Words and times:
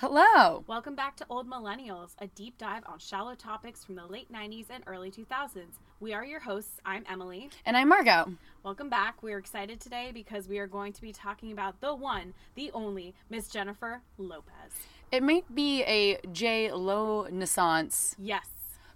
Hello. 0.00 0.62
welcome 0.68 0.94
back 0.94 1.16
to 1.16 1.26
Old 1.28 1.50
Millennials, 1.50 2.10
a 2.20 2.28
deep 2.28 2.56
dive 2.56 2.84
on 2.86 3.00
shallow 3.00 3.34
topics 3.34 3.82
from 3.84 3.96
the 3.96 4.06
late 4.06 4.32
90s 4.32 4.66
and 4.70 4.84
early 4.86 5.10
2000s. 5.10 5.80
We 5.98 6.14
are 6.14 6.24
your 6.24 6.38
hosts. 6.38 6.78
I'm 6.84 7.04
Emily. 7.10 7.50
And 7.66 7.76
I'm 7.76 7.88
Margot. 7.88 8.32
Welcome 8.62 8.88
back. 8.88 9.24
We're 9.24 9.38
excited 9.38 9.80
today 9.80 10.12
because 10.14 10.46
we 10.46 10.58
are 10.60 10.68
going 10.68 10.92
to 10.92 11.00
be 11.02 11.12
talking 11.12 11.50
about 11.50 11.80
the 11.80 11.96
one, 11.96 12.34
the 12.54 12.70
only, 12.74 13.16
Miss 13.28 13.48
Jennifer 13.48 14.02
Lopez. 14.18 14.70
It 15.10 15.24
might 15.24 15.52
be 15.52 15.82
a 15.82 16.20
J 16.30 16.70
Lo 16.70 17.26
naissance 17.28 18.14
Yes. 18.20 18.46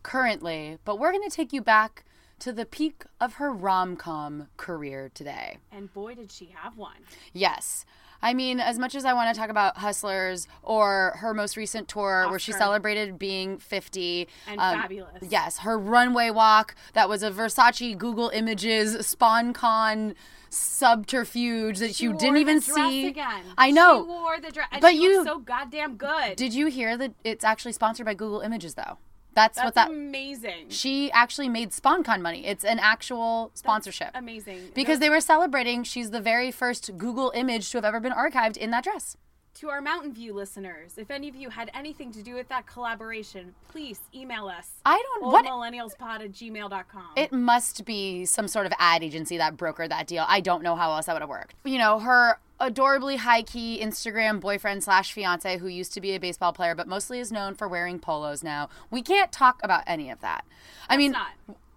currently, 0.05 0.79
but 0.85 1.01
we're 1.01 1.11
going 1.11 1.29
to 1.29 1.35
take 1.35 1.53
you 1.53 1.63
back 1.63 2.05
to 2.39 2.53
the 2.53 2.65
peak 2.65 3.05
of 3.21 3.35
her 3.35 3.53
rom 3.53 3.97
com 3.97 4.47
career 4.57 5.11
today. 5.13 5.59
And 5.73 5.93
boy, 5.93 6.15
did 6.15 6.31
she 6.31 6.55
have 6.55 6.77
one. 6.77 7.03
Yes. 7.33 7.85
I 8.23 8.35
mean, 8.35 8.61
as 8.61 8.79
much 8.79 8.95
as 8.95 9.05
I 9.05 9.13
want 9.13 9.35
to 9.35 9.39
talk 9.41 9.51
about 9.51 9.79
Hustlers 9.79 10.47
or 10.63 11.15
her 11.19 11.35
most 11.35 11.57
recent 11.57 11.89
tour 11.89 12.27
where 12.31 12.39
she 12.39 12.53
celebrated 12.53 13.19
being 13.19 13.59
50. 13.59 14.29
And 14.47 14.61
um, 14.61 14.81
fabulous. 14.81 15.23
Yes, 15.29 15.59
her 15.59 15.79
runway 15.79 16.31
walk 16.31 16.75
that 16.93 17.09
was 17.09 17.23
a 17.23 17.31
Versace 17.31 17.97
Google 17.99 18.29
Images 18.29 18.97
sponcon 18.99 20.15
subterfuge 20.51 21.79
that 21.79 21.95
She 21.95 22.05
you 22.05 22.13
didn't 22.13 22.37
even 22.37 22.61
see. 22.61 23.07
Again. 23.07 23.43
I 23.57 23.71
know. 23.71 24.03
She 24.03 24.09
wore 24.09 24.41
the 24.41 24.51
dress. 24.51 24.69
But 24.81 24.95
you- 24.95 25.25
so 25.25 25.39
goddamn 25.39 25.97
good. 25.97 26.37
Did 26.37 26.55
you 26.55 26.67
hear 26.67 26.97
that 26.97 27.15
it's 27.25 27.45
actually 27.45 27.73
sponsored 27.73 28.07
by 28.07 28.15
Google 28.15 28.41
Images 28.41 28.75
though? 28.75 28.99
That's, 29.35 29.57
That's 29.57 29.65
what 29.65 29.75
that 29.75 29.91
amazing. 29.91 30.69
she 30.69 31.11
actually 31.13 31.49
made 31.49 31.71
sponcon 31.71 32.21
money. 32.21 32.47
It's 32.47 32.65
an 32.65 32.79
actual 32.79 33.51
sponsorship. 33.55 34.11
amazing. 34.15 34.71
Because 34.75 34.99
they 34.99 35.09
were 35.11 35.21
celebrating 35.21 35.85
she's 35.85 36.11
the 36.11 36.21
very 36.21 36.51
first 36.51 36.97
Google 36.99 37.33
image 37.35 37.71
to 37.71 37.79
have 37.79 37.85
ever 37.85 38.01
been 38.01 38.13
archived 38.13 38.57
in 38.57 38.71
that 38.73 38.85
dress. 38.85 39.17
To 39.57 39.69
our 39.69 39.81
Mountain 39.83 40.15
View 40.15 40.33
listeners, 40.33 40.97
if 40.97 41.11
any 41.11 41.29
of 41.29 41.37
you 41.37 41.51
had 41.51 41.71
anything 41.75 42.11
to 42.13 42.23
do 42.23 42.35
with 42.35 42.49
that 42.49 42.67
collaboration, 42.67 43.55
please 43.69 44.01
email 44.15 44.47
us. 44.47 44.71
I 44.85 45.01
don't 45.21 45.31
what 45.31 45.45
oldmillennialspod 45.45 46.21
at 46.25 46.33
gmail.com. 46.33 47.05
it 47.17 47.33
must 47.33 47.85
be 47.85 48.25
some 48.25 48.49
sort 48.49 48.65
of 48.67 48.73
ad 48.79 49.03
agency 49.03 49.37
that 49.37 49.57
brokered 49.57 49.91
that 49.91 50.07
deal. 50.07 50.25
I 50.27 50.41
don't 50.41 50.63
know 50.63 50.75
how 50.75 50.93
else 50.93 51.07
that 51.07 51.13
would 51.13 51.23
have 51.23 51.29
worked. 51.29 51.55
You 51.65 51.79
know, 51.79 51.99
her 52.01 52.39
adorably 52.63 53.17
high 53.17 53.43
key 53.43 53.81
Instagram 53.83 54.41
boyfriend 54.41 54.83
slash 54.83 55.13
fiance 55.13 55.59
who 55.59 55.67
used 55.67 55.93
to 55.93 56.01
be 56.01 56.15
a 56.15 56.21
baseball 56.21 56.53
player 56.53 56.75
but 56.75 56.87
mostly 56.89 57.19
is 57.19 57.31
known 57.33 57.55
for 57.55 57.69
wearing 57.69 57.99
polos 57.99 58.43
now. 58.43 58.71
We 58.91 59.03
can't 59.03 59.33
talk 59.33 59.61
about 59.63 59.83
any 59.87 60.09
of 60.09 60.21
that. 60.21 60.47
I 60.89 60.97
mean 60.97 61.13
not. 61.13 61.33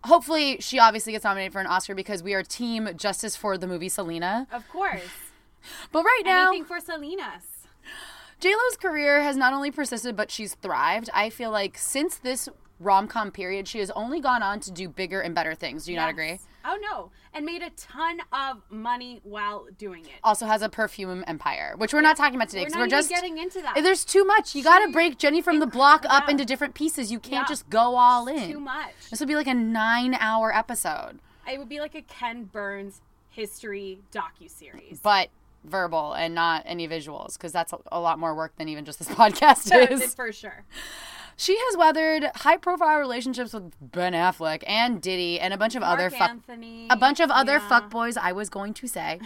hopefully 0.06 0.58
she 0.62 0.80
obviously 0.80 1.12
gets 1.12 1.26
nominated 1.26 1.52
for 1.52 1.60
an 1.60 1.68
Oscar 1.68 1.96
because 1.96 2.22
we 2.24 2.34
are 2.36 2.44
team 2.44 2.90
justice 2.96 3.36
for 3.36 3.58
the 3.58 3.68
movie 3.68 3.90
Selena. 3.90 4.48
Of 4.54 4.70
course. 4.70 5.02
But 5.92 6.04
right 6.04 6.22
now 6.24 6.50
Anything 6.50 6.66
for 6.66 6.80
Selenas. 6.80 7.66
JLo's 8.40 8.78
career 8.78 9.24
has 9.24 9.36
not 9.36 9.52
only 9.52 9.72
persisted, 9.72 10.16
but 10.16 10.30
she's 10.30 10.54
thrived. 10.54 11.10
I 11.12 11.32
feel 11.32 11.50
like 11.50 11.78
since 11.80 12.18
this 12.18 12.48
rom 12.80 13.08
com 13.08 13.32
period, 13.32 13.68
she 13.68 13.80
has 13.80 13.90
only 13.92 14.20
gone 14.20 14.44
on 14.44 14.60
to 14.60 14.72
do 14.72 14.88
bigger 14.88 15.22
and 15.22 15.34
better 15.34 15.56
things. 15.56 15.86
Do 15.86 15.92
you 15.92 15.98
not 15.98 16.10
agree? 16.12 16.40
Oh 16.68 16.78
no. 16.82 17.12
And 17.34 17.46
made 17.46 17.62
a 17.62 17.70
ton 17.72 18.20
of 18.32 18.62
money 18.70 19.20
while 19.24 19.68
doing 19.78 20.06
it. 20.06 20.12
Also 20.24 20.46
has 20.46 20.62
a 20.62 20.70
perfume 20.70 21.24
empire, 21.28 21.76
which 21.78 21.94
we're 21.94 22.02
not 22.02 22.18
talking 22.18 22.36
about 22.36 22.50
today 22.50 22.62
We're 22.62 22.66
because 22.66 22.74
not 22.76 22.80
we're 22.82 22.86
even 22.88 22.98
just 23.00 23.10
getting 23.10 23.38
into 23.38 23.62
that. 23.62 23.76
There's 23.84 24.04
too 24.06 24.24
much. 24.26 24.56
You 24.56 24.64
got 24.64 24.86
to 24.86 24.92
break 24.92 25.18
Jenny 25.18 25.42
from 25.42 25.60
the 25.60 25.68
block 25.68 26.06
up 26.10 26.30
into 26.30 26.46
different 26.46 26.74
pieces. 26.74 27.12
You 27.12 27.20
can't 27.20 27.44
Yeah. 27.44 27.46
just 27.48 27.70
go 27.70 27.96
all 27.98 28.28
in. 28.28 28.52
Too 28.52 28.60
much. 28.60 28.94
This 29.12 29.20
would 29.20 29.28
be 29.30 29.36
like 29.36 29.48
a 29.48 29.54
nine-hour 29.54 30.56
episode, 30.56 31.20
It 31.52 31.60
would 31.60 31.70
be 31.70 31.80
like 31.80 31.94
a 31.96 32.02
Ken 32.02 32.46
Burns 32.46 33.02
history 33.30 34.00
docu-series. 34.12 35.00
but 35.02 35.30
verbal 35.64 36.14
and 36.14 36.36
not 36.36 36.62
any 36.68 36.88
visuals 36.88 37.34
because 37.34 37.52
that's 37.52 37.74
a, 37.74 37.78
a 37.92 38.00
lot 38.00 38.20
more 38.20 38.36
work 38.36 38.56
than 38.58 38.70
even 38.70 38.86
just 38.86 39.00
this 39.00 39.08
podcast 39.22 39.72
is. 39.92 40.14
for 40.14 40.32
sure. 40.32 40.64
She 41.38 41.58
has 41.58 41.78
weathered 41.78 42.32
high-profile 42.36 43.00
relationships 43.00 43.54
with 43.54 43.74
Ben 43.82 44.14
Affleck 44.14 44.64
and 44.66 45.02
Diddy 45.02 45.40
and 45.40 45.54
a 45.54 45.58
bunch 45.58 45.76
of 45.76 45.84
other 45.84 46.10
fuck 46.10 46.30
Anthony. 46.30 46.88
a 46.90 46.96
bunch 46.96 47.20
of 47.20 47.30
other 47.30 47.54
yeah. 47.54 47.70
fuckboys 47.70 48.18
I 48.18 48.32
was 48.32 48.50
going 48.50 48.74
to 48.76 48.88
say. 48.88 49.20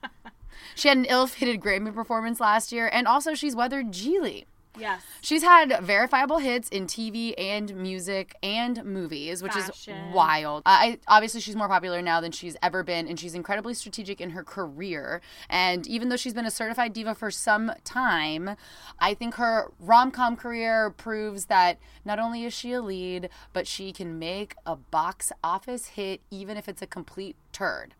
she 0.74 0.88
had 0.88 0.96
an 0.96 1.04
ill-fitted 1.04 1.60
Grammy 1.60 1.94
performance 1.94 2.40
last 2.40 2.72
year 2.72 2.88
and 2.90 3.06
also 3.06 3.34
she's 3.34 3.54
weathered 3.54 3.92
Gigli. 3.92 4.46
Yes. 4.78 5.02
She's 5.20 5.42
had 5.42 5.80
verifiable 5.82 6.38
hits 6.38 6.68
in 6.68 6.86
TV 6.86 7.34
and 7.38 7.74
music 7.76 8.36
and 8.42 8.84
movies, 8.84 9.42
which 9.42 9.52
Fashion. 9.52 9.94
is 9.94 10.14
wild. 10.14 10.62
Uh, 10.66 10.70
I 10.70 10.98
obviously 11.06 11.40
she's 11.40 11.56
more 11.56 11.68
popular 11.68 12.02
now 12.02 12.20
than 12.20 12.32
she's 12.32 12.56
ever 12.62 12.82
been, 12.82 13.06
and 13.06 13.18
she's 13.18 13.34
incredibly 13.34 13.74
strategic 13.74 14.20
in 14.20 14.30
her 14.30 14.42
career. 14.42 15.20
And 15.48 15.86
even 15.86 16.08
though 16.08 16.16
she's 16.16 16.34
been 16.34 16.46
a 16.46 16.50
certified 16.50 16.92
diva 16.92 17.14
for 17.14 17.30
some 17.30 17.72
time, 17.84 18.56
I 18.98 19.14
think 19.14 19.34
her 19.34 19.70
rom 19.78 20.10
com 20.10 20.36
career 20.36 20.90
proves 20.90 21.46
that 21.46 21.78
not 22.04 22.18
only 22.18 22.44
is 22.44 22.52
she 22.52 22.72
a 22.72 22.82
lead, 22.82 23.28
but 23.52 23.66
she 23.66 23.92
can 23.92 24.18
make 24.18 24.54
a 24.66 24.76
box 24.76 25.30
office 25.42 25.88
hit, 25.88 26.20
even 26.30 26.56
if 26.56 26.68
it's 26.68 26.82
a 26.82 26.86
complete 26.86 27.36
turd. 27.52 27.94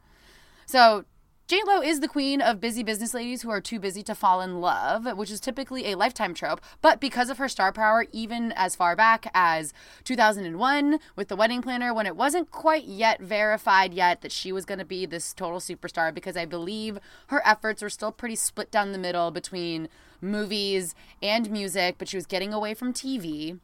So 0.66 1.04
J 1.46 1.60
Lo 1.66 1.82
is 1.82 2.00
the 2.00 2.08
queen 2.08 2.40
of 2.40 2.58
busy 2.58 2.82
business 2.82 3.12
ladies 3.12 3.42
who 3.42 3.50
are 3.50 3.60
too 3.60 3.78
busy 3.78 4.02
to 4.04 4.14
fall 4.14 4.40
in 4.40 4.62
love, 4.62 5.04
which 5.18 5.30
is 5.30 5.40
typically 5.40 5.92
a 5.92 5.94
lifetime 5.94 6.32
trope. 6.32 6.58
But 6.80 7.00
because 7.00 7.28
of 7.28 7.36
her 7.36 7.50
star 7.50 7.70
power, 7.70 8.06
even 8.12 8.50
as 8.52 8.74
far 8.74 8.96
back 8.96 9.30
as 9.34 9.74
2001 10.04 10.98
with 11.16 11.28
the 11.28 11.36
wedding 11.36 11.60
planner, 11.60 11.92
when 11.92 12.06
it 12.06 12.16
wasn't 12.16 12.50
quite 12.50 12.84
yet 12.84 13.20
verified 13.20 13.92
yet 13.92 14.22
that 14.22 14.32
she 14.32 14.52
was 14.52 14.64
going 14.64 14.78
to 14.78 14.86
be 14.86 15.04
this 15.04 15.34
total 15.34 15.60
superstar, 15.60 16.14
because 16.14 16.34
I 16.34 16.46
believe 16.46 16.98
her 17.26 17.46
efforts 17.46 17.82
were 17.82 17.90
still 17.90 18.10
pretty 18.10 18.36
split 18.36 18.70
down 18.70 18.92
the 18.92 18.98
middle 18.98 19.30
between 19.30 19.90
movies 20.22 20.94
and 21.22 21.50
music, 21.50 21.96
but 21.98 22.08
she 22.08 22.16
was 22.16 22.24
getting 22.24 22.54
away 22.54 22.72
from 22.72 22.94
TV 22.94 23.60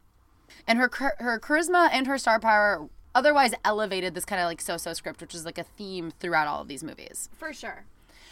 and 0.67 0.77
her 0.77 0.89
her 1.17 1.39
charisma 1.39 1.89
and 1.91 2.05
her 2.05 2.19
star 2.19 2.39
power 2.39 2.89
otherwise 3.13 3.53
elevated 3.65 4.13
this 4.15 4.25
kind 4.25 4.41
of 4.41 4.45
like 4.47 4.61
so-so 4.61 4.93
script 4.93 5.21
which 5.21 5.35
is 5.35 5.45
like 5.45 5.57
a 5.57 5.63
theme 5.63 6.11
throughout 6.19 6.47
all 6.47 6.61
of 6.61 6.67
these 6.67 6.83
movies 6.83 7.29
For 7.37 7.51
sure. 7.53 7.85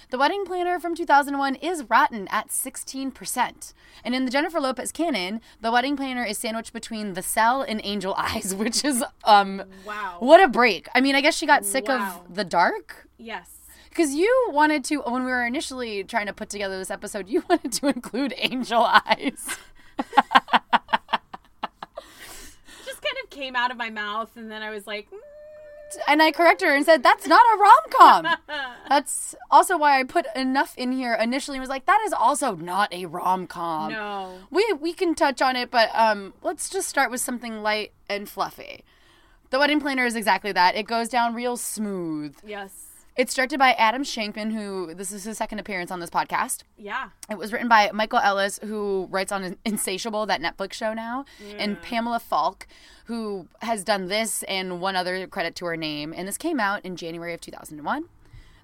the 0.10 0.18
wedding 0.18 0.46
planner 0.46 0.80
from 0.80 0.96
2001 0.96 1.56
is 1.56 1.84
rotten 1.90 2.28
at 2.30 2.50
16% 2.50 3.74
and 4.04 4.16
in 4.16 4.26
the 4.26 4.32
jennifer 4.32 4.60
lopez 4.60 4.92
canon 4.92 5.42
the 5.62 5.72
wedding 5.72 5.96
planner 5.98 6.24
is 6.24 6.38
sandwiched 6.38 6.74
between 6.74 7.14
the 7.14 7.22
cell 7.22 7.62
and 7.62 7.82
angel 7.84 8.14
eyes 8.18 8.54
which 8.64 8.84
is 8.86 9.04
um 9.26 9.64
Wow. 9.86 10.18
what 10.20 10.42
a 10.42 10.48
break 10.48 10.88
i 10.96 11.02
mean 11.02 11.16
i 11.16 11.22
guess 11.22 11.36
she 11.38 11.46
got 11.46 11.66
sick 11.66 11.88
Wow. 11.88 12.24
of 12.28 12.36
the 12.36 12.44
dark 12.46 13.08
Yes. 13.22 13.50
Because 13.90 14.14
you 14.14 14.48
wanted 14.52 14.86
to, 14.86 14.98
when 15.02 15.26
we 15.26 15.32
were 15.32 15.46
initially 15.46 16.06
trying 16.06 16.28
to 16.28 16.34
put 16.34 16.48
together 16.50 16.78
this 16.78 16.90
episode, 16.92 17.28
you 17.28 17.44
wanted 17.50 17.74
to 17.74 17.88
include 17.88 18.34
Angel 18.38 18.82
Eyes. 18.84 19.58
Just 23.30 23.36
kind 23.36 23.44
of 23.44 23.46
came 23.46 23.56
out 23.56 23.72
of 23.72 23.78
my 23.78 23.90
mouth, 23.90 24.30
and 24.36 24.52
then 24.52 24.62
I 24.62 24.70
was 24.70 24.88
like, 24.88 25.10
mm, 25.12 25.18
and 26.08 26.22
I 26.22 26.32
corrected 26.32 26.68
her 26.68 26.76
and 26.76 26.86
said, 26.86 27.02
"That's 27.04 27.28
not 27.28 27.42
a 27.42 27.58
rom 27.58 27.74
com." 27.90 28.38
That's 28.90 29.36
also 29.50 29.78
why 29.78 30.00
I 30.00 30.04
put 30.04 30.26
enough 30.36 30.78
in 30.78 30.92
here 30.92 31.14
initially. 31.16 31.58
and 31.58 31.62
Was 31.62 31.70
like, 31.70 31.86
"That 31.86 32.02
is 32.06 32.14
also 32.14 32.56
not 32.56 32.94
a 32.94 33.06
rom 33.06 33.48
com." 33.48 33.92
no. 33.92 34.38
We 34.52 34.72
we 34.74 34.94
can 34.94 35.16
touch 35.16 35.42
on 35.42 35.56
it, 35.56 35.72
but 35.72 35.90
um, 35.94 36.34
let's 36.44 36.70
just 36.70 36.88
start 36.88 37.12
with 37.12 37.22
something 37.22 37.62
light 37.64 37.92
and 38.10 38.30
fluffy. 38.30 38.84
The 39.50 39.58
Wedding 39.58 39.80
Planner 39.80 40.06
is 40.06 40.16
exactly 40.16 40.52
that. 40.52 40.76
It 40.76 40.84
goes 40.84 41.10
down 41.10 41.34
real 41.34 41.58
smooth. 41.58 42.36
Yes. 42.46 42.89
It's 43.20 43.34
directed 43.34 43.60
by 43.60 43.74
Adam 43.74 44.04
Shankman, 44.04 44.54
who 44.54 44.94
this 44.94 45.12
is 45.12 45.26
his 45.26 45.38
second 45.38 45.60
appearance 45.60 45.92
on 45.92 46.00
this 46.00 46.10
podcast. 46.10 46.64
Yeah. 46.78 47.10
It 47.30 47.38
was 47.38 47.52
written 47.52 47.68
by 47.68 47.92
Michael 47.94 48.20
Ellis, 48.20 48.62
who 48.64 49.10
writes 49.12 49.34
on 49.34 49.58
Insatiable, 49.66 50.26
that 50.28 50.42
Netflix 50.42 50.72
show 50.72 50.94
now, 50.94 51.26
and 51.58 51.76
mm. 51.76 51.82
Pamela 51.82 52.22
Falk, 52.22 52.66
who 53.08 53.50
has 53.62 53.84
done 53.84 54.08
this 54.08 54.44
and 54.44 54.80
one 54.80 54.96
other 54.96 55.28
credit 55.28 55.54
to 55.56 55.66
her 55.66 55.76
name. 55.76 56.14
And 56.16 56.30
this 56.30 56.38
came 56.38 56.62
out 56.62 56.86
in 56.86 56.96
January 56.96 57.34
of 57.34 57.42
2001. 57.42 58.06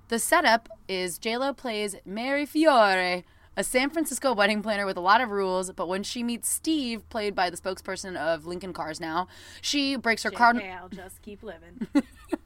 The 0.07 0.19
setup 0.19 0.69
is 0.87 1.19
JLo 1.19 1.57
plays 1.57 1.97
Mary 2.05 2.45
Fiore, 2.45 3.25
a 3.57 3.63
San 3.63 3.89
Francisco 3.89 4.33
wedding 4.33 4.63
planner 4.63 4.85
with 4.85 4.95
a 4.95 5.01
lot 5.01 5.19
of 5.19 5.31
rules, 5.31 5.69
but 5.73 5.89
when 5.89 6.03
she 6.03 6.23
meets 6.23 6.47
Steve, 6.47 7.09
played 7.09 7.35
by 7.35 7.49
the 7.49 7.57
spokesperson 7.57 8.15
of 8.15 8.45
Lincoln 8.45 8.71
Cars 8.71 9.01
now, 9.01 9.27
she 9.61 9.97
breaks 9.97 10.23
her 10.23 10.31
cardinal 10.31 10.65
JK, 10.65 10.77
I'll 10.79 10.87
just 10.87 11.21
keep 11.21 11.43
living. 11.43 11.87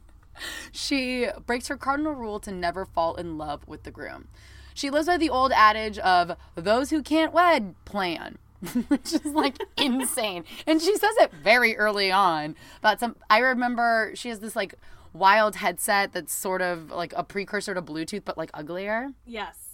she 0.71 1.27
breaks 1.45 1.67
her 1.67 1.77
cardinal 1.77 2.13
rule 2.13 2.39
to 2.41 2.51
never 2.51 2.85
fall 2.85 3.15
in 3.15 3.37
love 3.37 3.67
with 3.67 3.83
the 3.83 3.91
groom. 3.91 4.27
She 4.73 4.89
lives 4.89 5.07
by 5.07 5.17
the 5.17 5.29
old 5.29 5.51
adage 5.51 5.97
of 5.99 6.37
those 6.55 6.89
who 6.89 7.01
can't 7.03 7.33
wed 7.33 7.75
plan, 7.85 8.37
which 8.87 9.13
is 9.13 9.25
like 9.25 9.57
insane. 9.77 10.45
And 10.65 10.81
she 10.81 10.95
says 10.95 11.15
it 11.17 11.33
very 11.33 11.75
early 11.77 12.11
on 12.11 12.55
about 12.79 12.99
some 12.99 13.15
I 13.29 13.39
remember 13.39 14.11
she 14.15 14.29
has 14.29 14.39
this 14.39 14.55
like 14.55 14.75
wild 15.11 15.55
headset 15.57 16.13
that's 16.13 16.33
sort 16.33 16.61
of 16.61 16.91
like 16.91 17.13
a 17.17 17.23
precursor 17.23 17.73
to 17.73 17.81
Bluetooth 17.81 18.23
but 18.23 18.37
like 18.37 18.51
uglier. 18.53 19.09
yes. 19.25 19.68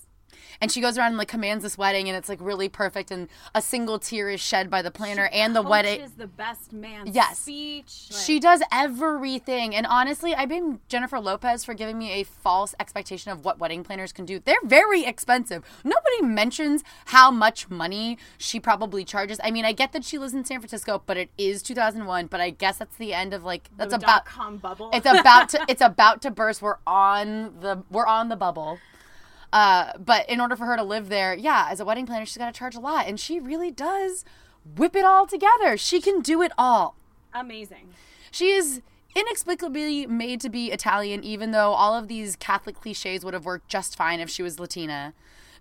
And 0.62 0.72
she 0.72 0.82
goes 0.82 0.98
around 0.98 1.08
and 1.10 1.18
like 1.18 1.28
commands 1.28 1.64
this 1.64 1.78
wedding 1.78 2.08
and 2.08 2.18
it's 2.18 2.30
like 2.30 2.40
really 2.42 2.70
perfect 2.70 3.12
and 3.12 3.28
a 3.54 3.62
single 3.62 4.00
tear 4.00 4.30
is 4.30 4.40
shed 4.42 4.70
by 4.70 4.82
the 4.82 4.92
planner 4.92 5.30
and 5.34 5.56
the 5.56 5.62
wedding 5.62 6.02
is 6.02 6.12
the 6.14 6.28
best 6.28 6.72
man 6.74 7.08
Yes. 7.12 7.40
speech. 7.40 8.08
like- 8.12 8.22
she 8.22 8.40
does 8.40 8.62
everything. 8.72 9.76
And 9.76 9.86
honestly, 9.86 10.34
I 10.34 10.46
blame 10.46 10.80
Jennifer 10.88 11.20
Lopez 11.20 11.64
for 11.64 11.74
giving 11.74 11.98
me 11.98 12.12
a 12.14 12.24
false 12.24 12.74
expectation 12.80 13.32
of 13.32 13.44
what 13.46 13.60
wedding 13.60 13.84
planners 13.84 14.12
can 14.12 14.26
do. 14.26 14.40
They're 14.40 14.56
very 14.64 15.06
expensive. 15.06 15.64
Nobody 15.84 16.22
mentions 16.22 16.84
how 17.06 17.32
much 17.32 17.70
money 17.70 18.18
she 18.38 18.60
probably 18.60 19.04
charges. 19.06 19.40
I 19.44 19.52
mean, 19.52 19.66
I 19.66 19.72
get 19.74 19.92
that 19.94 20.04
she 20.04 20.18
lives 20.18 20.34
in 20.34 20.46
San 20.46 20.60
Francisco, 20.60 21.02
but 21.06 21.18
it 21.18 21.30
is 21.38 21.62
2001, 21.64 22.28
but 22.28 22.40
I 22.42 22.50
guess 22.50 22.78
that's 22.78 22.96
the 22.98 23.14
end 23.14 23.34
of 23.34 23.44
like 23.44 23.70
that's 23.78 23.92
the 23.92 23.98
about 23.98 24.26
dot-com 24.26 24.58
bubble. 24.58 24.90
it's 24.94 25.06
about 25.06 25.50
to 25.50 25.66
it's 25.70 25.82
about 25.82 26.22
to 26.24 26.32
burst. 26.32 26.62
We're 26.62 26.78
on 26.88 27.60
the 27.60 27.84
we're 27.90 28.08
on 28.08 28.30
the 28.30 28.36
bubble. 28.36 28.80
Uh, 29.56 29.94
but 29.98 30.30
in 30.30 30.42
order 30.42 30.54
for 30.58 30.66
her 30.66 30.76
to 30.76 30.84
live 30.84 31.08
there, 31.08 31.34
yeah, 31.34 31.70
as 31.72 31.80
a 31.80 31.86
wedding 31.86 32.06
planner, 32.06 32.26
she's 32.26 32.36
got 32.36 32.54
to 32.54 32.60
charge 32.60 32.76
a 32.76 32.80
lot, 32.80 33.08
and 33.08 33.18
she 33.18 33.40
really 33.40 33.72
does 33.72 34.26
whip 34.76 34.98
it 34.98 35.06
all 35.06 35.26
together. 35.26 35.78
She 35.78 36.02
can 36.02 36.20
do 36.20 36.42
it 36.42 36.52
all. 36.58 36.98
amazing. 37.34 37.94
She 38.32 38.52
is 38.52 38.82
inexplicably 39.16 40.08
made 40.08 40.42
to 40.42 40.50
be 40.50 40.74
Italian, 40.74 41.24
even 41.24 41.52
though 41.52 41.72
all 41.72 41.96
of 41.96 42.10
these 42.10 42.36
Catholic 42.36 42.82
cliches 42.82 43.24
would 43.24 43.34
have 43.34 43.46
worked 43.46 43.70
just 43.70 43.96
fine 43.96 44.20
if 44.20 44.30
she 44.30 44.44
was 44.44 44.60
Latina. 44.60 45.14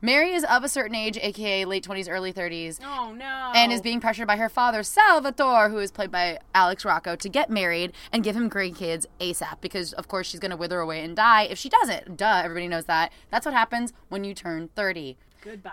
Mary 0.05 0.35
is 0.35 0.45
of 0.45 0.63
a 0.63 0.69
certain 0.69 0.95
age, 0.95 1.17
aka 1.17 1.65
late 1.65 1.83
20s, 1.83 2.11
early 2.11 2.31
30s, 2.31 2.79
Oh 2.85 3.15
no. 3.17 3.53
and 3.55 3.73
is 3.73 3.81
being 3.81 4.03
pressured 4.03 4.27
by 4.27 4.37
her 4.37 4.51
father, 4.51 4.83
Salvatore, 4.83 5.71
who 5.71 5.79
is 5.79 5.91
played 5.91 6.11
by 6.11 6.39
Alex 6.55 6.85
Rocco, 6.85 7.17
to 7.17 7.29
get 7.31 7.49
married 7.49 7.91
and 8.13 8.23
give 8.23 8.37
him 8.37 8.51
grandkids 8.51 9.07
ASAP 9.19 9.63
because, 9.63 9.95
of 9.95 10.07
course, 10.07 10.27
she's 10.27 10.41
going 10.41 10.51
to 10.51 10.59
wither 10.59 10.79
away 10.79 11.03
and 11.03 11.17
die 11.17 11.45
if 11.45 11.57
she 11.57 11.71
doesn't. 11.71 12.19
Duh, 12.19 12.43
everybody 12.45 12.69
knows 12.69 12.85
that. 12.85 13.13
That's 13.31 13.47
what 13.47 13.55
happens 13.55 13.95
when 14.11 14.25
you 14.25 14.35
turn 14.35 14.69
30 14.77 15.17
goodbye. 15.41 15.73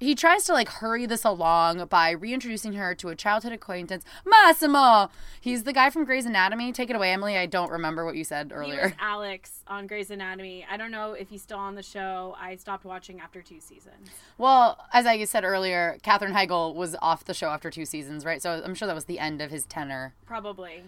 He 0.00 0.14
tries 0.14 0.44
to 0.44 0.52
like 0.52 0.68
hurry 0.68 1.06
this 1.06 1.24
along 1.24 1.86
by 1.86 2.10
reintroducing 2.10 2.72
her 2.72 2.94
to 2.96 3.08
a 3.10 3.14
childhood 3.14 3.52
acquaintance, 3.52 4.04
Massimo. 4.26 5.10
He's 5.40 5.62
the 5.64 5.72
guy 5.72 5.90
from 5.90 6.04
Grey's 6.04 6.26
Anatomy. 6.26 6.72
Take 6.72 6.90
it 6.90 6.96
away, 6.96 7.12
Emily. 7.12 7.36
I 7.36 7.46
don't 7.46 7.70
remember 7.70 8.04
what 8.04 8.16
you 8.16 8.24
said 8.24 8.48
He 8.48 8.52
earlier. 8.54 8.82
was 8.84 8.92
Alex 8.98 9.62
on 9.68 9.86
Grey's 9.86 10.10
Anatomy. 10.10 10.66
I 10.68 10.76
don't 10.76 10.90
know 10.90 11.12
if 11.12 11.28
he's 11.28 11.42
still 11.42 11.58
on 11.58 11.74
the 11.74 11.82
show. 11.82 12.34
I 12.40 12.56
stopped 12.56 12.84
watching 12.84 13.20
after 13.20 13.42
two 13.42 13.60
seasons. 13.60 14.08
Well, 14.38 14.78
as 14.92 15.06
I 15.06 15.22
said 15.24 15.44
earlier, 15.44 15.98
Katherine 16.02 16.32
Heigl 16.34 16.74
was 16.74 16.96
off 17.00 17.24
the 17.24 17.34
show 17.34 17.48
after 17.50 17.70
two 17.70 17.84
seasons, 17.84 18.24
right? 18.24 18.40
So 18.42 18.62
I'm 18.64 18.74
sure 18.74 18.86
that 18.86 18.94
was 18.94 19.04
the 19.04 19.18
end 19.18 19.40
of 19.42 19.50
his 19.50 19.64
tenure. 19.66 20.14
Probably. 20.26 20.84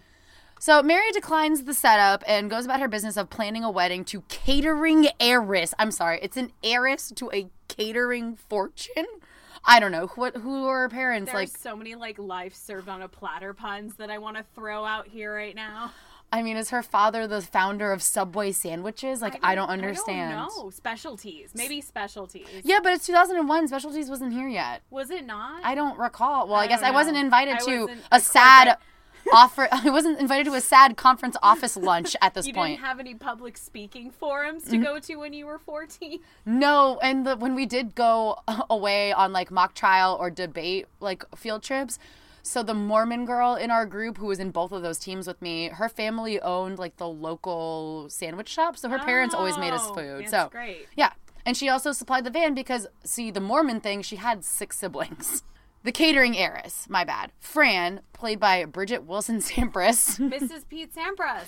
So 0.62 0.80
Mary 0.80 1.10
declines 1.10 1.64
the 1.64 1.74
setup 1.74 2.22
and 2.24 2.48
goes 2.48 2.66
about 2.66 2.78
her 2.78 2.86
business 2.86 3.16
of 3.16 3.28
planning 3.28 3.64
a 3.64 3.70
wedding 3.72 4.04
to 4.04 4.20
catering 4.28 5.08
heiress. 5.18 5.74
I'm 5.76 5.90
sorry, 5.90 6.20
it's 6.22 6.36
an 6.36 6.52
heiress 6.62 7.10
to 7.16 7.32
a 7.32 7.48
catering 7.66 8.36
fortune. 8.36 9.06
I 9.64 9.80
don't 9.80 9.90
know 9.90 10.06
what 10.14 10.36
who 10.36 10.66
are 10.66 10.82
her 10.82 10.88
parents 10.88 11.32
There's 11.32 11.52
like. 11.52 11.60
so 11.60 11.74
many 11.74 11.96
like 11.96 12.16
life 12.16 12.54
served 12.54 12.88
on 12.88 13.02
a 13.02 13.08
platter 13.08 13.52
puns 13.52 13.96
that 13.96 14.08
I 14.08 14.18
want 14.18 14.36
to 14.36 14.44
throw 14.54 14.84
out 14.84 15.08
here 15.08 15.34
right 15.34 15.56
now. 15.56 15.90
I 16.30 16.44
mean, 16.44 16.56
is 16.56 16.70
her 16.70 16.84
father 16.84 17.26
the 17.26 17.42
founder 17.42 17.90
of 17.90 18.00
Subway 18.00 18.52
sandwiches? 18.52 19.20
Like, 19.20 19.38
I 19.42 19.56
don't, 19.56 19.68
understand. 19.68 20.32
I 20.32 20.46
don't 20.46 20.64
know. 20.64 20.70
Specialties. 20.70 21.50
Maybe 21.54 21.80
specialties. 21.80 22.46
Yeah, 22.62 22.78
but 22.82 22.92
it's 22.92 23.06
2001. 23.06 23.68
Specialties 23.68 24.08
wasn't 24.08 24.32
here 24.32 24.48
yet. 24.48 24.82
Was 24.90 25.10
it 25.10 25.26
not? 25.26 25.62
I 25.64 25.74
don't 25.74 25.98
recall. 25.98 26.46
Well, 26.46 26.56
I, 26.56 26.62
I 26.62 26.66
guess 26.68 26.80
don't 26.80 26.88
I 26.88 26.92
wasn't 26.92 27.18
invited 27.18 27.56
I 27.56 27.58
to 27.58 27.80
wasn't 27.80 28.00
a 28.12 28.20
sad 28.20 28.78
offer. 29.32 29.69
I 29.72 29.90
wasn't 29.90 30.19
invited 30.20 30.46
to 30.46 30.54
a 30.54 30.60
sad 30.60 30.96
conference 30.96 31.36
office 31.42 31.76
lunch 31.76 32.16
at 32.22 32.34
this 32.34 32.46
you 32.46 32.54
point. 32.54 32.70
You 32.72 32.76
didn't 32.76 32.86
have 32.86 33.00
any 33.00 33.14
public 33.14 33.56
speaking 33.58 34.10
forums 34.10 34.64
Mm-hmm. 34.64 34.70
to 34.72 34.78
go 34.78 34.98
to 34.98 35.16
when 35.16 35.32
you 35.32 35.46
were 35.46 35.58
14? 35.58 36.19
No, 36.46 36.98
and 37.02 37.26
the, 37.26 37.36
when 37.36 37.54
we 37.54 37.66
did 37.66 37.94
go 37.94 38.38
away 38.70 39.12
on 39.12 39.32
like 39.32 39.50
mock 39.50 39.74
trial 39.74 40.16
or 40.19 40.30
debate 40.30 40.86
like 41.00 41.24
field 41.36 41.62
trips, 41.62 41.98
so 42.42 42.62
the 42.62 42.74
Mormon 42.74 43.24
girl 43.24 43.54
in 43.54 43.70
our 43.70 43.86
group 43.86 44.19
who 44.19 44.26
was 44.26 44.38
in 44.40 44.50
both 44.50 44.72
of 44.72 44.82
those 44.82 44.98
teams 44.98 45.26
with 45.28 45.40
me, 45.40 45.69
her 45.69 45.88
family 45.88 46.40
owned 46.40 46.78
like 46.78 46.96
the 46.96 47.08
local 47.08 48.06
sandwich 48.08 48.48
shop, 48.48 48.76
so 48.76 48.88
her 48.88 48.98
parents 48.98 49.34
always 49.34 49.56
made 49.58 49.72
us 49.72 49.82
Oh, 49.84 49.94
food. 49.94 50.20
that's 50.22 50.30
so 50.32 50.48
great. 50.50 50.88
yeah, 50.96 51.12
and 51.46 51.56
she 51.56 51.69
also 51.69 51.92
supplied 51.92 52.24
the 52.24 52.30
van 52.30 52.52
because 52.54 52.86
see 53.04 53.30
the 53.30 53.40
Mormon 53.40 53.81
thing, 53.81 54.02
she 54.02 54.17
had 54.17 54.44
six 54.44 54.76
siblings. 54.79 55.43
The 55.84 55.93
catering 55.93 56.36
heiress, 56.36 56.86
my 56.89 57.03
bad, 57.05 57.32
Fran, 57.41 58.01
played 58.12 58.39
by 58.39 58.65
Bridget 58.65 59.05
Wilson 59.05 59.39
Sampras, 59.41 60.19
Mrs. 60.31 60.69
Pete 60.69 60.94
Sampras. 60.94 61.44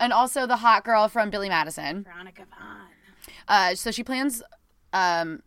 and 0.00 0.12
also 0.12 0.46
the 0.46 0.56
hot 0.56 0.84
girl 0.84 1.08
from 1.08 1.28
Billy 1.30 1.48
Madison. 1.50 2.02
Veronica 2.04 2.44
Vaughn. 2.48 2.88
Uh, 3.46 3.74
so 3.74 3.90
she 3.90 4.02
plans. 4.02 4.42
Um, 4.94 5.42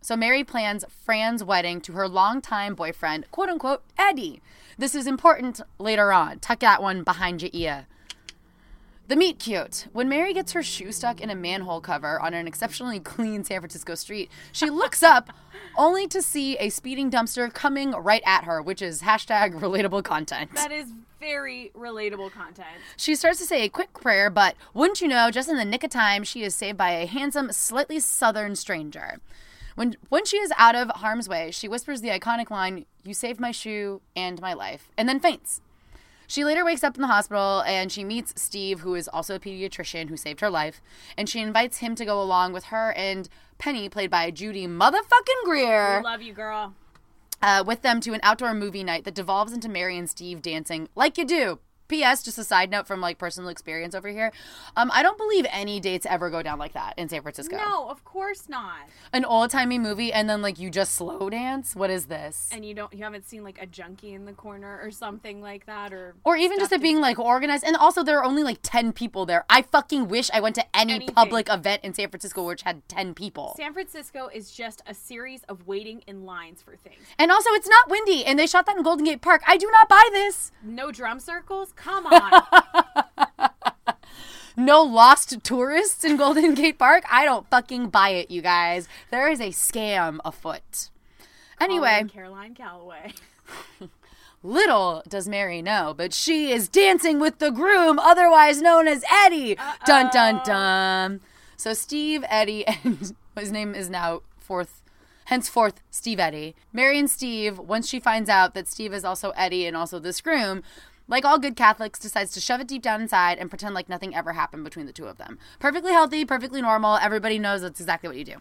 so 0.00 0.16
Mary 0.16 0.44
plans 0.44 0.84
Fran's 0.88 1.44
wedding 1.44 1.80
to 1.82 1.92
her 1.92 2.08
longtime 2.08 2.74
boyfriend, 2.74 3.30
quote 3.30 3.50
unquote 3.50 3.82
Eddie. 3.98 4.40
This 4.78 4.94
is 4.94 5.06
important 5.06 5.60
later 5.78 6.10
on. 6.12 6.38
Tuck 6.38 6.60
that 6.60 6.82
one 6.82 7.02
behind 7.04 7.42
your 7.42 7.50
ear. 7.52 7.86
The 9.08 9.16
meet 9.16 9.38
cute. 9.38 9.88
When 9.92 10.08
Mary 10.08 10.32
gets 10.32 10.52
her 10.52 10.62
shoe 10.62 10.92
stuck 10.92 11.20
in 11.20 11.28
a 11.28 11.34
manhole 11.34 11.80
cover 11.80 12.20
on 12.20 12.34
an 12.34 12.46
exceptionally 12.46 13.00
clean 13.12 13.44
San 13.44 13.60
Francisco 13.60 13.94
street, 13.94 14.30
she 14.52 14.70
looks 14.70 15.02
up 15.02 15.30
only 15.76 16.06
to 16.08 16.22
see 16.22 16.56
a 16.58 16.68
speeding 16.68 17.10
dumpster 17.10 17.52
coming 17.52 17.90
right 17.92 18.22
at 18.24 18.44
her, 18.44 18.62
which 18.62 18.80
is 18.80 19.02
hashtag 19.02 19.54
relatable 19.60 20.04
content. 20.04 20.54
That 20.54 20.72
is 20.72 20.92
very 21.18 21.70
relatable 21.74 22.32
content. 22.32 22.68
She 22.96 23.14
starts 23.14 23.38
to 23.38 23.44
say 23.44 23.64
a 23.64 23.68
quick 23.68 23.92
prayer, 23.92 24.30
but 24.30 24.54
wouldn't 24.72 25.00
you 25.00 25.08
know, 25.08 25.30
just 25.30 25.48
in 25.48 25.56
the 25.56 25.64
nick 25.64 25.84
of 25.84 25.90
time, 25.90 26.24
she 26.24 26.42
is 26.42 26.54
saved 26.54 26.78
by 26.78 26.92
a 26.92 27.06
handsome, 27.06 27.52
slightly 27.52 28.00
southern 28.00 28.56
stranger. 28.56 29.18
When, 29.74 29.96
when 30.10 30.24
she 30.24 30.36
is 30.36 30.52
out 30.56 30.74
of 30.74 30.90
harm's 30.90 31.28
way, 31.28 31.50
she 31.50 31.68
whispers 31.68 32.00
the 32.00 32.08
iconic 32.08 32.50
line, 32.50 32.86
You 33.04 33.14
saved 33.14 33.40
my 33.40 33.52
shoe 33.52 34.00
and 34.14 34.40
my 34.40 34.52
life, 34.52 34.90
and 34.96 35.08
then 35.08 35.20
faints. 35.20 35.60
She 36.32 36.46
later 36.46 36.64
wakes 36.64 36.82
up 36.82 36.94
in 36.94 37.02
the 37.02 37.08
hospital 37.08 37.62
and 37.66 37.92
she 37.92 38.04
meets 38.04 38.32
Steve, 38.40 38.80
who 38.80 38.94
is 38.94 39.06
also 39.06 39.34
a 39.34 39.38
pediatrician 39.38 40.08
who 40.08 40.16
saved 40.16 40.40
her 40.40 40.48
life, 40.48 40.80
and 41.14 41.28
she 41.28 41.40
invites 41.40 41.76
him 41.76 41.94
to 41.94 42.06
go 42.06 42.22
along 42.22 42.54
with 42.54 42.64
her 42.64 42.94
and 42.94 43.28
Penny, 43.58 43.90
played 43.90 44.08
by 44.08 44.30
Judy 44.30 44.66
motherfucking 44.66 45.44
Greer 45.44 45.98
We 45.98 46.04
love 46.04 46.22
you, 46.22 46.32
girl. 46.32 46.72
uh, 47.42 47.62
with 47.66 47.82
them 47.82 48.00
to 48.00 48.14
an 48.14 48.20
outdoor 48.22 48.54
movie 48.54 48.82
night 48.82 49.04
that 49.04 49.14
devolves 49.14 49.52
into 49.52 49.68
Mary 49.68 49.98
and 49.98 50.08
Steve 50.08 50.40
dancing 50.40 50.88
like 50.94 51.18
you 51.18 51.26
do. 51.26 51.58
P.S. 51.92 52.22
Just 52.22 52.38
a 52.38 52.44
side 52.44 52.70
note 52.70 52.86
from 52.86 53.00
like 53.00 53.18
personal 53.18 53.50
experience 53.50 53.94
over 53.94 54.08
here. 54.08 54.32
Um, 54.76 54.90
I 54.92 55.02
don't 55.02 55.18
believe 55.18 55.46
any 55.50 55.78
dates 55.78 56.06
ever 56.06 56.30
go 56.30 56.42
down 56.42 56.58
like 56.58 56.72
that 56.72 56.94
in 56.96 57.08
San 57.08 57.22
Francisco. 57.22 57.56
No, 57.56 57.88
of 57.88 58.04
course 58.04 58.48
not. 58.48 58.88
An 59.12 59.24
old 59.24 59.50
timey 59.50 59.78
movie 59.78 60.12
and 60.12 60.28
then 60.28 60.40
like 60.42 60.58
you 60.58 60.70
just 60.70 60.94
slow 60.94 61.28
dance. 61.30 61.76
What 61.76 61.90
is 61.90 62.06
this? 62.06 62.48
And 62.50 62.64
you 62.64 62.74
don't, 62.74 62.92
you 62.92 63.04
haven't 63.04 63.28
seen 63.28 63.44
like 63.44 63.60
a 63.60 63.66
junkie 63.66 64.14
in 64.14 64.24
the 64.24 64.32
corner 64.32 64.80
or 64.82 64.90
something 64.90 65.42
like 65.42 65.66
that, 65.66 65.92
or 65.92 66.14
or 66.24 66.36
even 66.36 66.58
just 66.58 66.72
it 66.72 66.80
being 66.80 67.00
like 67.00 67.18
organized. 67.18 67.64
And 67.64 67.76
also, 67.76 68.02
there 68.02 68.18
are 68.18 68.24
only 68.24 68.42
like 68.42 68.58
10 68.62 68.92
people 68.92 69.26
there. 69.26 69.44
I 69.50 69.62
fucking 69.62 70.08
wish 70.08 70.30
I 70.32 70.40
went 70.40 70.54
to 70.56 70.64
any 70.76 70.94
Anything. 70.94 71.14
public 71.14 71.48
event 71.50 71.82
in 71.84 71.92
San 71.94 72.08
Francisco 72.08 72.42
which 72.46 72.62
had 72.62 72.88
10 72.88 73.14
people. 73.14 73.54
San 73.56 73.72
Francisco 73.72 74.28
is 74.32 74.50
just 74.50 74.82
a 74.86 74.94
series 74.94 75.42
of 75.44 75.66
waiting 75.66 76.02
in 76.06 76.24
lines 76.24 76.62
for 76.62 76.76
things. 76.76 76.96
And 77.18 77.30
also, 77.30 77.50
it's 77.50 77.68
not 77.68 77.90
windy. 77.90 78.24
And 78.24 78.38
they 78.38 78.46
shot 78.46 78.66
that 78.66 78.76
in 78.76 78.82
Golden 78.82 79.04
Gate 79.04 79.20
Park. 79.20 79.42
I 79.46 79.56
do 79.56 79.70
not 79.70 79.88
buy 79.88 80.02
this. 80.12 80.52
No 80.62 80.90
drum 80.90 81.20
circles? 81.20 81.72
Come 81.82 82.06
on. 82.06 82.42
No 84.56 84.82
lost 84.82 85.42
tourists 85.42 86.04
in 86.04 86.16
Golden 86.16 86.54
Gate 86.54 86.78
Park. 86.78 87.04
I 87.10 87.24
don't 87.24 87.48
fucking 87.48 87.88
buy 87.88 88.10
it, 88.10 88.30
you 88.30 88.42
guys. 88.42 88.88
There 89.10 89.28
is 89.28 89.40
a 89.40 89.48
scam 89.48 90.18
afoot. 90.24 90.90
Anyway, 91.60 91.88
Calling 91.88 92.08
Caroline 92.08 92.54
Calloway. 92.54 93.12
Little 94.42 95.02
does 95.08 95.28
Mary 95.28 95.62
know, 95.62 95.94
but 95.96 96.12
she 96.12 96.50
is 96.50 96.68
dancing 96.68 97.20
with 97.20 97.38
the 97.38 97.50
groom, 97.50 97.98
otherwise 97.98 98.60
known 98.60 98.88
as 98.88 99.04
Eddie. 99.10 99.56
Dun 99.86 100.10
dun 100.12 100.40
dun. 100.44 101.20
So 101.56 101.74
Steve, 101.74 102.24
Eddie, 102.28 102.66
and 102.66 103.14
his 103.36 103.52
name 103.52 103.74
is 103.74 103.88
now 103.88 104.22
fourth, 104.38 104.82
henceforth 105.26 105.80
Steve 105.90 106.18
Eddie. 106.18 106.56
Mary 106.72 106.98
and 106.98 107.08
Steve, 107.08 107.58
once 107.58 107.88
she 107.88 108.00
finds 108.00 108.28
out 108.28 108.54
that 108.54 108.66
Steve 108.66 108.92
is 108.92 109.04
also 109.04 109.30
Eddie 109.30 109.64
and 109.66 109.76
also 109.76 110.00
this 110.00 110.20
groom, 110.20 110.62
like 111.08 111.24
all 111.24 111.38
good 111.38 111.56
Catholics, 111.56 111.98
decides 111.98 112.32
to 112.32 112.40
shove 112.40 112.60
it 112.60 112.68
deep 112.68 112.82
down 112.82 113.02
inside 113.02 113.38
and 113.38 113.50
pretend 113.50 113.74
like 113.74 113.88
nothing 113.88 114.14
ever 114.14 114.32
happened 114.32 114.64
between 114.64 114.86
the 114.86 114.92
two 114.92 115.06
of 115.06 115.18
them. 115.18 115.38
Perfectly 115.58 115.92
healthy, 115.92 116.24
perfectly 116.24 116.62
normal. 116.62 116.96
Everybody 116.96 117.38
knows 117.38 117.62
that's 117.62 117.80
exactly 117.80 118.08
what 118.08 118.16
you 118.16 118.24
do. 118.24 118.36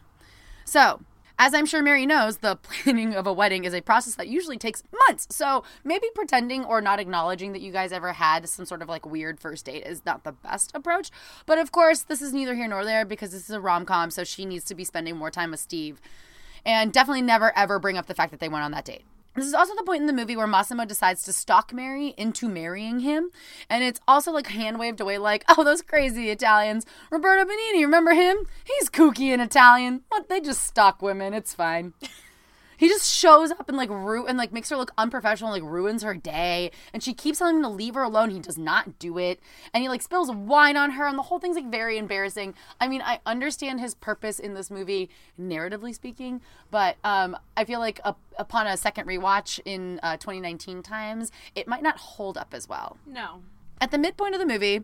So, 0.66 1.02
as 1.40 1.56
I'm 1.56 1.66
sure 1.66 1.82
Mary 1.82 2.06
knows, 2.06 2.38
the 2.38 2.56
planning 2.62 3.16
of 3.16 3.26
a 3.26 3.34
wedding 3.34 3.64
is 3.66 3.74
a 3.74 3.82
process 3.82 4.14
that 4.16 4.28
usually 4.28 4.60
takes 4.60 4.84
months. 5.08 5.28
So 5.36 5.64
maybe 5.84 6.06
pretending 6.14 6.64
or 6.64 6.82
not 6.82 7.00
acknowledging 7.00 7.52
that 7.54 7.62
you 7.62 7.72
guys 7.72 7.92
ever 7.92 8.14
had 8.14 8.48
some 8.48 8.66
sort 8.66 8.84
of 8.84 8.90
like 8.90 9.08
weird 9.08 9.40
first 9.40 9.66
date 9.66 9.84
is 9.86 10.06
not 10.06 10.24
the 10.24 10.34
best 10.34 10.72
approach. 10.76 11.10
But 11.48 11.58
of 11.58 11.72
course, 11.72 12.04
this 12.04 12.22
is 12.22 12.32
neither 12.32 12.54
here 12.54 12.68
nor 12.68 12.86
there 12.86 13.06
because 13.06 13.32
this 13.32 13.50
is 13.50 13.56
a 13.56 13.60
rom 13.60 13.86
com, 13.86 14.12
so 14.12 14.24
she 14.24 14.46
needs 14.46 14.66
to 14.66 14.76
be 14.76 14.84
spending 14.84 15.18
more 15.18 15.32
time 15.32 15.50
with 15.50 15.60
Steve. 15.60 16.00
And 16.64 16.94
definitely 16.94 17.24
never 17.24 17.58
ever 17.58 17.80
bring 17.80 17.98
up 17.98 18.06
the 18.06 18.14
fact 18.14 18.30
that 18.30 18.40
they 18.40 18.50
went 18.50 18.64
on 18.64 18.72
that 18.72 18.86
date. 18.86 19.04
This 19.34 19.46
is 19.46 19.54
also 19.54 19.76
the 19.76 19.84
point 19.84 20.02
in 20.02 20.08
the 20.08 20.14
movie 20.14 20.36
where 20.36 20.48
Massimo 20.48 20.84
decides 20.84 21.24
to 21.24 21.34
stalk 21.34 21.74
Mary 21.74 22.14
into 22.18 22.50
marrying 22.50 23.00
him. 23.00 23.30
And 23.70 23.84
it's 23.84 24.02
also 24.08 24.32
like 24.32 24.48
hand 24.48 24.78
waved 24.78 25.00
away, 25.00 25.18
like, 25.18 25.46
oh, 25.50 25.64
those 25.64 25.82
crazy 25.82 26.30
Italians. 26.30 26.86
Roberto 27.10 27.50
Benigni, 27.50 27.82
remember 27.82 28.12
him? 28.12 28.38
He's 28.66 28.90
kooky 28.90 29.32
and 29.32 29.42
Italian. 29.42 30.02
What? 30.10 30.28
They 30.28 30.42
just 30.42 30.64
stalk 30.66 31.02
women. 31.02 31.34
It's 31.34 31.54
fine. 31.54 31.94
He 32.82 32.88
just 32.88 33.14
shows 33.14 33.52
up 33.52 33.70
and 33.70 33.78
like 33.78 33.92
ru- 33.92 34.26
and 34.26 34.40
like 34.40 34.52
makes 34.52 34.72
her 34.72 34.76
look 34.76 34.92
unprofessional, 34.98 35.52
like 35.52 35.62
ruins 35.62 36.02
her 36.02 36.16
day. 36.16 36.72
And 36.92 37.04
she 37.04 37.14
keeps 37.14 37.38
telling 37.38 37.58
him 37.58 37.62
to 37.62 37.70
leave 37.70 37.94
her 37.94 38.02
alone. 38.02 38.32
He 38.32 38.40
does 38.40 38.58
not 38.58 38.98
do 38.98 39.20
it. 39.20 39.40
And 39.72 39.84
he 39.84 39.88
like 39.88 40.02
spills 40.02 40.32
wine 40.32 40.76
on 40.76 40.90
her, 40.94 41.06
and 41.06 41.16
the 41.16 41.22
whole 41.22 41.38
thing's 41.38 41.56
like 41.56 41.70
very 41.70 42.00
embarrassing. 42.00 42.56
I 42.80 42.88
mean, 42.88 43.04
I 43.04 43.20
understand 43.24 43.82
his 43.82 43.94
purpose 43.94 44.40
in 44.40 44.56
this 44.56 44.72
movie, 44.72 45.12
narratively 45.40 45.94
speaking, 45.94 46.42
but 46.72 46.98
um, 47.04 47.38
I 47.56 47.66
feel 47.66 47.80
like 47.80 48.00
up 48.04 48.20
upon 48.40 48.66
a 48.66 48.76
second 48.76 49.06
rewatch 49.06 49.60
in 49.64 50.00
uh, 50.02 50.18
2019 50.18 50.82
times, 50.82 51.32
it 51.54 51.68
might 51.68 51.84
not 51.84 51.98
hold 52.00 52.36
up 52.36 52.52
as 52.52 52.68
well. 52.68 52.98
No. 53.06 53.44
At 53.80 53.92
the 53.92 54.00
midpoint 54.00 54.34
of 54.34 54.40
the 54.40 54.48
movie, 54.48 54.82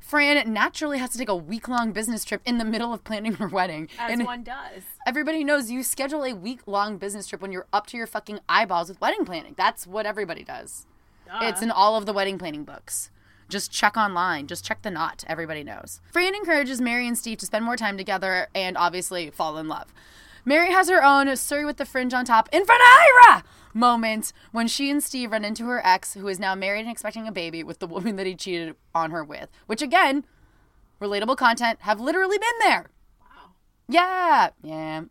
Fran 0.00 0.52
naturally 0.52 0.98
has 0.98 1.10
to 1.10 1.18
take 1.18 1.28
a 1.28 1.36
week 1.36 1.68
long 1.68 1.92
business 1.92 2.24
trip 2.24 2.40
in 2.44 2.58
the 2.58 2.64
middle 2.64 2.94
of 2.94 3.04
planning 3.04 3.34
her 3.34 3.48
wedding. 3.48 3.88
As 3.98 4.12
and 4.12 4.24
one 4.24 4.42
does. 4.42 4.82
everybody 5.06 5.44
knows 5.44 5.70
you 5.70 5.82
schedule 5.82 6.24
a 6.24 6.34
week 6.34 6.60
long 6.66 6.96
business 6.96 7.26
trip 7.26 7.42
when 7.42 7.52
you're 7.52 7.66
up 7.72 7.86
to 7.88 7.96
your 7.96 8.06
fucking 8.06 8.40
eyeballs 8.48 8.88
with 8.88 9.00
wedding 9.00 9.24
planning. 9.24 9.54
That's 9.56 9.86
what 9.86 10.06
everybody 10.06 10.44
does. 10.44 10.86
It's 11.42 11.60
in 11.60 11.70
all 11.70 11.96
of 11.96 12.06
the 12.06 12.14
wedding 12.14 12.38
planning 12.38 12.64
books. 12.64 13.10
Just 13.50 13.70
check 13.70 13.96
online. 13.96 14.46
Just 14.46 14.64
check 14.64 14.82
the 14.82 14.90
knot. 14.90 15.24
Everybody 15.26 15.62
knows. 15.62 16.00
Fran 16.10 16.34
encourages 16.34 16.80
Mary 16.80 17.06
and 17.06 17.16
Steve 17.16 17.38
to 17.38 17.46
spend 17.46 17.64
more 17.64 17.76
time 17.76 17.96
together 17.96 18.48
and 18.54 18.76
obviously 18.76 19.30
fall 19.30 19.58
in 19.58 19.68
love. 19.68 19.92
Mary 20.44 20.70
has 20.70 20.88
her 20.88 21.04
own 21.04 21.34
Surrey 21.36 21.64
with 21.66 21.76
the 21.76 21.84
fringe 21.84 22.14
on 22.14 22.24
top, 22.24 22.50
Infinira 22.50 23.42
moment 23.74 24.32
when 24.52 24.68
she 24.68 24.90
and 24.90 25.02
Steve 25.02 25.32
run 25.32 25.44
into 25.44 25.66
her 25.66 25.84
ex, 25.86 26.14
who 26.14 26.28
is 26.28 26.38
now 26.38 26.54
married 26.54 26.80
and 26.80 26.90
expecting 26.90 27.26
a 27.26 27.32
baby 27.32 27.62
with 27.62 27.78
the 27.78 27.86
woman 27.86 28.16
that 28.16 28.26
he 28.26 28.34
cheated 28.34 28.74
on 28.94 29.10
her 29.10 29.24
with. 29.24 29.48
Which, 29.66 29.82
again, 29.82 30.24
relatable 31.00 31.36
content 31.36 31.80
have 31.82 32.00
literally 32.00 32.38
been 32.38 32.58
there. 32.60 32.86
Wow. 33.20 33.50
Yeah. 33.88 34.50
Yeah. 34.62 35.02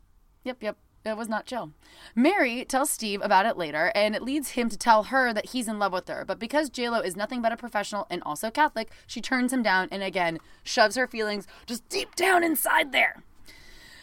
Yep, 0.44 0.64
yep. 0.64 0.78
It 1.08 1.18
was 1.18 1.30
not 1.30 1.46
chill. 1.46 1.72
Mary 2.16 2.66
tells 2.66 2.90
Steve 2.90 3.22
about 3.24 3.46
it 3.46 3.58
later, 3.58 3.92
and 3.96 4.14
it 4.16 4.22
leads 4.22 4.52
him 4.52 4.68
to 4.70 4.78
tell 4.78 5.04
her 5.04 5.32
that 5.32 5.48
he's 5.48 5.68
in 5.68 5.80
love 5.80 5.94
with 5.94 6.08
her. 6.10 6.26
But 6.26 6.38
because 6.38 6.70
JLo 6.70 7.04
is 7.04 7.16
nothing 7.16 7.42
but 7.42 7.54
a 7.54 7.58
professional 7.58 8.08
and 8.10 8.22
also 8.24 8.52
Catholic, 8.52 8.90
she 9.06 9.22
turns 9.22 9.54
him 9.54 9.64
down 9.64 9.88
and 9.90 10.04
again 10.04 10.40
shoves 10.64 10.98
her 10.98 11.08
feelings 11.08 11.48
just 11.66 11.88
deep 11.88 12.16
down 12.16 12.44
inside 12.44 12.92
there. 12.92 13.24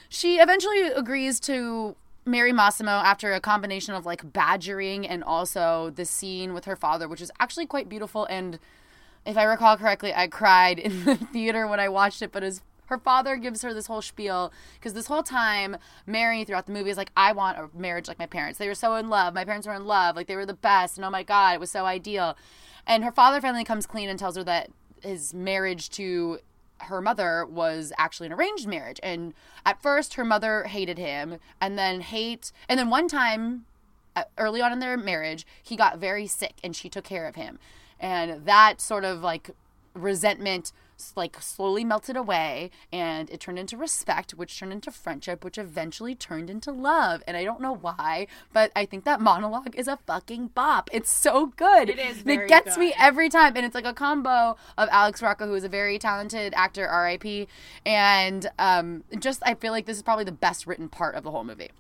She 0.08 0.36
eventually 0.38 0.82
agrees 0.82 1.40
to 1.40 1.96
marry 2.26 2.52
Massimo 2.52 2.90
after 2.90 3.32
a 3.32 3.40
combination 3.40 3.94
of 3.94 4.06
like 4.06 4.32
badgering 4.32 5.06
and 5.06 5.22
also 5.22 5.90
the 5.94 6.04
scene 6.04 6.54
with 6.54 6.64
her 6.64 6.76
father, 6.76 7.08
which 7.08 7.20
is 7.20 7.30
actually 7.38 7.66
quite 7.66 7.88
beautiful. 7.88 8.24
And 8.26 8.58
if 9.26 9.36
I 9.36 9.44
recall 9.44 9.76
correctly, 9.76 10.12
I 10.14 10.26
cried 10.26 10.78
in 10.78 11.04
the 11.04 11.16
theater 11.16 11.66
when 11.66 11.80
I 11.80 11.88
watched 11.88 12.22
it, 12.22 12.32
but 12.32 12.42
as 12.42 12.62
her 12.86 12.98
father 12.98 13.36
gives 13.36 13.62
her 13.62 13.72
this 13.72 13.86
whole 13.86 14.02
spiel 14.02 14.52
because 14.74 14.92
this 14.92 15.06
whole 15.06 15.22
time 15.22 15.76
Mary 16.06 16.44
throughout 16.44 16.66
the 16.66 16.72
movie 16.72 16.90
is 16.90 16.98
like 16.98 17.10
I 17.16 17.32
want 17.32 17.58
a 17.58 17.70
marriage 17.76 18.08
like 18.08 18.18
my 18.18 18.26
parents. 18.26 18.58
They 18.58 18.68
were 18.68 18.74
so 18.74 18.96
in 18.96 19.08
love. 19.08 19.34
My 19.34 19.44
parents 19.44 19.66
were 19.66 19.74
in 19.74 19.86
love. 19.86 20.16
Like 20.16 20.26
they 20.26 20.36
were 20.36 20.46
the 20.46 20.54
best 20.54 20.98
and 20.98 21.04
oh 21.04 21.10
my 21.10 21.22
god, 21.22 21.54
it 21.54 21.60
was 21.60 21.70
so 21.70 21.86
ideal. 21.86 22.36
And 22.86 23.02
her 23.02 23.12
father 23.12 23.40
finally 23.40 23.64
comes 23.64 23.86
clean 23.86 24.10
and 24.10 24.18
tells 24.18 24.36
her 24.36 24.44
that 24.44 24.70
his 25.02 25.32
marriage 25.32 25.88
to 25.90 26.40
her 26.84 27.00
mother 27.00 27.44
was 27.46 27.92
actually 27.98 28.26
an 28.26 28.32
arranged 28.32 28.66
marriage 28.66 29.00
and 29.02 29.34
at 29.64 29.80
first 29.82 30.14
her 30.14 30.24
mother 30.24 30.64
hated 30.64 30.98
him 30.98 31.38
and 31.60 31.78
then 31.78 32.00
hate 32.00 32.52
and 32.68 32.78
then 32.78 32.90
one 32.90 33.08
time 33.08 33.64
uh, 34.16 34.24
early 34.38 34.60
on 34.62 34.72
in 34.72 34.78
their 34.78 34.96
marriage 34.96 35.46
he 35.62 35.76
got 35.76 35.98
very 35.98 36.26
sick 36.26 36.54
and 36.62 36.74
she 36.76 36.88
took 36.88 37.04
care 37.04 37.26
of 37.26 37.34
him. 37.34 37.58
And 38.00 38.44
that 38.46 38.80
sort 38.80 39.04
of 39.04 39.22
like 39.22 39.50
resentment 39.94 40.72
like 41.16 41.40
slowly 41.40 41.84
melted 41.84 42.16
away 42.16 42.70
and 42.92 43.30
it 43.30 43.40
turned 43.40 43.58
into 43.58 43.76
respect 43.76 44.32
which 44.32 44.58
turned 44.58 44.72
into 44.72 44.90
friendship 44.90 45.44
which 45.44 45.58
eventually 45.58 46.14
turned 46.14 46.48
into 46.48 46.70
love 46.70 47.22
and 47.26 47.36
i 47.36 47.44
don't 47.44 47.60
know 47.60 47.74
why 47.74 48.26
but 48.52 48.70
i 48.76 48.84
think 48.84 49.04
that 49.04 49.20
monologue 49.20 49.74
is 49.74 49.88
a 49.88 49.98
fucking 50.06 50.48
bop. 50.48 50.88
It's 50.92 51.10
so 51.10 51.46
good. 51.46 51.90
It 51.90 51.98
is 51.98 52.22
it 52.26 52.48
gets 52.48 52.76
me 52.78 52.94
every 52.98 53.28
time 53.28 53.54
and 53.56 53.64
it's 53.64 53.74
like 53.74 53.84
a 53.84 53.92
combo 53.92 54.56
of 54.78 54.88
alex 54.90 55.22
rocco 55.22 55.46
who 55.46 55.54
is 55.54 55.64
a 55.64 55.68
very 55.68 55.98
talented 55.98 56.52
actor 56.56 56.88
rip 56.92 57.48
and 57.86 58.50
um, 58.58 59.04
just 59.18 59.42
i 59.44 59.54
feel 59.54 59.72
like 59.72 59.86
this 59.86 59.96
is 59.96 60.02
probably 60.02 60.24
the 60.24 60.32
best 60.32 60.66
written 60.66 60.88
part 60.88 61.14
of 61.14 61.24
the 61.24 61.30
whole 61.30 61.44
movie 61.44 61.70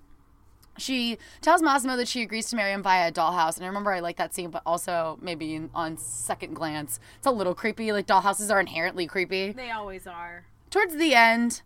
she 0.78 1.18
tells 1.40 1.62
Massimo 1.62 1.96
that 1.96 2.08
she 2.08 2.22
agrees 2.22 2.48
to 2.50 2.56
marry 2.56 2.72
him 2.72 2.82
via 2.82 3.08
a 3.08 3.12
dollhouse. 3.12 3.56
And 3.56 3.64
I 3.64 3.68
remember 3.68 3.92
I 3.92 4.00
like 4.00 4.16
that 4.16 4.34
scene, 4.34 4.50
but 4.50 4.62
also 4.66 5.18
maybe 5.20 5.54
in, 5.54 5.70
on 5.74 5.96
second 5.96 6.54
glance, 6.54 7.00
it's 7.16 7.26
a 7.26 7.30
little 7.30 7.54
creepy. 7.54 7.92
Like 7.92 8.06
dollhouses 8.06 8.50
are 8.50 8.60
inherently 8.60 9.06
creepy. 9.06 9.52
They 9.52 9.70
always 9.70 10.06
are. 10.06 10.46
Towards 10.70 10.96
the 10.96 11.14
end, 11.14 11.62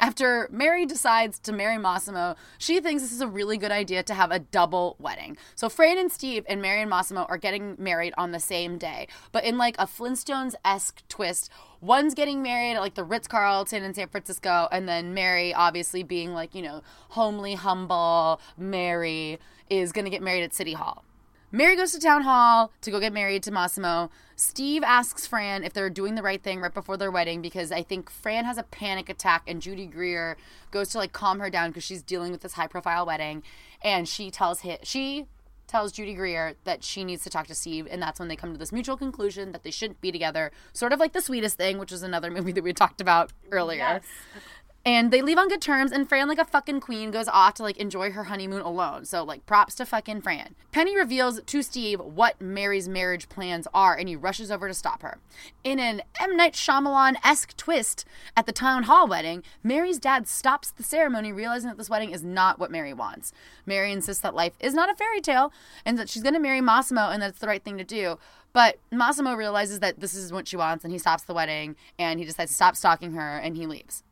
after 0.00 0.48
Mary 0.50 0.86
decides 0.86 1.38
to 1.40 1.52
marry 1.52 1.78
Massimo, 1.78 2.36
she 2.58 2.80
thinks 2.80 3.02
this 3.02 3.12
is 3.12 3.20
a 3.20 3.28
really 3.28 3.56
good 3.56 3.70
idea 3.70 4.02
to 4.02 4.14
have 4.14 4.30
a 4.30 4.38
double 4.38 4.96
wedding. 4.98 5.36
So 5.54 5.68
Fran 5.68 5.98
and 5.98 6.10
Steve 6.10 6.44
and 6.48 6.60
Mary 6.60 6.80
and 6.80 6.90
Massimo 6.90 7.22
are 7.28 7.38
getting 7.38 7.76
married 7.78 8.14
on 8.16 8.32
the 8.32 8.40
same 8.40 8.78
day, 8.78 9.08
but 9.32 9.44
in 9.44 9.58
like 9.58 9.76
a 9.78 9.86
Flintstones 9.86 10.54
esque 10.64 11.02
twist. 11.08 11.50
One's 11.80 12.14
getting 12.14 12.42
married 12.42 12.76
at 12.76 12.80
like 12.80 12.94
the 12.94 13.04
Ritz 13.04 13.28
Carlton 13.28 13.82
in 13.82 13.92
San 13.92 14.08
Francisco, 14.08 14.68
and 14.72 14.88
then 14.88 15.12
Mary, 15.12 15.52
obviously 15.52 16.02
being 16.02 16.32
like, 16.32 16.54
you 16.54 16.62
know, 16.62 16.82
homely, 17.10 17.54
humble, 17.54 18.40
Mary, 18.56 19.38
is 19.68 19.92
gonna 19.92 20.10
get 20.10 20.22
married 20.22 20.42
at 20.42 20.54
City 20.54 20.72
Hall. 20.72 21.04
Mary 21.54 21.76
goes 21.76 21.92
to 21.92 22.00
town 22.00 22.22
hall 22.22 22.72
to 22.80 22.90
go 22.90 22.98
get 22.98 23.12
married 23.12 23.40
to 23.44 23.52
Massimo. 23.52 24.10
Steve 24.34 24.82
asks 24.82 25.24
Fran 25.24 25.62
if 25.62 25.72
they're 25.72 25.88
doing 25.88 26.16
the 26.16 26.22
right 26.22 26.42
thing 26.42 26.60
right 26.60 26.74
before 26.74 26.96
their 26.96 27.12
wedding 27.12 27.40
because 27.42 27.70
I 27.70 27.84
think 27.84 28.10
Fran 28.10 28.44
has 28.44 28.58
a 28.58 28.64
panic 28.64 29.08
attack 29.08 29.44
and 29.46 29.62
Judy 29.62 29.86
Greer 29.86 30.36
goes 30.72 30.88
to 30.88 30.98
like 30.98 31.12
calm 31.12 31.38
her 31.38 31.50
down 31.50 31.70
because 31.70 31.84
she's 31.84 32.02
dealing 32.02 32.32
with 32.32 32.40
this 32.40 32.54
high 32.54 32.66
profile 32.66 33.06
wedding 33.06 33.44
and 33.84 34.08
she 34.08 34.32
tells 34.32 34.62
him 34.62 34.78
she 34.82 35.26
tells 35.68 35.92
Judy 35.92 36.14
Greer 36.14 36.56
that 36.64 36.82
she 36.82 37.04
needs 37.04 37.22
to 37.22 37.30
talk 37.30 37.46
to 37.46 37.54
Steve 37.54 37.86
and 37.88 38.02
that's 38.02 38.18
when 38.18 38.26
they 38.26 38.34
come 38.34 38.52
to 38.52 38.58
this 38.58 38.72
mutual 38.72 38.96
conclusion 38.96 39.52
that 39.52 39.62
they 39.62 39.70
shouldn't 39.70 40.00
be 40.00 40.10
together. 40.10 40.50
Sort 40.72 40.92
of 40.92 40.98
like 40.98 41.12
the 41.12 41.22
sweetest 41.22 41.56
thing, 41.56 41.78
which 41.78 41.92
was 41.92 42.02
another 42.02 42.32
movie 42.32 42.50
that 42.50 42.64
we 42.64 42.72
talked 42.72 43.00
about 43.00 43.32
earlier. 43.52 43.78
Yes. 43.78 44.02
And 44.86 45.10
they 45.10 45.22
leave 45.22 45.38
on 45.38 45.48
good 45.48 45.62
terms, 45.62 45.92
and 45.92 46.06
Fran, 46.06 46.28
like 46.28 46.38
a 46.38 46.44
fucking 46.44 46.80
queen, 46.80 47.10
goes 47.10 47.26
off 47.26 47.54
to 47.54 47.62
like 47.62 47.78
enjoy 47.78 48.10
her 48.10 48.24
honeymoon 48.24 48.60
alone. 48.60 49.06
So, 49.06 49.24
like, 49.24 49.46
props 49.46 49.74
to 49.76 49.86
fucking 49.86 50.20
Fran. 50.20 50.54
Penny 50.72 50.94
reveals 50.94 51.40
to 51.40 51.62
Steve 51.62 52.00
what 52.00 52.38
Mary's 52.38 52.86
marriage 52.86 53.30
plans 53.30 53.66
are, 53.72 53.96
and 53.96 54.10
he 54.10 54.16
rushes 54.16 54.50
over 54.50 54.68
to 54.68 54.74
stop 54.74 55.00
her. 55.00 55.18
In 55.62 55.80
an 55.80 56.02
M. 56.20 56.36
Night 56.36 56.52
Shyamalan 56.52 57.16
esque 57.24 57.56
twist 57.56 58.04
at 58.36 58.44
the 58.44 58.52
town 58.52 58.82
hall 58.82 59.08
wedding, 59.08 59.42
Mary's 59.62 59.98
dad 59.98 60.28
stops 60.28 60.70
the 60.70 60.82
ceremony, 60.82 61.32
realizing 61.32 61.70
that 61.70 61.78
this 61.78 61.88
wedding 61.88 62.10
is 62.10 62.22
not 62.22 62.58
what 62.58 62.70
Mary 62.70 62.92
wants. 62.92 63.32
Mary 63.64 63.90
insists 63.90 64.22
that 64.22 64.34
life 64.34 64.52
is 64.60 64.74
not 64.74 64.90
a 64.90 64.94
fairy 64.94 65.22
tale 65.22 65.50
and 65.86 65.98
that 65.98 66.10
she's 66.10 66.22
going 66.22 66.34
to 66.34 66.40
marry 66.40 66.60
Massimo 66.60 67.08
and 67.08 67.22
that 67.22 67.30
it's 67.30 67.38
the 67.38 67.46
right 67.46 67.64
thing 67.64 67.78
to 67.78 67.84
do. 67.84 68.18
But 68.52 68.78
Massimo 68.92 69.34
realizes 69.34 69.80
that 69.80 70.00
this 70.00 70.14
is 70.14 70.30
what 70.32 70.46
she 70.46 70.56
wants, 70.56 70.84
and 70.84 70.92
he 70.92 70.98
stops 70.98 71.24
the 71.24 71.34
wedding 71.34 71.74
and 71.98 72.20
he 72.20 72.26
decides 72.26 72.50
to 72.50 72.54
stop 72.54 72.76
stalking 72.76 73.14
her 73.14 73.38
and 73.38 73.56
he 73.56 73.66
leaves. 73.66 74.04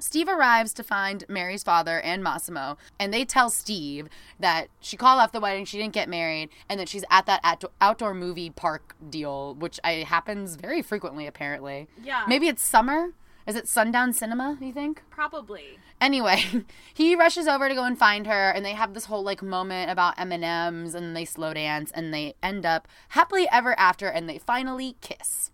Steve 0.00 0.28
arrives 0.28 0.72
to 0.74 0.82
find 0.82 1.24
Mary's 1.28 1.62
father 1.62 2.00
and 2.00 2.22
Massimo, 2.22 2.76
and 2.98 3.12
they 3.12 3.24
tell 3.24 3.50
Steve 3.50 4.08
that 4.38 4.68
she 4.80 4.96
called 4.96 5.20
off 5.20 5.32
the 5.32 5.40
wedding, 5.40 5.64
she 5.64 5.78
didn't 5.78 5.94
get 5.94 6.08
married, 6.08 6.48
and 6.68 6.80
that 6.80 6.88
she's 6.88 7.04
at 7.10 7.26
that 7.26 7.40
out- 7.44 7.72
outdoor 7.80 8.14
movie 8.14 8.50
park 8.50 8.96
deal, 9.08 9.54
which 9.54 9.78
I, 9.84 10.04
happens 10.06 10.56
very 10.56 10.82
frequently, 10.82 11.26
apparently. 11.26 11.88
Yeah. 12.02 12.24
Maybe 12.26 12.48
it's 12.48 12.62
summer? 12.62 13.10
Is 13.46 13.56
it 13.56 13.68
Sundown 13.68 14.12
Cinema, 14.12 14.58
you 14.60 14.72
think? 14.72 15.02
Probably. 15.10 15.78
Anyway, 16.00 16.44
he 16.94 17.16
rushes 17.16 17.48
over 17.48 17.68
to 17.68 17.74
go 17.74 17.84
and 17.84 17.98
find 17.98 18.26
her, 18.26 18.50
and 18.50 18.64
they 18.64 18.72
have 18.72 18.94
this 18.94 19.06
whole 19.06 19.22
like 19.22 19.42
moment 19.42 19.90
about 19.90 20.18
M 20.18 20.32
and 20.32 20.44
M's, 20.44 20.94
and 20.94 21.16
they 21.16 21.24
slow 21.24 21.52
dance, 21.54 21.90
and 21.92 22.12
they 22.12 22.34
end 22.42 22.64
up 22.64 22.86
happily 23.10 23.48
ever 23.50 23.78
after, 23.78 24.08
and 24.08 24.28
they 24.28 24.38
finally 24.38 24.96
kiss. 25.00 25.50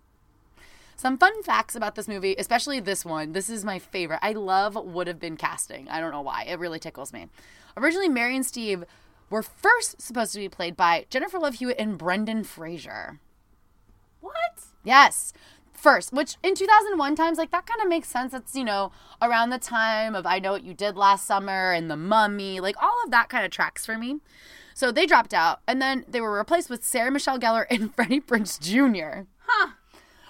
Some 0.96 1.18
fun 1.18 1.42
facts 1.42 1.76
about 1.76 1.94
this 1.94 2.08
movie, 2.08 2.34
especially 2.38 2.80
this 2.80 3.04
one. 3.04 3.32
This 3.32 3.50
is 3.50 3.66
my 3.66 3.78
favorite. 3.78 4.20
I 4.22 4.32
love 4.32 4.76
would 4.76 5.06
have 5.06 5.20
been 5.20 5.36
casting. 5.36 5.88
I 5.90 6.00
don't 6.00 6.10
know 6.10 6.22
why. 6.22 6.44
It 6.44 6.58
really 6.58 6.78
tickles 6.78 7.12
me. 7.12 7.26
Originally, 7.76 8.08
Mary 8.08 8.34
and 8.34 8.46
Steve 8.46 8.84
were 9.28 9.42
first 9.42 10.00
supposed 10.00 10.32
to 10.32 10.38
be 10.38 10.48
played 10.48 10.74
by 10.74 11.04
Jennifer 11.10 11.38
Love 11.38 11.56
Hewitt 11.56 11.78
and 11.78 11.98
Brendan 11.98 12.44
Fraser. 12.44 13.20
What? 14.20 14.64
Yes. 14.84 15.34
First, 15.74 16.14
which 16.14 16.36
in 16.42 16.54
2001 16.54 17.14
times, 17.14 17.36
like 17.36 17.50
that 17.50 17.66
kind 17.66 17.82
of 17.82 17.88
makes 17.88 18.08
sense. 18.08 18.32
It's, 18.32 18.54
you 18.54 18.64
know, 18.64 18.90
around 19.20 19.50
the 19.50 19.58
time 19.58 20.14
of 20.14 20.24
I 20.24 20.38
Know 20.38 20.52
What 20.52 20.64
You 20.64 20.72
Did 20.72 20.96
Last 20.96 21.26
Summer 21.26 21.72
and 21.72 21.90
The 21.90 21.96
Mummy. 21.98 22.60
Like 22.60 22.82
all 22.82 22.94
of 23.04 23.10
that 23.10 23.28
kind 23.28 23.44
of 23.44 23.50
tracks 23.50 23.84
for 23.84 23.98
me. 23.98 24.20
So 24.72 24.90
they 24.90 25.04
dropped 25.04 25.34
out 25.34 25.60
and 25.68 25.82
then 25.82 26.06
they 26.08 26.22
were 26.22 26.38
replaced 26.38 26.70
with 26.70 26.82
Sarah 26.82 27.10
Michelle 27.10 27.38
Gellar 27.38 27.66
and 27.68 27.94
Freddie 27.96 28.20
Prinze 28.20 28.58
Jr. 28.58 29.26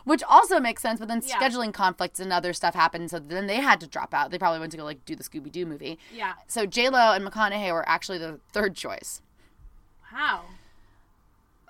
Which 0.06 0.22
also 0.22 0.60
makes 0.60 0.80
sense, 0.82 1.00
but 1.00 1.08
then 1.08 1.20
Yeah. 1.24 1.36
scheduling 1.36 1.74
conflicts 1.74 2.20
and 2.20 2.32
other 2.32 2.52
stuff 2.52 2.74
happened, 2.76 3.10
so 3.10 3.18
then 3.18 3.48
they 3.48 3.56
had 3.56 3.80
to 3.80 3.88
drop 3.88 4.14
out. 4.14 4.30
They 4.30 4.38
probably 4.38 4.60
went 4.60 4.70
to 4.70 4.78
go 4.78 4.84
like 4.84 5.04
do 5.04 5.16
the 5.16 5.24
Scooby 5.24 5.50
Doo 5.50 5.66
movie. 5.66 5.98
Yeah. 6.14 6.34
So 6.46 6.64
J 6.64 6.88
Lo 6.90 7.12
and 7.12 7.24
McConaughey 7.26 7.72
were 7.72 7.86
actually 7.88 8.18
the 8.18 8.38
third 8.52 8.76
choice. 8.76 9.20
Wow. 10.12 10.44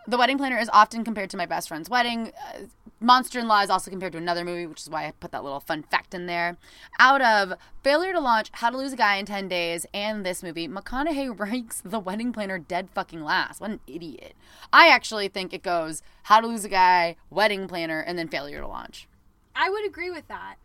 The 0.07 0.19
Wedding 0.19 0.37
Planner 0.37 0.59
is 0.59 0.69
often 0.73 1.03
compared 1.03 1.31
to 1.31 1.37
My 1.39 1.47
Best 1.47 1.69
Friend's 1.69 1.89
Wedding. 1.89 2.33
Uh, 2.55 2.67
Monster 2.99 3.41
in 3.41 3.49
Law 3.49 3.61
is 3.61 3.69
also 3.69 3.91
compared 3.91 4.13
to 4.13 4.19
another 4.19 4.45
movie, 4.45 4.67
which 4.67 4.81
is 4.81 4.89
why 4.89 5.07
I 5.07 5.11
put 5.11 5.31
that 5.33 5.45
little 5.45 5.61
fun 5.61 5.83
fact 5.83 6.15
in 6.15 6.27
there. 6.27 6.57
Out 6.99 7.21
of 7.21 7.59
Failure 7.83 8.13
to 8.13 8.21
Launch, 8.21 8.49
How 8.53 8.71
to 8.71 8.79
Lose 8.79 8.95
a 8.95 8.97
Guy 8.97 9.17
in 9.17 9.27
10 9.27 9.49
Days, 9.49 9.87
and 9.93 10.25
this 10.25 10.43
movie, 10.43 10.67
McConaughey 10.67 11.39
ranks 11.39 11.83
The 11.85 11.99
Wedding 11.99 12.33
Planner 12.33 12.59
dead 12.59 12.89
fucking 12.95 13.23
last. 13.23 13.61
What 13.61 13.71
an 13.71 13.81
idiot. 13.87 14.35
I 14.73 14.89
actually 14.89 15.29
think 15.29 15.53
it 15.53 15.63
goes 15.63 16.03
How 16.25 16.41
to 16.41 16.47
Lose 16.47 16.65
a 16.65 16.71
Guy, 16.71 17.17
Wedding 17.29 17.69
Planner, 17.69 18.01
and 18.01 18.19
then 18.19 18.29
Failure 18.29 18.61
to 18.61 18.67
Launch. 18.67 19.07
I 19.55 19.69
would 19.69 19.87
agree 19.87 20.11
with 20.11 20.29
that. 20.29 20.57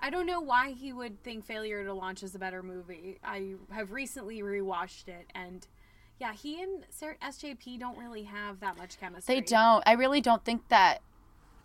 I 0.00 0.10
don't 0.10 0.26
know 0.26 0.40
why 0.40 0.70
he 0.70 0.92
would 0.92 1.22
think 1.24 1.44
Failure 1.44 1.84
to 1.84 1.92
Launch 1.92 2.22
is 2.22 2.34
a 2.34 2.38
better 2.38 2.62
movie. 2.62 3.18
I 3.24 3.54
have 3.70 3.92
recently 3.92 4.42
rewatched 4.42 5.08
it, 5.08 5.26
and 5.34 5.66
yeah, 6.20 6.32
he 6.32 6.62
and 6.62 6.84
Sarah 6.90 7.16
SJP 7.22 7.78
don't 7.78 7.98
really 7.98 8.24
have 8.24 8.60
that 8.60 8.76
much 8.76 8.98
chemistry. 9.00 9.36
They 9.36 9.40
don't. 9.40 9.82
I 9.86 9.92
really 9.92 10.20
don't 10.20 10.44
think 10.44 10.68
that, 10.68 11.00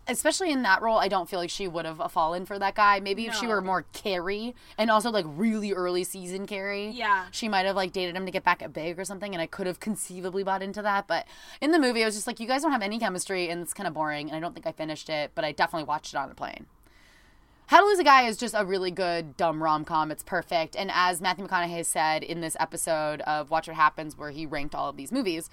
especially 0.06 0.50
in 0.52 0.62
that 0.62 0.82
role, 0.82 0.98
I 0.98 1.08
don't 1.08 1.28
feel 1.28 1.38
like 1.38 1.50
she 1.50 1.66
would 1.66 1.84
have 1.84 2.00
uh, 2.00 2.08
fallen 2.08 2.44
for 2.46 2.58
that 2.58 2.74
guy. 2.74 3.00
Maybe 3.00 3.26
if 3.26 3.34
she 3.34 3.46
were 3.46 3.60
more 3.60 3.84
Carrie 3.92 4.54
and 4.76 4.90
also 4.90 5.10
like 5.10 5.24
really 5.28 5.72
early 5.72 6.04
season 6.04 6.46
Carrie, 6.46 6.90
Yeah. 6.90 7.26
she 7.30 7.48
might 7.48 7.66
have 7.66 7.76
like 7.76 7.92
dated 7.92 8.16
him 8.16 8.26
to 8.26 8.30
get 8.32 8.44
back 8.44 8.62
at 8.62 8.72
Big 8.72 8.98
or 8.98 9.04
something, 9.04 9.34
and 9.34 9.40
I 9.40 9.46
could 9.46 9.66
have 9.66 9.80
conceivably 9.80 10.42
bought 10.42 10.62
into 10.62 10.82
that. 10.82 11.06
But 11.06 11.26
in 11.60 11.70
the 11.70 11.78
movie, 11.78 12.02
I 12.02 12.06
was 12.06 12.14
just 12.14 12.26
like, 12.26 12.40
you 12.40 12.46
guys 12.46 12.62
don't 12.62 12.72
have 12.72 12.82
any 12.82 12.98
chemistry, 12.98 13.48
and 13.48 13.62
it's 13.62 13.74
kind 13.74 13.86
of 13.86 13.94
boring, 13.94 14.28
and 14.28 14.36
I 14.36 14.40
don't 14.40 14.52
think 14.54 14.66
I 14.66 14.72
finished 14.72 15.08
it, 15.08 15.32
but 15.34 15.44
I 15.44 15.52
definitely 15.52 15.84
watched 15.86 16.14
it 16.14 16.16
on 16.18 16.28
the 16.28 16.34
plane. 16.34 16.66
How 17.68 17.80
to 17.80 17.86
Lose 17.86 17.98
a 17.98 18.04
Guy 18.04 18.26
is 18.26 18.36
just 18.36 18.54
a 18.56 18.64
really 18.64 18.90
good 18.90 19.38
dumb 19.38 19.62
rom 19.62 19.86
com. 19.86 20.10
It's 20.10 20.22
perfect. 20.22 20.76
And 20.76 20.90
as 20.92 21.22
Matthew 21.22 21.46
McConaughey 21.46 21.86
said 21.86 22.22
in 22.22 22.42
this 22.42 22.58
episode 22.60 23.22
of 23.22 23.50
Watch 23.50 23.66
What 23.68 23.76
Happens, 23.76 24.18
where 24.18 24.30
he 24.30 24.44
ranked 24.44 24.74
all 24.74 24.90
of 24.90 24.98
these 24.98 25.10
movies, 25.10 25.48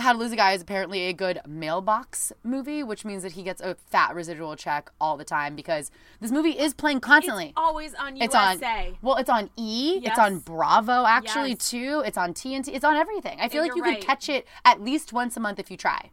How 0.00 0.12
to 0.12 0.18
Lose 0.18 0.32
a 0.32 0.36
Guy 0.36 0.52
is 0.52 0.62
apparently 0.62 1.02
a 1.06 1.12
good 1.12 1.40
mailbox 1.46 2.32
movie, 2.42 2.82
which 2.82 3.04
means 3.04 3.22
that 3.22 3.32
he 3.32 3.42
gets 3.42 3.60
a 3.60 3.74
fat 3.74 4.14
residual 4.14 4.56
check 4.56 4.90
all 5.00 5.16
the 5.16 5.24
time 5.24 5.54
because 5.54 5.90
this 6.20 6.30
movie 6.30 6.58
is 6.58 6.74
playing 6.74 7.00
constantly. 7.00 7.46
It's 7.46 7.52
always 7.56 7.94
on 7.94 8.16
USA. 8.16 8.24
It's 8.24 8.34
on 8.62 8.98
well, 9.02 9.16
it's 9.16 9.30
on 9.30 9.50
E, 9.56 9.98
Yes. 10.02 10.12
it's 10.12 10.18
on 10.18 10.38
Bravo 10.40 11.04
actually 11.06 11.50
Yes. 11.50 11.70
too. 11.70 12.02
It's 12.04 12.18
on 12.18 12.34
TNT. 12.34 12.72
It's 12.74 12.84
on 12.84 12.96
everything. 12.96 13.40
I 13.40 13.48
feel 13.48 13.62
And 13.62 13.70
like 13.70 13.76
you're 13.76 13.84
right. 13.84 13.98
could 14.00 14.06
catch 14.06 14.28
it 14.28 14.46
at 14.64 14.80
least 14.80 15.12
once 15.12 15.36
a 15.36 15.40
month 15.40 15.58
if 15.58 15.70
you 15.70 15.76
try. 15.76 16.10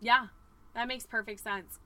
Yeah, 0.00 0.26
that 0.74 0.88
makes 0.88 1.06
perfect 1.06 1.40
sense. 1.40 1.78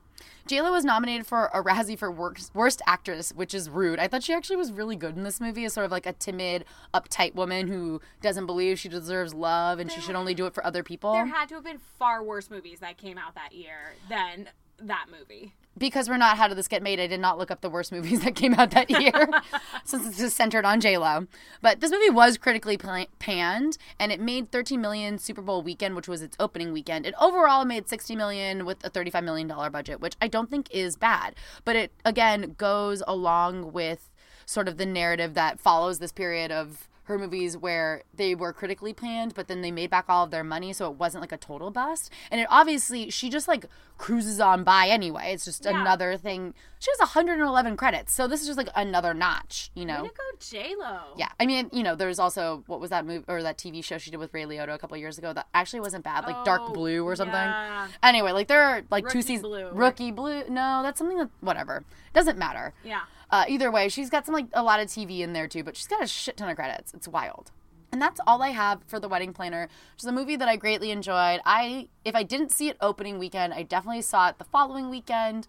JLo 0.47 0.71
was 0.71 0.85
nominated 0.85 1.25
for 1.25 1.49
a 1.53 1.63
Razzie 1.63 1.97
for 1.97 2.11
worst, 2.11 2.51
worst 2.53 2.81
actress, 2.87 3.31
which 3.31 3.53
is 3.53 3.69
rude. 3.69 3.99
I 3.99 4.07
thought 4.07 4.23
she 4.23 4.33
actually 4.33 4.55
was 4.57 4.71
really 4.71 4.95
good 4.95 5.15
in 5.15 5.23
this 5.23 5.39
movie 5.39 5.65
as 5.65 5.73
sort 5.73 5.85
of 5.85 5.91
like 5.91 6.05
a 6.05 6.13
timid, 6.13 6.65
uptight 6.93 7.35
woman 7.35 7.67
who 7.67 8.01
doesn't 8.21 8.45
believe 8.45 8.79
she 8.79 8.89
deserves 8.89 9.33
love 9.33 9.79
and 9.79 9.91
she 9.91 10.01
should 10.01 10.15
only 10.15 10.33
do 10.33 10.45
it 10.45 10.53
for 10.53 10.65
other 10.65 10.83
people. 10.83 11.13
There 11.13 11.25
had 11.25 11.49
to 11.49 11.55
have 11.55 11.63
been 11.63 11.79
far 11.79 12.23
worse 12.23 12.49
movies 12.49 12.79
that 12.79 12.97
came 12.97 13.17
out 13.17 13.35
that 13.35 13.53
year 13.53 13.93
than 14.09 14.49
that 14.79 15.07
movie. 15.11 15.53
Because 15.81 16.07
we're 16.07 16.15
not 16.15 16.37
how 16.37 16.47
did 16.47 16.57
this 16.57 16.69
get 16.69 16.81
made, 16.81 16.99
I 16.99 17.07
did 17.07 17.19
not 17.19 17.37
look 17.37 17.51
up 17.51 17.59
the 17.59 17.69
worst 17.69 17.91
movies 17.91 18.21
that 18.21 18.35
came 18.35 18.53
out 18.53 18.71
that 18.71 18.89
year 18.89 19.29
since 19.83 20.07
it's 20.07 20.17
just 20.17 20.37
centered 20.37 20.63
on 20.63 20.79
J 20.79 20.97
Lo. 20.97 21.27
But 21.61 21.81
this 21.81 21.91
movie 21.91 22.09
was 22.09 22.37
critically 22.37 22.77
panned, 23.19 23.77
and 23.99 24.11
it 24.11 24.21
made 24.21 24.51
13 24.51 24.79
million 24.79 25.17
Super 25.17 25.41
Bowl 25.41 25.61
weekend, 25.61 25.95
which 25.95 26.07
was 26.07 26.21
its 26.21 26.37
opening 26.39 26.71
weekend. 26.71 27.05
It 27.05 27.15
overall 27.19 27.65
made 27.65 27.89
60 27.89 28.15
million 28.15 28.65
with 28.65 28.85
a 28.85 28.89
35 28.89 29.23
million 29.23 29.47
dollar 29.47 29.69
budget, 29.69 29.99
which 29.99 30.15
I 30.21 30.27
don't 30.27 30.49
think 30.49 30.69
is 30.71 30.95
bad. 30.95 31.35
But 31.65 31.75
it 31.75 31.91
again 32.05 32.55
goes 32.57 33.03
along 33.07 33.73
with 33.73 34.09
sort 34.45 34.67
of 34.67 34.77
the 34.77 34.85
narrative 34.85 35.33
that 35.33 35.59
follows 35.59 35.99
this 35.99 36.11
period 36.11 36.51
of 36.51 36.87
her 37.11 37.19
movies 37.19 37.55
where 37.55 38.03
they 38.13 38.33
were 38.33 38.51
critically 38.53 38.93
panned, 38.93 39.35
but 39.35 39.47
then 39.47 39.61
they 39.61 39.69
made 39.71 39.89
back 39.91 40.05
all 40.09 40.23
of 40.23 40.31
their 40.31 40.43
money, 40.43 40.73
so 40.73 40.89
it 40.91 40.97
wasn't 40.97 41.21
like 41.21 41.31
a 41.31 41.37
total 41.37 41.69
bust. 41.69 42.09
And 42.31 42.41
it 42.41 42.47
obviously 42.49 43.09
she 43.11 43.29
just 43.29 43.47
like 43.47 43.65
cruises 43.97 44.39
on 44.39 44.63
by 44.63 44.87
anyway. 44.87 45.31
It's 45.33 45.45
just 45.45 45.65
Yeah. 45.65 45.79
another 45.79 46.17
thing. 46.17 46.55
She 46.79 46.89
has 46.91 46.99
111 46.99 47.77
credits, 47.77 48.11
so 48.11 48.27
this 48.27 48.41
is 48.41 48.47
just 48.47 48.57
like 48.57 48.69
another 48.75 49.13
notch, 49.13 49.69
you 49.75 49.85
know. 49.85 50.01
Way 50.01 50.09
to 50.09 50.13
go, 50.15 50.23
J 50.39 50.75
Lo. 50.79 50.99
Yeah, 51.15 51.29
I 51.39 51.45
mean, 51.45 51.69
you 51.71 51.83
know, 51.83 51.93
there's 51.95 52.17
also 52.17 52.63
what 52.65 52.79
was 52.79 52.89
that 52.89 53.05
movie 53.05 53.23
or 53.27 53.43
that 53.43 53.57
TV 53.59 53.83
show 53.83 53.99
she 53.99 54.09
did 54.09 54.17
with 54.17 54.33
Ray 54.33 54.45
Liotta 54.45 54.73
a 54.73 54.79
couple 54.79 54.97
years 54.97 55.19
ago 55.19 55.31
that 55.33 55.47
actually 55.53 55.81
wasn't 55.81 56.03
bad, 56.03 56.25
like 56.25 56.43
Dark 56.43 56.61
Oh, 56.65 56.73
Blue 56.73 57.03
or 57.05 57.15
something. 57.15 57.35
yeah. 57.35 57.87
Anyway, 58.01 58.31
like 58.31 58.47
there 58.47 58.63
are 58.63 58.81
like 58.89 59.07
two 59.09 59.21
seasons. 59.21 59.41
Blue. 59.47 59.69
Rookie 59.71 60.11
Blue. 60.11 60.43
No, 60.49 60.81
that's 60.81 60.97
something 60.97 61.17
that 61.19 61.29
whatever 61.41 61.83
doesn't 62.13 62.37
matter. 62.39 62.73
Yeah. 62.83 63.01
Uh, 63.31 63.45
either 63.47 63.71
way, 63.71 63.87
she's 63.87 64.09
got 64.09 64.25
some 64.25 64.35
like 64.35 64.47
a 64.53 64.61
lot 64.61 64.79
of 64.79 64.87
TV 64.87 65.21
in 65.21 65.33
there 65.33 65.47
too, 65.47 65.63
but 65.63 65.75
she's 65.75 65.87
got 65.87 66.03
a 66.03 66.07
shit 66.07 66.37
ton 66.37 66.49
of 66.49 66.55
credits. 66.55 66.93
It's 66.93 67.07
wild. 67.07 67.51
And 67.91 68.01
that's 68.01 68.19
all 68.25 68.41
I 68.41 68.49
have 68.49 68.83
for 68.87 68.99
the 68.99 69.09
Wedding 69.09 69.33
Planner, 69.33 69.63
which 69.93 70.03
is 70.03 70.05
a 70.05 70.11
movie 70.11 70.35
that 70.37 70.47
I 70.47 70.55
greatly 70.55 70.91
enjoyed. 70.91 71.41
I 71.45 71.87
if 72.05 72.15
I 72.15 72.23
didn't 72.23 72.51
see 72.51 72.69
it 72.69 72.77
opening 72.81 73.19
weekend, 73.19 73.53
I 73.53 73.63
definitely 73.63 74.01
saw 74.01 74.29
it 74.29 74.37
the 74.37 74.43
following 74.45 74.89
weekend. 74.89 75.47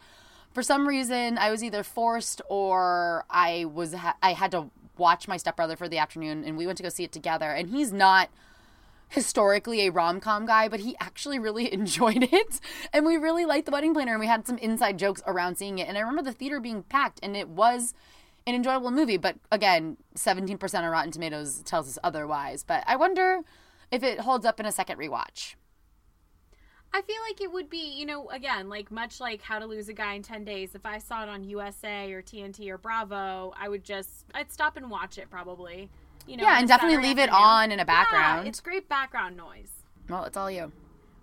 For 0.53 0.63
some 0.63 0.87
reason, 0.87 1.39
I 1.39 1.51
was 1.51 1.65
either 1.65 1.83
forced 1.83 2.43
or 2.49 3.25
I 3.31 3.65
was 3.65 3.95
ha- 3.95 4.17
I 4.23 4.35
had 4.35 4.51
to 4.53 4.71
watch 4.99 5.27
my 5.27 5.37
stepbrother 5.37 5.77
for 5.77 5.89
the 5.89 5.99
afternoon, 5.99 6.45
and 6.45 6.57
we 6.57 6.67
went 6.67 6.77
to 6.79 6.83
go 6.83 6.89
see 6.89 7.05
it 7.05 7.13
together. 7.13 7.51
And 7.51 7.71
he's 7.71 7.93
not 7.93 8.29
historically 9.13 9.87
a 9.87 9.93
rom-com 9.93 10.47
guy, 10.47 10.69
but 10.69 10.81
he 10.81 10.97
actually 10.99 11.39
really 11.39 11.73
enjoyed 11.73 12.29
it. 12.33 12.61
And 12.93 13.05
we 13.05 13.17
really 13.17 13.45
liked 13.45 13.67
The 13.67 13.73
Wedding 13.73 13.95
Planner 13.95 14.13
and 14.13 14.21
we 14.21 14.27
had 14.27 14.47
some 14.47 14.59
inside 14.59 14.99
jokes 14.99 15.23
around 15.27 15.57
seeing 15.57 15.79
it. 15.79 15.89
And 15.89 15.97
I 15.97 16.01
remember 16.01 16.23
the 16.23 16.33
theater 16.33 16.61
being 16.61 16.83
packed 16.83 17.21
and 17.23 17.37
it 17.37 17.49
was 17.49 17.95
an 18.47 18.55
enjoyable 18.55 18.91
movie, 18.91 19.19
but 19.19 19.37
again, 19.53 19.97
17% 20.17 20.75
on 20.75 20.85
Rotten 20.91 21.13
Tomatoes 21.13 21.63
tells 21.63 21.87
us 21.89 21.99
otherwise. 22.03 22.65
But 22.65 22.83
I 22.87 22.97
wonder 22.97 23.41
if 23.91 24.03
it 24.03 24.21
holds 24.21 24.47
up 24.47 24.59
in 24.59 24.67
a 24.67 24.73
second 24.73 24.99
rewatch. 24.99 25.55
I 26.95 27.01
feel 27.03 27.17
like 27.27 27.41
it 27.41 27.51
would 27.51 27.71
be, 27.71 27.95
you 27.97 28.05
know, 28.05 28.29
again, 28.29 28.69
like 28.69 28.91
much 28.91 29.21
like 29.21 29.41
How 29.41 29.59
to 29.59 29.67
Lose 29.67 29.89
a 29.89 29.95
Guy 29.95 30.15
in 30.15 30.23
10 30.23 30.45
Days. 30.45 30.75
If 30.75 30.85
I 30.85 30.99
saw 30.99 31.23
it 31.23 31.29
on 31.29 31.45
USA 31.45 32.13
or 32.13 32.21
TNT 32.21 32.69
or 32.69 32.79
Bravo, 32.79 33.55
I 33.59 33.69
would 33.69 33.85
just, 33.85 34.27
I'd 34.35 34.53
stop 34.53 34.77
and 34.77 34.91
watch 34.91 35.17
it 35.17 35.31
probably. 35.31 35.89
You 36.27 36.37
know, 36.37 36.45
Yeah, 36.45 36.59
and 36.59 36.69
definitely 36.69 36.99
leave 37.03 37.19
it 37.19 37.29
afternoon. 37.31 37.43
on 37.45 37.73
in 37.73 37.81
a 37.81 37.85
background. 37.85 38.45
Yeah, 38.45 38.49
it's 38.49 38.61
great 38.61 38.89
background 38.89 39.37
noise. 39.37 39.71
Well, 40.09 40.25
it's 40.25 40.37
all 40.37 40.51
you. 40.51 40.73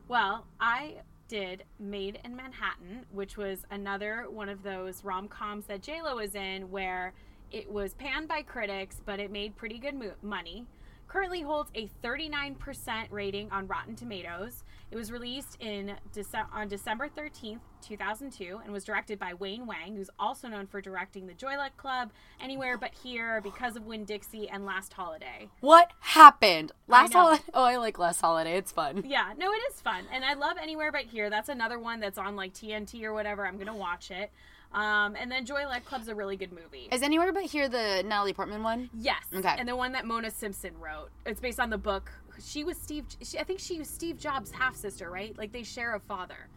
Well, 0.08 0.46
I 0.60 0.96
did 1.28 1.64
Made 1.80 2.20
in 2.26 2.36
Manhattan, 2.36 3.06
which 3.12 3.38
was 3.38 3.64
another 3.70 4.26
one 4.30 4.50
of 4.50 4.64
those 4.64 5.04
rom 5.04 5.28
coms 5.28 5.66
that 5.68 5.82
J 5.82 6.02
Lo 6.02 6.20
is 6.20 6.36
in, 6.36 6.70
where 6.72 7.14
It 7.52 7.72
was 7.72 7.96
panned 7.96 8.28
by 8.28 8.44
critics, 8.44 9.02
but 9.04 9.20
it 9.20 9.32
made 9.32 9.56
pretty 9.58 9.80
good 9.80 9.96
mo- 9.96 10.14
money. 10.22 10.68
Currently 11.08 11.42
holds 11.42 11.72
a 11.74 11.90
39% 12.04 13.08
rating 13.10 13.52
on 13.52 13.66
Rotten 13.68 13.96
Tomatoes. 13.96 14.64
It 14.92 14.96
was 14.96 15.12
released 15.12 15.56
in 15.60 15.96
Dece- 16.16 16.48
on 16.52 16.68
December 16.68 17.10
13th, 17.10 17.60
2002, 17.82 18.60
and 18.64 18.74
was 18.74 18.84
directed 18.84 19.20
by 19.20 19.36
Wayne 19.36 19.68
Wang, 19.68 19.96
who's 19.96 20.10
also 20.18 20.48
known 20.48 20.66
for 20.66 20.82
directing 20.82 21.28
The 21.28 21.36
Joy 21.36 21.58
Luck 21.58 21.78
Club, 21.78 22.10
Anywhere 22.42 22.76
But 22.76 22.92
Here, 23.04 23.40
Because 23.40 23.76
of 23.76 23.86
Winn-Dixie, 23.86 24.50
and 24.50 24.66
Last 24.66 24.94
Holiday. 24.94 25.50
What 25.60 25.92
happened? 26.00 26.72
Last 26.88 27.14
holiday. 27.14 27.44
Oh, 27.54 27.64
I 27.66 27.78
like 27.78 28.00
Last 28.00 28.20
Holiday. 28.22 28.58
It's 28.58 28.72
fun. 28.72 29.04
Yeah, 29.06 29.34
no, 29.38 29.52
it 29.52 29.62
is 29.72 29.80
fun, 29.80 30.06
and 30.12 30.26
I 30.26 30.34
love 30.34 30.58
Anywhere 30.60 30.92
But 30.92 31.02
Here. 31.04 31.30
That's 31.30 31.50
another 31.50 31.78
one 31.78 32.00
that's 32.00 32.18
on 32.18 32.36
like 32.36 32.54
TNT 32.54 33.04
or 33.04 33.14
whatever. 33.14 33.46
I'm 33.46 33.58
gonna 33.60 33.76
watch 33.76 34.10
it. 34.10 34.32
Um, 34.72 35.16
and 35.16 35.32
then 35.32 35.46
Joy 35.46 35.66
Luck 35.66 35.84
Club's 35.86 36.08
a 36.10 36.16
really 36.16 36.36
good 36.38 36.52
movie. 36.52 36.90
Is 36.92 37.02
anywhere 37.02 37.32
but 37.34 37.44
here 37.44 37.68
the 37.68 38.04
Natalie 38.06 38.34
Portman 38.34 38.62
one? 38.62 38.90
Yes. 38.94 39.24
Okay. 39.34 39.56
And 39.58 39.68
the 39.68 39.76
one 39.76 39.94
that 39.94 40.06
Mona 40.06 40.30
Simpson 40.30 40.74
wrote. 40.80 41.10
It's 41.26 41.40
based 41.40 41.60
on 41.60 41.70
the 41.72 41.78
book. 41.80 42.12
She 42.44 42.64
was 42.64 42.78
Steve. 42.78 43.06
She, 43.22 43.38
I 43.40 43.44
think 43.44 43.60
she 43.60 43.80
was 43.80 43.90
Steve 43.90 44.18
Jobs' 44.18 44.52
half 44.52 44.76
sister, 44.76 45.10
right? 45.10 45.38
Like 45.38 45.52
they 45.52 45.64
share 45.64 45.96
a 45.96 46.00
father. 46.00 46.48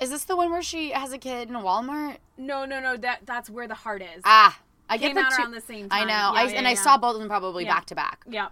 Is 0.00 0.10
this 0.10 0.24
the 0.24 0.36
one 0.36 0.50
where 0.50 0.62
she 0.62 0.90
has 0.90 1.12
a 1.12 1.18
kid 1.18 1.48
in 1.48 1.56
a 1.56 1.60
Walmart? 1.60 2.18
No, 2.36 2.64
no, 2.64 2.80
no. 2.80 2.96
That 2.96 3.20
that's 3.24 3.50
where 3.50 3.66
the 3.68 3.74
heart 3.74 4.02
is. 4.02 4.22
Ah, 4.24 4.58
I 4.88 4.96
Came 4.98 5.14
get 5.14 5.20
the 5.20 5.26
out 5.26 5.32
two- 5.32 5.42
around 5.42 5.50
the 5.52 5.60
same 5.60 5.88
I 5.90 6.00
time. 6.00 6.08
know. 6.08 6.14
Yeah, 6.14 6.30
I, 6.32 6.44
yeah, 6.44 6.58
and 6.58 6.68
I 6.68 6.74
saw 6.74 6.96
both 6.98 7.14
of 7.14 7.20
them 7.20 7.28
probably 7.28 7.64
Yeah. 7.64 7.74
back 7.74 7.86
to 7.86 7.94
back. 7.94 8.24
Yeah. 8.28 8.48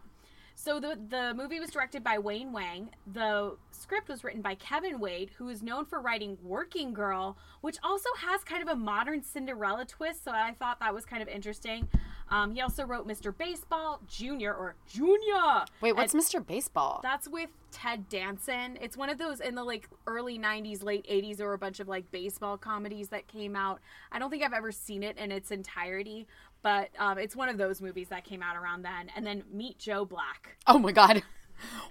So 0.58 0.80
the 0.80 0.98
the 1.08 1.34
movie 1.36 1.60
was 1.60 1.70
directed 1.70 2.02
by 2.02 2.18
Wayne 2.18 2.50
Wang. 2.52 2.88
The 3.12 3.56
script 3.70 4.08
was 4.08 4.24
written 4.24 4.40
by 4.42 4.54
Kevin 4.56 4.98
Wade, 4.98 5.30
who 5.36 5.48
is 5.50 5.62
known 5.62 5.84
for 5.84 6.00
writing 6.00 6.38
Working 6.42 6.92
Girl, 6.94 7.36
which 7.60 7.76
also 7.84 8.08
has 8.18 8.42
kind 8.42 8.62
of 8.62 8.68
a 8.68 8.74
modern 8.74 9.22
Cinderella 9.22 9.84
twist. 9.84 10.24
So 10.24 10.32
I 10.32 10.54
thought 10.58 10.80
that 10.80 10.92
was 10.94 11.04
kind 11.04 11.22
of 11.22 11.28
interesting. 11.28 11.88
Um, 12.30 12.54
he 12.54 12.60
also 12.60 12.84
wrote 12.84 13.06
Mr. 13.06 13.36
Baseball 13.36 14.00
Junior 14.08 14.52
or 14.54 14.74
Junior. 14.88 15.64
Wait, 15.80 15.94
what's 15.94 16.14
And 16.14 16.22
Mr. 16.22 16.44
Baseball? 16.44 17.00
That's 17.02 17.28
with 17.28 17.50
Ted 17.70 18.08
Danson. 18.08 18.78
It's 18.80 18.96
one 18.96 19.10
of 19.10 19.18
those 19.18 19.40
in 19.40 19.54
the 19.54 19.64
like 19.64 19.88
early 20.06 20.38
90s, 20.38 20.82
late 20.82 21.06
80s. 21.10 21.36
There 21.36 21.46
were 21.46 21.54
a 21.54 21.58
bunch 21.58 21.80
of 21.80 21.88
like 21.88 22.10
baseball 22.10 22.56
comedies 22.58 23.08
that 23.08 23.28
came 23.28 23.54
out. 23.54 23.80
I 24.10 24.18
don't 24.18 24.30
think 24.30 24.42
I've 24.42 24.52
ever 24.52 24.72
seen 24.72 25.02
it 25.02 25.16
in 25.18 25.30
its 25.30 25.50
entirety, 25.50 26.26
but 26.62 26.88
um, 26.98 27.18
it's 27.18 27.36
one 27.36 27.48
of 27.48 27.58
those 27.58 27.80
movies 27.80 28.08
that 28.08 28.24
came 28.24 28.42
out 28.42 28.56
around 28.56 28.82
then. 28.82 29.10
And 29.14 29.24
then 29.26 29.44
Meet 29.52 29.78
Joe 29.78 30.04
Black. 30.04 30.56
oh 30.66 30.78
my 30.78 30.92
god. 30.92 31.22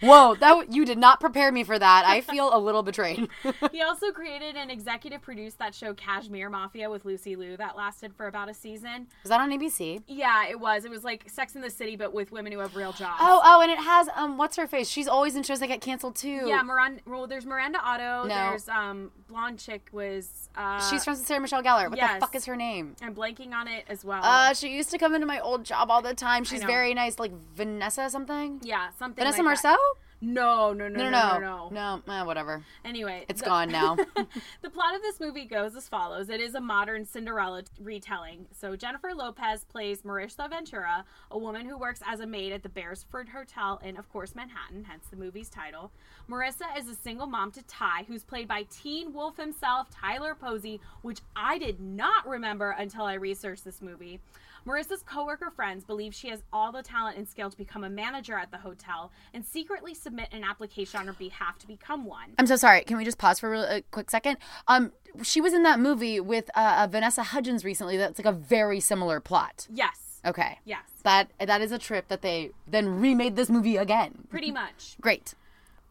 Whoa, 0.02 0.36
that 0.36 0.72
you 0.72 0.86
did 0.86 0.98
not 0.98 1.20
prepare 1.20 1.52
me 1.52 1.64
for 1.64 1.78
that. 1.78 2.06
I 2.06 2.22
feel 2.22 2.56
a 2.56 2.60
little 2.60 2.84
betrayed. 2.84 3.28
he 3.72 3.82
also 3.82 4.12
created 4.12 4.56
and 4.56 4.70
executive 4.70 5.22
produced 5.22 5.58
that 5.60 5.74
show 5.74 5.94
Cashmere 5.94 6.50
Mafia 6.50 6.90
with 6.90 7.06
Lucy 7.06 7.36
Liu 7.36 7.58
that 7.58 7.76
lasted 7.76 8.14
for 8.14 8.28
about 8.28 8.50
a 8.50 8.54
season. 8.54 9.08
Was 9.24 9.30
that 9.30 9.40
on 9.40 9.52
ABC? 9.52 10.04
Yeah, 10.08 10.48
it 10.48 10.60
was. 10.60 10.86
It 10.86 10.92
was 10.92 11.04
like 11.04 11.30
Sex 11.30 11.56
in 11.56 11.62
the 11.62 11.70
City, 11.70 11.96
but 11.96 12.14
with 12.14 12.32
women 12.32 12.52
who 12.52 12.60
have 12.60 12.76
real 12.76 12.92
jobs. 12.92 13.18
Oh, 13.20 13.42
oh, 13.44 13.62
and 13.62 13.72
it 13.72 13.80
has 13.80 14.10
um, 14.16 14.38
what's 14.38 14.56
her 14.58 14.68
face? 14.68 14.88
She's 14.90 15.08
always 15.08 15.36
in 15.36 15.44
shows 15.44 15.60
that 15.60 15.68
get 15.68 15.82
canceled 15.82 16.16
too. 16.16 16.42
Yeah, 16.46 16.62
Miranda. 16.62 17.02
Well, 17.06 17.28
there's 17.28 17.46
Miranda 17.46 17.80
Otto. 17.82 18.28
No. 18.28 18.36
There's 18.36 18.70
um 18.70 19.12
blonde 19.28 19.60
chick 19.60 19.90
was. 19.92 20.50
Uh, 20.56 20.80
she's 20.90 21.04
from 21.04 21.16
Sarah 21.16 21.40
Michelle 21.40 21.64
Gellar. 21.64 21.90
What 21.90 22.00
the 22.00 22.20
fuck 22.20 22.36
is 22.36 22.46
her 22.46 22.56
name? 22.56 22.96
I'm 23.02 23.14
blanking 23.16 23.54
on 23.54 23.68
it 23.68 23.86
as 23.90 24.06
well. 24.06 24.22
Uh, 24.24 24.54
she 24.54 24.70
used 24.70 24.92
to 24.92 24.98
come 24.98 25.14
into 25.14 25.28
my 25.28 25.40
old 25.40 25.64
job 25.64 25.90
all 25.92 26.02
the 26.02 26.14
time. 26.14 26.44
She's 26.44 26.64
very 26.64 26.94
nice, 26.94 27.20
like 27.20 27.32
Vanessa 27.56 28.10
something. 28.10 28.60
yeah, 28.64 28.90
something. 28.98 29.22
Vanessa 29.22 29.42
like 29.42 29.46
That. 29.62 29.78
No, 30.22 30.72
no, 30.74 30.88
no, 30.88 30.98
No, 30.98 31.10
no, 31.10 31.34
no, 31.34 31.40
no, 31.40 31.70
no, 31.70 32.02
no. 32.08 32.14
Eh, 32.14 32.24
whatever. 32.24 32.64
Anyway, 32.86 33.26
It's 33.28 33.42
the- 33.42 33.46
gone 33.48 33.70
now. 33.70 33.96
the 34.62 34.70
plot 34.70 34.96
of 34.96 35.02
this 35.02 35.20
movie 35.20 35.46
goes 35.46 35.76
as 35.76 35.90
follows. 35.90 36.30
It 36.30 36.40
is 36.40 36.56
a 36.56 36.62
modern 36.62 37.06
Cinderella 37.06 37.64
retelling. 37.80 38.48
So 38.52 38.76
Jennifer 38.78 39.14
Lopez 39.14 39.66
plays 39.66 40.02
Marissa 40.04 40.50
Ventura, 40.50 41.04
a 41.30 41.38
woman 41.38 41.66
who 41.68 41.78
works 41.78 42.00
as 42.08 42.22
a 42.22 42.26
maid 42.26 42.54
at 42.54 42.64
the 42.64 42.70
Beresford 42.70 43.30
Hotel 43.30 43.80
in, 43.84 43.98
of 43.98 44.10
course, 44.12 44.34
Manhattan, 44.36 44.86
hence 44.86 45.06
the 45.12 45.18
movie's 45.18 45.50
title. 45.50 45.92
Marissa 46.30 46.76
is 46.78 46.88
a 46.88 46.96
single 46.96 47.28
mom 47.28 47.52
to 47.52 47.62
Ty, 47.64 48.06
who's 48.08 48.24
played 48.24 48.48
by 48.48 48.64
Teen 48.72 49.14
Wolf 49.14 49.38
himself, 49.38 49.90
Tyler 49.92 50.34
Posey, 50.34 50.80
which 51.02 51.20
I 51.36 51.58
did 51.60 51.80
not 51.82 52.26
remember 52.28 52.72
until 52.72 53.04
I 53.04 53.16
researched 53.16 53.66
this 53.66 53.82
movie. 53.82 54.22
Marissa's 54.66 55.04
coworker 55.04 55.52
friends 55.52 55.84
believe 55.84 56.14
she 56.14 56.30
has 56.30 56.42
all 56.52 56.72
the 56.72 56.82
talent 56.82 57.18
and 57.18 57.28
skill 57.28 57.50
to 57.50 57.58
become 57.58 57.84
a 57.84 57.90
manager 57.90 58.36
at 58.36 58.52
the 58.52 58.58
hotel 58.58 59.12
and 59.34 59.46
secretly 59.46 59.94
submit 59.94 60.30
an 60.32 60.44
application 60.44 61.00
on 61.00 61.08
her 61.08 61.14
behalf 61.14 61.60
to 61.60 61.68
become 61.68 62.06
one. 62.06 62.34
I'm 62.40 62.48
so 62.48 62.56
sorry. 62.56 62.82
Can 62.82 62.98
we 62.98 63.06
just 63.06 63.18
pause 63.20 63.40
for 63.40 63.54
a, 63.54 63.82
quick 63.92 64.10
second? 64.10 64.38
Um, 64.68 64.92
she 65.22 65.40
was 65.40 65.54
in 65.54 65.64
that 65.64 65.80
movie 65.80 66.20
with 66.20 66.50
uh, 66.56 66.78
uh, 66.80 66.88
Vanessa 66.88 67.22
Hudgens 67.22 67.64
recently. 67.64 67.96
That's 67.98 68.18
like 68.18 68.26
a 68.26 68.32
very 68.32 68.80
similar 68.80 69.20
plot. 69.20 69.68
Yes. 69.72 70.20
Okay. 70.26 70.60
Yes. 70.66 70.84
That 71.04 71.30
that 71.40 71.62
is 71.62 71.72
a 71.72 71.78
trip 71.78 72.08
that 72.08 72.24
they 72.24 72.52
then 72.68 73.00
remade 73.00 73.36
this 73.36 73.50
movie 73.50 73.78
again. 73.78 74.28
Pretty 74.30 74.52
much. 74.64 74.98
Great. 75.00 75.36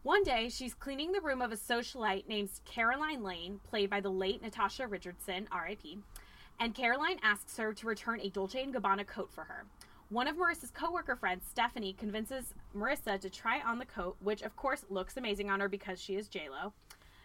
One 0.03 0.23
day, 0.23 0.51
she's 0.51 0.75
cleaning 0.75 1.13
the 1.13 1.23
room 1.23 1.41
of 1.41 1.51
a 1.51 1.57
socialite 1.57 2.29
named 2.29 2.51
Caroline 2.67 3.23
Lane, 3.23 3.61
played 3.71 3.89
by 3.89 4.01
the 4.01 4.11
late 4.11 4.43
Natasha 4.43 4.87
Richardson, 4.87 5.49
R.I.P. 5.51 6.01
And 6.61 6.75
Caroline 6.75 7.19
asks 7.23 7.57
her 7.57 7.73
to 7.73 7.87
return 7.87 8.21
a 8.21 8.31
Dolce 8.31 8.65
& 8.67 8.73
Gabbana 8.73 9.07
coat 9.07 9.31
for 9.33 9.45
her. 9.45 9.65
One 10.11 10.29
of 10.29 10.37
Marissa's 10.37 10.71
coworker 10.71 11.17
friends, 11.17 11.45
Stephanie, 11.49 11.95
convinces 11.95 12.55
Marissa 12.77 13.21
to 13.21 13.31
try 13.31 13.61
on 13.61 13.79
the 13.79 13.85
coat, 13.85 14.17
which 14.21 14.43
of 14.43 14.55
course 14.57 14.85
looks 14.89 15.17
amazing 15.17 15.51
on 15.51 15.61
her 15.61 15.69
because 15.69 16.01
she 16.01 16.15
is 16.15 16.29
J-Lo. 16.29 16.73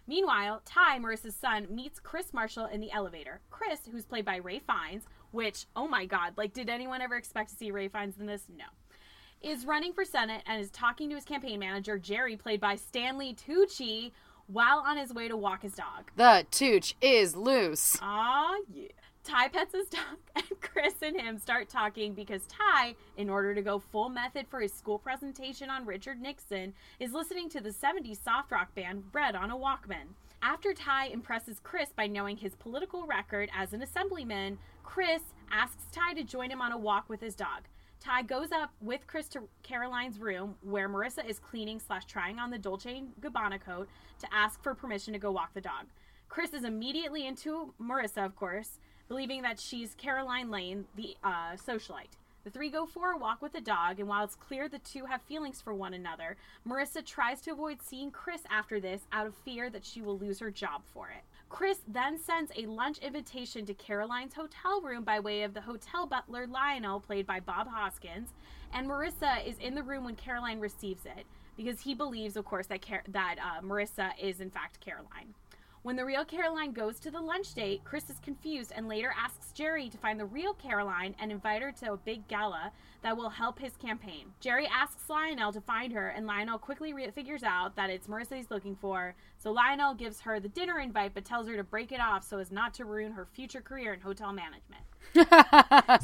Meanwhile, 0.08 0.62
Ty, 0.66 1.00
Marissa's 1.00 1.36
son, 1.36 1.68
meets 1.70 2.00
Chris 2.00 2.34
Marshall 2.34 2.66
in 2.66 2.82
the 2.82 2.92
elevator. 2.92 3.42
Chris, 3.52 3.82
who's 3.92 4.06
played 4.06 4.26
by 4.26 4.40
Ralph 4.40 4.64
Fiennes, 4.66 5.04
which, 5.32 5.66
oh 5.76 5.88
my 5.88 6.06
god, 6.06 6.34
like, 6.36 6.54
did 6.54 6.70
anyone 6.70 7.02
ever 7.02 7.16
expect 7.16 7.52
to 7.52 7.56
see 7.56 7.70
Ralph 7.70 7.92
Fiennes 7.92 8.18
in 8.20 8.26
this? 8.26 8.46
No 8.50 8.66
is 9.42 9.66
running 9.66 9.94
for 9.94 10.04
Senate 10.06 10.42
and 10.46 10.62
is 10.62 10.70
talking 10.70 11.10
to 11.10 11.16
his 11.16 11.26
campaign 11.26 11.60
manager, 11.60 11.98
Jerry, 11.98 12.36
played 12.36 12.60
by 12.60 12.76
Stanley 12.76 13.36
Tucci, 13.36 14.12
while 14.48 14.80
on 14.80 14.98
his 14.98 15.14
way 15.14 15.28
to 15.28 15.38
walk 15.38 15.62
his 15.62 15.74
dog. 15.74 16.12
The 16.16 16.46
tooch 16.52 16.96
is 17.02 17.36
loose. 17.36 17.98
Aw, 18.02 18.58
yeah. 18.74 18.88
Ty 19.24 19.50
pets 19.50 19.76
his 19.76 19.88
dog, 19.88 20.18
and 20.36 20.62
Chris 20.62 20.96
and 21.02 21.20
him 21.20 21.38
start 21.38 21.70
talking 21.70 22.14
because 22.14 22.46
Ty, 22.48 22.96
in 23.18 23.30
order 23.30 23.54
to 23.54 23.62
go 23.62 23.80
full 23.80 24.10
method 24.10 24.48
for 24.48 24.62
his 24.62 24.74
school 24.74 24.98
presentation 24.98 25.70
on 25.70 25.86
Richard 25.86 26.22
Nixon, 26.22 26.74
is 27.00 27.14
listening 27.14 27.50
to 27.50 27.62
the 27.62 27.70
70s 27.70 28.24
soft 28.24 28.52
rock 28.52 28.74
band 28.76 29.12
Bread 29.12 29.36
on 29.36 29.52
a 29.52 29.58
Walkman. 29.58 30.16
After 30.42 30.74
Ty 30.74 31.08
impresses 31.08 31.60
Chris 31.62 31.90
by 31.94 32.08
knowing 32.08 32.38
his 32.38 32.56
political 32.56 33.06
record 33.06 33.50
as 33.56 33.74
an 33.74 33.82
assemblyman, 33.82 34.58
Chris 34.84 35.22
asks 35.52 35.84
Ty 35.92 36.14
to 36.14 36.24
join 36.24 36.50
him 36.50 36.62
on 36.62 36.72
a 36.72 36.78
walk 36.78 37.10
with 37.10 37.20
his 37.20 37.36
dog. 37.36 37.68
Ty 38.00 38.22
goes 38.22 38.54
up 38.54 38.72
with 38.80 39.06
Chris 39.08 39.28
to 39.30 39.42
Caroline's 39.62 40.20
room, 40.20 40.56
where 40.62 40.88
Marissa 40.88 41.28
is 41.28 41.38
cleaning 41.38 41.82
slash 41.82 42.06
trying 42.06 42.40
on 42.40 42.50
the 42.50 42.58
Dolce 42.58 43.04
& 43.12 43.22
Gabbana 43.22 43.60
coat, 43.60 43.90
to 44.20 44.34
ask 44.34 44.64
for 44.64 44.74
permission 44.74 45.12
to 45.12 45.20
go 45.20 45.32
walk 45.32 45.54
the 45.54 45.60
dog. 45.60 45.88
Chris 46.30 46.54
is 46.54 46.64
immediately 46.64 47.28
into 47.28 47.74
Marissa, 47.82 48.24
of 48.26 48.36
course, 48.38 48.80
believing 49.10 49.42
that 49.42 49.60
she's 49.60 49.96
Caroline 49.96 50.52
Lane, 50.52 50.86
the 50.96 51.18
uh, 51.24 51.54
socialite. 51.56 52.16
The 52.44 52.52
three 52.52 52.70
go 52.70 52.86
for 52.86 53.12
a 53.12 53.18
walk 53.18 53.42
with 53.42 53.52
the 53.52 53.60
dog, 53.60 54.00
and 54.00 54.08
while 54.08 54.24
it's 54.24 54.36
clear 54.36 54.70
the 54.70 54.80
two 54.80 55.06
have 55.06 55.22
feelings 55.24 55.62
for 55.62 55.74
one 55.74 55.94
another, 55.94 56.38
Marissa 56.66 57.04
tries 57.04 57.42
to 57.42 57.52
avoid 57.52 57.82
seeing 57.82 58.12
Chris 58.12 58.44
after 58.50 58.80
this 58.80 59.02
out 59.12 59.28
of 59.28 59.36
fear 59.44 59.70
that 59.72 59.84
she 59.84 60.02
will 60.02 60.18
lose 60.18 60.40
her 60.40 60.52
job 60.52 60.84
for 60.94 61.10
it. 61.10 61.24
Chris 61.50 61.80
then 61.88 62.20
sends 62.20 62.52
a 62.56 62.68
lunch 62.68 63.00
invitation 63.00 63.66
to 63.66 63.74
Caroline's 63.74 64.36
hotel 64.36 64.80
room 64.80 65.04
by 65.04 65.20
way 65.20 65.42
of 65.42 65.54
the 65.54 65.62
hotel 65.62 66.06
butler 66.06 66.48
Lionel, 66.48 67.00
played 67.00 67.26
by 67.26 67.40
Bob 67.40 67.68
Hoskins, 67.68 68.30
and 68.72 68.88
Marissa 68.88 69.46
is 69.46 69.58
in 69.58 69.74
the 69.74 69.84
room 69.84 70.06
when 70.06 70.16
Caroline 70.16 70.60
receives 70.60 71.06
it 71.06 71.26
because 71.58 71.82
he 71.82 71.94
believes, 71.94 72.38
of 72.38 72.46
course, 72.46 72.68
that 72.68 72.86
Car- 72.88 73.04
that 73.10 73.36
uh, 73.40 73.62
Marissa 73.62 74.12
is 74.22 74.40
in 74.40 74.52
fact 74.52 74.80
Caroline. 74.80 75.34
When 75.82 75.96
the 75.96 76.04
real 76.04 76.26
Caroline 76.26 76.74
goes 76.74 77.00
to 77.00 77.10
the 77.10 77.22
lunch 77.22 77.54
date, 77.54 77.86
Chris 77.86 78.10
is 78.10 78.20
confused 78.20 78.74
and 78.76 78.90
later 78.90 79.14
asks 79.18 79.54
Jerry 79.54 79.88
to 79.90 79.98
find 79.98 80.20
the 80.20 80.26
real 80.26 80.54
Caroline 80.54 81.16
and 81.20 81.32
invite 81.32 81.62
her 81.62 81.72
to 81.72 81.94
a 81.94 81.98
big 81.98 82.28
gala 82.28 82.74
that 83.02 83.16
will 83.16 83.30
help 83.30 83.60
his 83.60 83.78
campaign. 83.78 84.34
Jerry 84.42 84.68
asks 84.68 85.10
Lionel 85.10 85.54
to 85.54 85.62
find 85.62 85.94
her, 85.94 86.10
and 86.10 86.28
Lionel 86.28 86.58
quickly 86.58 86.92
re- 86.92 87.10
figures 87.12 87.44
out 87.44 87.78
that 87.78 87.90
it's 87.90 88.08
Marissa 88.08 88.36
he's 88.36 88.52
looking 88.52 88.76
for. 88.76 89.16
So 89.38 89.54
Lionel 89.54 89.94
gives 89.94 90.20
her 90.22 90.42
the 90.42 90.50
dinner 90.50 90.80
invite 90.80 91.14
but 91.14 91.24
tells 91.24 91.48
her 91.48 91.56
to 91.56 91.64
break 91.64 91.94
it 91.94 92.02
off 92.02 92.28
so 92.28 92.40
as 92.40 92.52
not 92.52 92.74
to 92.74 92.84
ruin 92.84 93.14
her 93.14 93.26
future 93.26 93.62
career 93.62 93.94
in 93.94 94.02
hotel 94.02 94.34
management. 94.34 94.84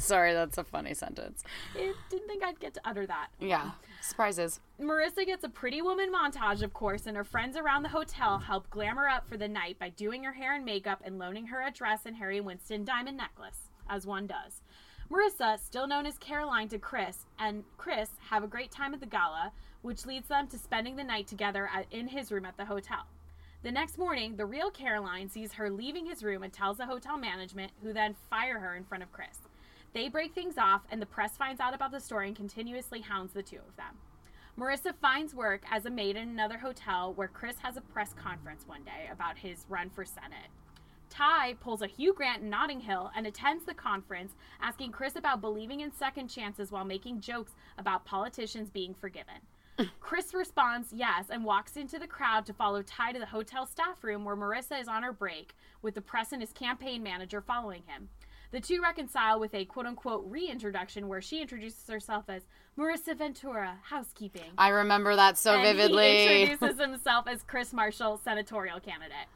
Sorry, 0.00 0.32
that's 0.32 0.56
a 0.56 0.64
funny 0.64 0.94
sentence. 0.94 1.44
I 1.74 1.92
didn't 2.08 2.26
think 2.26 2.42
I'd 2.42 2.58
get 2.60 2.72
to 2.74 2.80
utter 2.86 3.06
that. 3.06 3.28
Yeah. 3.38 3.72
Surprises. 4.06 4.60
Marissa 4.80 5.26
gets 5.26 5.42
a 5.42 5.48
pretty 5.48 5.82
woman 5.82 6.12
montage, 6.12 6.62
of 6.62 6.72
course, 6.72 7.06
and 7.06 7.16
her 7.16 7.24
friends 7.24 7.56
around 7.56 7.82
the 7.82 7.88
hotel 7.88 8.38
help 8.38 8.70
glam 8.70 8.96
her 8.96 9.08
up 9.08 9.28
for 9.28 9.36
the 9.36 9.48
night 9.48 9.78
by 9.78 9.88
doing 9.88 10.22
her 10.22 10.32
hair 10.32 10.54
and 10.54 10.64
makeup 10.64 11.02
and 11.04 11.18
loaning 11.18 11.46
her 11.48 11.60
a 11.60 11.72
dress 11.72 12.06
and 12.06 12.16
Harry 12.16 12.40
Winston 12.40 12.84
diamond 12.84 13.16
necklace, 13.16 13.68
as 13.90 14.06
one 14.06 14.26
does. 14.26 14.62
Marissa, 15.10 15.58
still 15.58 15.88
known 15.88 16.06
as 16.06 16.18
Caroline 16.18 16.68
to 16.68 16.78
Chris, 16.78 17.26
and 17.38 17.64
Chris 17.78 18.10
have 18.30 18.44
a 18.44 18.48
great 18.48 18.70
time 18.70 18.94
at 18.94 19.00
the 19.00 19.06
gala, 19.06 19.52
which 19.82 20.06
leads 20.06 20.28
them 20.28 20.46
to 20.48 20.58
spending 20.58 20.96
the 20.96 21.04
night 21.04 21.26
together 21.26 21.68
at, 21.74 21.86
in 21.90 22.08
his 22.08 22.30
room 22.30 22.44
at 22.44 22.56
the 22.56 22.64
hotel. 22.64 23.06
The 23.62 23.72
next 23.72 23.98
morning, 23.98 24.36
the 24.36 24.46
real 24.46 24.70
Caroline 24.70 25.28
sees 25.28 25.54
her 25.54 25.68
leaving 25.68 26.06
his 26.06 26.22
room 26.22 26.44
and 26.44 26.52
tells 26.52 26.76
the 26.76 26.86
hotel 26.86 27.18
management, 27.18 27.72
who 27.82 27.92
then 27.92 28.14
fire 28.30 28.60
her 28.60 28.76
in 28.76 28.84
front 28.84 29.02
of 29.02 29.10
Chris. 29.10 29.38
They 29.96 30.10
break 30.10 30.34
things 30.34 30.58
off, 30.58 30.82
and 30.90 31.00
the 31.00 31.06
press 31.06 31.38
finds 31.38 31.58
out 31.58 31.72
about 31.72 31.90
the 31.90 32.00
story 32.00 32.26
and 32.26 32.36
continuously 32.36 33.00
hounds 33.00 33.32
the 33.32 33.42
two 33.42 33.56
of 33.66 33.76
them. 33.76 33.96
Marissa 34.58 34.94
finds 35.00 35.34
work 35.34 35.62
as 35.70 35.86
a 35.86 35.90
maid 35.90 36.16
in 36.16 36.28
another 36.28 36.58
hotel 36.58 37.14
where 37.14 37.28
Chris 37.28 37.56
has 37.60 37.78
a 37.78 37.80
press 37.80 38.12
conference 38.12 38.64
one 38.66 38.84
day 38.84 39.08
about 39.10 39.38
his 39.38 39.64
run 39.70 39.88
for 39.88 40.04
Senate. 40.04 40.50
Ty 41.08 41.54
pulls 41.60 41.80
a 41.80 41.86
Hugh 41.86 42.12
Grant 42.12 42.42
in 42.42 42.50
Notting 42.50 42.80
Hill 42.80 43.10
and 43.16 43.26
attends 43.26 43.64
the 43.64 43.72
conference, 43.72 44.34
asking 44.60 44.92
Chris 44.92 45.16
about 45.16 45.40
believing 45.40 45.80
in 45.80 45.90
second 45.90 46.28
chances 46.28 46.70
while 46.70 46.84
making 46.84 47.22
jokes 47.22 47.52
about 47.78 48.04
politicians 48.04 48.68
being 48.68 48.92
forgiven. 48.92 49.40
Chris 50.00 50.34
responds 50.34 50.92
yes 50.92 51.24
and 51.30 51.42
walks 51.42 51.78
into 51.78 51.98
the 51.98 52.06
crowd 52.06 52.44
to 52.44 52.52
follow 52.52 52.82
Ty 52.82 53.12
to 53.12 53.18
the 53.18 53.24
hotel 53.24 53.64
staff 53.64 54.04
room 54.04 54.26
where 54.26 54.36
Marissa 54.36 54.78
is 54.78 54.88
on 54.88 55.02
her 55.02 55.12
break, 55.14 55.54
with 55.80 55.94
the 55.94 56.02
press 56.02 56.32
and 56.32 56.42
his 56.42 56.52
campaign 56.52 57.02
manager 57.02 57.40
following 57.40 57.82
him. 57.86 58.10
The 58.52 58.60
two 58.60 58.80
reconcile 58.80 59.40
with 59.40 59.54
a 59.54 59.64
quote 59.64 59.86
unquote 59.86 60.24
reintroduction 60.28 61.08
where 61.08 61.20
she 61.20 61.40
introduces 61.40 61.88
herself 61.88 62.24
as 62.28 62.42
Marissa 62.78 63.16
Ventura, 63.16 63.78
housekeeping. 63.82 64.52
I 64.56 64.68
remember 64.68 65.16
that 65.16 65.36
so 65.36 65.54
and 65.54 65.62
vividly. 65.62 66.26
He 66.28 66.42
introduces 66.42 66.80
himself 66.86 67.26
as 67.26 67.42
Chris 67.42 67.72
Marshall, 67.72 68.20
senatorial 68.22 68.80
candidate. 68.80 69.26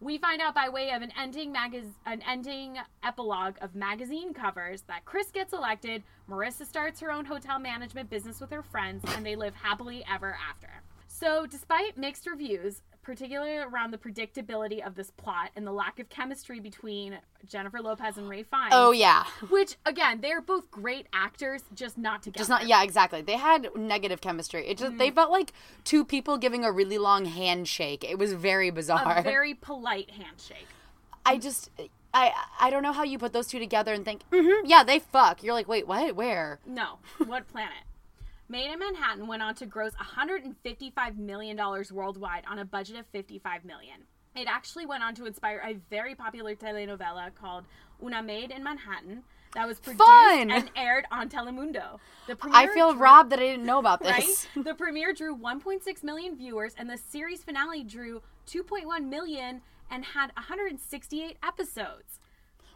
We 0.00 0.18
find 0.18 0.42
out 0.42 0.54
by 0.54 0.68
way 0.68 0.90
of 0.90 1.00
an 1.00 1.12
ending 1.16 1.54
magaz- 1.54 1.94
an 2.06 2.22
ending 2.28 2.76
epilogue 3.04 3.54
of 3.60 3.76
magazine 3.76 4.34
covers 4.34 4.82
that 4.88 5.04
Chris 5.04 5.30
gets 5.30 5.52
elected, 5.52 6.02
Marissa 6.28 6.66
starts 6.66 6.98
her 7.00 7.12
own 7.12 7.24
hotel 7.24 7.60
management 7.60 8.10
business 8.10 8.40
with 8.40 8.50
her 8.50 8.64
friends, 8.64 9.04
and 9.14 9.24
they 9.24 9.36
live 9.36 9.54
happily 9.54 10.04
ever 10.12 10.36
after. 10.50 10.82
So, 11.06 11.46
despite 11.46 11.96
mixed 11.96 12.26
reviews, 12.26 12.82
particularly 13.02 13.56
around 13.56 13.90
the 13.90 13.98
predictability 13.98 14.84
of 14.86 14.94
this 14.94 15.10
plot 15.10 15.50
and 15.56 15.66
the 15.66 15.72
lack 15.72 15.98
of 15.98 16.08
chemistry 16.08 16.60
between 16.60 17.18
Jennifer 17.48 17.80
Lopez 17.80 18.16
and 18.16 18.28
Ralph 18.28 18.46
Fiennes, 18.50 18.68
oh 18.72 18.92
yeah. 18.92 19.24
which 19.50 19.76
again, 19.84 20.20
they're 20.20 20.40
both 20.40 20.70
great 20.70 21.06
actors, 21.12 21.62
just 21.74 21.98
not 21.98 22.22
together. 22.22 22.38
Just 22.38 22.50
not 22.50 22.66
yeah, 22.66 22.82
exactly. 22.82 23.20
They 23.22 23.36
had 23.36 23.68
negative 23.76 24.20
chemistry. 24.20 24.66
It 24.68 24.78
just 24.78 24.98
they 24.98 25.08
Mm-hmm. 25.08 25.14
felt 25.16 25.30
like 25.32 25.52
two 25.84 26.04
people 26.04 26.38
giving 26.38 26.64
a 26.64 26.70
really 26.72 26.98
long 26.98 27.24
handshake. 27.24 28.04
It 28.08 28.18
was 28.18 28.32
very 28.32 28.70
bizarre. 28.70 29.18
a 29.18 29.22
very 29.22 29.54
polite 29.54 30.10
handshake. 30.10 30.66
I 31.26 31.38
just 31.38 31.70
I 32.14 32.32
I 32.60 32.70
don't 32.70 32.82
know 32.82 32.92
how 32.92 33.02
you 33.04 33.18
put 33.18 33.32
those 33.32 33.46
two 33.48 33.58
together 33.58 33.92
and 33.92 34.04
think, 34.04 34.22
mm-hmm, 34.30 34.66
yeah, 34.66 34.84
they 34.84 34.98
fuck. 35.00 35.42
You're 35.42 35.54
like, 35.54 35.68
wait, 35.68 35.86
what? 35.88 36.14
Where? 36.14 36.60
No. 36.66 36.98
What 37.26 37.48
planet? 37.48 37.74
Made 38.52 38.70
in 38.70 38.80
Manhattan 38.80 39.26
went 39.26 39.42
on 39.42 39.54
to 39.54 39.64
gross 39.64 39.94
155 39.94 41.16
million 41.16 41.56
dollars 41.56 41.90
worldwide 41.90 42.44
on 42.46 42.58
a 42.58 42.66
budget 42.66 42.96
of 42.96 43.06
55 43.06 43.64
million. 43.64 44.02
It 44.36 44.46
actually 44.46 44.84
went 44.84 45.02
on 45.02 45.14
to 45.14 45.24
inspire 45.24 45.62
a 45.66 45.78
very 45.88 46.14
popular 46.14 46.54
telenovela 46.54 47.34
called 47.34 47.64
Una 48.04 48.22
Maid 48.22 48.50
in 48.50 48.62
Manhattan 48.62 49.22
that 49.54 49.66
was 49.66 49.80
produced 49.80 50.04
Fun! 50.06 50.50
and 50.50 50.70
aired 50.76 51.06
on 51.10 51.30
Telemundo. 51.30 51.98
The 52.26 52.36
I 52.52 52.66
feel 52.74 52.92
drew- 52.92 53.00
robbed 53.00 53.32
that 53.32 53.38
I 53.38 53.42
didn't 53.42 53.64
know 53.64 53.78
about 53.78 54.04
Right? 54.04 54.22
this. 54.22 54.46
the 54.64 54.74
premiere 54.74 55.14
drew 55.14 55.34
1.6 55.34 56.02
million 56.02 56.36
viewers, 56.36 56.74
and 56.76 56.90
the 56.90 56.98
series 56.98 57.42
finale 57.42 57.82
drew 57.82 58.20
2.1 58.46 59.08
million 59.08 59.62
and 59.90 60.04
had 60.04 60.30
168 60.36 61.38
episodes. 61.42 62.20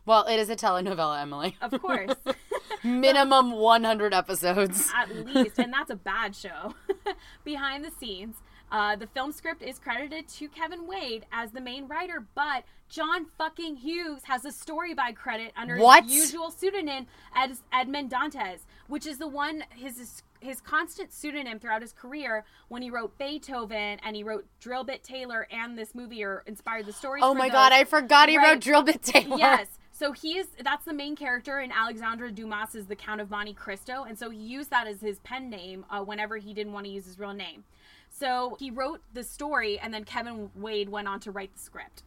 Well, 0.07 0.25
it 0.27 0.39
is 0.39 0.49
a 0.51 0.57
telenovela, 0.57 1.21
Emily. 1.21 1.57
Of 1.61 1.81
course. 1.83 2.13
Minimum 2.85 3.53
100 3.53 4.15
episodes. 4.15 4.91
at 4.95 5.11
least, 5.27 5.59
and 5.59 5.73
that's 5.73 5.91
a 5.91 5.97
bad 5.97 6.35
show. 6.37 6.75
Behind 7.45 7.85
the 7.85 7.91
scenes, 7.91 8.37
uh, 8.71 8.95
the 8.97 9.07
film 9.09 9.33
script 9.33 9.63
is 9.63 9.79
credited 9.79 10.29
to 10.29 10.49
Kevin 10.49 10.87
Wade 10.87 11.27
as 11.33 11.51
the 11.51 11.61
main 11.61 11.89
writer, 11.89 12.25
but 12.35 12.65
John 12.89 13.27
fucking 13.37 13.77
Hughes 13.77 14.23
has 14.25 14.45
a 14.45 14.53
story 14.53 14.95
by 14.95 15.11
credit 15.13 15.53
under 15.57 15.77
What? 15.79 16.05
his 16.05 16.13
usual 16.15 16.51
pseudonym 16.53 17.07
as 17.35 17.63
Edmond 17.73 18.11
Dantes, 18.11 18.61
which 18.87 19.07
is 19.07 19.19
the 19.19 19.29
one 19.29 19.65
his 19.71 20.23
his 20.39 20.61
constant 20.61 21.13
pseudonym 21.13 21.59
throughout 21.59 21.81
his 21.83 21.93
career 21.93 22.45
when 22.69 22.83
he 22.83 22.91
wrote 22.91 23.17
Beethoven 23.19 23.99
and 24.05 24.15
he 24.15 24.23
wrote 24.23 24.45
Drillbit 24.63 25.03
Taylor 25.03 25.49
and 25.51 25.77
this 25.77 25.95
movie 25.95 26.23
or 26.23 26.45
inspired 26.47 26.87
the 26.87 26.93
story. 26.93 27.21
Oh 27.23 27.35
my 27.35 27.47
those. 27.49 27.53
god, 27.55 27.73
I 27.73 27.83
forgot 27.85 28.29
he 28.29 28.37
Right. 28.37 28.53
wrote 28.53 28.61
Drillbit 28.63 29.01
Taylor. 29.03 29.39
Yes. 29.39 29.67
So 29.99 30.13
he 30.13 30.37
is 30.37 30.49
that's 30.63 30.85
the 30.85 30.93
main 30.93 31.17
character 31.17 31.61
in 31.61 31.73
Alexandre 31.73 32.31
Dumas' 32.31 32.75
is 32.75 32.87
The 32.87 32.97
Count 32.97 33.23
of 33.23 33.31
Monte 33.31 33.55
Cristo, 33.55 34.05
and 34.05 34.19
so 34.19 34.29
he 34.29 34.39
used 34.39 34.69
that 34.69 34.87
as 34.87 35.01
his 35.01 35.21
pen 35.21 35.49
name 35.49 35.87
uh, 35.89 36.03
whenever 36.03 36.37
he 36.37 36.53
didn't 36.53 36.75
want 36.75 36.85
to 36.85 36.93
use 36.93 37.07
his 37.07 37.19
real 37.19 37.33
name. 37.33 37.65
So 38.11 38.57
he 38.61 38.71
wrote 38.71 39.01
the 39.15 39.25
story, 39.25 39.79
and 39.79 39.95
then 39.95 40.05
Kevin 40.05 40.51
Wade 40.55 40.91
went 40.91 41.09
on 41.09 41.19
to 41.21 41.31
write 41.31 41.55
the 41.55 41.61
script. 41.61 42.03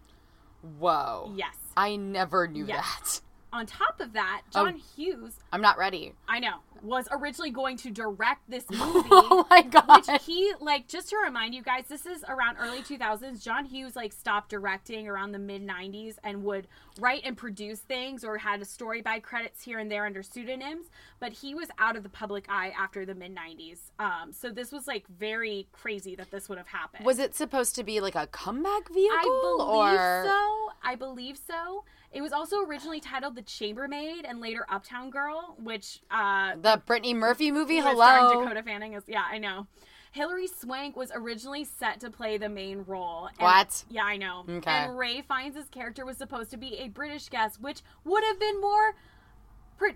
Whoa. 0.78 1.32
Yes. 1.36 1.56
I 1.76 1.96
never 1.96 2.48
knew 2.48 2.66
Yes. 2.68 3.22
that. 3.52 3.58
On 3.58 3.66
top 3.66 4.00
of 4.00 4.14
that, 4.14 4.44
Oh. 4.54 4.66
John 4.66 4.76
Hughes, 4.76 5.34
I'm 5.52 5.62
not 5.62 5.80
ready. 5.80 6.14
I 6.28 6.40
know, 6.40 6.58
was 6.84 7.08
originally 7.12 7.52
going 7.52 7.78
to 7.78 7.92
direct 7.92 8.50
this 8.50 8.66
movie. 8.70 9.10
Oh 9.12 9.46
my 9.50 9.62
god. 9.62 10.08
Which 10.08 10.24
he 10.24 10.54
like 10.60 10.88
just 10.88 11.10
to 11.10 11.18
remind 11.18 11.54
you 11.54 11.62
guys, 11.62 11.86
this 11.88 12.06
is 12.06 12.24
around 12.28 12.58
early 12.60 12.80
2000s. 12.80 13.44
John 13.44 13.66
Hughes 13.66 13.96
like 13.96 14.14
stopped 14.14 14.50
directing 14.50 15.08
around 15.08 15.32
the 15.32 15.40
mid 15.40 15.66
90s 15.66 16.16
and 16.24 16.44
would 16.44 16.68
write 17.00 17.22
and 17.24 17.38
produce 17.38 17.80
things 17.80 18.24
or 18.24 18.38
had 18.38 18.62
a 18.62 18.66
story 18.66 19.02
by 19.02 19.20
credits 19.20 19.64
here 19.64 19.80
and 19.80 19.92
there 19.92 20.06
under 20.06 20.24
pseudonyms. 20.24 20.88
But 21.20 21.34
he 21.34 21.54
was 21.54 21.70
out 21.78 21.96
of 21.96 22.04
the 22.04 22.10
public 22.10 22.46
eye 22.50 22.74
after 22.78 23.06
the 23.06 23.16
mid 23.16 23.36
90s. 23.36 23.80
Um, 24.00 24.32
so 24.32 24.50
this 24.50 24.72
was 24.72 24.88
like 24.88 25.06
very 25.08 25.68
crazy 25.72 26.16
that 26.16 26.32
this 26.32 26.50
would 26.50 26.58
have 26.58 26.68
happened. 26.68 27.06
Was 27.06 27.20
it 27.20 27.36
supposed 27.36 27.76
to 27.76 27.84
be 27.84 28.00
like 28.00 28.16
a 28.16 28.28
comeback 28.28 28.90
vehicle? 28.90 29.18
I 29.18 29.56
believe 29.58 30.00
or... 30.00 30.24
so. 30.26 30.60
I 30.84 30.96
believe 30.96 31.38
so. 31.38 31.84
It 32.12 32.22
was 32.22 32.32
also 32.32 32.64
originally 32.66 33.00
titled 33.00 33.36
The 33.36 33.44
Chambermaid 33.44 34.26
and 34.26 34.40
later 34.40 34.66
Uptown 34.68 35.12
Girl, 35.12 35.56
which 35.62 36.00
uh, 36.10 36.54
The 36.72 36.78
Brittany 36.86 37.14
Murphy 37.14 37.52
movie? 37.52 37.80
starring 37.80 37.98
Hello. 38.26 38.42
Dakota 38.44 38.64
Fanning 38.64 38.94
is 38.94 39.04
yeah, 39.08 39.24
I 39.30 39.38
know. 39.38 39.68
Hilary 40.12 40.48
Swank 40.48 40.96
was 40.96 41.12
originally 41.14 41.64
set 41.66 42.00
to 42.00 42.10
play 42.10 42.38
the 42.38 42.50
main 42.50 42.84
role. 42.88 43.28
and- 43.28 43.38
What? 43.40 43.84
Yeah, 43.90 44.04
I 44.06 44.18
know. 44.18 44.44
Okay. 44.50 44.70
And 44.72 44.98
Ralph 44.98 45.26
Fiennes' 45.28 45.70
character 45.70 46.04
was 46.06 46.18
supposed 46.18 46.50
to 46.52 46.58
be 46.58 46.78
a 46.80 46.88
British 46.90 47.30
guest, 47.30 47.62
which 47.62 47.82
would 48.06 48.24
have 48.24 48.40
been 48.40 48.60
more, 48.60 48.96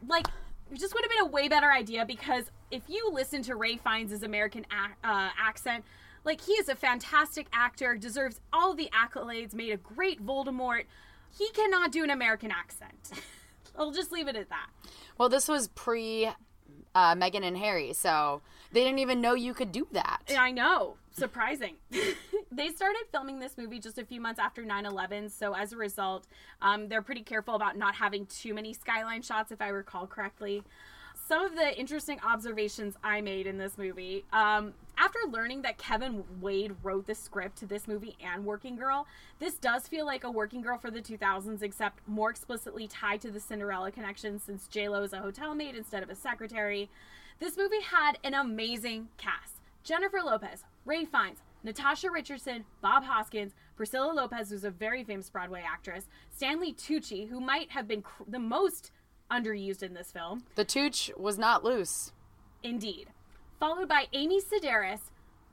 like, 0.08 0.28
it 0.72 0.80
just 0.80 0.94
would 0.94 1.04
have 1.04 1.10
been 1.12 1.22
a 1.28 1.32
way 1.32 1.48
better 1.48 1.72
idea 1.72 2.06
because 2.06 2.52
if 2.72 2.84
you 2.88 3.10
listen 3.12 3.42
to 3.44 3.56
Ralph 3.56 3.82
Fiennes' 3.84 4.22
American 4.24 4.66
ac- 4.72 4.94
uh, 5.04 5.30
accent, 5.38 5.84
like 6.26 6.42
he 6.42 6.54
is 6.54 6.70
a 6.70 6.76
fantastic 6.76 7.48
actor, 7.52 7.96
deserves 7.96 8.40
all 8.54 8.74
the 8.76 8.90
accolades, 8.94 9.54
made 9.54 9.72
a 9.74 9.78
great 9.78 10.24
Voldemort. 10.26 10.84
He 11.38 11.50
cannot 11.52 11.92
do 11.92 12.04
an 12.04 12.10
American 12.12 12.52
accent. 12.52 13.12
I'll 13.76 13.92
just 13.92 14.12
leave 14.12 14.28
it 14.28 14.36
at 14.36 14.50
that. 14.50 14.68
Well, 15.18 15.30
this 15.30 15.48
was 15.48 15.68
pre 15.70 16.30
uh, 16.96 17.16
and 17.20 17.58
Harry, 17.58 17.94
so 17.94 18.42
they 18.72 18.84
didn't 18.84 19.00
even 19.00 19.22
know 19.22 19.34
you 19.34 19.54
could 19.54 19.72
do 19.72 19.88
that. 19.92 20.24
I 20.38 20.52
know. 20.52 20.96
Surprising. 21.12 21.76
they 22.52 22.70
started 22.70 23.04
filming 23.12 23.40
this 23.40 23.56
movie 23.58 23.80
just 23.80 24.00
a 24.00 24.06
few 24.06 24.20
months 24.20 24.40
after 24.40 24.66
9 24.66 24.86
11. 24.86 25.30
So, 25.30 25.54
as 25.54 25.72
a 25.72 25.78
result, 25.78 26.26
um, 26.62 26.88
they're 26.88 27.04
pretty 27.04 27.22
careful 27.22 27.56
about 27.56 27.78
not 27.78 27.96
having 27.96 28.26
too 28.26 28.54
many 28.54 28.74
skyline 28.74 29.22
shots, 29.22 29.52
if 29.52 29.62
I 29.62 29.68
recall 29.68 30.08
correctly. 30.08 30.64
Some 31.26 31.46
of 31.46 31.56
the 31.56 31.80
interesting 31.80 32.20
observations 32.20 32.96
I 33.02 33.22
made 33.22 33.48
in 33.48 33.58
this 33.58 33.78
movie. 33.78 34.26
Um, 34.34 34.74
after 34.98 35.20
learning 35.30 35.62
that 35.62 35.78
Kevin 35.78 36.26
Wade 36.42 36.76
wrote 36.84 37.08
the 37.08 37.16
script 37.16 37.58
to 37.60 37.66
this 37.66 37.88
movie 37.88 38.18
and 38.22 38.44
Working 38.44 38.76
Girl, 38.76 39.08
this 39.40 39.54
does 39.54 39.88
feel 39.88 40.06
like 40.06 40.26
a 40.26 40.32
Working 40.32 40.62
Girl 40.62 40.78
for 40.78 40.92
the 40.92 41.02
2000s, 41.02 41.62
except 41.62 42.06
more 42.08 42.30
explicitly 42.30 42.90
tied 42.90 43.22
to 43.22 43.32
the 43.32 43.40
Cinderella 43.40 43.90
connection 43.90 44.38
since 44.38 44.68
J-Lo 44.68 45.02
is 45.02 45.14
a 45.14 45.22
hotel 45.22 45.56
maid 45.56 45.76
instead 45.76 46.04
of 46.04 46.10
a 46.10 46.16
secretary. 46.16 46.90
This 47.40 47.56
movie 47.56 47.82
had 47.82 48.18
an 48.26 48.34
amazing 48.34 49.08
cast. 49.18 49.62
Jennifer 49.84 50.20
Lopez, 50.22 50.66
Ralph 50.86 51.08
Fiennes, 51.10 51.40
Natasha 51.64 52.12
Richardson, 52.12 52.66
Bob 52.82 53.06
Hoskins, 53.06 53.54
Priscilla 53.78 54.12
Lopez, 54.12 54.50
who's 54.50 54.66
a 54.66 54.72
very 54.72 55.06
famous 55.06 55.30
Broadway 55.30 55.64
actress, 55.66 56.10
Stanley 56.36 56.74
Tucci, 56.74 57.30
who 57.30 57.40
might 57.40 57.72
have 57.72 57.88
been 57.88 58.02
cr- 58.02 58.24
the 58.28 58.40
most 58.40 58.92
underused 59.32 59.84
in 59.84 59.94
this 59.94 60.12
film, 60.12 60.44
The 60.56 60.66
Tooch 60.66 61.12
was 61.18 61.38
not 61.38 61.64
loose. 61.64 62.12
indeed. 62.62 63.10
Followed 63.60 63.88
by 63.88 64.08
Amy 64.14 64.42
Sedaris, 64.42 65.00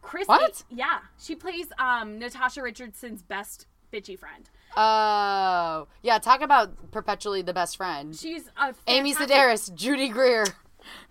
Chris. 0.02 0.26
What? 0.26 0.64
yeah, 0.70 1.00
she 1.18 1.34
plays 1.36 1.66
um, 1.78 2.18
Natasha 2.18 2.62
Richardson's 2.62 3.22
best 3.22 3.66
bitchy 3.92 4.18
friend. 4.18 4.48
Oh, 4.76 5.86
yeah. 6.02 6.18
Talk 6.18 6.40
about 6.42 6.90
perpetually 6.90 7.42
the 7.42 7.52
best 7.52 7.76
friend. 7.76 8.14
She's 8.16 8.48
a 8.56 8.74
Amy 8.86 9.14
Sedaris, 9.14 9.72
Judy 9.74 10.08
Greer, 10.08 10.44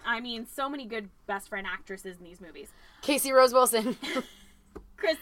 I 0.06 0.20
mean, 0.20 0.46
so 0.46 0.70
many 0.70 0.86
good 0.86 1.10
best 1.28 1.50
friend 1.50 1.68
actresses 1.68 2.18
in 2.18 2.24
these 2.24 2.42
movies. 2.42 2.70
Casey 3.02 3.32
Rose 3.32 3.54
Wilson. 3.54 3.98
Chris. 4.98 5.18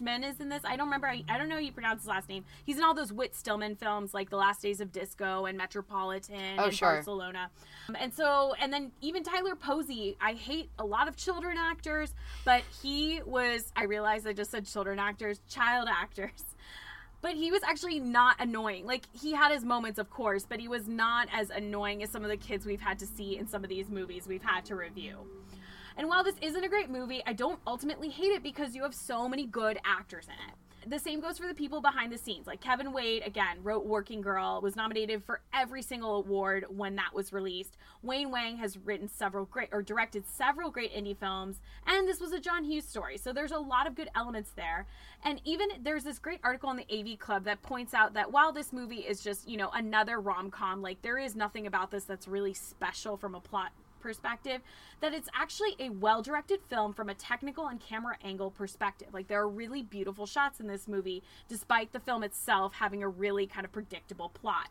Men 0.00 0.24
is 0.24 0.40
in 0.40 0.48
this. 0.48 0.62
I 0.64 0.76
don't 0.76 0.86
remember. 0.86 1.06
I, 1.06 1.22
I 1.28 1.38
don't 1.38 1.48
know 1.48 1.54
how 1.54 1.60
you 1.60 1.70
pronounce 1.70 2.02
his 2.02 2.08
last 2.08 2.28
name. 2.28 2.44
He's 2.64 2.78
in 2.78 2.82
all 2.84 2.94
those 2.94 3.12
Whit 3.12 3.36
Stillman 3.36 3.76
films 3.76 4.12
like 4.12 4.28
The 4.28 4.36
Last 4.36 4.60
Days 4.62 4.80
of 4.80 4.90
Disco 4.90 5.44
and 5.46 5.56
Metropolitan 5.56 6.56
Oh, 6.58 6.64
and 6.64 6.74
sure. 6.74 6.94
Barcelona. 6.94 7.48
Um, 7.88 7.96
and 8.00 8.12
so, 8.12 8.54
and 8.60 8.72
then 8.72 8.90
even 9.00 9.22
Tyler 9.22 9.54
Posey. 9.54 10.16
I 10.20 10.32
hate 10.32 10.70
a 10.80 10.84
lot 10.84 11.06
of 11.06 11.16
children 11.16 11.56
actors, 11.58 12.12
but 12.44 12.62
he 12.82 13.20
was. 13.24 13.70
I 13.76 13.84
realized 13.84 14.26
I 14.26 14.32
just 14.32 14.50
said 14.50 14.66
children 14.66 14.98
actors, 14.98 15.40
child 15.48 15.88
actors. 15.90 16.42
but 17.22 17.34
he 17.34 17.52
was 17.52 17.62
actually 17.62 18.00
not 18.00 18.34
annoying. 18.40 18.84
Like 18.86 19.04
he 19.12 19.32
had 19.32 19.52
his 19.52 19.64
moments, 19.64 19.98
of 20.00 20.10
course, 20.10 20.44
but 20.48 20.58
he 20.58 20.66
was 20.66 20.88
not 20.88 21.28
as 21.32 21.50
annoying 21.50 22.02
as 22.02 22.10
some 22.10 22.24
of 22.24 22.30
the 22.30 22.36
kids 22.36 22.66
we've 22.66 22.80
had 22.80 22.98
to 22.98 23.06
see 23.06 23.36
in 23.38 23.46
some 23.46 23.62
of 23.62 23.68
these 23.70 23.90
movies 23.90 24.26
we've 24.26 24.42
had 24.42 24.64
to 24.64 24.74
review. 24.74 25.18
And 26.00 26.08
while 26.08 26.24
this 26.24 26.36
isn't 26.40 26.64
a 26.64 26.68
great 26.70 26.88
movie, 26.88 27.22
I 27.26 27.34
don't 27.34 27.60
ultimately 27.66 28.08
hate 28.08 28.32
it 28.32 28.42
because 28.42 28.74
you 28.74 28.84
have 28.84 28.94
so 28.94 29.28
many 29.28 29.44
good 29.44 29.78
actors 29.84 30.28
in 30.28 30.32
it. 30.32 30.90
The 30.90 30.98
same 30.98 31.20
goes 31.20 31.36
for 31.36 31.46
the 31.46 31.52
people 31.52 31.82
behind 31.82 32.10
the 32.10 32.16
scenes. 32.16 32.46
Like 32.46 32.62
Kevin 32.62 32.94
Wade, 32.94 33.22
again, 33.26 33.58
wrote 33.62 33.84
Working 33.84 34.22
Girl, 34.22 34.62
was 34.62 34.76
nominated 34.76 35.22
for 35.22 35.42
every 35.52 35.82
single 35.82 36.16
award 36.16 36.64
when 36.70 36.96
that 36.96 37.14
was 37.14 37.34
released. 37.34 37.76
Wayne 38.00 38.30
Wang 38.30 38.56
has 38.56 38.78
written 38.78 39.08
several 39.08 39.44
great 39.44 39.68
or 39.72 39.82
directed 39.82 40.26
several 40.26 40.70
great 40.70 40.94
indie 40.94 41.14
films, 41.14 41.60
and 41.86 42.08
this 42.08 42.18
was 42.18 42.32
a 42.32 42.40
John 42.40 42.64
Hughes 42.64 42.88
story. 42.88 43.18
So 43.18 43.34
there's 43.34 43.52
a 43.52 43.58
lot 43.58 43.86
of 43.86 43.94
good 43.94 44.08
elements 44.16 44.52
there. 44.56 44.86
And 45.22 45.38
even 45.44 45.68
there's 45.82 46.04
this 46.04 46.18
great 46.18 46.40
article 46.42 46.70
on 46.70 46.78
the 46.78 46.86
AV 46.90 47.18
Club 47.18 47.44
that 47.44 47.60
points 47.60 47.92
out 47.92 48.14
that 48.14 48.32
while 48.32 48.52
this 48.52 48.72
movie 48.72 49.00
is 49.00 49.20
just, 49.20 49.46
you 49.46 49.58
know, 49.58 49.68
another 49.74 50.18
rom 50.18 50.50
com, 50.50 50.80
like 50.80 51.02
there 51.02 51.18
is 51.18 51.36
nothing 51.36 51.66
about 51.66 51.90
this 51.90 52.04
that's 52.04 52.26
really 52.26 52.54
special 52.54 53.18
from 53.18 53.34
a 53.34 53.40
plot 53.40 53.72
perspective 54.00 54.60
that 55.00 55.14
it's 55.14 55.28
actually 55.34 55.76
a 55.78 55.90
well 55.90 56.22
directed 56.22 56.60
film 56.68 56.92
from 56.92 57.08
a 57.08 57.14
technical 57.14 57.68
and 57.68 57.80
camera 57.80 58.16
angle 58.24 58.50
perspective. 58.50 59.08
Like 59.12 59.28
there 59.28 59.40
are 59.40 59.48
really 59.48 59.82
beautiful 59.82 60.26
shots 60.26 60.60
in 60.60 60.66
this 60.66 60.88
movie, 60.88 61.22
despite 61.48 61.92
the 61.92 62.00
film 62.00 62.22
itself 62.22 62.74
having 62.74 63.02
a 63.02 63.08
really 63.08 63.46
kind 63.46 63.64
of 63.64 63.72
predictable 63.72 64.30
plot. 64.30 64.68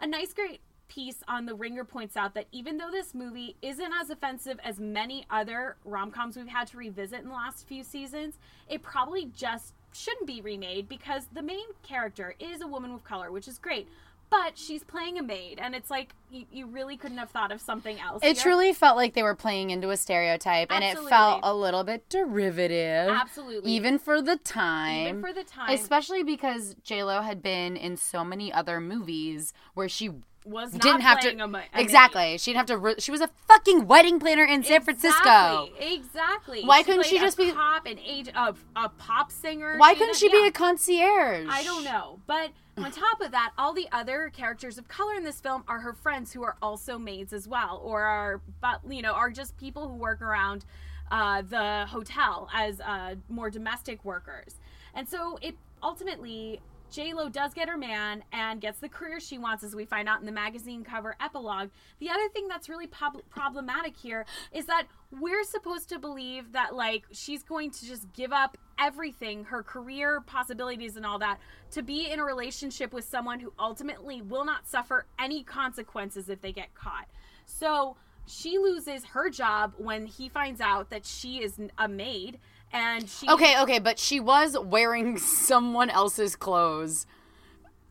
A 0.00 0.06
nice, 0.06 0.32
great 0.32 0.60
piece 0.88 1.22
on 1.28 1.46
The 1.46 1.54
Ringer 1.54 1.84
points 1.84 2.16
out 2.16 2.34
that 2.34 2.46
even 2.50 2.78
though 2.78 2.90
this 2.90 3.14
movie 3.14 3.56
isn't 3.62 3.92
as 4.00 4.10
offensive 4.10 4.58
as 4.64 4.80
many 4.80 5.26
other 5.30 5.76
rom 5.84 6.10
coms 6.10 6.36
we've 6.36 6.48
had 6.48 6.66
to 6.68 6.78
revisit 6.78 7.20
in 7.20 7.28
the 7.28 7.34
last 7.34 7.66
few 7.68 7.84
seasons, 7.84 8.38
it 8.68 8.82
probably 8.82 9.26
just 9.26 9.74
shouldn't 9.92 10.26
be 10.26 10.40
remade 10.40 10.88
because 10.88 11.24
the 11.32 11.42
main 11.42 11.66
character 11.82 12.34
is 12.38 12.60
a 12.60 12.66
woman 12.66 12.92
with 12.92 13.04
color, 13.04 13.30
which 13.30 13.48
is 13.48 13.58
great 13.58 13.88
but 14.30 14.58
she's 14.58 14.84
playing 14.84 15.18
a 15.18 15.22
maid 15.22 15.58
and 15.60 15.74
it's 15.74 15.90
like 15.90 16.14
you, 16.30 16.44
you 16.52 16.66
really 16.66 16.96
couldn't 16.96 17.18
have 17.18 17.30
thought 17.30 17.50
of 17.52 17.60
something 17.60 17.98
else 18.00 18.22
It 18.22 18.36
here. 18.36 18.42
truly 18.42 18.72
felt 18.72 18.96
like 18.96 19.14
they 19.14 19.22
were 19.22 19.34
playing 19.34 19.70
into 19.70 19.90
a 19.90 19.96
stereotype, 19.96 20.70
and 20.70 20.84
it 20.84 20.98
felt 21.08 21.40
a 21.42 21.54
little 21.54 21.84
bit 21.84 22.08
derivative. 22.08 23.08
Absolutely. 23.10 23.70
Even 23.72 23.98
for 23.98 24.20
the 24.20 24.36
time. 24.36 25.06
even 25.08 25.20
for 25.22 25.32
the 25.32 25.44
time 25.44 25.70
Especially 25.70 26.22
because 26.22 26.74
J 26.84 27.02
Lo 27.04 27.22
had 27.22 27.42
been 27.42 27.76
in 27.76 27.96
so 27.96 28.24
many 28.24 28.52
other 28.52 28.80
movies 28.80 29.52
where 29.74 29.88
she 29.88 30.10
was 30.44 30.72
not 30.72 30.80
didn't 30.82 31.00
have 31.02 31.20
to 31.20 31.28
a, 31.36 31.44
a 31.44 31.48
maid. 31.48 31.64
exactly. 31.74 32.38
She 32.38 32.52
didn't 32.52 32.58
have 32.58 32.66
to. 32.68 32.78
Re- 32.78 32.94
she 32.98 33.10
was 33.10 33.20
a 33.20 33.28
fucking 33.48 33.86
wedding 33.86 34.18
planner 34.18 34.44
in 34.44 34.62
San 34.62 34.80
Francisco. 34.82 35.68
Exactly. 35.78 35.94
exactly. 35.96 36.62
Why 36.64 36.82
couldn't 36.82 37.02
played 37.02 37.10
she 37.10 37.18
just 37.18 37.36
be- 37.36 37.52
pop 37.52 37.84
an 37.86 37.98
age 37.98 38.28
a, 38.34 38.54
a 38.76 38.88
pop 38.88 39.30
singer? 39.30 39.76
Why 39.76 39.92
She 39.92 39.98
couldn't 39.98 40.16
she 40.16 40.30
be 40.30 40.38
yeah. 40.38 40.46
a 40.46 40.50
concierge? 40.52 41.48
I 41.50 41.62
don't 41.64 41.84
know. 41.84 42.20
But 42.26 42.50
on 42.84 42.92
top 42.92 43.20
of 43.20 43.30
that, 43.32 43.52
all 43.58 43.72
the 43.72 43.88
other 43.92 44.30
characters 44.30 44.78
of 44.78 44.88
color 44.88 45.14
in 45.14 45.24
this 45.24 45.40
film 45.40 45.64
are 45.68 45.80
her 45.80 45.92
friends 45.92 46.32
who 46.32 46.42
are 46.42 46.56
also 46.62 46.98
maids 46.98 47.32
as 47.32 47.48
well, 47.48 47.80
or 47.84 48.02
are 48.02 48.40
but 48.60 48.80
you 48.88 49.02
know 49.02 49.12
are 49.12 49.30
just 49.30 49.56
people 49.56 49.88
who 49.88 49.94
work 49.94 50.22
around 50.22 50.64
uh, 51.10 51.42
the 51.42 51.86
hotel 51.88 52.48
as 52.54 52.80
uh, 52.80 53.14
more 53.28 53.50
domestic 53.50 54.04
workers. 54.04 54.56
And 54.94 55.08
so 55.08 55.38
it 55.42 55.56
ultimately. 55.82 56.60
J 56.90 57.12
Lo 57.12 57.28
does 57.28 57.52
get 57.52 57.68
her 57.68 57.76
man 57.76 58.24
and 58.32 58.60
gets 58.60 58.78
the 58.78 58.88
career 58.88 59.20
she 59.20 59.38
wants, 59.38 59.62
as 59.62 59.76
we 59.76 59.84
find 59.84 60.08
out 60.08 60.20
in 60.20 60.26
the 60.26 60.32
magazine 60.32 60.84
cover 60.84 61.16
epilogue. 61.20 61.70
The 62.00 62.10
other 62.10 62.28
thing 62.30 62.48
that's 62.48 62.68
really 62.68 62.86
prob- 62.86 63.22
problematic 63.28 63.96
here 63.96 64.24
is 64.52 64.66
that 64.66 64.86
we're 65.10 65.44
supposed 65.44 65.88
to 65.90 65.98
believe 65.98 66.52
that 66.52 66.74
like 66.74 67.04
she's 67.12 67.42
going 67.42 67.70
to 67.72 67.86
just 67.86 68.12
give 68.14 68.32
up 68.32 68.56
everything, 68.78 69.44
her 69.44 69.62
career 69.62 70.22
possibilities 70.22 70.96
and 70.96 71.04
all 71.04 71.18
that, 71.18 71.38
to 71.72 71.82
be 71.82 72.10
in 72.10 72.20
a 72.20 72.24
relationship 72.24 72.92
with 72.92 73.04
someone 73.04 73.40
who 73.40 73.52
ultimately 73.58 74.22
will 74.22 74.44
not 74.44 74.66
suffer 74.66 75.06
any 75.18 75.42
consequences 75.42 76.28
if 76.28 76.40
they 76.40 76.52
get 76.52 76.74
caught. 76.74 77.06
So 77.44 77.96
she 78.26 78.58
loses 78.58 79.04
her 79.06 79.30
job 79.30 79.74
when 79.78 80.06
he 80.06 80.28
finds 80.28 80.60
out 80.60 80.90
that 80.90 81.06
she 81.06 81.42
is 81.42 81.58
a 81.78 81.88
maid 81.88 82.38
and 82.72 83.08
she 83.08 83.28
Okay, 83.28 83.60
okay, 83.62 83.78
but 83.78 83.98
she 83.98 84.20
was 84.20 84.56
wearing 84.58 85.18
someone 85.18 85.90
else's 85.90 86.36
clothes. 86.36 87.06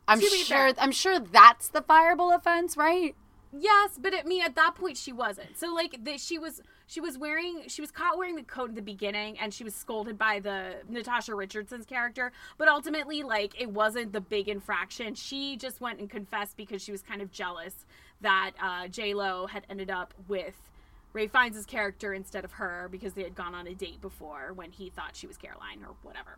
I'm 0.07 0.21
sure. 0.21 0.45
fair. 0.45 0.73
I'm 0.77 0.91
sure 0.91 1.19
that's 1.19 1.69
the 1.69 1.81
fireable 1.81 2.35
offense, 2.35 2.77
right? 2.77 3.15
Yes, 3.57 3.97
but 3.99 4.13
I 4.13 4.23
mean, 4.23 4.43
at 4.43 4.55
that 4.55 4.75
point, 4.75 4.97
she 4.97 5.11
wasn't. 5.11 5.57
So 5.57 5.73
like, 5.73 6.03
the, 6.03 6.17
she 6.17 6.37
was 6.37 6.61
she 6.85 7.01
was 7.01 7.17
wearing 7.17 7.63
she 7.67 7.81
was 7.81 7.91
caught 7.91 8.17
wearing 8.17 8.35
the 8.35 8.43
coat 8.43 8.69
in 8.69 8.75
the 8.75 8.81
beginning, 8.81 9.37
and 9.39 9.53
she 9.53 9.63
was 9.63 9.75
scolded 9.75 10.17
by 10.17 10.39
the 10.39 10.75
Natasha 10.87 11.33
Richardson's 11.33 11.85
character. 11.85 12.31
But 12.57 12.67
ultimately, 12.67 13.23
like, 13.23 13.59
it 13.59 13.69
wasn't 13.69 14.13
the 14.13 14.21
big 14.21 14.47
infraction. 14.47 15.15
She 15.15 15.57
just 15.57 15.81
went 15.81 15.99
and 15.99 16.09
confessed 16.09 16.55
because 16.57 16.81
she 16.81 16.91
was 16.91 17.01
kind 17.01 17.21
of 17.21 17.31
jealous 17.31 17.85
that 18.21 18.51
uh, 18.61 18.87
J 18.87 19.13
Lo 19.13 19.47
had 19.47 19.65
ended 19.69 19.89
up 19.89 20.13
with 20.27 20.55
Ralph 21.13 21.31
Fiennes's 21.31 21.65
character 21.65 22.13
instead 22.13 22.45
of 22.45 22.53
her 22.53 22.87
because 22.91 23.13
they 23.13 23.23
had 23.23 23.35
gone 23.35 23.55
on 23.55 23.67
a 23.67 23.73
date 23.73 24.01
before 24.01 24.53
when 24.53 24.71
he 24.71 24.89
thought 24.89 25.15
she 25.15 25.27
was 25.27 25.37
Caroline 25.37 25.79
or 25.87 25.95
whatever. 26.03 26.37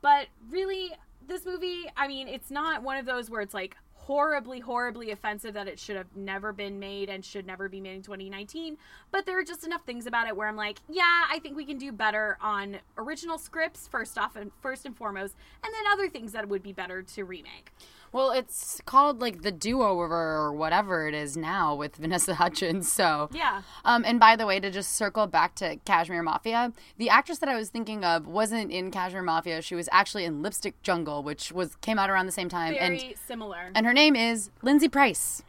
But 0.00 0.26
really, 0.50 0.92
this 1.26 1.44
movie, 1.44 1.86
I 1.96 2.08
mean, 2.08 2.28
it's 2.28 2.50
not 2.50 2.82
one 2.82 2.96
of 2.96 3.06
those 3.06 3.30
where 3.30 3.40
it's 3.40 3.54
like 3.54 3.76
horribly, 4.08 4.58
horribly 4.58 5.10
offensive 5.10 5.52
that 5.52 5.68
it 5.68 5.78
should 5.78 5.96
have 5.96 6.16
never 6.16 6.50
been 6.50 6.78
made 6.78 7.10
and 7.10 7.22
should 7.22 7.46
never 7.46 7.68
be 7.68 7.78
made 7.78 7.96
in 7.96 8.02
2019. 8.02 8.78
But 9.10 9.26
there 9.26 9.38
are 9.38 9.44
just 9.44 9.66
enough 9.66 9.82
things 9.84 10.06
about 10.06 10.26
it 10.28 10.34
where 10.34 10.48
I'm 10.48 10.56
like, 10.56 10.78
yeah, 10.88 11.24
I 11.30 11.38
think 11.40 11.56
we 11.56 11.66
can 11.66 11.76
do 11.76 11.92
better 11.92 12.38
on 12.40 12.78
original 12.96 13.36
scripts 13.36 13.86
first 13.86 14.16
off 14.16 14.34
and 14.36 14.50
first 14.62 14.86
and 14.86 14.96
foremost, 14.96 15.36
and 15.62 15.74
then 15.74 15.82
other 15.92 16.08
things 16.08 16.32
that 16.32 16.48
would 16.48 16.62
be 16.62 16.72
better 16.72 17.02
to 17.02 17.24
remake. 17.24 17.70
Well, 18.12 18.30
it's 18.30 18.80
called 18.86 19.20
like 19.20 19.42
the 19.42 19.50
do 19.52 19.82
over 19.82 20.14
or 20.14 20.52
whatever 20.52 21.08
it 21.08 21.14
is 21.14 21.36
now 21.36 21.74
with 21.74 21.96
Vanessa 22.04 22.34
Hudgens. 22.34 22.90
So 22.90 23.28
Yeah. 23.32 23.62
Um, 23.84 24.04
and 24.06 24.18
by 24.18 24.36
the 24.36 24.46
way, 24.46 24.60
to 24.60 24.70
just 24.70 24.92
circle 24.92 25.26
back 25.26 25.54
to 25.56 25.76
Cashmere 25.84 26.22
Mafia, 26.22 26.72
the 26.96 27.08
actress 27.10 27.38
that 27.38 27.48
I 27.48 27.56
was 27.56 27.68
thinking 27.70 28.04
of 28.04 28.26
wasn't 28.26 28.70
in 28.72 28.90
Cashmere 28.90 29.22
Mafia. 29.22 29.60
She 29.62 29.74
was 29.74 29.88
actually 29.92 30.24
in 30.24 30.42
Lipstick 30.42 30.80
Jungle, 30.82 31.22
which 31.22 31.52
was 31.52 31.76
came 31.76 31.98
out 31.98 32.08
around 32.10 32.26
the 32.26 32.32
same 32.32 32.48
time, 32.48 32.74
Very 32.74 32.98
and 33.08 33.14
similar. 33.26 33.70
and 33.74 33.84
her 33.86 33.92
name 33.92 34.16
is 34.16 34.50
Lindsay 34.62 34.88
Price. 34.88 35.42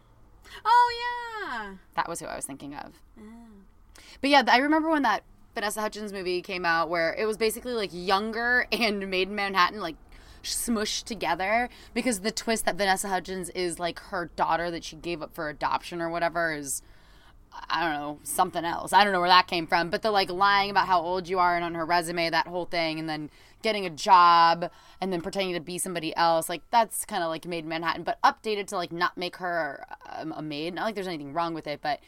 oh 0.66 0.92
yeah. 1.50 1.74
That 1.96 2.08
was 2.08 2.20
who 2.20 2.26
I 2.26 2.36
was 2.36 2.46
thinking 2.46 2.76
of. 2.76 2.94
Oh. 3.20 3.24
But 4.22 4.30
yeah, 4.30 4.44
I 4.48 4.58
remember 4.58 4.90
when 4.90 5.04
that 5.04 5.24
Vanessa 5.56 5.82
Hudgens 5.82 6.14
movie 6.14 6.42
came 6.42 6.66
out, 6.66 6.90
where 6.90 7.14
it 7.18 7.26
was 7.26 7.38
basically 7.38 7.74
like 7.74 7.90
younger 7.94 8.68
and 8.72 9.10
Maid 9.10 9.30
in 9.30 9.36
Manhattan, 9.36 9.80
like 9.80 9.96
smushed 10.44 11.04
together. 11.04 11.70
Because 11.94 12.22
the 12.22 12.32
twist 12.32 12.66
that 12.66 12.76
Vanessa 12.76 13.08
Hudgens 13.08 13.50
is 13.50 13.80
like 13.80 14.00
her 14.00 14.30
daughter 14.36 14.72
that 14.72 14.84
she 14.84 14.96
gave 14.96 15.22
up 15.22 15.34
for 15.34 15.50
adoption 15.50 16.02
or 16.02 16.10
whatever 16.10 16.54
is. 16.54 16.82
I 17.68 17.82
don't 17.84 17.94
know, 17.94 18.20
something 18.22 18.64
else. 18.64 18.94
I 18.94 19.04
don't 19.04 19.12
know 19.12 19.20
where 19.20 19.28
that 19.28 19.48
came 19.48 19.66
from. 19.66 19.90
But 19.90 20.04
the 20.04 20.12
like 20.12 20.30
lying 20.30 20.70
about 20.70 20.88
how 20.88 21.02
old 21.02 21.28
you 21.28 21.40
are 21.40 21.56
and 21.56 21.66
on 21.66 21.74
her 21.74 21.86
resume, 21.86 22.30
that 22.30 22.48
whole 22.48 22.66
thing, 22.66 23.00
and 23.00 23.10
then 23.10 23.32
getting 23.62 23.86
a 23.86 23.90
job 23.90 24.70
and 25.02 25.12
then 25.12 25.22
pretending 25.22 25.54
to 25.54 25.60
be 25.60 25.78
somebody 25.78 26.16
else, 26.16 26.50
like 26.50 26.62
that's 26.72 27.06
kind 27.06 27.24
of 27.24 27.30
like 27.30 27.46
made 27.46 27.66
Manhattan, 27.66 28.04
but 28.04 28.22
updated 28.22 28.68
to 28.68 28.76
like 28.76 28.92
not 28.92 29.18
make 29.18 29.38
her 29.38 29.86
um, 30.12 30.34
a 30.36 30.42
maid. 30.42 30.76
Not 30.76 30.86
like 30.86 30.96
there's 30.96 31.08
anything 31.08 31.34
wrong 31.34 31.54
with 31.54 31.68
it, 31.68 31.80
but 31.82 32.00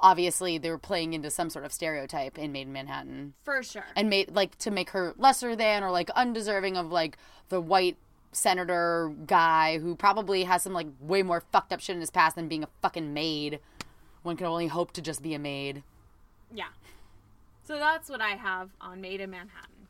obviously 0.00 0.58
they 0.58 0.70
were 0.70 0.78
playing 0.78 1.12
into 1.14 1.30
some 1.30 1.50
sort 1.50 1.64
of 1.64 1.72
stereotype 1.72 2.38
in 2.38 2.52
Maid 2.52 2.66
in 2.68 2.72
Manhattan 2.72 3.34
For 3.42 3.62
sure. 3.62 3.84
and 3.96 4.08
made 4.10 4.30
like 4.34 4.56
to 4.58 4.70
make 4.70 4.90
her 4.90 5.14
lesser 5.18 5.54
than 5.56 5.82
or 5.82 5.90
like 5.90 6.10
undeserving 6.10 6.76
of 6.76 6.90
like 6.92 7.16
the 7.48 7.60
white 7.60 7.96
senator 8.32 9.12
guy 9.26 9.78
who 9.78 9.94
probably 9.96 10.44
has 10.44 10.62
some 10.62 10.72
like 10.72 10.86
way 11.00 11.22
more 11.22 11.40
fucked 11.52 11.72
up 11.72 11.80
shit 11.80 11.94
in 11.94 12.00
his 12.00 12.10
past 12.10 12.36
than 12.36 12.46
being 12.48 12.62
a 12.62 12.68
fucking 12.82 13.12
maid. 13.14 13.58
One 14.22 14.36
can 14.36 14.46
only 14.46 14.66
hope 14.66 14.92
to 14.92 15.02
just 15.02 15.22
be 15.22 15.34
a 15.34 15.38
maid. 15.38 15.82
yeah. 16.54 16.68
So 17.64 17.78
that's 17.78 18.08
what 18.08 18.22
I 18.22 18.30
have 18.30 18.70
on 18.80 19.02
Maid 19.02 19.20
in 19.20 19.30
Manhattan. 19.30 19.88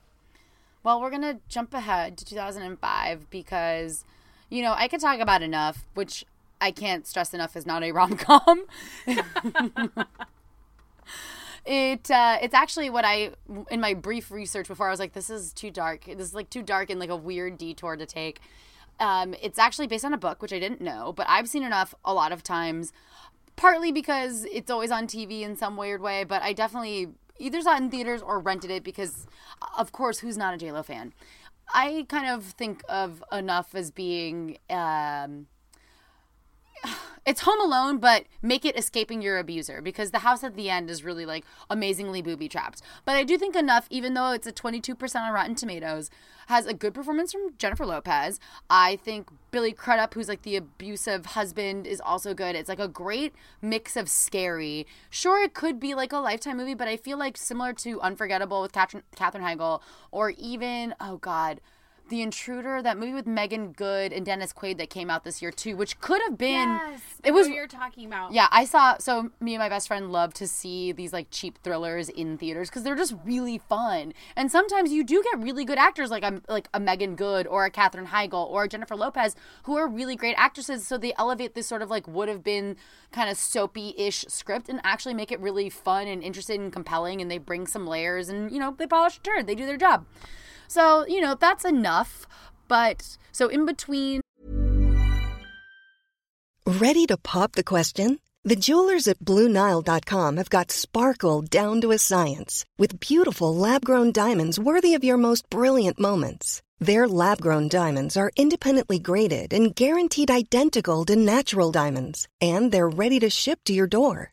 Well, 0.82 1.00
we're 1.00 1.10
gonna 1.10 1.38
jump 1.48 1.72
ahead 1.74 2.16
to 2.18 2.24
2005 2.24 3.30
because, 3.30 4.04
you 4.50 4.62
know, 4.62 4.74
I 4.76 4.88
could 4.88 5.00
talk 5.00 5.20
about 5.20 5.42
enough, 5.42 5.84
which 5.94 6.24
I 6.60 6.70
can't 6.70 7.06
stress 7.06 7.34
enough 7.34 7.56
is 7.56 7.66
not 7.66 7.82
a 7.82 7.92
rom 7.92 8.16
com. 8.16 8.64
it 11.64 12.10
uh, 12.10 12.38
it's 12.42 12.54
actually 12.54 12.90
what 12.90 13.04
I 13.04 13.32
in 13.70 13.80
my 13.80 13.94
brief 13.94 14.30
research 14.30 14.68
before 14.68 14.88
I 14.88 14.90
was 14.90 15.00
like, 15.00 15.12
this 15.12 15.30
is 15.30 15.52
too 15.52 15.70
dark. 15.70 16.04
This 16.04 16.28
is 16.28 16.34
like 16.34 16.50
too 16.50 16.62
dark 16.62 16.90
and 16.90 16.98
like 16.98 17.10
a 17.10 17.16
weird 17.16 17.58
detour 17.58 17.96
to 17.96 18.06
take. 18.06 18.40
Um, 19.00 19.34
it's 19.40 19.58
actually 19.58 19.86
based 19.86 20.04
on 20.04 20.12
a 20.12 20.18
book, 20.18 20.42
which 20.42 20.52
I 20.52 20.58
didn't 20.58 20.80
know, 20.80 21.12
but 21.12 21.26
I've 21.28 21.48
seen 21.48 21.62
enough 21.62 21.94
a 22.04 22.12
lot 22.12 22.32
of 22.32 22.42
times. 22.42 22.92
Partly 23.54 23.90
because 23.90 24.44
it's 24.44 24.70
always 24.70 24.90
on 24.90 25.06
TV 25.06 25.42
in 25.42 25.56
some 25.56 25.76
weird 25.76 26.00
way, 26.00 26.24
but 26.24 26.42
I 26.42 26.52
definitely 26.52 27.08
either 27.38 27.60
saw 27.60 27.74
it 27.74 27.82
in 27.82 27.90
theaters 27.90 28.22
or 28.22 28.38
rented 28.38 28.70
it 28.70 28.84
because, 28.84 29.26
of 29.76 29.92
course, 29.92 30.20
who's 30.20 30.36
not 30.36 30.54
a 30.54 30.58
JLo 30.58 30.84
fan? 30.84 31.12
I 31.72 32.06
kind 32.08 32.28
of 32.28 32.44
think 32.44 32.82
of 32.88 33.22
enough 33.32 33.74
as 33.74 33.90
being 33.90 34.58
um, 34.70 35.46
it's 37.26 37.43
Home 37.43 37.61
Alone, 37.61 37.99
but 37.99 38.24
make 38.41 38.64
it 38.64 38.79
escaping 38.79 39.20
your 39.20 39.39
abuser 39.39 39.83
because 39.83 40.11
the 40.12 40.20
house 40.20 40.43
at 40.43 40.57
the 40.57 40.70
end 40.70 40.89
is 40.89 41.05
really 41.05 41.26
like 41.26 41.45
amazingly 41.68 42.22
booby 42.22 42.49
trapped. 42.49 42.81
But 43.05 43.16
I 43.16 43.24
do 43.24 43.37
think 43.37 43.55
enough, 43.55 43.87
even 43.91 44.14
though 44.14 44.33
it's 44.33 44.47
a 44.47 44.53
22% 44.53 45.16
on 45.16 45.33
Rotten 45.35 45.55
Tomatoes, 45.55 46.11
has 46.47 46.64
a 46.64 46.72
good 46.72 46.95
performance 46.95 47.33
from 47.33 47.53
Jennifer 47.59 47.85
Lopez. 47.85 48.41
I 48.70 48.97
think 48.97 49.29
Billy 49.51 49.72
Crudup, 49.72 50.14
who's 50.14 50.29
like 50.29 50.41
the 50.41 50.57
abusive 50.57 51.26
husband, 51.26 51.87
is 51.87 52.01
also 52.01 52.33
good. 52.33 52.57
It's 52.57 52.70
like 52.70 52.79
a 52.79 52.89
great 52.89 53.35
mix 53.61 53.97
of 53.97 54.09
scary. 54.09 54.87
Sure, 55.11 55.43
it 55.43 55.53
could 55.53 55.79
be 55.79 55.95
like 55.95 56.14
a 56.14 56.18
lifetime 56.18 56.57
movie, 56.57 56.72
but 56.72 56.89
I 56.89 56.97
feel 56.97 57.18
like 57.18 57.37
similar 57.37 57.74
to 57.74 58.01
Unforgettable 58.01 58.62
with 58.62 58.72
Katherine, 58.72 59.03
Katherine 59.14 59.45
Heigl, 59.45 59.83
or 60.11 60.31
even, 60.31 60.95
oh 60.99 61.18
God, 61.18 61.61
the 62.09 62.22
Intruder, 62.22 62.82
that 62.82 62.98
movie 62.98 63.12
with 63.12 63.26
Meagan 63.26 63.72
Good 63.72 64.12
and 64.12 64.24
Dennis 64.24 64.52
Quaid 64.52 64.78
that 64.78 64.90
came 64.90 65.11
out 65.11 65.24
this 65.24 65.40
year 65.42 65.50
too, 65.50 65.76
which 65.76 66.00
could 66.00 66.20
have 66.22 66.38
been. 66.38 66.68
Yes, 66.68 67.00
it 67.24 67.32
was. 67.32 67.48
you're 67.48 67.66
talking 67.66 68.06
about. 68.06 68.32
Yeah, 68.32 68.48
I 68.50 68.64
saw. 68.64 68.98
So 68.98 69.30
me 69.40 69.54
and 69.54 69.61
my 69.61 69.68
best 69.68 69.88
friend 69.88 70.11
love 70.11 70.34
to 70.34 70.46
see 70.46 70.92
these 70.92 71.12
like 71.12 71.28
cheap 71.30 71.59
thrillers 71.62 72.09
in 72.09 72.38
theaters 72.38 72.68
because 72.68 72.82
they're 72.82 72.96
just 72.96 73.14
really 73.24 73.59
fun. 73.59 74.12
And 74.36 74.50
sometimes 74.50 74.92
you 74.92 75.04
do 75.04 75.22
get 75.22 75.42
really 75.42 75.64
good 75.64 75.78
actors 75.78 76.11
like 76.11 76.22
a 76.22 76.40
like 76.48 76.68
a 76.74 76.80
Meagan 76.80 77.16
Good 77.16 77.46
or 77.46 77.64
a 77.64 77.70
Katherine 77.70 78.06
Heigl 78.06 78.46
or 78.48 78.64
a 78.64 78.68
Jennifer 78.68 78.96
Lopez 78.96 79.36
who 79.64 79.76
are 79.76 79.88
really 79.88 80.16
great 80.16 80.34
actresses. 80.38 80.86
So 80.86 80.98
they 80.98 81.12
elevate 81.18 81.54
this 81.54 81.66
sort 81.66 81.82
of 81.82 81.90
like 81.90 82.06
would 82.09 82.28
have 82.28 82.42
been 82.42 82.76
kind 83.11 83.30
of 83.30 83.36
soapy-ish 83.36 84.24
script 84.28 84.68
and 84.68 84.80
actually 84.84 85.14
make 85.14 85.32
it 85.32 85.40
really 85.40 85.70
fun 85.70 86.06
and 86.06 86.22
interesting 86.22 86.62
and 86.62 86.72
compelling. 86.72 87.20
And 87.20 87.30
they 87.30 87.38
bring 87.38 87.66
some 87.66 87.86
layers 87.86 88.28
and 88.28 88.50
you 88.50 88.59
know 88.59 88.74
they 88.76 88.86
polish 88.86 89.18
a 89.18 89.20
turd. 89.20 89.46
They 89.46 89.54
do 89.54 89.66
their 89.66 89.76
job. 89.76 90.06
So, 90.68 91.06
you 91.06 91.20
know, 91.20 91.34
that's 91.34 91.64
enough. 91.64 92.26
But 92.68 93.16
so 93.32 93.48
in 93.48 93.66
between. 93.66 94.20
Ready 96.66 97.06
to 97.06 97.16
pop 97.16 97.52
the 97.52 97.64
question? 97.64 98.20
The 98.44 98.56
jewelers 98.56 99.08
at 99.08 99.18
BlueNile.com 99.18 100.36
have 100.36 100.50
got 100.50 100.70
sparkle 100.70 101.42
down 101.42 101.80
to 101.80 101.90
a 101.90 101.98
science 101.98 102.64
with 102.78 103.00
beautiful 103.00 103.54
lab 103.54 103.84
grown 103.84 104.12
diamonds 104.12 104.58
worthy 104.58 104.94
of 104.94 105.04
your 105.04 105.16
most 105.16 105.50
brilliant 105.50 105.98
moments. 105.98 106.62
Their 106.78 107.08
lab 107.08 107.40
grown 107.40 107.68
diamonds 107.68 108.16
are 108.16 108.30
independently 108.36 109.00
graded 109.00 109.52
and 109.52 109.74
guaranteed 109.74 110.30
identical 110.30 111.04
to 111.06 111.16
natural 111.16 111.72
diamonds, 111.72 112.28
and 112.40 112.70
they're 112.70 112.88
ready 112.88 113.18
to 113.20 113.28
ship 113.28 113.60
to 113.64 113.72
your 113.72 113.88
door. 113.88 114.32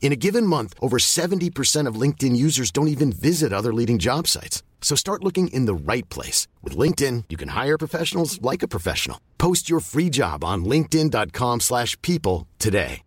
In 0.00 0.10
a 0.12 0.16
given 0.16 0.46
month, 0.46 0.74
over 0.80 0.96
70% 0.96 1.86
of 1.86 2.00
LinkedIn 2.00 2.34
users 2.34 2.70
don't 2.70 2.88
even 2.88 3.12
visit 3.12 3.52
other 3.52 3.74
leading 3.74 3.98
job 3.98 4.26
sites. 4.26 4.62
So 4.80 4.96
start 4.96 5.22
looking 5.22 5.48
in 5.48 5.66
the 5.66 5.92
right 5.92 6.08
place. 6.08 6.48
With 6.62 6.78
LinkedIn, 6.78 7.24
you 7.28 7.36
can 7.36 7.48
hire 7.48 7.76
professionals 7.76 8.40
like 8.40 8.62
a 8.62 8.68
professional. 8.68 9.20
Post 9.36 9.68
your 9.68 9.80
free 9.80 10.08
job 10.08 10.42
on 10.42 10.64
linkedin.com 10.64 11.60
slash 11.60 12.00
people 12.00 12.46
today. 12.58 13.02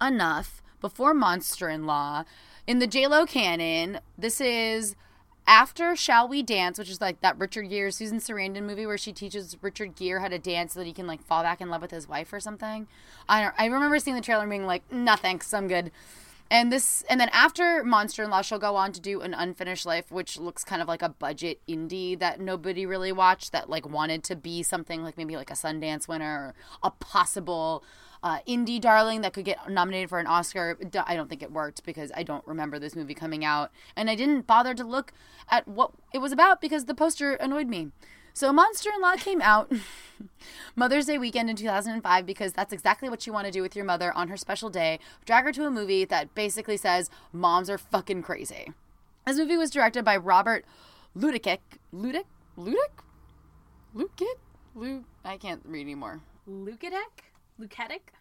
Enough. 0.00 0.62
Before 0.80 1.12
Monster-in-Law. 1.12 2.24
In 2.66 2.78
the 2.78 2.86
J-Lo 2.86 3.26
canon, 3.26 4.00
this 4.16 4.40
is 4.40 4.96
after 5.50 5.96
Shall 5.96 6.28
We 6.28 6.44
Dance, 6.44 6.78
which 6.78 6.88
is 6.88 7.00
like 7.00 7.20
that 7.22 7.36
Richard 7.36 7.68
Gere, 7.68 7.90
Susan 7.90 8.18
Sarandon 8.18 8.62
movie 8.62 8.86
where 8.86 8.96
she 8.96 9.12
teaches 9.12 9.56
Richard 9.60 9.96
Gere 9.96 10.20
how 10.20 10.28
to 10.28 10.38
dance 10.38 10.74
so 10.74 10.78
that 10.78 10.86
he 10.86 10.92
can 10.92 11.08
like 11.08 11.20
fall 11.24 11.42
back 11.42 11.60
in 11.60 11.68
love 11.68 11.82
with 11.82 11.90
his 11.90 12.08
wife 12.08 12.32
or 12.32 12.38
something. 12.38 12.86
I 13.28 13.42
don't. 13.42 13.54
I 13.58 13.66
remember 13.66 13.98
seeing 13.98 14.14
the 14.14 14.22
trailer 14.22 14.42
and 14.42 14.50
being 14.50 14.64
like, 14.64 14.84
"Nah, 14.92 15.16
thanks, 15.16 15.52
I'm 15.52 15.66
good." 15.66 15.90
And 16.52 16.72
this, 16.72 17.02
and 17.08 17.20
then 17.20 17.28
after 17.32 17.82
Monster-in-Law, 17.84 18.42
she'll 18.42 18.58
go 18.58 18.74
on 18.76 18.92
to 18.92 19.00
do 19.00 19.20
an 19.20 19.34
Unfinished 19.34 19.86
Life, 19.86 20.10
which 20.10 20.38
looks 20.38 20.64
kind 20.64 20.82
of 20.82 20.88
like 20.88 21.02
a 21.02 21.08
budget 21.08 21.60
indie 21.68 22.18
that 22.18 22.40
nobody 22.40 22.86
really 22.86 23.10
watched. 23.10 23.50
That 23.50 23.68
like 23.68 23.88
wanted 23.88 24.22
to 24.24 24.36
be 24.36 24.62
something 24.62 25.02
like 25.02 25.16
maybe 25.16 25.36
like 25.36 25.50
a 25.50 25.54
Sundance 25.54 26.06
winner 26.06 26.24
or 26.24 26.54
a 26.84 26.92
possible 26.92 27.82
uh, 28.22 28.38
indie 28.48 28.80
darling 28.80 29.20
that 29.22 29.32
could 29.32 29.44
get 29.44 29.68
nominated 29.68 30.08
for 30.08 30.18
an 30.18 30.26
Oscar. 30.26 30.78
I 31.06 31.16
don't 31.16 31.28
think 31.28 31.42
it 31.42 31.52
worked 31.52 31.84
because 31.84 32.12
I 32.14 32.22
don't 32.22 32.46
remember 32.46 32.78
this 32.78 32.96
movie 32.96 33.14
coming 33.14 33.44
out, 33.44 33.70
and 33.96 34.10
I 34.10 34.14
didn't 34.14 34.46
bother 34.46 34.74
to 34.74 34.84
look 34.84 35.12
at 35.50 35.66
what 35.66 35.92
it 36.12 36.18
was 36.18 36.32
about 36.32 36.60
because 36.60 36.84
the 36.84 36.94
poster 36.94 37.34
annoyed 37.34 37.68
me. 37.68 37.90
So 38.32 38.52
Monster-in-Law 38.52 39.16
came 39.16 39.42
out 39.42 39.72
Mother's 40.76 41.06
Day 41.06 41.18
weekend 41.18 41.50
in 41.50 41.56
2005 41.56 42.24
because 42.26 42.52
that's 42.52 42.72
exactly 42.72 43.08
what 43.08 43.26
you 43.26 43.32
want 43.32 43.46
to 43.46 43.52
do 43.52 43.60
with 43.60 43.74
your 43.74 43.84
mother 43.84 44.12
on 44.12 44.28
her 44.28 44.36
special 44.36 44.70
day. 44.70 45.00
Drag 45.24 45.44
her 45.44 45.52
to 45.52 45.66
a 45.66 45.70
movie 45.70 46.04
that 46.04 46.34
basically 46.34 46.76
says 46.76 47.10
moms 47.32 47.68
are 47.68 47.78
fucking 47.78 48.22
crazy. 48.22 48.72
This 49.26 49.36
movie 49.36 49.56
was 49.56 49.70
directed 49.70 50.04
by 50.04 50.16
Robert 50.16 50.64
Ludick. 51.16 51.58
Ludick? 51.92 52.24
Ludick? 52.56 53.02
Lukic? 53.94 54.38
Lu 54.74 55.04
I 55.24 55.36
can't 55.36 55.62
read 55.64 55.82
anymore. 55.82 56.20
Lukidic? 56.48 57.29
Luketic? 57.60 58.12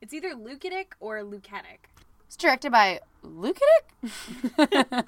It's 0.00 0.12
either 0.12 0.34
Lukidic 0.34 0.88
or 1.00 1.22
Luketic. 1.22 1.88
It's 2.26 2.36
directed 2.36 2.72
by 2.72 3.00
Lukidic? 3.24 3.92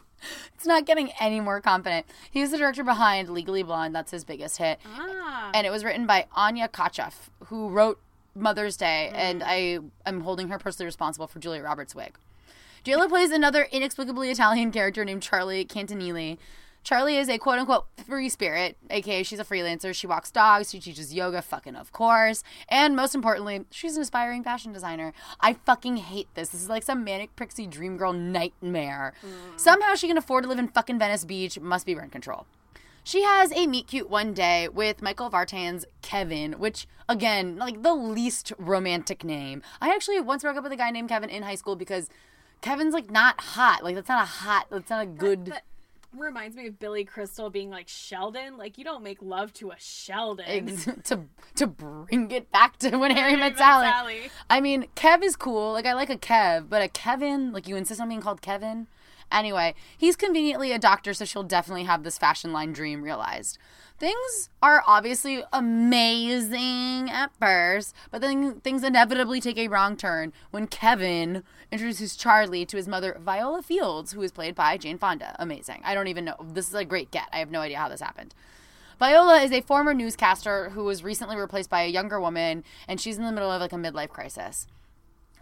it's 0.55 0.66
not 0.66 0.86
getting 0.86 1.11
any 1.20 1.41
more 1.41 1.61
confident. 1.61 2.07
He's 2.30 2.51
the 2.51 2.59
director 2.59 2.84
behind 2.84 3.28
Legally 3.28 3.62
Blonde. 3.62 3.95
That's 3.95 4.11
his 4.11 4.24
biggest 4.24 4.59
hit. 4.59 4.78
Ah. 4.86 5.51
And 5.53 5.66
it 5.66 5.70
was 5.70 5.84
written 5.84 6.07
by 6.07 6.26
Anya 6.34 6.68
Kochoff, 6.68 7.28
who 7.47 7.68
wrote 7.68 8.01
Mother's 8.34 8.76
Day, 8.76 9.11
and 9.14 9.43
I 9.43 9.80
am 10.07 10.20
holding 10.20 10.49
her 10.49 10.59
personally 10.59 10.86
responsible 10.86 11.26
for 11.26 11.41
Julia 11.41 11.62
Roberts' 11.62 11.95
wig. 11.95 12.16
JLo 12.84 13.09
plays 13.09 13.30
another 13.30 13.64
inexplicably 13.70 14.30
Italian 14.30 14.70
character 14.70 15.05
named 15.05 15.22
Charlie 15.22 15.64
Cantilini. 15.64 16.38
Charlie 16.83 17.16
is 17.16 17.28
a 17.28 17.39
quote 17.39 17.59
unquote 17.59 17.87
free 18.07 18.28
spirit, 18.28 18.76
aka 18.89 19.22
she's 19.22 19.39
a 19.39 19.45
freelancer. 19.45 19.95
She 19.95 20.07
walks 20.07 20.31
dogs, 20.31 20.70
she 20.70 20.81
teaches 20.81 21.12
yoga, 21.14 21.43
fucking 21.43 21.76
of 21.76 21.93
course. 21.93 22.43
And 22.68 22.97
most 22.97 23.14
importantly, 23.14 23.64
she's 23.70 23.97
an 23.97 24.03
aspiring 24.03 24.43
fashion 24.43 24.72
designer. 24.72 25.12
I 25.41 25.55
fucking 25.55 25.99
hate 25.99 26.28
this. 26.35 26.51
This 26.51 26.62
is 26.62 26.68
like 26.68 26.83
some 26.83 27.05
manic 27.05 27.37
pixie 27.37 27.66
dream 27.66 27.97
girl 27.97 28.12
nightmare. 28.12 29.14
Mm. 29.22 29.61
Somehow 29.61 29.95
she 29.95 30.09
can 30.09 30.18
afford 30.18 30.45
to 30.45 30.49
live 30.49 30.59
in 30.59 30.68
fucking 30.68 30.99
Venice 30.99 31.24
Beach, 31.24 31.59
must 31.61 31.87
be 31.87 31.95
rent 31.95 32.12
control. 32.12 32.47
She 33.03 33.22
has 33.22 33.53
a 33.53 33.66
meet 33.66 33.87
cute 33.87 34.11
one 34.11 34.35
day 34.35 34.68
with 34.68 35.03
Michael 35.03 35.31
Vartan's 35.31 35.85
Kevin, 36.03 36.55
which 36.55 36.87
again, 37.09 37.57
like 37.57 37.83
the 37.83 37.95
least 37.95 38.53
romantic 38.59 39.24
name. 39.24 39.62
I 39.81 39.91
actually 39.95 40.20
once 40.20 40.43
broke 40.43 40.57
up 40.57 40.62
with 40.62 40.72
a 40.72 40.76
guy 40.76 40.91
named 40.91 41.09
Kevin 41.09 41.31
in 41.31 41.43
high 41.43 41.55
school 41.55 41.76
because 41.76 42.09
Kevin's 42.61 42.93
like 42.93 43.11
not 43.11 43.41
hot. 43.41 43.83
Like 43.83 43.95
that's 43.95 44.09
not 44.09 44.22
a 44.22 44.26
hot. 44.26 44.66
That's 44.70 44.91
not 44.91 45.03
a 45.03 45.07
good. 45.07 45.47
That 45.47 45.64
reminds 46.17 46.57
me 46.57 46.67
of 46.67 46.79
Billy 46.79 47.05
Crystal 47.05 47.51
being 47.51 47.71
like 47.71 47.89
Sheldon. 47.89 48.57
Like 48.57 48.79
you 48.79 48.85
don't 48.85 49.03
make 49.03 49.19
love 49.21 49.53
to 49.55 49.71
a 49.71 49.77
Sheldon. 49.79 50.69
Ex- 50.69 50.85
to 51.05 51.21
to 51.57 51.67
bring 51.67 52.31
it 52.31 52.51
back 52.51 52.79
to 52.79 52.97
when 52.97 53.11
Harry 53.11 53.33
met 53.33 53.53
Met 53.53 53.59
Sally. 53.59 53.87
Sally. 53.87 54.31
I 54.49 54.61
mean, 54.61 54.87
Kev 54.97 55.23
is 55.23 55.37
cool. 55.37 55.73
Like 55.73 55.87
I 55.87 55.95
like 55.95 56.11
a 56.11 56.17
Kev, 56.17 56.69
but 56.69 56.83
a 56.83 56.89
Kevin, 56.89 57.53
like 57.53 57.69
you 57.69 57.77
insist 57.77 58.01
on 58.01 58.09
being 58.09 58.21
called 58.21 58.43
Kevin. 58.43 58.87
Anyway, 59.31 59.74
he's 59.97 60.16
conveniently 60.16 60.72
a 60.72 60.78
doctor, 60.78 61.14
so 61.14 61.24
she'll 61.24 61.43
definitely 61.43 61.85
have 61.85 62.03
this 62.03 62.18
fashion 62.18 62.53
line 62.53 62.72
dream 62.72 63.03
realized. 63.03 63.59
Things 63.99 64.49
are 64.62 64.83
obviously 64.87 65.43
amazing 65.53 67.11
at 67.11 67.31
first, 67.39 67.95
but 68.11 68.22
then 68.22 68.61
things 68.61 68.83
inevitably 68.83 69.41
take 69.41 69.59
a 69.59 69.68
wrong 69.68 69.97
turn 69.97 70.33
when 70.51 70.66
Kevin 70.66 71.45
introduces 71.70 72.16
Charlie 72.16 72.64
to 72.64 72.78
his 72.78 72.89
mother, 72.89 73.18
Viola 73.20 73.62
Fields, 73.62 74.12
who 74.12 74.22
is 74.22 74.33
played 74.33 74.55
by 74.55 74.78
Jane 74.78 74.97
Fonda. 74.97 75.37
Amazing. 75.39 75.83
I 75.85 75.95
don't 75.95 76.09
even 76.09 76.24
know. 76.24 76.37
This 76.43 76.68
is 76.68 76.74
a 76.74 76.85
great 76.85 77.11
get. 77.11 77.28
I 77.31 77.41
have 77.41 77.51
no 77.51 77.61
idea 77.61 77.78
how 77.78 77.91
this 77.91 78.01
happened. 78.01 78.35
Viola 78.99 79.41
is 79.41 79.53
a 79.53 79.61
former 79.61 79.95
newscaster 79.95 80.70
who 80.70 80.85
was 80.85 81.05
recently 81.05 81.37
replaced 81.37 81.70
by 81.70 81.83
a 81.83 81.89
younger 81.89 82.20
woman, 82.20 82.64
and 82.89 83.01
she's 83.01 83.18
in 83.18 83.24
the 83.24 83.33
middle 83.33 83.51
of 83.51 83.61
like 83.61 83.72
a 83.72 83.76
midlife 83.76 84.09
crisis. 84.09 84.66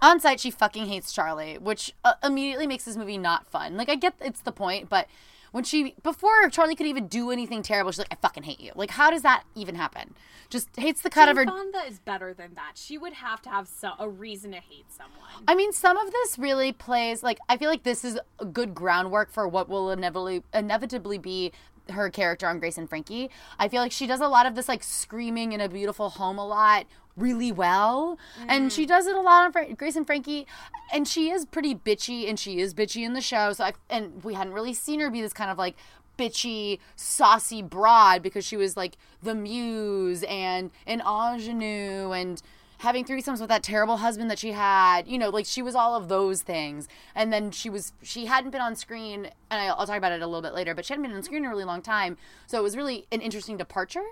On 0.01 0.21
site, 0.21 0.41
she 0.41 0.51
fucking 0.51 0.87
hates 0.87 1.13
Charlie, 1.13 1.59
which 1.59 1.95
uh, 2.05 2.15
immediately 2.23 2.67
makes 2.67 2.85
this 2.85 2.97
movie 2.97 3.19
not 3.19 3.47
fun. 3.47 3.77
Like, 3.77 3.89
I 3.89 3.97
get 3.97 4.15
it's 4.21 4.41
the 4.41 4.53
point, 4.53 4.89
but 4.89 5.09
when 5.51 5.65
she, 5.65 5.95
before 6.03 6.49
Charlie 6.51 6.75
could 6.75 6.87
even 6.87 7.07
do 7.07 7.31
anything 7.31 7.63
terrible, 7.63 7.91
she's 7.91 7.99
like, 7.99 8.13
I 8.13 8.17
fucking 8.17 8.43
hate 8.43 8.61
you. 8.61 8.73
Like, 8.75 8.91
how 8.91 9.11
does 9.11 9.23
that 9.23 9.45
even 9.55 9.75
happen? 9.75 10.15
Just 10.51 10.69
hates 10.77 11.03
the 11.03 11.11
cut 11.11 11.27
Jane 11.27 11.31
of 11.31 11.37
her. 11.37 11.45
Fonda 11.47 11.83
is 11.87 11.99
better 11.99 12.33
than 12.33 12.55
that. 12.55 12.73
She 12.75 12.97
would 12.97 13.15
have 13.15 13.43
to 13.43 13.51
have 13.51 13.69
so, 13.69 13.93
a 13.99 14.09
reason 14.09 14.53
to 14.53 14.59
hate 14.59 14.87
someone. 14.91 15.45
I 15.47 15.55
mean, 15.55 15.73
some 15.73 15.97
of 15.97 16.11
this 16.11 16.39
really 16.39 16.73
plays 16.73 17.23
like 17.23 17.39
I 17.49 17.59
feel 17.59 17.69
like 17.69 17.83
this 17.83 18.05
is 18.05 18.19
a 18.39 18.47
good 18.47 18.75
groundwork 18.75 19.31
for 19.31 19.47
what 19.47 19.69
will 19.69 19.91
inevitably 19.91 20.43
inevitably 20.55 21.19
be 21.19 21.53
her 21.91 22.11
character 22.11 22.47
on 22.47 22.59
Grace 22.59 22.79
and 22.79 22.89
Frankie. 22.89 23.31
I 23.59 23.69
feel 23.69 23.83
like 23.83 23.93
she 23.93 24.07
does 24.07 24.21
a 24.21 24.29
lot 24.29 24.47
of 24.47 24.55
this 24.55 24.69
like 24.69 24.83
screaming 24.83 25.53
in 25.53 25.61
a 25.61 25.69
beautiful 25.69 26.11
home 26.11 26.39
a 26.39 26.47
lot 26.47 26.87
really 27.19 27.53
well. 27.53 28.19
And 28.47 28.73
she 28.73 28.85
mm. 28.85 28.89
does 28.89 29.07
it 29.07 29.17
a 29.17 29.21
lot 29.21 29.45
on 29.45 29.53
Fra- 29.53 29.75
Grace 29.75 29.97
and 29.97 30.07
Frankie. 30.07 30.47
And 30.93 31.07
she 31.07 31.31
is 31.31 31.45
pretty 31.45 31.75
bitchy, 31.75 32.29
and 32.29 32.39
she 32.39 32.61
is 32.61 32.75
bitchy 32.75 33.05
in 33.05 33.13
the 33.13 33.21
show. 33.21 33.53
So 33.53 33.65
I, 33.65 33.73
and 33.91 34.23
we 34.25 34.35
hadn't 34.35 34.55
really 34.55 34.75
seen 34.75 35.01
her 35.01 35.11
be 35.11 35.21
this 35.21 35.33
kind 35.33 35.51
of 35.51 35.59
like 35.59 35.77
bitchy, 36.19 36.79
saucy 36.97 37.63
broad 37.63 38.23
because 38.23 38.45
she 38.45 38.57
was 38.57 38.77
like 38.77 38.97
the 39.23 39.35
muse 39.35 40.25
and 40.25 40.71
an 40.87 41.01
ingenue 41.01 42.13
and 42.13 42.43
having 42.79 43.05
threesomes 43.05 43.41
with 43.41 43.49
that 43.49 43.63
terrible 43.63 43.99
husband 43.99 44.31
that 44.31 44.39
she 44.39 44.53
had. 44.53 45.07
You 45.07 45.19
know, 45.19 45.31
like 45.31 45.47
she 45.47 45.63
was 45.63 45.75
all 45.75 45.95
of 45.95 46.09
those 46.09 46.43
things. 46.43 46.89
And 47.15 47.33
then 47.33 47.51
she 47.51 47.69
was, 47.71 47.93
she 48.03 48.27
hadn't 48.27 48.51
been 48.51 48.61
on 48.61 48.77
screen, 48.77 49.27
and 49.51 49.61
I'll, 49.61 49.77
I'll 49.79 49.87
talk 49.87 49.99
about 49.99 50.13
it 50.13 50.23
a 50.23 50.27
little 50.27 50.43
bit 50.43 50.55
later, 50.55 50.75
but 50.75 50.85
she 50.85 50.93
hadn't 50.93 51.07
been 51.07 51.17
on 51.17 51.23
screen 51.23 51.45
in 51.45 51.47
a 51.47 51.51
really 51.51 51.65
long 51.65 51.83
time. 51.83 52.17
So 52.47 52.59
it 52.59 52.63
was 52.63 52.77
really 52.77 53.07
an 53.13 53.21
interesting 53.21 53.57
departure. 53.57 54.05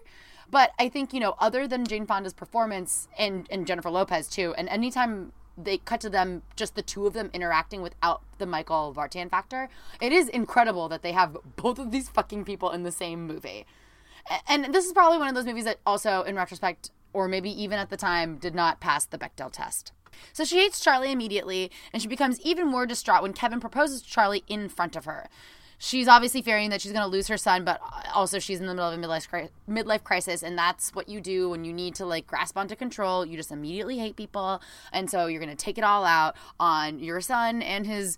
But 0.50 0.72
I 0.78 0.88
think, 0.88 1.12
you 1.12 1.20
know, 1.20 1.34
other 1.38 1.66
than 1.66 1.84
Jane 1.84 2.06
Fonda's 2.06 2.32
performance 2.32 3.08
and, 3.18 3.46
and 3.50 3.66
Jennifer 3.66 3.90
Lopez 3.90 4.28
too, 4.28 4.54
and 4.56 4.68
anytime 4.68 5.32
they 5.58 5.78
cut 5.78 6.00
to 6.02 6.10
them, 6.10 6.42
just 6.54 6.74
the 6.74 6.82
two 6.82 7.06
of 7.06 7.14
them 7.14 7.30
interacting 7.32 7.82
without 7.82 8.22
the 8.38 8.46
Michael 8.46 8.92
Vartan 8.94 9.30
factor, 9.30 9.68
it 10.00 10.12
is 10.12 10.28
incredible 10.28 10.88
that 10.88 11.02
they 11.02 11.12
have 11.12 11.36
both 11.56 11.78
of 11.78 11.90
these 11.90 12.08
fucking 12.08 12.44
people 12.44 12.70
in 12.70 12.82
the 12.82 12.92
same 12.92 13.26
movie. 13.26 13.66
And 14.48 14.74
this 14.74 14.84
is 14.84 14.92
probably 14.92 15.18
one 15.18 15.28
of 15.28 15.34
those 15.34 15.46
movies 15.46 15.64
that 15.64 15.78
also, 15.86 16.22
in 16.22 16.36
retrospect, 16.36 16.90
or 17.12 17.28
maybe 17.28 17.50
even 17.50 17.78
at 17.78 17.90
the 17.90 17.96
time, 17.96 18.36
did 18.36 18.54
not 18.54 18.80
pass 18.80 19.06
the 19.06 19.18
Bechdel 19.18 19.50
test. 19.50 19.92
So 20.32 20.44
she 20.44 20.58
hates 20.58 20.80
Charlie 20.80 21.12
immediately, 21.12 21.70
and 21.92 22.02
she 22.02 22.08
becomes 22.08 22.40
even 22.40 22.66
more 22.66 22.86
distraught 22.86 23.22
when 23.22 23.32
Kevin 23.32 23.60
proposes 23.60 24.02
to 24.02 24.08
Charlie 24.08 24.44
in 24.48 24.68
front 24.68 24.96
of 24.96 25.04
her. 25.04 25.28
She's 25.78 26.08
obviously 26.08 26.40
fearing 26.40 26.70
that 26.70 26.80
she's 26.80 26.92
going 26.92 27.04
to 27.04 27.08
lose 27.08 27.28
her 27.28 27.36
son, 27.36 27.64
but 27.64 27.80
also 28.14 28.38
she's 28.38 28.60
in 28.60 28.66
the 28.66 28.74
middle 28.74 28.90
of 28.90 28.98
a 28.98 29.02
midlife, 29.02 29.50
midlife 29.68 30.02
crisis, 30.04 30.42
and 30.42 30.56
that's 30.56 30.94
what 30.94 31.08
you 31.08 31.20
do 31.20 31.50
when 31.50 31.64
you 31.64 31.72
need 31.72 31.94
to 31.96 32.06
like 32.06 32.26
grasp 32.26 32.56
onto 32.56 32.74
control. 32.74 33.26
You 33.26 33.36
just 33.36 33.52
immediately 33.52 33.98
hate 33.98 34.16
people, 34.16 34.62
and 34.92 35.10
so 35.10 35.26
you're 35.26 35.40
going 35.40 35.54
to 35.54 35.64
take 35.64 35.76
it 35.76 35.84
all 35.84 36.04
out 36.04 36.34
on 36.58 36.98
your 36.98 37.20
son 37.20 37.60
and 37.60 37.86
his 37.86 38.16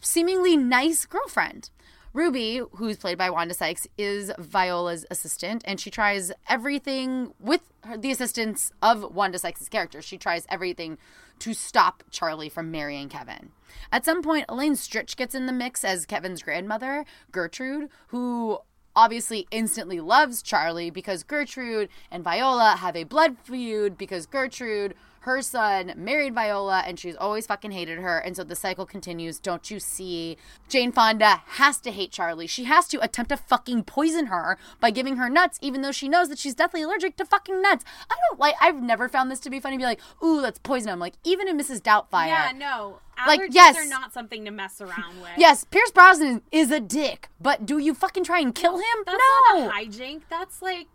seemingly 0.00 0.56
nice 0.56 1.04
girlfriend. 1.04 1.70
Ruby, 2.12 2.62
who's 2.72 2.96
played 2.96 3.18
by 3.18 3.30
Wanda 3.30 3.54
Sykes, 3.54 3.86
is 3.96 4.32
Viola's 4.38 5.04
assistant, 5.10 5.62
and 5.66 5.78
she 5.78 5.90
tries 5.90 6.32
everything 6.48 7.34
with 7.38 7.60
her, 7.84 7.96
the 7.96 8.10
assistance 8.10 8.72
of 8.82 9.14
Wanda 9.14 9.38
Sykes' 9.38 9.68
character. 9.68 10.00
She 10.00 10.18
tries 10.18 10.46
everything 10.48 10.98
to 11.40 11.54
stop 11.54 12.02
Charlie 12.10 12.48
from 12.48 12.70
marrying 12.70 13.08
Kevin. 13.08 13.50
At 13.92 14.04
some 14.04 14.22
point, 14.22 14.46
Elaine 14.48 14.74
Stritch 14.74 15.16
gets 15.16 15.34
in 15.34 15.46
the 15.46 15.52
mix 15.52 15.84
as 15.84 16.06
Kevin's 16.06 16.42
grandmother, 16.42 17.04
Gertrude, 17.30 17.90
who 18.08 18.58
obviously 18.96 19.46
instantly 19.50 20.00
loves 20.00 20.42
Charlie 20.42 20.90
because 20.90 21.22
Gertrude 21.22 21.88
and 22.10 22.24
Viola 22.24 22.76
have 22.78 22.96
a 22.96 23.04
blood 23.04 23.36
feud 23.44 23.96
because 23.96 24.26
Gertrude, 24.26 24.94
her 25.20 25.42
son, 25.42 25.92
married 25.96 26.34
Viola 26.34 26.82
and 26.86 26.98
she's 26.98 27.16
always 27.16 27.46
fucking 27.46 27.70
hated 27.70 27.98
her. 27.98 28.18
And 28.18 28.36
so 28.36 28.44
the 28.44 28.56
cycle 28.56 28.86
continues. 28.86 29.38
Don't 29.38 29.70
you 29.70 29.80
see? 29.80 30.36
Jane 30.68 30.92
Fonda 30.92 31.42
has 31.46 31.78
to 31.80 31.90
hate 31.90 32.10
Charlie. 32.12 32.46
She 32.46 32.64
has 32.64 32.88
to 32.88 33.02
attempt 33.02 33.30
to 33.30 33.36
fucking 33.36 33.84
poison 33.84 34.26
her 34.26 34.58
by 34.80 34.90
giving 34.90 35.16
her 35.16 35.28
nuts, 35.28 35.58
even 35.60 35.82
though 35.82 35.92
she 35.92 36.08
knows 36.08 36.28
that 36.28 36.38
she's 36.38 36.54
deathly 36.54 36.82
allergic 36.82 37.16
to 37.16 37.24
fucking 37.24 37.60
nuts. 37.60 37.84
I 38.10 38.14
don't 38.28 38.40
like, 38.40 38.54
I've 38.60 38.82
never 38.82 39.08
found 39.08 39.30
this 39.30 39.40
to 39.40 39.50
be 39.50 39.60
funny. 39.60 39.76
Be 39.76 39.84
like, 39.84 40.00
ooh, 40.22 40.40
let's 40.40 40.58
poison 40.58 40.90
him. 40.90 40.98
Like, 40.98 41.14
even 41.24 41.48
in 41.48 41.58
Mrs. 41.58 41.80
Doubtfire. 41.80 42.28
Yeah, 42.28 42.52
no. 42.54 43.00
Allergies 43.18 43.26
Like, 43.26 43.40
yes. 43.50 43.76
are 43.76 43.86
not 43.86 44.12
something 44.12 44.44
to 44.44 44.50
mess 44.50 44.80
around 44.80 45.20
with. 45.20 45.30
Yes, 45.36 45.64
Pierce 45.64 45.90
Brosnan 45.90 46.42
is 46.52 46.70
a 46.70 46.78
dick, 46.78 47.28
but 47.40 47.66
do 47.66 47.78
you 47.78 47.92
fucking 47.94 48.24
try 48.24 48.38
and 48.40 48.54
kill 48.54 48.76
him? 48.76 48.84
That's 49.04 49.18
no. 49.52 49.66
not 49.66 49.74
a 49.74 49.86
hijink. 49.86 50.22
That's 50.30 50.62
like 50.62 50.86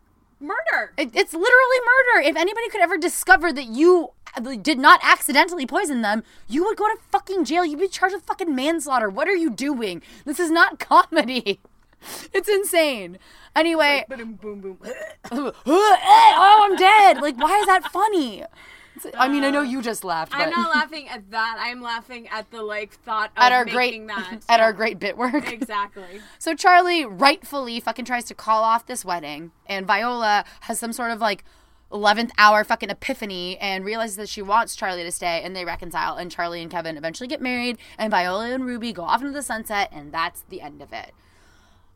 murder. 0.44 0.94
It- 0.98 1.16
it's 1.16 1.34
literally 1.34 1.80
murder. 1.86 2.28
If 2.30 2.36
anybody 2.36 2.70
could 2.70 2.82
ever 2.82 2.98
discover 2.98 3.52
that 3.54 3.66
you 3.66 4.10
uh, 4.36 4.56
did 4.62 4.78
not 4.80 5.00
accidentally 5.04 5.66
poison 5.66 6.02
them, 6.02 6.24
you 6.48 6.64
would 6.66 6.78
go 6.78 6.88
to 6.88 6.98
fucking 7.12 7.46
jail. 7.46 7.66
You'd 7.66 7.80
be 7.80 7.88
charged 7.88 8.16
with 8.16 8.26
fucking 8.26 8.54
manslaughter. 8.54 9.10
What 9.10 9.28
are 9.28 9.36
you 9.36 9.50
doing? 9.50 10.02
This 10.26 10.40
is 10.40 10.52
not 10.52 10.80
comedy. 10.92 11.60
It's 12.34 12.50
insane. 12.50 13.18
Anyway, 13.56 14.04
boom, 14.10 14.34
boom, 14.34 14.62
boom. 14.62 14.78
oh, 15.66 16.68
I'm 16.70 16.76
dead. 16.76 17.22
Like, 17.22 17.38
why 17.38 17.58
is 17.60 17.66
that 17.68 17.92
funny? 17.94 18.44
I 19.18 19.28
mean, 19.28 19.44
I 19.44 19.50
know 19.50 19.62
you 19.62 19.82
just 19.82 20.04
laughed, 20.04 20.32
but 20.32 20.42
I'm 20.42 20.50
not 20.52 20.70
laughing 20.76 21.08
at 21.10 21.32
that. 21.32 21.58
I'm 21.60 21.82
laughing 21.82 22.28
at 22.30 22.50
the 22.52 22.62
like 22.62 22.94
thought 22.94 23.32
of 23.36 23.44
at 23.44 23.52
our 23.52 23.66
making 23.66 24.08
great 24.08 24.16
that. 24.16 24.40
at 24.50 24.60
our 24.60 24.74
great 24.74 25.00
bit 25.00 25.18
work. 25.18 25.52
Exactly. 25.52 26.22
So 26.40 26.56
Charlie 26.56 27.06
rightfully 27.06 27.80
fucking 27.80 28.06
tries 28.06 28.26
to 28.26 28.36
call 28.36 28.64
off 28.64 28.86
this 28.86 29.04
wedding, 29.04 29.52
and 29.66 29.88
Viola 29.88 30.46
has 30.62 30.80
some 30.80 30.94
sort 30.94 31.12
of 31.12 31.20
like 31.20 31.44
11th 31.92 32.32
hour 32.38 32.64
fucking 32.64 32.90
epiphany 32.90 33.58
and 33.60 33.86
realizes 33.86 34.16
that 34.18 34.30
she 34.30 34.42
wants 34.42 34.76
Charlie 34.76 35.04
to 35.04 35.12
stay, 35.12 35.42
and 35.44 35.56
they 35.56 35.66
reconcile, 35.66 36.16
and 36.16 36.32
Charlie 36.32 36.62
and 36.62 36.72
Kevin 36.72 36.98
eventually 36.98 37.28
get 37.28 37.42
married, 37.42 37.78
and 37.98 38.12
Viola 38.12 38.52
and 38.52 38.66
Ruby 38.66 38.94
go 38.94 39.04
off 39.04 39.22
into 39.22 39.34
the 39.34 39.44
sunset, 39.44 39.90
and 39.92 40.12
that's 40.12 40.44
the 40.50 40.62
end 40.62 40.82
of 40.82 40.92
it. 40.92 41.12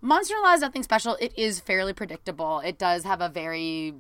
Monster 0.02 0.36
Law 0.44 0.54
is 0.54 0.62
nothing 0.62 0.84
special. 0.84 1.18
It 1.20 1.34
is 1.36 1.60
fairly 1.60 1.94
predictable. 1.94 2.60
It 2.60 2.78
does 2.78 3.04
have 3.04 3.20
a 3.20 3.30
very 3.30 3.96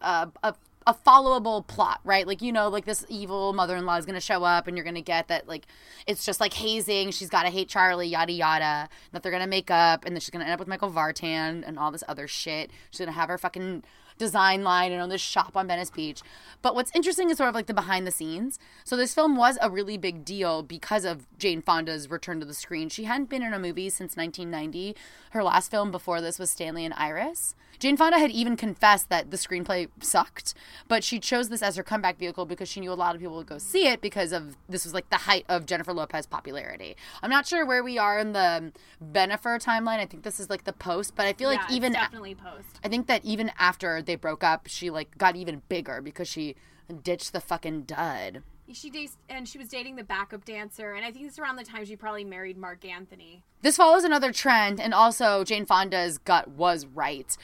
uh, 0.00 0.26
a 0.42 0.54
a 0.86 0.94
followable 0.94 1.66
plot, 1.66 2.00
right? 2.04 2.26
Like 2.26 2.42
you 2.42 2.52
know, 2.52 2.68
like 2.68 2.84
this 2.84 3.04
evil 3.08 3.52
mother-in-law 3.52 3.96
is 3.96 4.06
going 4.06 4.14
to 4.14 4.20
show 4.20 4.44
up, 4.44 4.66
and 4.66 4.76
you're 4.76 4.84
going 4.84 4.94
to 4.94 5.02
get 5.02 5.28
that 5.28 5.48
like 5.48 5.66
it's 6.06 6.24
just 6.24 6.40
like 6.40 6.54
hazing. 6.54 7.10
She's 7.10 7.30
got 7.30 7.42
to 7.44 7.50
hate 7.50 7.68
Charlie, 7.68 8.08
yada 8.08 8.32
yada. 8.32 8.88
That 9.12 9.22
they're 9.22 9.32
going 9.32 9.42
to 9.42 9.48
make 9.48 9.70
up, 9.70 10.04
and 10.04 10.14
then 10.14 10.20
she's 10.20 10.30
going 10.30 10.40
to 10.40 10.46
end 10.46 10.54
up 10.54 10.58
with 10.58 10.68
Michael 10.68 10.90
Vartan 10.90 11.66
and 11.66 11.78
all 11.78 11.90
this 11.90 12.04
other 12.08 12.26
shit. 12.26 12.70
She's 12.90 12.98
going 12.98 13.08
to 13.08 13.14
have 13.14 13.28
her 13.28 13.38
fucking 13.38 13.84
design 14.18 14.62
line 14.62 14.92
and 14.92 15.00
own 15.00 15.08
this 15.08 15.20
shop 15.20 15.56
on 15.56 15.66
Venice 15.66 15.90
Beach. 15.90 16.22
But 16.60 16.74
what's 16.74 16.92
interesting 16.94 17.30
is 17.30 17.38
sort 17.38 17.48
of 17.48 17.54
like 17.54 17.66
the 17.66 17.74
behind 17.74 18.06
the 18.06 18.10
scenes. 18.10 18.58
So 18.84 18.96
this 18.96 19.14
film 19.14 19.36
was 19.36 19.58
a 19.60 19.70
really 19.70 19.96
big 19.96 20.24
deal 20.24 20.62
because 20.62 21.04
of 21.04 21.26
Jane 21.38 21.62
Fonda's 21.62 22.10
return 22.10 22.40
to 22.40 22.46
the 22.46 22.54
screen. 22.54 22.88
She 22.88 23.04
hadn't 23.04 23.28
been 23.28 23.42
in 23.42 23.52
a 23.52 23.58
movie 23.58 23.90
since 23.90 24.16
1990. 24.16 24.96
Her 25.30 25.42
last 25.42 25.70
film 25.70 25.90
before 25.90 26.20
this 26.20 26.38
was 26.38 26.50
Stanley 26.50 26.84
and 26.84 26.94
Iris. 26.94 27.54
Jane 27.78 27.96
Fonda 27.96 28.16
had 28.16 28.30
even 28.30 28.56
confessed 28.56 29.08
that 29.08 29.32
the 29.32 29.36
screenplay 29.36 29.88
sucked, 30.00 30.54
but 30.86 31.02
she 31.02 31.18
chose 31.18 31.48
this 31.48 31.62
as 31.62 31.74
her 31.74 31.82
comeback 31.82 32.16
vehicle 32.16 32.44
because 32.44 32.68
she 32.68 32.78
knew 32.78 32.92
a 32.92 32.94
lot 32.94 33.16
of 33.16 33.20
people 33.20 33.34
would 33.36 33.46
go 33.46 33.58
see 33.58 33.88
it 33.88 34.00
because 34.00 34.30
of 34.30 34.56
this 34.68 34.84
was 34.84 34.94
like 34.94 35.10
the 35.10 35.16
height 35.16 35.44
of 35.48 35.66
Jennifer 35.66 35.92
Lopez 35.92 36.26
popularity. 36.26 36.96
I'm 37.22 37.30
not 37.30 37.46
sure 37.46 37.66
where 37.66 37.82
we 37.82 37.98
are 37.98 38.20
in 38.20 38.34
the 38.34 38.72
Bennifer 39.02 39.60
timeline. 39.60 39.98
I 39.98 40.06
think 40.06 40.22
this 40.22 40.38
is 40.38 40.48
like 40.48 40.64
the 40.64 40.72
post, 40.72 41.16
but 41.16 41.26
I 41.26 41.32
feel 41.32 41.48
like 41.48 41.58
yeah, 41.58 41.64
it's 41.64 41.74
even 41.74 41.92
definitely 41.92 42.34
post. 42.34 42.78
I 42.84 42.88
think 42.88 43.08
that 43.08 43.24
even 43.24 43.50
after 43.58 44.01
they 44.06 44.16
broke 44.16 44.44
up, 44.44 44.66
she 44.66 44.90
like 44.90 45.16
got 45.18 45.36
even 45.36 45.62
bigger 45.68 46.00
because 46.00 46.28
she 46.28 46.56
ditched 47.02 47.32
the 47.32 47.40
fucking 47.40 47.82
dud. 47.82 48.42
She 48.72 48.90
dates 48.90 49.16
and 49.28 49.48
she 49.48 49.58
was 49.58 49.68
dating 49.68 49.96
the 49.96 50.04
backup 50.04 50.44
dancer, 50.44 50.92
and 50.92 51.04
I 51.04 51.10
think 51.10 51.26
it's 51.26 51.38
around 51.38 51.56
the 51.56 51.64
time 51.64 51.84
she 51.84 51.96
probably 51.96 52.24
married 52.24 52.56
Marc 52.56 52.84
Anthony. 52.84 53.42
This 53.60 53.76
follows 53.76 54.04
another 54.04 54.32
trend, 54.32 54.80
and 54.80 54.94
also 54.94 55.44
Jane 55.44 55.66
Fonda's 55.66 56.18
gut 56.18 56.48
was 56.48 56.86
right. 56.86 57.36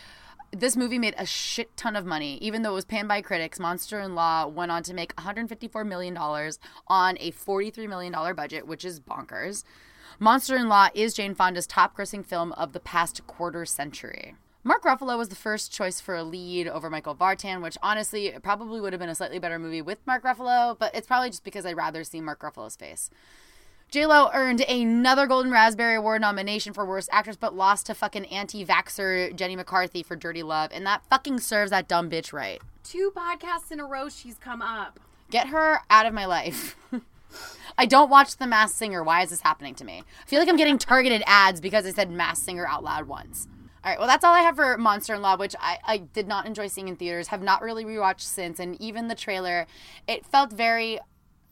This 0.51 0.77
movie 0.77 0.99
made 0.99 1.15
a 1.19 1.27
shit 1.27 1.77
ton 1.77 1.97
of 1.97 2.07
money. 2.07 2.39
Even 2.39 2.63
though 2.63 2.71
it 2.71 2.77
was 2.77 2.87
panned 2.87 3.09
by 3.09 3.21
critics, 3.21 3.61
Monster 3.61 4.01
in 4.01 4.15
Law 4.15 4.47
went 4.47 4.73
on 4.73 4.83
to 4.85 4.95
make 4.95 5.15
$154 5.17 5.87
million 5.87 6.17
on 6.17 7.19
a 7.21 7.33
$43 7.33 7.89
million 7.89 8.13
budget, 8.35 8.67
which 8.67 8.85
is 8.85 8.99
bonkers. 8.99 9.65
Monster 10.19 10.57
in 10.57 10.69
Law 10.69 10.89
is 10.95 11.13
Jane 11.13 11.35
Fonda's 11.35 11.67
top 11.67 11.97
grossing 11.97 12.25
film 12.25 12.53
of 12.53 12.73
the 12.73 12.81
past 12.81 13.27
quarter 13.27 13.67
century. 13.67 14.35
Mark 14.69 14.83
Ruffalo 14.83 15.17
was 15.17 15.31
the 15.31 15.35
first 15.35 15.73
choice 15.73 15.99
for 15.99 16.15
a 16.15 16.23
lead 16.23 16.69
over 16.69 16.91
Michael 16.91 17.15
Vartan, 17.15 17.63
which 17.63 17.79
honestly 17.83 18.27
it 18.27 18.43
probably 18.43 18.83
would 18.83 18.93
have 18.93 19.01
been 19.01 19.09
a 19.09 19.15
slightly 19.15 19.39
better 19.39 19.59
movie 19.59 19.81
with 19.81 20.07
Mark 20.07 20.23
Ruffalo, 20.25 20.79
but 20.79 20.95
it's 20.95 21.07
probably 21.07 21.31
just 21.31 21.43
because 21.43 21.65
I'd 21.65 21.75
rather 21.75 22.05
see 22.05 22.21
Mark 22.21 22.41
Ruffalo's 22.41 22.77
face. 22.77 23.09
J-Lo 23.91 24.29
earned 24.35 24.61
another 24.61 25.27
Golden 25.27 25.51
Raspberry 25.51 25.95
Award 25.95 26.21
nomination 26.21 26.75
for 26.75 26.85
Worst 26.85 27.09
Actress, 27.11 27.39
but 27.39 27.55
lost 27.57 27.87
to 27.87 27.95
fucking 27.95 28.27
anti-vaxxer 28.27 29.35
Jenny 29.35 29.57
McCarthy 29.57 30.03
for 30.03 30.17
Dirty 30.17 30.43
Love, 30.43 30.71
and 30.75 30.85
that 30.85 31.03
fucking 31.09 31.41
serves 31.41 31.71
that 31.71 31.89
dumb 31.89 32.11
bitch 32.11 32.35
right. 32.35 32.61
Two 32.85 33.11
podcasts 33.17 33.73
in 33.73 33.81
a 33.81 33.87
row, 33.87 34.11
she's 34.11 34.37
come 34.37 34.61
up. 34.61 35.01
Get 35.31 35.47
her 35.47 35.81
out 35.89 36.05
of 36.05 36.13
my 36.13 36.27
life. 36.27 36.77
I 37.79 37.87
don't 37.87 38.11
watch 38.11 38.37
The 38.37 38.47
Masked 38.47 38.77
Singer. 38.77 39.03
Why 39.03 39.23
is 39.23 39.31
this 39.31 39.41
happening 39.41 39.75
to 39.77 39.85
me? 39.87 40.03
I 40.23 40.27
feel 40.27 40.41
like 40.41 40.49
I'm 40.51 40.59
getting 40.59 40.77
targeted 40.77 41.23
ads 41.27 41.63
because 41.63 41.87
I 41.87 41.93
said 41.93 42.11
Masked 42.11 42.45
Singer 42.45 42.67
out 42.67 42.85
loud 42.85 43.09
once. 43.09 43.49
All 43.85 43.91
right, 43.91 43.99
well, 43.99 44.09
that's 44.09 44.25
all 44.25 44.35
I 44.35 44.41
have 44.41 44.57
for 44.57 44.77
Monster 44.77 45.15
in 45.15 45.23
Law, 45.23 45.37
which 45.37 45.55
I, 45.61 45.79
I 45.85 45.99
did 45.99 46.27
not 46.27 46.47
enjoy 46.47 46.67
seeing 46.67 46.89
in 46.89 46.97
theaters, 46.97 47.29
have 47.29 47.43
not 47.43 47.63
really 47.63 47.85
rewatched 47.85 48.23
since, 48.23 48.59
and 48.59 48.81
even 48.81 49.07
the 49.07 49.15
trailer, 49.15 49.67
it 50.09 50.27
felt 50.27 50.53
very, 50.53 50.99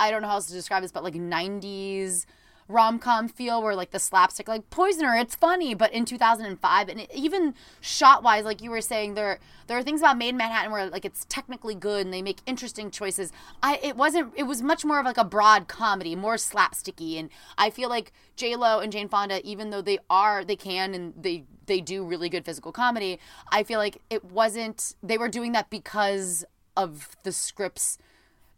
I 0.01 0.11
don't 0.11 0.22
know 0.22 0.29
how 0.29 0.35
else 0.35 0.47
to 0.47 0.53
describe 0.53 0.83
this, 0.83 0.91
but 0.91 1.05
like 1.05 1.14
90s 1.14 2.27
rom 2.69 2.99
com 2.99 3.29
feel 3.29 3.62
where 3.62 3.75
like 3.75 3.91
the 3.91 3.99
slapstick, 3.99 4.49
like 4.49 4.69
Poisoner, 4.71 5.14
it's 5.14 5.35
funny, 5.35 5.75
but 5.75 5.93
in 5.93 6.05
2005, 6.05 6.89
and 6.89 7.01
it, 7.01 7.11
even 7.14 7.55
shot 7.81 8.23
wise, 8.23 8.45
like 8.45 8.62
you 8.62 8.71
were 8.71 8.81
saying, 8.81 9.14
there 9.14 9.39
there 9.67 9.77
are 9.77 9.83
things 9.83 10.01
about 10.01 10.19
Maid 10.19 10.31
in 10.31 10.37
Manhattan 10.37 10.71
where 10.71 10.89
like 10.89 11.05
it's 11.05 11.27
technically 11.29 11.75
good 11.75 12.05
and 12.05 12.14
they 12.14 12.23
make 12.23 12.41
interesting 12.47 12.91
choices. 12.91 13.33
I 13.62 13.79
it 13.83 13.97
wasn't. 13.97 14.33
It 14.37 14.45
was 14.45 14.62
much 14.62 14.85
more 14.85 15.01
of 15.01 15.07
like 15.07 15.19
a 15.19 15.25
broad 15.25 15.69
comedy, 15.69 16.17
more 16.17 16.37
slapsticky, 16.37 17.19
and 17.19 17.31
I 17.59 17.71
feel 17.71 17.89
like 17.89 18.12
J 18.37 18.57
Lo 18.57 18.81
and 18.81 18.93
Jane 18.93 19.09
Fonda, 19.09 19.41
even 19.45 19.71
though 19.71 19.83
they 19.83 19.99
are, 20.11 20.45
they 20.45 20.57
can 20.57 20.95
and 20.95 21.14
they 21.17 21.45
they 21.67 21.81
do 21.81 22.05
really 22.05 22.29
good 22.29 22.45
physical 22.45 22.73
comedy. 22.73 23.19
I 23.51 23.62
feel 23.62 23.79
like 23.79 24.03
it 24.11 24.25
wasn't. 24.25 24.95
They 25.03 25.19
were 25.19 25.29
doing 25.29 25.53
that 25.53 25.71
because 25.71 26.45
of 26.77 27.17
the 27.23 27.33
scripts. 27.33 27.99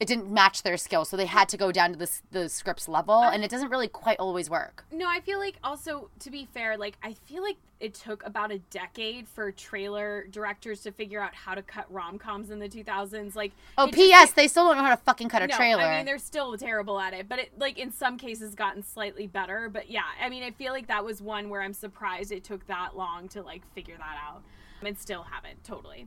It 0.01 0.07
didn't 0.07 0.31
match 0.31 0.63
their 0.63 0.77
skill, 0.77 1.05
so 1.05 1.17
they 1.17 1.27
had 1.27 1.49
to 1.49 1.57
go 1.57 1.73
down 1.73 1.93
to 1.93 1.99
the 1.99 2.11
the 2.31 2.49
scripts 2.49 2.87
level, 2.89 3.21
and 3.23 3.43
it 3.43 3.51
doesn't 3.51 3.69
really 3.69 3.89
quite 3.89 4.19
always 4.21 4.49
work. 4.49 4.85
No, 4.93 5.09
I 5.09 5.21
feel 5.21 5.39
like 5.41 5.57
also 5.65 6.11
to 6.21 6.31
be 6.31 6.47
fair, 6.55 6.77
like 6.77 6.97
I 7.03 7.15
feel 7.15 7.43
like 7.43 7.57
it 7.81 7.95
took 7.95 8.25
about 8.25 8.51
a 8.53 8.59
decade 8.71 9.29
for 9.29 9.51
trailer 9.53 10.27
directors 10.31 10.81
to 10.83 10.93
figure 10.93 11.21
out 11.21 11.35
how 11.35 11.55
to 11.55 11.63
cut 11.63 11.87
rom 11.93 12.19
coms 12.19 12.51
in 12.51 12.59
the 12.59 12.69
2000s. 12.69 13.37
Like, 13.37 13.53
Oh, 13.77 13.85
it 13.85 13.87
just- 13.93 13.97
P.S. 13.97 14.33
They 14.33 14.49
still 14.49 14.67
don't 14.67 14.77
know 14.77 14.83
how 14.85 14.95
to 14.95 15.03
fucking 15.03 15.29
cut 15.29 15.43
a 15.43 15.47
no, 15.49 15.57
trailer. 15.57 15.83
I 15.83 15.97
mean, 15.99 16.07
they're 16.07 16.19
still 16.19 16.57
terrible 16.57 16.99
at 17.01 17.13
it, 17.15 17.29
but 17.29 17.39
it 17.41 17.53
like 17.59 17.79
in 17.79 17.91
some 17.93 18.19
cases 18.19 18.55
gotten 18.55 18.83
slightly 18.85 19.27
better. 19.27 19.69
But 19.69 19.91
yeah, 19.91 20.03
I 20.23 20.29
mean, 20.29 20.43
I 20.45 20.53
feel 20.53 20.73
like 20.73 20.87
that 20.89 21.05
was 21.05 21.21
one 21.21 21.51
where 21.51 21.63
I'm 21.63 21.75
surprised 21.75 22.31
it 22.31 22.45
took 22.45 22.67
that 22.69 22.97
long 22.97 23.29
to 23.31 23.43
like 23.43 23.63
figure 23.75 23.97
that 23.97 24.17
out, 24.29 24.43
and 24.85 24.97
still 24.97 25.25
haven't 25.25 25.65
totally. 25.65 26.07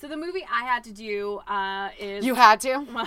So 0.00 0.08
the 0.08 0.16
movie 0.16 0.46
I 0.50 0.64
had 0.64 0.84
to 0.84 0.92
do 0.92 1.40
uh, 1.46 1.90
is 1.98 2.24
you 2.24 2.34
had 2.34 2.60
to. 2.60 2.86
well, 2.94 3.06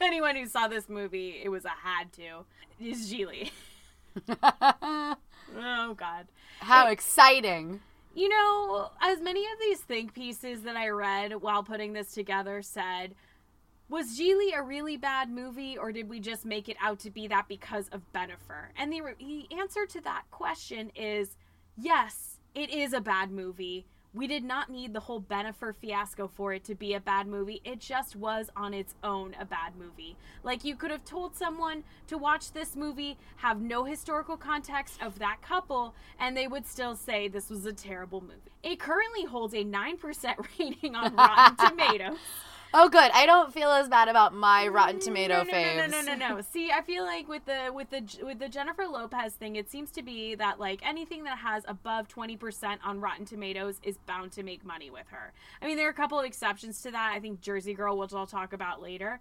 anyone 0.00 0.34
who 0.34 0.46
saw 0.46 0.66
this 0.66 0.88
movie, 0.88 1.40
it 1.42 1.48
was 1.48 1.64
a 1.64 1.68
had 1.68 2.12
to, 2.14 2.44
is 2.80 3.12
Gigli. 3.12 3.52
oh 4.42 5.94
God. 5.96 6.26
How 6.58 6.88
exciting! 6.88 7.80
You 8.12 8.28
know, 8.28 8.90
as 9.00 9.20
many 9.20 9.44
of 9.44 9.60
these 9.60 9.80
think 9.80 10.14
pieces 10.14 10.62
that 10.62 10.76
I 10.76 10.88
read 10.88 11.40
while 11.40 11.62
putting 11.62 11.92
this 11.92 12.12
together 12.12 12.60
said, 12.60 13.14
was 13.88 14.18
Gigli 14.18 14.56
a 14.56 14.62
really 14.62 14.96
bad 14.96 15.30
movie, 15.30 15.78
or 15.78 15.92
did 15.92 16.08
we 16.08 16.18
just 16.18 16.44
make 16.44 16.68
it 16.68 16.76
out 16.82 16.98
to 17.00 17.10
be 17.10 17.28
that 17.28 17.46
because 17.46 17.88
of 17.88 18.00
Bennifer? 18.12 18.66
And 18.76 18.92
the, 18.92 19.00
the 19.20 19.46
answer 19.56 19.86
to 19.86 20.00
that 20.00 20.24
question 20.32 20.90
is 20.96 21.36
yes, 21.76 22.40
it 22.52 22.70
is 22.70 22.92
a 22.92 23.00
bad 23.00 23.30
movie. 23.30 23.86
We 24.14 24.28
did 24.28 24.44
not 24.44 24.70
need 24.70 24.92
the 24.92 25.00
whole 25.00 25.20
Bennifer 25.20 25.74
fiasco 25.74 26.28
for 26.28 26.52
it 26.52 26.62
to 26.64 26.76
be 26.76 26.94
a 26.94 27.00
bad 27.00 27.26
movie. 27.26 27.60
It 27.64 27.80
just 27.80 28.14
was 28.14 28.48
on 28.54 28.72
its 28.72 28.94
own 29.02 29.34
a 29.40 29.44
bad 29.44 29.72
movie. 29.76 30.16
Like, 30.44 30.64
you 30.64 30.76
could 30.76 30.92
have 30.92 31.04
told 31.04 31.34
someone 31.34 31.82
to 32.06 32.16
watch 32.16 32.52
this 32.52 32.76
movie, 32.76 33.18
have 33.36 33.60
no 33.60 33.82
historical 33.84 34.36
context 34.36 35.02
of 35.02 35.18
that 35.18 35.42
couple, 35.42 35.94
and 36.20 36.36
they 36.36 36.46
would 36.46 36.66
still 36.66 36.94
say 36.94 37.26
this 37.26 37.50
was 37.50 37.66
a 37.66 37.72
terrible 37.72 38.20
movie. 38.20 38.34
It 38.62 38.78
currently 38.78 39.24
holds 39.24 39.52
a 39.52 39.64
9% 39.64 40.46
rating 40.60 40.94
on 40.94 41.16
Rotten 41.16 41.56
Tomatoes. 41.68 42.18
Oh, 42.76 42.88
good. 42.88 43.12
I 43.14 43.24
don't 43.24 43.54
feel 43.54 43.70
as 43.70 43.88
bad 43.88 44.08
about 44.08 44.34
my 44.34 44.66
Rotten 44.66 44.98
Tomato 44.98 45.34
no, 45.34 45.42
no, 45.44 45.52
faves. 45.52 45.76
No, 45.76 45.86
no, 45.86 46.00
no, 46.02 46.14
no, 46.16 46.34
no. 46.34 46.40
See, 46.40 46.72
I 46.72 46.82
feel 46.82 47.04
like 47.04 47.28
with 47.28 47.44
the 47.44 47.70
with 47.72 47.90
the 47.90 48.02
with 48.24 48.40
the 48.40 48.48
Jennifer 48.48 48.84
Lopez 48.88 49.34
thing, 49.34 49.54
it 49.54 49.70
seems 49.70 49.92
to 49.92 50.02
be 50.02 50.34
that 50.34 50.58
like 50.58 50.84
anything 50.84 51.22
that 51.22 51.38
has 51.38 51.62
above 51.68 52.08
twenty 52.08 52.36
percent 52.36 52.80
on 52.84 53.00
Rotten 53.00 53.26
Tomatoes 53.26 53.78
is 53.84 53.96
bound 54.06 54.32
to 54.32 54.42
make 54.42 54.64
money 54.64 54.90
with 54.90 55.06
her. 55.10 55.32
I 55.62 55.66
mean, 55.66 55.76
there 55.76 55.86
are 55.86 55.90
a 55.90 55.94
couple 55.94 56.18
of 56.18 56.24
exceptions 56.24 56.82
to 56.82 56.90
that. 56.90 57.12
I 57.14 57.20
think 57.20 57.40
Jersey 57.40 57.74
Girl, 57.74 57.96
which 57.96 58.12
I'll 58.12 58.26
talk 58.26 58.52
about 58.52 58.82
later. 58.82 59.20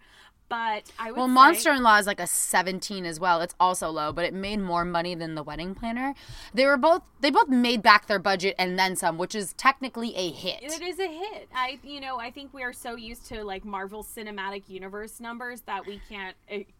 But 0.49 0.91
I 0.99 1.11
would 1.11 1.17
Well, 1.17 1.27
say, 1.27 1.33
Monster 1.33 1.71
in 1.71 1.81
Law 1.83 1.97
is 1.97 2.05
like 2.05 2.19
a 2.19 2.27
17 2.27 3.05
as 3.05 3.19
well. 3.19 3.41
It's 3.41 3.55
also 3.59 3.89
low, 3.89 4.13
but 4.13 4.25
it 4.25 4.33
made 4.33 4.59
more 4.59 4.85
money 4.85 5.15
than 5.15 5.33
The 5.35 5.41
Wedding 5.41 5.73
Planner. 5.73 6.13
They 6.53 6.65
were 6.65 6.77
both 6.77 7.01
they 7.21 7.31
both 7.31 7.47
made 7.49 7.81
back 7.81 8.07
their 8.07 8.19
budget 8.19 8.53
and 8.59 8.77
then 8.77 8.95
some, 8.95 9.17
which 9.17 9.33
is 9.33 9.53
technically 9.53 10.15
a 10.15 10.29
hit. 10.29 10.61
It 10.61 10.81
is 10.81 10.99
a 10.99 11.07
hit. 11.07 11.49
I, 11.55 11.79
you 11.83 11.99
know, 11.99 12.19
I 12.19 12.29
think 12.29 12.53
we 12.53 12.61
are 12.61 12.73
so 12.73 12.95
used 12.95 13.25
to 13.27 13.43
like 13.43 13.65
Marvel 13.65 14.03
Cinematic 14.03 14.69
Universe 14.69 15.19
numbers 15.19 15.61
that 15.61 15.87
we 15.87 16.01
can't 16.07 16.35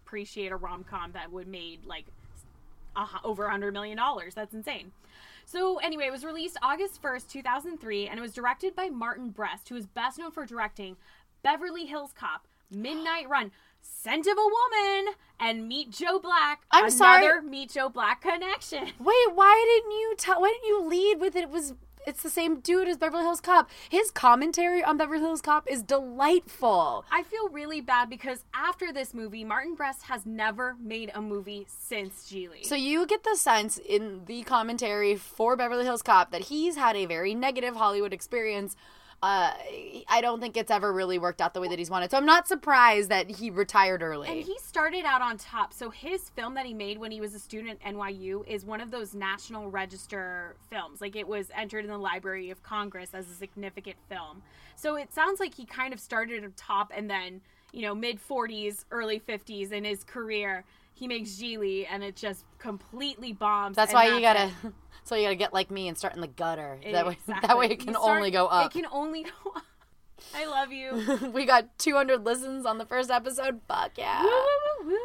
appreciate 0.06 0.52
a 0.52 0.56
rom 0.56 0.84
com 0.84 1.14
that 1.14 1.32
would 1.32 1.48
made 1.48 1.86
like 1.86 2.06
over 3.24 3.46
a 3.46 3.52
hundred 3.52 3.74
million 3.74 3.98
dollars. 3.98 4.36
That's 4.36 4.54
insane. 4.54 4.92
So 5.46 5.78
anyway, 5.78 6.06
it 6.06 6.12
was 6.12 6.24
released 6.24 6.58
August 6.62 7.02
first, 7.02 7.30
two 7.30 7.42
thousand 7.42 7.80
three, 7.80 8.08
and 8.08 8.20
it 8.20 8.22
was 8.22 8.34
directed 8.34 8.76
by 8.76 8.90
Martin 8.90 9.30
Brest, 9.30 9.70
who 9.70 9.76
is 9.76 9.86
best 9.88 10.20
known 10.20 10.32
for 10.32 10.46
directing 10.46 10.96
Beverly 11.42 11.86
Hills 11.86 12.12
Cop, 12.14 12.48
Midnight 12.74 13.30
Run. 13.30 13.52
Scent 13.82 14.28
of 14.28 14.38
a 14.38 14.42
Woman 14.42 15.14
and 15.40 15.68
Meet 15.68 15.92
Joe 15.92 16.20
Black. 16.20 16.64
I'm 16.72 16.86
another 16.86 16.98
sorry. 16.98 17.42
Meet 17.42 17.72
Joe 17.72 17.90
Black 17.90 18.22
connection. 18.22 18.84
Wait, 19.00 19.34
why 19.34 19.82
didn't 19.82 19.92
you 19.92 20.16
tell? 20.18 20.42
Why 20.42 20.50
didn't 20.50 20.68
you 20.68 20.90
lead 20.90 21.20
with 21.20 21.36
it? 21.36 21.44
it? 21.44 21.50
Was 21.50 21.74
it's 22.06 22.22
the 22.22 22.30
same 22.30 22.60
dude 22.60 22.88
as 22.88 22.98
Beverly 22.98 23.24
Hills 23.24 23.40
Cop? 23.40 23.70
His 23.90 24.12
commentary 24.12 24.84
on 24.84 24.98
Beverly 24.98 25.22
Hills 25.22 25.42
Cop 25.42 25.70
is 25.70 25.82
delightful. 25.82 27.06
I 27.12 27.24
feel 27.24 27.48
really 27.50 27.82
bad 27.82 28.10
because 28.10 28.44
after 28.54 28.92
this 28.92 29.14
movie, 29.14 29.44
Martin 29.44 29.76
Brest 29.76 30.04
has 30.04 30.26
never 30.26 30.76
made 30.82 31.12
a 31.16 31.22
movie 31.22 31.66
since 31.70 32.30
Gigli. 32.30 32.66
So 32.66 32.76
you 32.76 33.06
get 33.06 33.24
the 33.24 33.36
sense 33.36 33.78
in 33.78 34.26
the 34.26 34.44
commentary 34.44 35.16
for 35.16 35.56
Beverly 35.56 35.86
Hills 35.86 36.02
Cop 36.02 36.32
that 36.32 36.42
he's 36.42 36.76
had 36.76 36.96
a 36.96 37.06
very 37.06 37.34
negative 37.34 37.76
Hollywood 37.76 38.14
experience. 38.14 38.76
Uh, 39.24 39.54
I 40.10 40.20
don't 40.20 40.42
think 40.42 40.58
it's 40.58 40.70
ever 40.70 40.92
really 40.92 41.18
worked 41.18 41.40
out 41.40 41.54
the 41.54 41.62
way 41.62 41.70
that 41.70 41.80
he's 41.80 41.90
wanted. 41.90 42.12
So 42.12 42.18
I'm 42.18 42.26
not 42.26 42.46
surprised 42.46 43.08
that 43.08 43.30
he 43.30 43.50
retired 43.50 44.02
early. 44.04 44.28
and 44.28 44.44
he 44.44 44.60
started 44.60 45.06
out 45.06 45.22
on 45.22 45.38
top. 45.38 45.72
So 45.72 45.90
his 45.90 46.28
film 46.32 46.56
that 46.56 46.66
he 46.66 46.74
made 46.74 46.98
when 46.98 47.10
he 47.10 47.22
was 47.22 47.34
a 47.34 47.40
student 47.40 47.80
at 47.86 47.94
NYU 47.94 48.46
is 48.46 48.66
one 48.66 48.82
of 48.82 48.92
those 48.92 49.14
National 49.14 49.72
Register 49.72 50.58
films. 50.70 51.00
Like 51.00 51.16
it 51.16 51.26
was 51.26 51.48
entered 51.56 51.86
in 51.86 51.90
the 51.92 51.98
Library 51.98 52.50
of 52.50 52.64
Congress 52.64 53.12
as 53.14 53.30
a 53.30 53.34
significant 53.34 53.96
film. 54.10 54.44
So 54.76 54.96
it 54.98 55.14
sounds 55.14 55.40
like 55.40 55.56
he 55.56 55.64
kind 55.66 55.94
of 55.94 56.02
started 56.02 56.44
at 56.44 56.58
top 56.58 56.92
and 56.94 57.10
then, 57.10 57.40
you 57.72 57.84
know, 57.84 57.96
mid 57.96 58.20
40s, 58.22 58.84
early 58.92 59.22
50s 59.22 59.72
in 59.72 59.86
his 59.86 60.04
career, 60.04 60.66
he 60.94 61.08
makes 61.08 61.32
Gigli 61.32 61.86
and 61.90 62.04
it 62.04 62.16
just 62.16 62.46
completely 62.60 63.34
bombs. 63.34 63.76
that's 63.76 63.94
why 63.94 64.08
you 64.08 64.22
gotta. 64.22 64.46
it. 64.64 64.74
So 65.06 65.16
you 65.16 65.24
gotta 65.24 65.36
get 65.36 65.52
like 65.52 65.70
me 65.70 65.90
and 65.90 65.98
start 65.98 66.16
in 66.16 66.22
the 66.22 66.28
gutter. 66.28 66.80
That 66.90 67.06
way, 67.06 67.14
Exactly. 67.20 67.48
that 67.48 67.58
way 67.58 67.66
it 67.66 67.80
can 67.82 67.94
start- 67.94 68.16
only 68.16 68.32
go 68.32 68.48
up. 68.48 68.68
It 68.68 68.72
can 68.80 68.86
only 68.90 69.24
go 69.24 69.52
up. 69.54 69.64
I 70.34 70.46
love 70.46 70.72
you. 70.72 71.32
we 71.34 71.46
got 71.46 71.78
200 71.78 72.24
listens 72.24 72.66
on 72.66 72.78
the 72.78 72.86
first 72.86 73.12
episode. 73.12 73.60
Fuck 73.68 73.98
yeah. 73.98 74.24
Woo, 74.24 74.30
woo, 74.30 74.88
woo, 74.88 75.00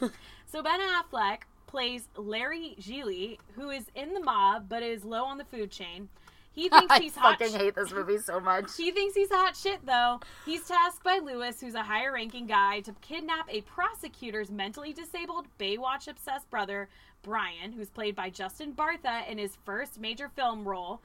woo. 0.00 0.10
so 0.50 0.60
Ben 0.60 0.80
Affleck 0.80 1.42
plays 1.68 2.08
Larry 2.16 2.74
Gigli, 2.80 3.38
who 3.54 3.70
is 3.70 3.84
in 3.94 4.12
the 4.12 4.20
mob 4.20 4.68
but 4.68 4.82
is 4.82 5.04
low 5.04 5.24
on 5.24 5.38
the 5.38 5.44
food 5.44 5.70
chain. 5.70 6.08
He 6.54 6.68
thinks 6.70 6.86
I 6.90 7.00
he's 7.00 7.16
hot. 7.16 7.38
fucking 7.38 7.58
hate 7.58 7.74
this 7.74 7.92
movie 7.92 8.18
so 8.18 8.40
much. 8.40 8.70
He 8.76 8.90
thinks 8.92 9.14
he's 9.14 9.30
hot 9.30 9.56
shit 9.56 9.84
though. 9.84 10.20
He's 10.46 10.66
tasked 10.66 11.02
by 11.02 11.18
Lewis, 11.22 11.60
who's 11.60 11.74
a 11.74 11.82
higher 11.82 12.12
ranking 12.12 12.46
guy, 12.46 12.80
to 12.80 12.92
kidnap 13.00 13.52
a 13.52 13.62
prosecutor's 13.62 14.50
mentally 14.50 14.92
disabled 14.92 15.46
Baywatch 15.58 16.06
obsessed 16.08 16.48
brother, 16.50 16.88
Brian, 17.22 17.72
who's 17.72 17.88
played 17.90 18.14
by 18.14 18.28
Justin 18.30 18.72
Bartha 18.72 19.26
in 19.28 19.38
his 19.38 19.56
first 19.64 19.98
major 19.98 20.28
film 20.28 20.66
role. 20.68 21.00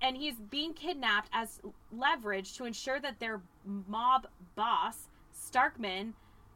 And, 0.00 0.16
he's 0.16 0.36
being 0.36 0.72
kidnapped 0.72 1.28
as 1.32 1.60
leverage 1.92 2.56
to 2.56 2.64
ensure 2.64 3.00
that 3.00 3.18
their 3.20 3.40
mob 3.88 4.26
boss, 4.54 5.08
Starkman, 5.34 6.12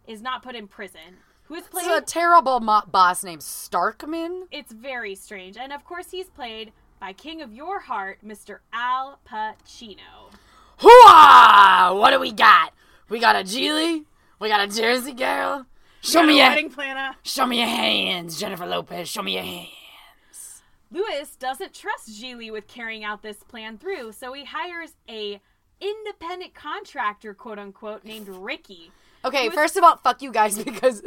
is 0.06 0.22
not 0.22 0.42
put 0.42 0.54
in 0.54 0.66
prison. 0.68 1.18
Who 1.44 1.56
is 1.56 1.64
played 1.66 1.86
It's 1.86 2.10
a 2.12 2.14
terrible 2.14 2.60
mo- 2.60 2.82
boss 2.90 3.24
named 3.24 3.42
Starkman. 3.42 4.44
it's 4.52 4.72
very 4.72 5.14
strange. 5.16 5.56
And 5.56 5.72
of 5.72 5.84
course, 5.84 6.10
he's 6.12 6.30
played 6.30 6.72
by 7.00 7.12
King 7.14 7.40
of 7.40 7.52
Your 7.52 7.80
Heart, 7.80 8.18
Mr. 8.24 8.58
Al 8.72 9.18
Pacino. 9.28 10.30
Hooah! 10.78 11.98
What 11.98 12.10
do 12.10 12.20
we 12.20 12.30
got? 12.32 12.72
We 13.08 13.18
got 13.18 13.36
a 13.36 13.40
Gigli. 13.40 14.04
We 14.38 14.48
got 14.48 14.60
a 14.60 14.72
Jersey 14.72 15.12
girl. 15.12 15.66
Show 16.02 16.22
me 16.24 16.38
your 16.38 16.48
wedding 16.48 16.70
planner. 16.70 17.16
show 17.22 17.44
me 17.46 17.58
your 17.58 17.68
hands, 17.68 18.38
Jennifer 18.38 18.66
Lopez. 18.66 19.08
Show 19.08 19.22
me 19.22 19.34
your 19.34 19.42
hands. 19.42 20.62
Lewis 20.92 21.36
doesn't 21.36 21.74
trust 21.74 22.08
Gigli 22.20 22.50
with 22.50 22.66
carrying 22.66 23.04
out 23.04 23.22
this 23.22 23.42
plan 23.42 23.78
through, 23.78 24.12
so 24.12 24.32
he 24.32 24.44
hires 24.44 24.94
a 25.08 25.40
independent 25.80 26.54
contractor, 26.54 27.32
quote 27.34 27.58
unquote, 27.58 28.04
named 28.04 28.28
Ricky. 28.28 28.90
Okay, 29.24 29.44
Who's- 29.44 29.54
first 29.54 29.76
of 29.76 29.84
all, 29.84 29.96
fuck 29.98 30.22
you 30.22 30.32
guys 30.32 30.58
because 30.64 31.02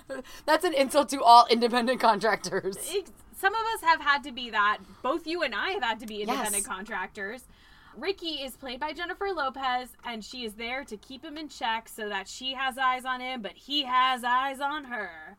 that's 0.46 0.64
an 0.64 0.74
insult 0.74 1.08
to 1.10 1.22
all 1.22 1.46
independent 1.50 2.00
contractors. 2.00 2.76
Some 3.38 3.54
of 3.54 3.60
us 3.74 3.82
have 3.82 4.00
had 4.00 4.24
to 4.24 4.32
be 4.32 4.50
that. 4.50 4.78
Both 5.02 5.26
you 5.26 5.42
and 5.42 5.54
I 5.54 5.70
have 5.70 5.82
had 5.82 6.00
to 6.00 6.06
be 6.06 6.22
independent 6.22 6.56
Yes. 6.56 6.66
contractors. 6.66 7.44
Ricky 7.96 8.42
is 8.42 8.56
played 8.56 8.80
by 8.80 8.92
Jennifer 8.92 9.28
Lopez, 9.32 9.90
and 10.04 10.24
she 10.24 10.44
is 10.44 10.54
there 10.54 10.84
to 10.84 10.96
keep 10.96 11.24
him 11.24 11.38
in 11.38 11.48
check 11.48 11.88
so 11.88 12.08
that 12.08 12.28
she 12.28 12.54
has 12.54 12.76
eyes 12.78 13.04
on 13.04 13.20
him, 13.20 13.40
but 13.42 13.52
he 13.52 13.84
has 13.84 14.24
eyes 14.24 14.60
on 14.60 14.84
her. 14.84 15.36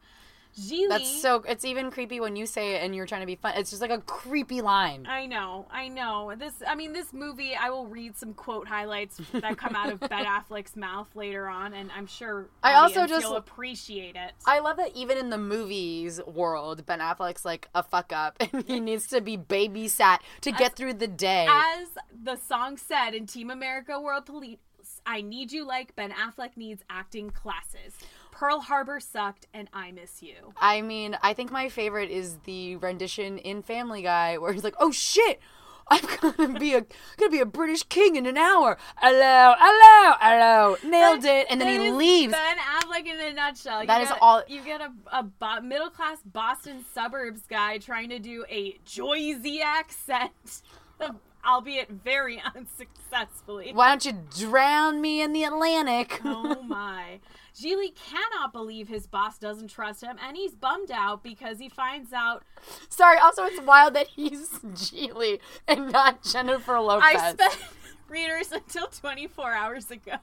Gigli. 0.60 0.90
That's 0.90 1.22
so. 1.22 1.44
It's 1.48 1.64
even 1.66 1.92
creepy 1.92 2.20
when 2.20 2.36
you 2.36 2.46
say 2.46 2.76
it 2.76 2.84
and 2.84 2.96
you're 2.96 3.06
trying 3.06 3.22
to 3.22 3.28
be 3.28 3.36
fun. 3.36 3.54
It's 3.56 3.70
just 3.70 3.82
like 3.82 3.92
a 3.92 4.00
creepy 4.00 4.62
line. 4.62 5.06
I 5.08 5.26
know, 5.26 5.68
I 5.72 5.88
know. 5.88 6.34
This, 6.38 6.54
I 6.68 6.76
mean, 6.76 6.94
this 6.94 7.14
movie. 7.14 7.56
I 7.56 7.70
will 7.70 7.88
read 7.88 8.18
some 8.18 8.34
quote 8.34 8.68
highlights 8.68 9.20
that 9.34 9.58
come 9.58 9.76
out 9.76 9.92
of 9.92 10.00
Ben 10.10 10.26
Affleck's 10.26 10.76
mouth 10.76 11.08
later 11.16 11.48
on, 11.48 11.74
and 11.74 11.90
I'm 11.96 12.08
sure 12.08 12.48
I 12.64 12.74
also 12.76 13.08
just- 13.08 13.26
you'll 13.26 13.36
appreciate 13.38 14.16
it. 14.16 14.32
I 14.46 14.60
love 14.60 14.78
that 14.78 14.96
even 14.96 15.18
in 15.18 15.30
the 15.30 15.38
movies 15.38 16.20
world, 16.26 16.86
Ben 16.86 17.00
Affleck's 17.00 17.46
like 17.46 17.70
a 17.76 17.84
fuck 17.84 18.12
up 18.14 18.38
and 18.54 18.64
he 18.68 18.80
needs 18.80 19.08
to 19.08 19.22
be 19.22 19.38
babysat 19.38 20.20
to 20.42 20.52
get 20.52 20.76
through 20.76 20.94
the 20.96 21.08
day. 21.08 21.48
As 21.50 21.88
the 22.24 22.36
song 22.36 22.78
said 22.78 23.12
in 23.14 23.26
Team 23.28 23.50
America 23.50 24.00
World 24.00 24.26
Police, 24.26 24.58
I 25.06 25.22
need 25.22 25.52
you 25.52 25.66
like 25.66 25.96
Ben 25.96 26.12
Affleck 26.12 26.58
needs 26.58 26.84
acting 26.90 27.30
classes. 27.30 27.94
Pearl 28.40 28.62
Harbor 28.62 29.02
sucked, 29.02 29.48
and 29.54 29.68
I 29.74 29.92
miss 29.92 30.24
you. 30.24 30.54
I 30.56 30.82
mean, 30.82 31.18
I 31.22 31.34
think 31.34 31.52
my 31.52 31.68
favorite 31.68 32.10
is 32.10 32.38
the 32.46 32.78
rendition 32.78 33.38
in 33.38 33.62
Family 33.64 34.02
Guy 34.02 34.38
where 34.38 34.54
he's 34.54 34.64
like, 34.64 34.76
"Oh 34.80 34.92
shit, 34.92 35.42
I'm 35.90 36.06
gonna 36.22 36.58
be 36.58 36.74
a 36.74 36.86
gonna 37.18 37.32
be 37.32 37.40
a 37.42 37.46
British 37.46 37.84
king 37.84 38.16
in 38.16 38.26
an 38.26 38.38
hour. 38.38 38.78
Hello, 38.96 39.56
hello, 39.58 40.16
hello. 40.22 40.78
Nailed 40.90 41.26
it. 41.26 41.48
And 41.50 41.60
then 41.60 41.82
he 41.82 41.92
leaves. 41.92 42.32
Ben 42.32 42.58
Affleck 42.60 43.06
in 43.08 43.20
a 43.20 43.34
nutshell. 43.34 43.86
That 43.86 43.98
you 43.98 44.04
is 44.04 44.10
get, 44.10 44.18
all- 44.22 44.44
You 44.48 44.62
get 44.64 44.80
a, 44.82 44.92
a 45.12 45.24
bo- 45.24 45.60
middle 45.62 45.90
class 45.90 46.20
Boston 46.24 46.86
suburbs 46.94 47.42
guy 47.50 47.78
trying 47.80 48.08
to 48.10 48.20
do 48.20 48.46
a 48.50 48.78
Joyzy 48.86 49.60
accent, 49.62 50.62
albeit 51.46 51.90
very 51.90 52.42
unsuccessfully. 52.56 53.72
Why 53.74 53.90
don't 53.90 54.06
you 54.06 54.14
drown 54.38 55.02
me 55.02 55.22
in 55.22 55.34
the 55.34 55.44
Atlantic? 55.44 56.22
Oh 56.32 56.62
my. 56.64 57.20
Gigli 57.56 57.94
cannot 57.96 58.54
believe 58.54 58.88
his 58.88 59.08
boss 59.08 59.38
doesn't 59.38 59.70
trust 59.70 60.02
him, 60.04 60.18
and 60.26 60.38
he's 60.38 60.56
bummed 60.56 60.92
out 60.92 61.24
because 61.24 61.60
he 61.60 61.68
finds 61.68 62.14
out 62.14 62.44
Sorry. 62.90 63.18
Also, 63.18 63.44
it's 63.44 63.62
wild 63.62 63.94
that 63.96 64.08
he's 64.08 64.50
Gigli 64.60 65.40
and 65.68 65.92
not 65.92 66.24
Jennifer 66.24 66.80
Lopez. 66.80 67.04
I 67.16 67.32
spent 67.34 67.58
readers 68.08 68.52
until 68.52 68.88
24 68.88 69.54
hours 69.54 69.92
ago. 69.92 70.16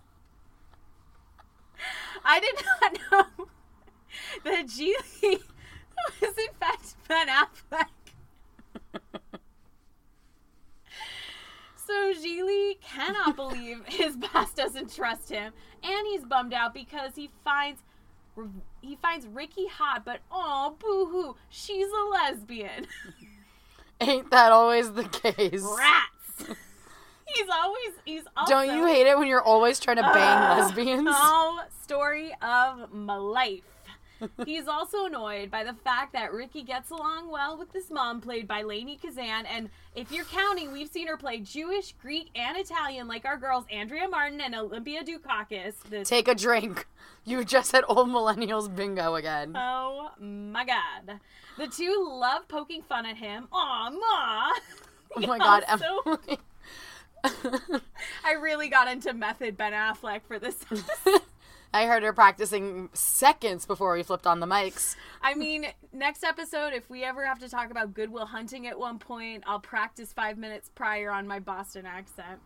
I 2.25 2.41
did 2.41 2.55
not 2.81 2.99
know 3.39 3.47
that 4.45 4.67
Gigli 4.67 5.41
was 6.21 6.39
in 6.39 6.55
fact 6.59 6.95
Ben 7.09 7.29
Affleck. 7.29 7.89
So 11.87 12.12
Gigli 12.14 12.80
cannot 12.80 13.37
believe 13.37 13.84
his 13.87 14.16
boss 14.16 14.53
doesn't 14.53 14.95
trust 14.95 15.30
him, 15.30 15.53
and 15.82 16.07
he's 16.09 16.24
bummed 16.24 16.53
out 16.53 16.74
because 16.74 17.14
he 17.14 17.30
finds 17.45 17.80
he 18.82 18.97
finds 18.97 19.26
Ricky 19.26 19.66
hot, 19.66 20.05
but 20.05 20.20
oh 20.30 20.76
boo 20.78 21.07
hoo, 21.07 21.37
she's 21.49 21.87
a 21.87 22.11
lesbian. 22.11 22.87
Ain't 24.01 24.30
that 24.30 24.53
always 24.53 24.93
the 24.93 25.05
case? 25.05 25.62
Rats. 25.62 26.12
he's 27.26 27.49
always 27.51 27.93
he's 28.05 28.24
also 28.37 28.53
Don't 28.53 28.76
you 28.76 28.87
hate 28.87 29.07
it 29.07 29.16
when 29.16 29.28
you're 29.28 29.43
always 29.43 29.80
trying 29.80 29.97
to 29.97 30.03
bang 30.03 30.59
lesbians? 30.59 31.09
Oh, 31.11 31.62
story 31.82 32.32
of 32.43 32.93
my 32.93 33.16
life. 33.16 33.62
He's 34.47 34.67
also 34.69 35.05
annoyed 35.07 35.51
by 35.51 35.64
the 35.64 35.75
fact 35.75 36.12
that 36.14 36.33
Ricky 36.33 36.62
gets 36.62 36.91
along 36.91 37.31
well 37.31 37.57
with 37.59 37.73
his 37.73 37.91
mom, 37.91 38.21
played 38.21 38.49
by 38.49 38.62
Lainie 38.62 39.01
Kazan. 39.01 39.47
And 39.47 39.69
if 39.95 40.11
you're 40.11 40.25
counting, 40.25 40.73
we've 40.73 40.89
seen 40.89 41.07
her 41.07 41.17
play 41.17 41.41
Jewish, 41.41 41.93
Greek, 42.01 42.31
and 42.35 42.57
Italian, 42.57 43.09
like 43.09 43.25
our 43.25 43.37
girls 43.37 43.64
Andrea 43.71 44.09
Martin 44.09 44.41
and 44.41 44.55
Olympia 44.55 45.03
Dukakis. 45.05 45.75
Take 46.05 46.29
a 46.29 46.35
drink. 46.35 46.87
You 47.29 47.45
just 47.45 47.73
had 47.73 47.83
old 47.89 48.09
millennials 48.09 48.73
bingo 48.73 49.17
again. 49.17 49.53
oh 49.57 50.11
my 50.21 50.64
god. 50.64 51.19
The 51.59 51.67
two 51.67 52.07
love 52.09 52.47
poking 52.47 52.83
fun 52.83 53.05
at 53.05 53.17
him. 53.17 53.49
Aw, 53.53 53.91
ma. 53.91 54.53
Oh 55.17 55.27
my 55.27 55.39
god, 55.39 55.64
Also- 55.69 55.85
Emily. 56.07 56.39
I 58.25 58.33
really 58.41 58.69
got 58.69 58.87
into 58.89 59.12
method 59.12 59.57
Ben 59.57 59.73
Affleck 59.73 60.21
for 60.29 60.39
this. 60.39 60.64
I 61.73 61.87
heard 61.87 62.03
her 62.03 62.12
practicing 62.12 62.89
seconds 62.93 63.67
before 63.67 63.95
we 63.95 64.03
flipped 64.03 64.27
on 64.27 64.41
the 64.41 64.47
mics. 64.47 64.97
I 65.23 65.35
mean, 65.35 65.67
next 65.93 66.25
episode, 66.25 66.73
if 66.73 66.89
we 66.89 67.05
ever 67.05 67.27
have 67.27 67.39
to 67.41 67.49
talk 67.49 67.71
about 67.71 67.93
Good 67.93 68.11
Will 68.11 68.27
Hunting 68.27 68.67
at 68.67 68.79
one 68.79 68.99
point, 68.99 69.45
I'll 69.47 69.61
practice 69.61 70.12
five 70.12 70.39
minutes 70.39 70.71
prior 70.75 71.11
on 71.11 71.27
my 71.27 71.41
Boston 71.41 71.85
accent. 71.85 72.41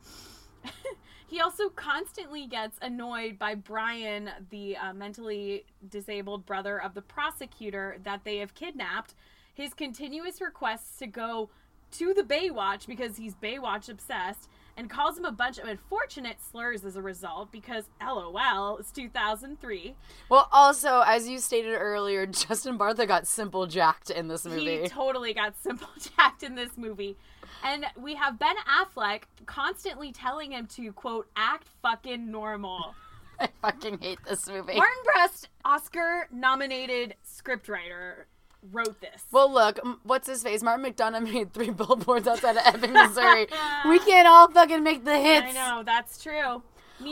he 1.29 1.41
also 1.41 1.69
constantly 1.69 2.47
gets 2.47 2.77
annoyed 2.83 3.39
by 3.39 3.55
Brian, 3.55 4.31
the 4.51 4.77
uh, 4.77 4.93
mentally 4.93 5.65
disabled 5.89 6.47
brother 6.47 6.81
of 6.81 6.95
the 6.95 7.03
prosecutor 7.03 7.99
that 8.05 8.25
they 8.25 8.39
have 8.39 8.55
kidnapped. 8.55 9.15
His 9.55 9.75
continuous 9.75 10.41
requests 10.41 10.99
to 10.99 11.07
go 11.07 11.51
to 11.93 12.15
the 12.15 12.23
Baywatch 12.23 12.87
because 12.87 13.17
he's 13.17 13.35
Baywatch 13.35 13.89
obsessed 13.89 14.49
and 14.81 14.89
calls 14.89 15.19
him 15.19 15.27
a 15.27 15.31
bunch 15.31 15.59
of 15.59 15.69
unfortunate 15.69 16.39
slurs 16.41 16.87
as 16.87 16.97
a 16.97 17.03
result 17.03 17.53
because 17.53 17.85
LOL, 18.01 18.79
it's 18.79 18.91
2003. 18.91 19.95
Well, 20.31 20.49
also, 20.51 21.03
as 21.07 21.29
you 21.29 21.39
stated 21.39 21.75
earlier, 21.75 22.25
Justin 22.27 22.79
Bartha 22.79 23.07
got 23.07 23.27
simple 23.27 23.67
jacked 23.67 24.09
in 24.09 24.29
this 24.29 24.47
movie. 24.47 24.81
He 24.81 24.89
totally 24.89 25.35
got 25.35 25.55
simple 25.63 25.89
jacked 26.17 26.43
in 26.43 26.55
this 26.55 26.79
movie. 26.79 27.19
And 27.63 27.85
we 28.01 28.15
have 28.15 28.39
Ben 28.39 28.57
Affleck 28.67 29.25
constantly 29.45 30.13
telling 30.13 30.53
him 30.53 30.67
to, 30.69 30.93
quote, 30.95 31.29
act 31.37 31.69
fucking 31.83 32.31
normal. 32.31 32.95
I 33.39 33.51
fucking 33.61 33.99
hate 33.99 34.21
this 34.27 34.49
movie. 34.49 34.77
Martin 34.77 35.03
Brest, 35.05 35.51
Oscar 35.63 36.27
nominated 36.33 37.17
scriptwriter, 37.23 38.25
wrote 38.73 39.01
this. 39.01 39.23
Well, 39.33 39.53
look, 39.53 39.79
what's 40.03 40.27
his 40.29 40.43
face? 40.43 40.63
Martin 40.63 40.85
McDonagh 40.93 41.25
made 41.33 41.53
three 41.53 41.71
billboards 41.71 42.27
outside 42.29 42.57
of 42.57 42.63
Ebbing, 42.67 42.93
Missouri. 42.95 43.47
we 43.89 43.99
can't 44.01 44.29
all 44.29 44.51
fucking 44.51 44.83
make 44.83 45.05
the 45.05 45.19
hits. 45.19 45.49
I 45.49 45.53
know, 45.53 45.83
that's 45.85 46.23
true. 46.23 46.63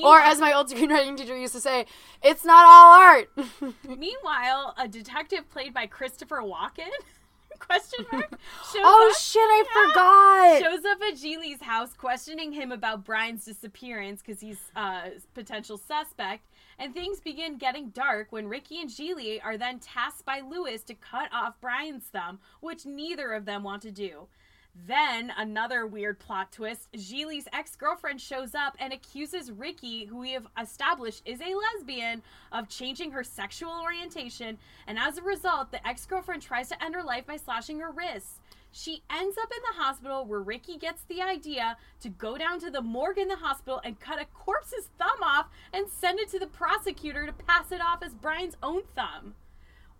Or, 0.05 0.19
as 0.21 0.39
my 0.39 0.53
old 0.53 0.69
screenwriting 0.71 1.17
teacher 1.17 1.35
used 1.35 1.55
to 1.55 1.61
say, 1.61 1.87
it's 2.23 2.45
not 2.45 2.67
all 2.67 3.01
art. 3.01 3.31
Meanwhile, 3.89 4.75
a 4.77 4.87
detective 4.87 5.49
played 5.49 5.73
by 5.73 5.87
Christopher 5.87 6.43
Walken, 6.43 6.91
question 7.59 8.05
mark, 8.13 8.31
shows 8.31 8.83
oh, 8.85 9.11
up- 9.11 9.19
shit, 9.19 9.41
I 9.41 9.65
Yeah. 9.65 10.61
forgot. 10.61 10.71
shows 10.73 10.85
up 10.85 10.99
at 11.03 11.15
Gigli's 11.17 11.63
house 11.63 11.95
questioning 11.95 12.53
him 12.53 12.71
about 12.71 13.03
Brian's 13.05 13.47
disappearance 13.47 14.21
because 14.21 14.41
he's 14.43 14.59
uh, 14.77 14.81
a 15.07 15.11
potential 15.33 15.79
suspect. 15.79 16.45
And 16.79 16.95
things 16.95 17.21
begin 17.21 17.59
getting 17.59 17.91
dark 17.91 18.29
when 18.31 18.47
Ricky 18.47 18.81
and 18.81 18.89
Gigli 18.89 19.45
are 19.45 19.59
then 19.59 19.81
tasked 19.81 20.25
by 20.25 20.41
Lewis 20.41 20.85
to 20.85 20.95
cut 20.95 21.29
off 21.33 21.61
Brian's 21.61 22.05
thumb, 22.05 22.39
which 22.61 22.87
neither 22.87 23.33
of 23.33 23.47
them 23.47 23.65
want 23.65 23.83
to 23.83 23.91
do. 23.91 24.29
Then, 24.87 25.33
another 25.37 25.87
weird 25.87 26.21
plot 26.21 26.53
twist 26.53 26.89
Gigli's 26.93 27.49
ex 27.53 27.75
girlfriend 27.75 28.21
shows 28.21 28.55
up 28.55 28.77
and 28.79 28.93
accuses 28.93 29.51
Ricky, 29.51 30.05
who 30.05 30.19
we 30.19 30.31
have 30.33 30.47
established 30.61 31.23
is 31.25 31.41
a 31.41 31.55
lesbian, 31.55 32.23
of 32.53 32.69
changing 32.69 33.11
her 33.11 33.25
sexual 33.25 33.81
orientation. 33.83 34.57
And 34.87 34.99
as 34.99 35.19
a 35.19 35.23
result, 35.23 35.73
the 35.73 35.87
ex 35.87 36.07
girlfriend 36.07 36.43
tries 36.43 36.69
to 36.69 36.83
end 36.83 36.95
her 36.95 37.03
life 37.03 37.27
by 37.27 37.39
slashing 37.39 37.81
her 37.81 37.91
wrists. 37.91 38.39
She 38.71 39.03
ends 39.11 39.37
up 39.43 39.51
in 39.51 39.63
the 39.63 39.83
hospital 39.83 40.25
where 40.25 40.41
Ricky 40.41 40.77
gets 40.77 41.03
the 41.05 41.23
idea 41.23 41.77
to 42.01 42.09
go 42.09 42.37
down 42.37 42.61
to 42.61 42.71
the 42.71 42.83
morgue 42.83 43.19
in 43.19 43.29
the 43.29 43.37
hospital 43.37 43.81
and 43.83 43.99
cut 43.99 44.21
a 44.21 44.27
corpse's 44.27 44.91
thumb 44.99 45.23
off 45.23 45.47
and 45.73 45.89
send 45.89 46.21
it 46.21 46.29
to 46.31 46.39
the 46.39 46.47
prosecutor 46.47 47.27
to 47.27 47.33
pass 47.33 47.73
it 47.73 47.81
off 47.81 48.03
as 48.03 48.15
Brian's 48.15 48.57
own 48.63 48.83
thumb. 48.95 49.35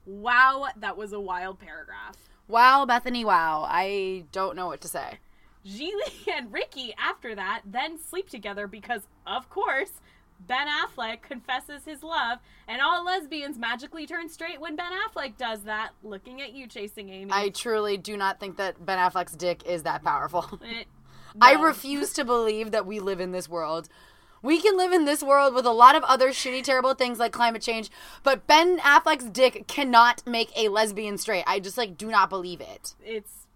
Wow, 0.05 0.69
that 0.77 0.97
was 0.97 1.13
a 1.13 1.21
wild 1.21 1.59
paragraph. 1.59 2.17
Wow, 2.47 2.87
Bethany, 2.87 3.25
wow. 3.25 3.67
I 3.69 4.25
don't 4.33 4.57
know 4.57 4.67
what 4.67 4.81
to 4.83 4.89
say. 4.89 5.19
Gigli 5.67 6.29
and 6.37 6.53
Ricky, 6.53 6.95
after 6.99 7.35
that, 7.35 7.63
then 7.65 7.99
sleep 7.99 8.29
together 8.29 8.67
because, 8.67 9.03
of 9.27 9.51
course, 9.51 9.93
Ben 10.41 10.67
Affleck 10.67 11.23
confesses 11.23 11.85
his 11.85 12.03
love, 12.03 12.39
and 12.67 12.81
all 12.81 13.05
lesbians 13.05 13.59
magically 13.59 14.07
turn 14.07 14.29
straight 14.29 14.61
when 14.61 14.77
Ben 14.77 14.93
Affleck 14.93 15.37
does 15.37 15.63
that. 15.65 15.91
Looking 16.03 16.41
at 16.41 16.53
you, 16.53 16.67
chasing 16.67 17.09
Amy. 17.11 17.31
I 17.33 17.51
truly 17.51 17.97
do 17.97 18.17
not 18.17 18.41
think 18.41 18.57
that 18.57 18.85
Ben 18.85 18.99
Affleck's 18.99 19.37
dick 19.37 19.65
is 19.67 19.83
that 19.83 20.03
powerful. 20.03 20.61
Eh, 20.69 20.85
I 21.43 21.53
refuse 21.53 22.13
to 22.15 22.25
believe 22.25 22.71
that 22.71 22.87
we 22.87 23.01
live 23.01 23.21
in 23.21 23.33
this 23.33 23.49
world. 23.49 23.89
We 24.43 24.61
can 24.63 24.77
live 24.77 24.93
in 24.93 25.05
this 25.05 25.23
world 25.23 25.55
with 25.55 25.67
a 25.67 25.73
lot 25.73 25.95
of 25.95 26.03
other 26.05 26.31
shitty, 26.31 26.63
terrible 26.63 26.95
things 26.95 27.19
like 27.19 27.33
climate 27.33 27.63
change, 27.63 27.91
but 28.23 28.47
Ben 28.47 28.79
Affleck's 28.79 29.29
dick 29.29 29.67
cannot 29.67 30.27
make 30.27 30.51
a 30.57 30.69
lesbian 30.69 31.19
straight. 31.19 31.45
I 31.47 31.61
just 31.61 31.77
like 31.77 31.99
do 31.99 32.09
not 32.09 32.31
believe 32.31 32.61
it. 32.61 32.95
It's 33.05 33.47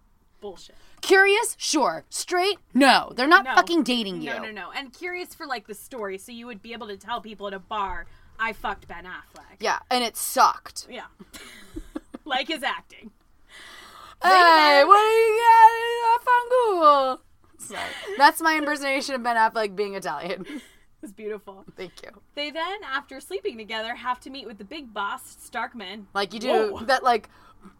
bullshit. 0.41 0.76
Curious? 1.03 1.57
Sure. 1.59 2.05
Straight? 2.09 2.59
No. 2.73 3.13
They're 3.15 3.29
not 3.29 3.45
No. 3.45 3.55
fucking 3.55 3.83
dating 3.83 4.23
you. 4.23 4.31
No, 4.31 4.39
no, 4.39 4.51
no. 4.51 4.71
And 4.75 4.93
curious 4.93 5.35
for 5.35 5.47
like 5.47 5.67
the 5.67 5.75
story, 5.75 6.17
so 6.17 6.33
you 6.33 6.47
would 6.47 6.63
be 6.63 6.73
able 6.73 6.87
to 6.89 6.97
tell 6.97 7.21
people 7.21 7.47
at 7.49 7.53
a 7.55 7.59
bar, 7.59 8.07
"I 8.39 8.53
fucked 8.55 8.89
Ben 8.89 9.05
Affleck." 9.05 9.57
Yeah, 9.61 9.81
and 9.91 10.03
it 10.03 10.17
sucked. 10.17 10.87
Yeah. 10.89 11.07
like 12.25 12.49
his 12.49 12.63
acting. 12.63 13.11
Hey, 14.23 14.85
what 14.85 14.99
do 14.99 15.05
you 15.05 15.43
got 15.43 16.29
on 16.33 16.49
Google? 16.49 17.23
Sorry. 17.59 17.91
That's 18.17 18.41
my 18.41 18.57
impersonation 18.57 19.15
of 19.17 19.23
Ben 19.23 19.37
Affleck 19.37 19.75
being 19.77 19.95
Italian. 19.95 20.47
It's 21.05 21.11
beautiful. 21.11 21.65
Thank 21.77 22.01
you. 22.05 22.11
They 22.37 22.53
then, 22.53 22.85
after 22.85 23.19
sleeping 23.19 23.59
together, 23.59 23.97
have 23.97 24.21
to 24.21 24.31
meet 24.31 24.47
with 24.47 24.59
the 24.59 24.65
big 24.65 24.95
boss, 24.95 25.37
Starkman. 25.51 26.05
Like 26.15 26.33
you 26.33 26.39
do 26.39 26.75
Whoa. 26.75 26.85
that, 26.85 27.03
like 27.03 27.29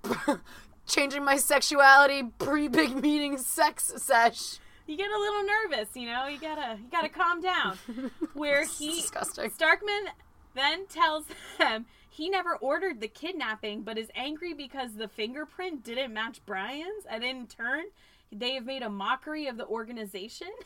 changing 0.87 1.25
my 1.25 1.37
sexuality 1.37 2.25
pre 2.39 2.69
big 2.69 2.95
meeting 3.03 3.39
sex 3.39 3.93
sesh. 3.97 4.59
you 4.87 4.97
get 4.97 5.11
a 5.11 5.19
little 5.19 5.43
nervous, 5.45 5.89
you 5.95 6.07
know. 6.07 6.27
You 6.27 6.39
gotta 6.39 6.79
you 6.83 6.89
gotta 6.91 7.09
calm 7.09 7.41
down. 7.41 7.77
Where 8.35 8.65
he 8.67 8.97
disgusting. 8.97 9.51
Starkman 9.51 10.07
then 10.55 10.87
tells 10.87 11.25
them 11.59 11.87
he 12.11 12.29
never 12.29 12.57
ordered 12.57 13.01
the 13.01 13.09
kidnapping, 13.09 13.83
but 13.83 13.97
is 13.97 14.09
angry 14.15 14.53
because 14.53 14.95
the 14.95 15.09
fingerprint 15.09 15.83
didn't 15.83 16.13
match 16.13 16.41
Brian's, 16.45 17.07
and 17.09 17.25
in 17.25 17.47
turn, 17.47 17.85
they 18.31 18.53
have 18.55 18.67
made 18.67 18.83
a 18.83 18.91
mockery 18.91 19.47
of 19.47 19.57
the 19.57 19.67
organization. 19.67 20.49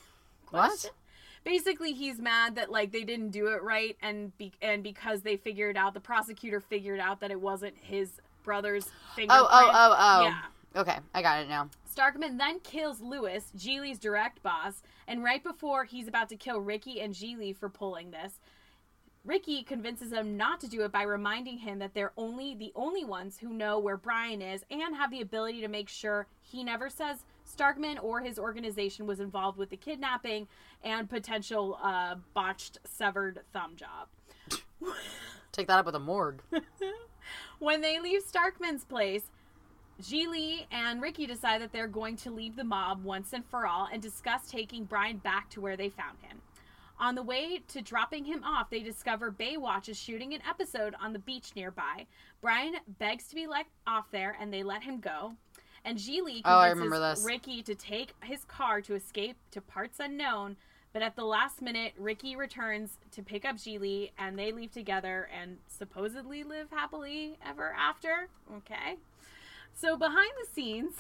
What? 0.51 0.93
Basically, 1.43 1.93
he's 1.93 2.21
mad 2.21 2.55
that 2.55 2.71
like 2.71 2.93
they 2.93 3.03
didn't 3.03 3.31
do 3.31 3.49
it 3.49 3.63
right, 3.65 3.97
and 4.01 4.37
be- 4.39 4.53
and 4.63 4.83
because 4.85 5.23
they 5.23 5.37
figured 5.37 5.77
out 5.77 5.93
the 5.93 6.01
prosecutor 6.01 6.61
figured 6.61 7.01
out 7.01 7.19
that 7.21 7.33
it 7.33 7.41
wasn't 7.41 7.75
his 7.81 8.21
brother's 8.47 8.87
fingerprint. 9.15 9.43
Oh, 9.43 9.49
oh, 9.51 9.71
oh, 9.75 9.97
oh. 9.99 10.23
Yeah. 10.23 10.81
Okay, 10.81 10.97
I 11.15 11.21
got 11.21 11.43
it 11.43 11.49
now. 11.49 11.69
Starkman 11.95 12.39
then 12.39 12.61
kills 12.61 13.01
Lewis, 13.01 13.51
Gigli's 13.57 13.99
direct 13.99 14.43
boss, 14.43 14.83
and 15.09 15.25
right 15.25 15.43
before 15.43 15.85
he's 15.85 16.09
about 16.09 16.29
to 16.31 16.37
kill 16.37 16.61
Ricky 16.61 17.01
and 17.01 17.15
Gigli 17.15 17.55
for 17.57 17.69
pulling 17.69 18.11
this, 18.11 18.35
Ricky 19.25 19.65
convinces 19.65 20.13
him 20.13 20.37
not 20.37 20.61
to 20.61 20.69
do 20.69 20.83
it 20.83 20.93
by 20.93 21.03
reminding 21.03 21.59
him 21.59 21.81
that 21.81 21.95
they're 21.95 22.13
only 22.17 22.55
the 22.55 22.73
only 22.77 23.05
ones 23.05 23.39
who 23.39 23.53
know 23.53 23.79
where 23.79 23.97
Brian 23.97 24.41
is 24.41 24.65
and 24.71 24.95
have 24.95 25.11
the 25.11 25.21
ability 25.21 25.61
to 25.63 25.69
make 25.69 25.89
sure 25.89 26.29
he 26.43 26.63
never 26.63 26.89
says 26.89 27.25
Starkman 27.45 27.99
or 28.03 28.21
his 28.21 28.39
organization 28.39 29.07
was 29.07 29.19
involved 29.19 29.59
with 29.59 29.71
the 29.71 29.77
kidnapping 29.77 30.47
and 30.85 31.11
potential 31.11 31.79
uh, 31.83 32.15
botched 32.35 32.79
severed 32.85 33.41
thumb 33.53 33.75
job. 33.75 34.09
Take 35.51 35.67
that 35.67 35.79
up 35.79 35.87
with 35.87 35.97
a 35.97 36.01
morgue. 36.01 36.43
When 37.59 37.81
they 37.81 38.01
leave 38.01 38.23
Starkman's 38.23 38.85
place, 38.85 39.23
Gigli 40.01 40.67
and 40.71 41.01
Ricky 41.01 41.27
decide 41.27 41.63
that 41.63 41.73
they're 41.73 41.89
going 41.89 42.17
to 42.17 42.31
leave 42.31 42.57
the 42.57 42.65
mob 42.65 43.03
once 43.05 43.33
and 43.33 43.45
for 43.47 43.67
all 43.67 43.89
and 43.91 44.03
discuss 44.03 44.51
taking 44.51 44.85
Brian 44.85 45.19
back 45.19 45.49
to 45.51 45.61
where 45.61 45.77
they 45.77 45.89
found 45.89 46.19
him. 46.21 46.41
On 46.99 47.15
the 47.15 47.23
way 47.23 47.63
to 47.69 47.83
dropping 47.83 48.25
him 48.25 48.43
off, 48.43 48.71
they 48.71 48.81
discover 48.81 49.31
Baywatch 49.31 49.89
is 49.89 49.99
shooting 49.99 50.33
an 50.33 50.41
episode 50.49 50.95
on 51.01 51.13
the 51.13 51.19
beach 51.19 51.53
nearby. 51.55 52.07
Brian 52.41 52.75
begs 52.99 53.29
to 53.29 53.35
be 53.35 53.47
let 53.47 53.67
off 53.87 54.11
there, 54.11 54.37
and 54.41 54.53
they 54.53 54.63
let 54.63 54.83
him 54.83 55.01
go. 55.01 55.35
And 55.85 55.99
oh, 55.99 56.03
convinces 56.03 56.43
Oh, 56.45 56.69
remember 56.69 56.99
this. 56.99 57.25
Ricky 57.25 57.63
to 57.63 57.75
take 57.75 58.15
his 58.23 58.45
car 58.47 58.81
to 58.83 58.95
escape 58.95 59.37
to 59.51 59.61
parts 59.61 60.01
unknown. 60.01 60.57
But 60.97 61.03
at 61.03 61.15
the 61.15 61.27
last 61.27 61.61
minute, 61.61 61.93
Ricky 61.99 62.37
returns 62.37 62.97
to 63.11 63.23
pick 63.23 63.45
up 63.45 63.57
Gigli, 63.57 64.13
and 64.19 64.39
they 64.39 64.51
leave 64.51 64.73
together 64.73 65.29
and 65.39 65.59
supposedly 65.69 66.43
live 66.43 66.71
happily 66.71 67.37
ever 67.47 67.75
after. 67.79 68.29
Okay. 68.57 68.97
So 69.75 69.99
behind 69.99 70.31
the 70.43 70.49
scenes, 70.55 70.95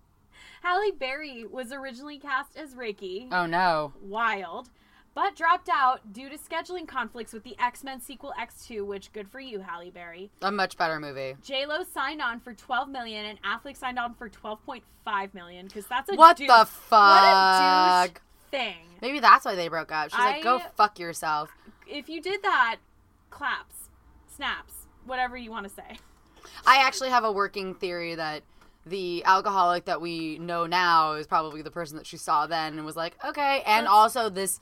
Halle 0.62 0.92
Berry 0.92 1.44
was 1.44 1.72
originally 1.72 2.18
cast 2.18 2.56
as 2.56 2.74
Ricky 2.74 3.28
Oh 3.30 3.44
no. 3.44 3.92
wild, 4.00 4.70
but 5.14 5.36
dropped 5.36 5.68
out 5.70 6.14
due 6.14 6.30
to 6.30 6.38
scheduling 6.38 6.88
conflicts 6.88 7.34
with 7.34 7.44
the 7.44 7.54
X 7.62 7.84
Men 7.84 8.00
sequel 8.00 8.32
X2, 8.40 8.86
which 8.86 9.12
good 9.12 9.28
for 9.28 9.40
you, 9.40 9.60
Halle 9.60 9.90
Berry. 9.90 10.30
A 10.40 10.50
much 10.50 10.78
better 10.78 10.98
movie. 10.98 11.36
J 11.42 11.66
Lo 11.66 11.82
signed 11.92 12.22
on 12.22 12.40
for 12.40 12.54
12 12.54 12.88
million, 12.88 13.26
and 13.26 13.38
Affleck 13.42 13.76
signed 13.76 13.98
on 13.98 14.14
for 14.14 14.30
12.5 14.30 15.34
million 15.34 15.66
because 15.66 15.86
that's 15.86 16.08
a 16.10 16.14
What 16.14 16.38
the 16.38 16.46
What 16.46 16.62
a 16.62 16.64
fuck? 16.64 18.14
douche 18.14 18.20
thing. 18.50 18.86
Maybe 19.04 19.20
that's 19.20 19.44
why 19.44 19.54
they 19.54 19.68
broke 19.68 19.92
up. 19.92 20.08
She's 20.08 20.18
like, 20.18 20.42
go 20.42 20.62
fuck 20.76 20.98
yourself. 20.98 21.50
If 21.86 22.08
you 22.08 22.22
did 22.22 22.42
that, 22.42 22.76
claps, 23.28 23.90
snaps, 24.34 24.72
whatever 25.04 25.36
you 25.36 25.50
want 25.50 25.68
to 25.68 25.70
say. 25.70 25.98
I 26.66 26.78
actually 26.78 27.10
have 27.10 27.22
a 27.22 27.30
working 27.30 27.74
theory 27.74 28.14
that 28.14 28.44
the 28.86 29.22
alcoholic 29.24 29.84
that 29.84 30.00
we 30.00 30.38
know 30.38 30.64
now 30.64 31.12
is 31.12 31.26
probably 31.26 31.60
the 31.60 31.70
person 31.70 31.98
that 31.98 32.06
she 32.06 32.16
saw 32.16 32.46
then 32.46 32.78
and 32.78 32.86
was 32.86 32.96
like, 32.96 33.14
okay. 33.22 33.62
And 33.66 33.86
also 33.86 34.30
this 34.30 34.58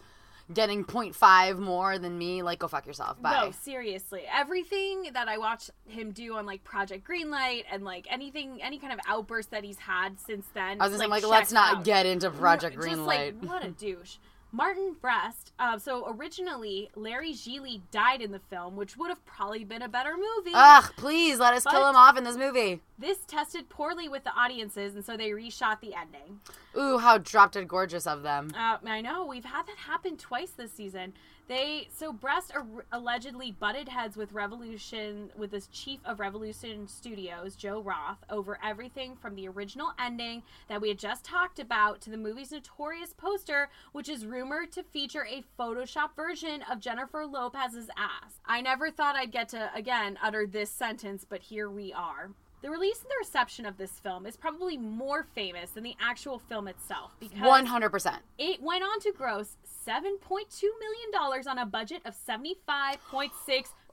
getting 0.53 0.85
0.5 0.85 1.59
more 1.59 1.99
than 1.99 2.19
me, 2.19 2.43
like, 2.43 2.59
go 2.59 2.69
fuck 2.69 2.87
yourself. 2.87 3.21
Bye. 3.23 3.45
No, 3.45 3.51
seriously. 3.53 4.23
Everything 4.33 5.11
that 5.15 5.29
I 5.29 5.39
watched 5.39 5.71
him 5.87 6.11
do 6.11 6.35
on 6.35 6.47
like 6.47 6.65
Project 6.65 7.09
Greenlight 7.09 7.65
and 7.71 7.85
like 7.85 8.07
anything, 8.11 8.61
any 8.63 8.79
kind 8.79 8.93
of 8.93 9.01
outburst 9.07 9.51
that 9.53 9.65
he's 9.65 9.79
had 9.79 10.21
since 10.21 10.47
then. 10.55 10.81
I 10.81 10.89
was 10.89 10.97
gonna 10.97 11.05
say, 11.05 11.11
like, 11.11 11.27
let's 11.27 11.53
not 11.53 11.79
out. 11.79 11.85
get 11.85 12.07
into 12.07 12.31
Project 12.31 12.77
Just 12.77 12.89
Greenlight. 12.89 13.07
like 13.07 13.35
what 13.43 13.65
a 13.65 13.71
douche. 13.71 14.17
Martin 14.53 14.95
Brest. 15.01 15.53
Uh, 15.59 15.79
so 15.79 16.15
originally, 16.15 16.91
Larry 16.95 17.33
Gigli 17.33 17.81
died 17.91 18.21
in 18.21 18.33
the 18.33 18.39
film, 18.39 18.77
which 18.77 18.97
would 18.99 19.09
have 19.09 19.25
probably 19.25 19.65
been 19.65 19.81
a 19.83 19.89
better 19.89 20.15
movie. 20.15 20.53
Ugh, 20.55 20.93
please 20.97 21.39
let 21.39 21.55
us 21.55 21.65
kill 21.65 21.89
him 21.89 21.97
off 21.97 22.19
in 22.19 22.25
this 22.25 22.37
movie. 22.37 22.81
This 22.99 23.19
tested 23.27 23.71
poorly 23.71 24.09
with 24.09 24.25
the 24.25 24.33
audiences, 24.35 24.95
and 24.95 25.05
so 25.05 25.17
they 25.17 25.31
reshot 25.31 25.81
the 25.81 25.95
ending. 25.95 26.41
Ooh, 26.77 26.99
how 26.99 27.19
drop 27.19 27.53
dead 27.53 27.67
gorgeous 27.67 28.07
of 28.07 28.23
them. 28.23 28.51
Uh, 28.55 28.77
I 28.87 29.01
know 29.01 29.25
we've 29.25 29.45
had 29.45 29.67
that 29.67 29.77
happen 29.79 30.19
twice 30.19 30.51
this 30.51 30.73
season. 30.73 31.15
They 31.49 31.89
so 31.93 32.13
Brest 32.13 32.53
ar- 32.55 32.87
allegedly 32.93 33.51
butted 33.53 33.89
heads 33.89 34.17
with 34.17 34.33
Revolution 34.33 35.31
with 35.37 35.51
this 35.51 35.67
chief 35.67 36.01
of 36.05 36.21
Revolution 36.21 36.87
Studios, 36.89 37.57
Joe 37.57 37.81
Roth, 37.81 38.25
over 38.31 38.59
everything 38.65 39.17
from 39.17 39.35
the 39.35 39.49
original 39.49 39.93
ending 39.99 40.45
that 40.69 40.81
we 40.81 40.89
had 40.89 40.99
just 40.99 41.25
talked 41.25 41.59
about 41.59 42.01
to 42.03 42.11
the 42.11 42.17
movie's 42.17 42.53
notorious 42.53 43.13
poster, 43.13 43.69
which 43.93 44.09
is 44.09 44.25
rumored 44.25 44.73
to 44.73 44.83
feature 44.83 45.27
a 45.27 45.45
Photoshop 45.59 46.15
version 46.17 46.63
of 46.71 46.81
Jennifer 46.81 47.27
Lopez's 47.27 47.91
ass. 47.97 48.41
I 48.47 48.61
never 48.61 48.91
thought 48.91 49.17
I'd 49.17 49.33
get 49.33 49.49
to 49.51 49.71
again 49.75 50.19
utter 50.23 50.47
this 50.47 50.71
sentence, 50.71 51.27
but 51.29 51.43
here 51.43 51.69
we 51.69 51.93
are. 51.93 52.31
The 52.63 52.71
release 52.71 53.01
and 53.01 53.11
the 53.11 53.17
reception 53.19 53.67
of 53.67 53.77
this 53.77 53.99
film 53.99 54.25
is 54.25 54.37
probably 54.37 54.79
more 54.79 55.25
famous 55.35 55.73
than 55.73 55.83
the 55.83 55.97
actual 56.01 56.39
film 56.39 56.69
itself 56.69 57.11
because 57.19 57.39
100%. 57.41 58.19
it 58.39 58.63
went 58.63 58.85
on 58.85 59.01
to 59.01 59.11
gross 59.11 59.57
$7.2 59.87 60.63
million 60.81 61.49
on 61.49 61.59
a 61.59 61.67
budget 61.67 62.03
of 62.05 62.15
75.6 62.15 63.31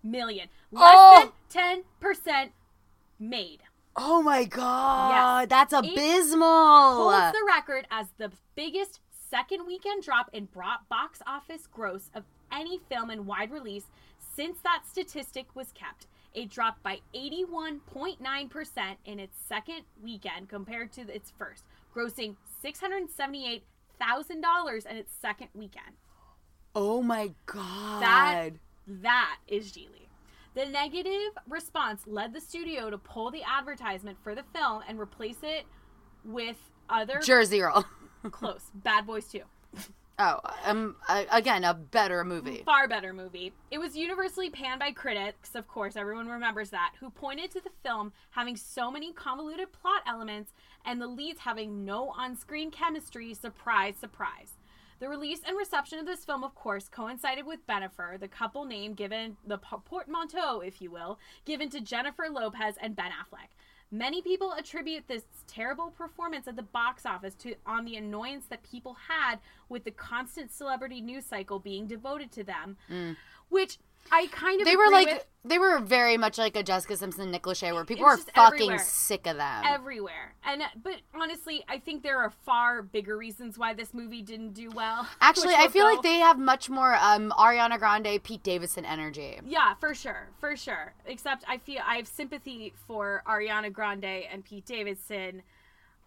million. 0.03 0.47
Less 0.71 0.83
Oh! 0.97 1.33
than 1.53 1.83
10% 2.13 2.49
made. 3.19 3.59
Oh 3.95 4.21
my 4.21 4.45
god, 4.45 5.41
Yes. 5.41 5.49
that's 5.49 5.73
It 5.73 5.91
abysmal. 5.93 7.09
Holds 7.11 7.37
the 7.37 7.43
record 7.45 7.87
as 7.91 8.07
the 8.17 8.31
biggest 8.55 8.99
second 9.29 9.65
weekend 9.67 10.03
drop 10.03 10.29
in 10.33 10.47
box 10.89 11.21
office 11.27 11.67
gross 11.67 12.09
of 12.15 12.23
any 12.51 12.79
film 12.89 13.09
in 13.11 13.25
wide 13.25 13.51
release 13.51 13.85
since 14.35 14.59
that 14.63 14.83
statistic 14.89 15.47
was 15.55 15.71
kept. 15.73 16.07
It 16.33 16.49
dropped 16.49 16.81
by 16.83 16.99
81.9% 17.13 18.95
in 19.05 19.19
its 19.19 19.37
second 19.47 19.81
weekend 20.01 20.47
compared 20.47 20.91
to 20.93 21.01
its 21.13 21.31
first, 21.37 21.63
grossing 21.93 22.35
$678,000 24.01 24.85
in 24.85 24.97
its 24.97 25.13
second 25.21 25.47
weekend. 25.53 25.95
oh 26.75 27.01
my 27.01 27.31
god. 27.45 28.01
That 28.01 28.49
that 28.87 29.37
is 29.47 29.71
Gigli. 29.71 30.07
The 30.55 30.65
negative 30.65 31.37
response 31.47 32.01
led 32.07 32.33
the 32.33 32.41
studio 32.41 32.89
to 32.89 32.97
pull 32.97 33.29
the 33.31 33.43
advertisement 33.43 34.17
for 34.23 34.33
the 34.35 34.43
film 34.53 34.81
and 34.87 34.99
replace 34.99 35.37
it 35.43 35.65
with 36.25 36.57
other 36.89 37.19
Jersey 37.19 37.59
Girl. 37.59 37.85
close 38.31 38.71
Bad 38.73 39.05
Boys 39.05 39.27
2. 39.27 39.41
Oh, 40.21 40.41
um, 40.65 40.97
again, 41.31 41.63
a 41.63 41.73
better 41.73 42.25
movie. 42.25 42.63
Far 42.65 42.89
better 42.89 43.13
movie. 43.13 43.53
It 43.71 43.77
was 43.77 43.95
universally 43.95 44.49
panned 44.49 44.81
by 44.81 44.91
critics, 44.91 45.55
of 45.55 45.65
course, 45.69 45.95
everyone 45.95 46.27
remembers 46.27 46.71
that, 46.71 46.91
who 46.99 47.09
pointed 47.09 47.51
to 47.51 47.61
the 47.61 47.69
film 47.83 48.11
having 48.31 48.57
so 48.57 48.91
many 48.91 49.13
convoluted 49.13 49.71
plot 49.71 50.01
elements 50.05 50.51
and 50.83 51.01
the 51.01 51.07
leads 51.07 51.39
having 51.39 51.85
no 51.85 52.09
on 52.09 52.35
screen 52.35 52.69
chemistry. 52.69 53.33
Surprise, 53.33 53.95
surprise. 53.95 54.55
The 54.99 55.07
release 55.07 55.39
and 55.47 55.55
reception 55.57 55.99
of 55.99 56.05
this 56.05 56.25
film, 56.25 56.43
of 56.43 56.53
course, 56.53 56.89
coincided 56.89 57.45
with 57.45 57.65
Bennifer, 57.65 58.19
the 58.19 58.27
couple 58.27 58.65
name 58.65 58.95
given, 58.95 59.37
the 59.47 59.57
portmanteau, 59.57 60.59
if 60.59 60.81
you 60.81 60.91
will, 60.91 61.17
given 61.45 61.69
to 61.69 61.79
Jennifer 61.79 62.27
Lopez 62.29 62.75
and 62.81 62.93
Ben 62.93 63.11
Affleck. 63.11 63.55
Many 63.91 64.21
people 64.21 64.53
attribute 64.53 65.07
this 65.07 65.23
terrible 65.47 65.89
performance 65.89 66.47
at 66.47 66.55
the 66.55 66.63
box 66.63 67.05
office 67.05 67.33
to 67.35 67.55
on 67.65 67.85
the 67.85 67.95
annoyance 67.95 68.45
that 68.49 68.61
people 68.61 68.95
had 69.07 69.39
with 69.67 69.83
the 69.83 69.91
constant 69.91 70.51
celebrity 70.51 71.01
news 71.01 71.25
cycle 71.25 71.59
being 71.59 71.87
devoted 71.87 72.31
to 72.33 72.43
them, 72.43 72.77
mm. 72.89 73.15
which 73.49 73.79
I 74.11 74.27
kind 74.27 74.61
of. 74.61 74.65
They 74.65 74.75
were 74.75 74.89
like, 74.91 75.07
with 75.07 75.25
they 75.45 75.57
were 75.57 75.79
very 75.79 76.17
much 76.17 76.37
like 76.37 76.57
a 76.57 76.63
Jessica 76.63 76.97
Simpson, 76.97 77.31
Nick 77.31 77.43
Lachey, 77.43 77.73
where 77.73 77.85
people 77.85 78.05
were 78.05 78.17
fucking 78.17 78.61
everywhere. 78.61 78.79
sick 78.79 79.25
of 79.25 79.37
them. 79.37 79.63
everywhere. 79.65 80.35
And 80.43 80.63
but 80.83 80.97
honestly, 81.13 81.63
I 81.69 81.79
think 81.79 82.03
there 82.03 82.17
are 82.17 82.29
far 82.29 82.81
bigger 82.81 83.15
reasons 83.17 83.57
why 83.57 83.73
this 83.73 83.93
movie 83.93 84.21
didn't 84.21 84.53
do 84.53 84.69
well. 84.69 85.07
Actually, 85.21 85.53
I 85.53 85.69
feel 85.69 85.85
go- 85.85 85.93
like 85.93 86.03
they 86.03 86.19
have 86.19 86.37
much 86.37 86.69
more 86.69 86.93
um, 86.95 87.33
Ariana 87.37 87.79
Grande, 87.79 88.21
Pete 88.21 88.43
Davidson 88.43 88.83
energy. 88.83 89.39
Yeah, 89.45 89.75
for 89.75 89.93
sure, 89.93 90.27
for 90.39 90.57
sure. 90.57 90.93
Except 91.05 91.45
I 91.47 91.57
feel 91.57 91.81
I 91.85 91.95
have 91.95 92.07
sympathy 92.07 92.73
for 92.85 93.23
Ariana 93.25 93.71
Grande 93.71 94.25
and 94.31 94.43
Pete 94.43 94.65
Davidson. 94.65 95.41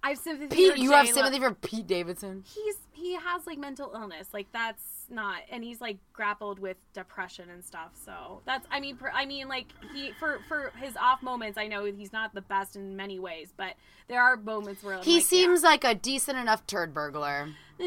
I 0.04 0.10
have 0.10 0.18
sympathy. 0.18 0.54
Pete, 0.56 0.72
for 0.72 0.78
you 0.78 0.92
have 0.92 1.06
J-Lo. 1.06 1.14
sympathy 1.22 1.38
for 1.40 1.54
Pete 1.54 1.86
Davidson. 1.86 2.44
He's 2.46 2.76
he 2.92 3.14
has 3.14 3.46
like 3.46 3.58
mental 3.58 3.92
illness, 3.94 4.28
like 4.32 4.46
that's 4.52 5.06
not, 5.08 5.38
and 5.50 5.62
he's 5.62 5.80
like 5.80 5.98
grappled 6.12 6.58
with 6.58 6.76
depression 6.92 7.50
and 7.50 7.64
stuff. 7.64 7.90
So 7.94 8.42
that's 8.44 8.66
I 8.70 8.80
mean 8.80 8.96
per, 8.96 9.10
I 9.12 9.26
mean 9.26 9.48
like 9.48 9.66
he 9.94 10.12
for 10.18 10.40
for 10.48 10.72
his 10.80 10.96
off 10.96 11.22
moments, 11.22 11.56
I 11.58 11.68
know 11.68 11.84
he's 11.84 12.12
not 12.12 12.34
the 12.34 12.40
best 12.42 12.76
in 12.76 12.96
many 12.96 13.18
ways, 13.18 13.52
but 13.56 13.74
there 14.08 14.22
are 14.22 14.36
moments 14.36 14.82
where 14.82 14.96
I'm 14.96 15.02
He 15.02 15.16
like, 15.16 15.24
seems 15.24 15.62
like 15.62 15.84
a 15.84 15.94
decent 15.94 16.38
enough 16.38 16.66
turd 16.66 16.92
burglar. 16.92 17.50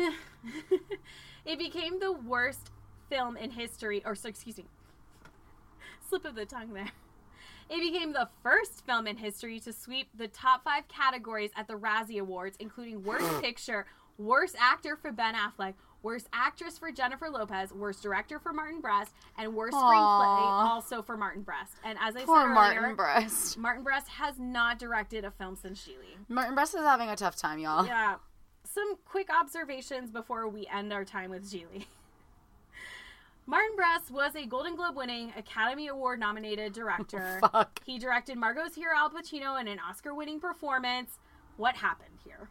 it 1.46 1.60
became 1.60 2.00
the 2.00 2.12
worst 2.12 2.72
film 3.10 3.38
in 3.38 3.52
history, 3.52 4.02
or 4.06 4.16
so 4.16 4.30
excuse 4.30 4.58
me, 4.58 4.66
slip 6.10 6.26
of 6.26 6.36
the 6.36 6.46
tongue 6.46 6.74
there. 6.74 6.92
It 7.70 7.80
became 7.80 8.14
the 8.14 8.30
first 8.44 8.86
film 8.86 9.08
in 9.08 9.18
history 9.18 9.60
to 9.62 9.74
sweep 9.74 10.08
the 10.16 10.28
top 10.28 10.64
five 10.64 10.88
categories 10.88 11.52
at 11.56 11.68
the 11.68 11.74
Razzie 11.74 12.20
Awards, 12.20 12.58
including 12.60 13.04
Worst 13.04 13.26
Picture, 13.42 13.86
Worst 14.18 14.56
Actor 14.60 14.98
for 14.98 15.12
Ben 15.12 15.34
Affleck, 15.34 15.74
Worst 16.06 16.30
actress 16.34 16.78
for 16.78 16.92
Jennifer 16.92 17.32
Lopez, 17.32 17.74
worst 17.74 18.04
director 18.04 18.38
for 18.38 18.54
Martin 18.54 18.80
Brest, 18.80 19.12
and 19.40 19.56
worst 19.56 19.74
screenplay 19.74 19.92
also 19.92 21.02
for 21.02 21.18
Martin 21.18 21.42
Brest. 21.42 21.74
And 21.84 21.98
as 22.00 22.16
I 22.16 22.26
Poor 22.26 22.44
said 22.44 22.54
Martin 22.54 22.96
Brest. 22.96 23.58
Martin 23.58 23.84
Brest 23.84 24.08
has 24.10 24.38
not 24.38 24.78
directed 24.78 25.26
a 25.26 25.32
film 25.32 25.56
since 25.56 25.84
Gigli. 25.84 26.14
Martin 26.30 26.54
Brest 26.54 26.76
is 26.76 26.82
having 26.82 27.10
a 27.10 27.16
tough 27.16 27.36
time, 27.36 27.58
y'all. 27.58 27.88
Yeah. 27.88 28.18
Some 28.66 28.98
quick 29.04 29.30
observations 29.34 30.12
before 30.12 30.48
we 30.48 30.68
end 30.72 30.94
our 30.94 31.06
time 31.06 31.32
with 31.32 31.52
Gigli. 31.52 31.86
Martin 33.48 33.76
Brest 33.76 34.10
was 34.12 34.36
a 34.36 34.46
Golden 34.48 34.76
Globe 34.76 34.96
winning, 34.96 35.32
Academy 35.38 35.88
Award 35.88 36.20
nominated 36.20 36.74
director. 36.74 37.38
Fuck. 37.52 37.80
He 37.86 38.00
directed 38.00 38.38
Margot's 38.38 38.76
hero 38.76 38.96
Al 38.96 39.12
Pacino 39.12 39.60
in 39.62 39.68
an 39.68 39.80
Oscar 39.80 40.16
winning 40.16 40.40
performance. 40.40 41.20
What 41.58 41.76
happened 41.76 42.18
here? 42.24 42.50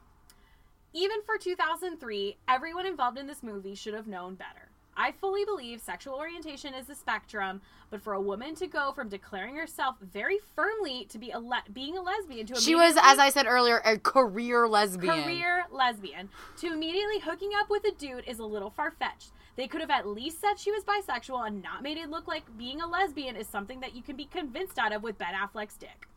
Even 0.92 1.20
for 1.26 1.36
2003, 1.36 2.36
everyone 2.48 2.86
involved 2.86 3.18
in 3.18 3.26
this 3.26 3.42
movie 3.42 3.74
should 3.74 3.94
have 3.94 4.06
known 4.06 4.36
better. 4.36 4.68
I 4.96 5.10
fully 5.10 5.44
believe 5.44 5.80
sexual 5.80 6.14
orientation 6.14 6.72
is 6.72 6.88
a 6.88 6.94
spectrum, 6.94 7.60
but 7.90 8.00
for 8.00 8.12
a 8.12 8.20
woman 8.20 8.54
to 8.54 8.68
go 8.68 8.92
from 8.92 9.08
declaring 9.08 9.56
herself 9.56 9.96
very 10.00 10.38
firmly 10.54 11.06
to 11.06 11.18
be 11.18 11.32
a 11.32 11.40
le- 11.40 11.64
being 11.72 11.98
a 11.98 12.00
lesbian 12.02 12.46
to 12.46 12.52
a 12.54 12.60
She 12.60 12.76
was, 12.76 12.96
as 13.02 13.18
I 13.18 13.30
said 13.30 13.46
earlier, 13.46 13.78
a 13.84 13.98
career 13.98 14.68
lesbian. 14.68 15.24
career 15.24 15.64
lesbian 15.72 16.28
to 16.58 16.72
immediately 16.72 17.18
hooking 17.18 17.50
up 17.60 17.68
with 17.68 17.82
a 17.84 17.90
dude 17.90 18.22
is 18.28 18.38
a 18.38 18.44
little 18.44 18.70
far 18.70 18.92
fetched. 18.92 19.32
They 19.56 19.68
could 19.68 19.80
have 19.80 19.90
at 19.90 20.06
least 20.06 20.40
said 20.40 20.58
she 20.58 20.72
was 20.72 20.82
bisexual 20.84 21.46
and 21.46 21.62
not 21.62 21.82
made 21.82 21.96
it 21.96 22.10
look 22.10 22.26
like 22.26 22.42
being 22.58 22.80
a 22.80 22.86
lesbian 22.86 23.36
is 23.36 23.46
something 23.46 23.80
that 23.80 23.94
you 23.94 24.02
can 24.02 24.16
be 24.16 24.24
convinced 24.24 24.78
out 24.78 24.92
of 24.92 25.02
with 25.02 25.18
Ben 25.18 25.34
Affleck's 25.34 25.76
dick. 25.76 26.08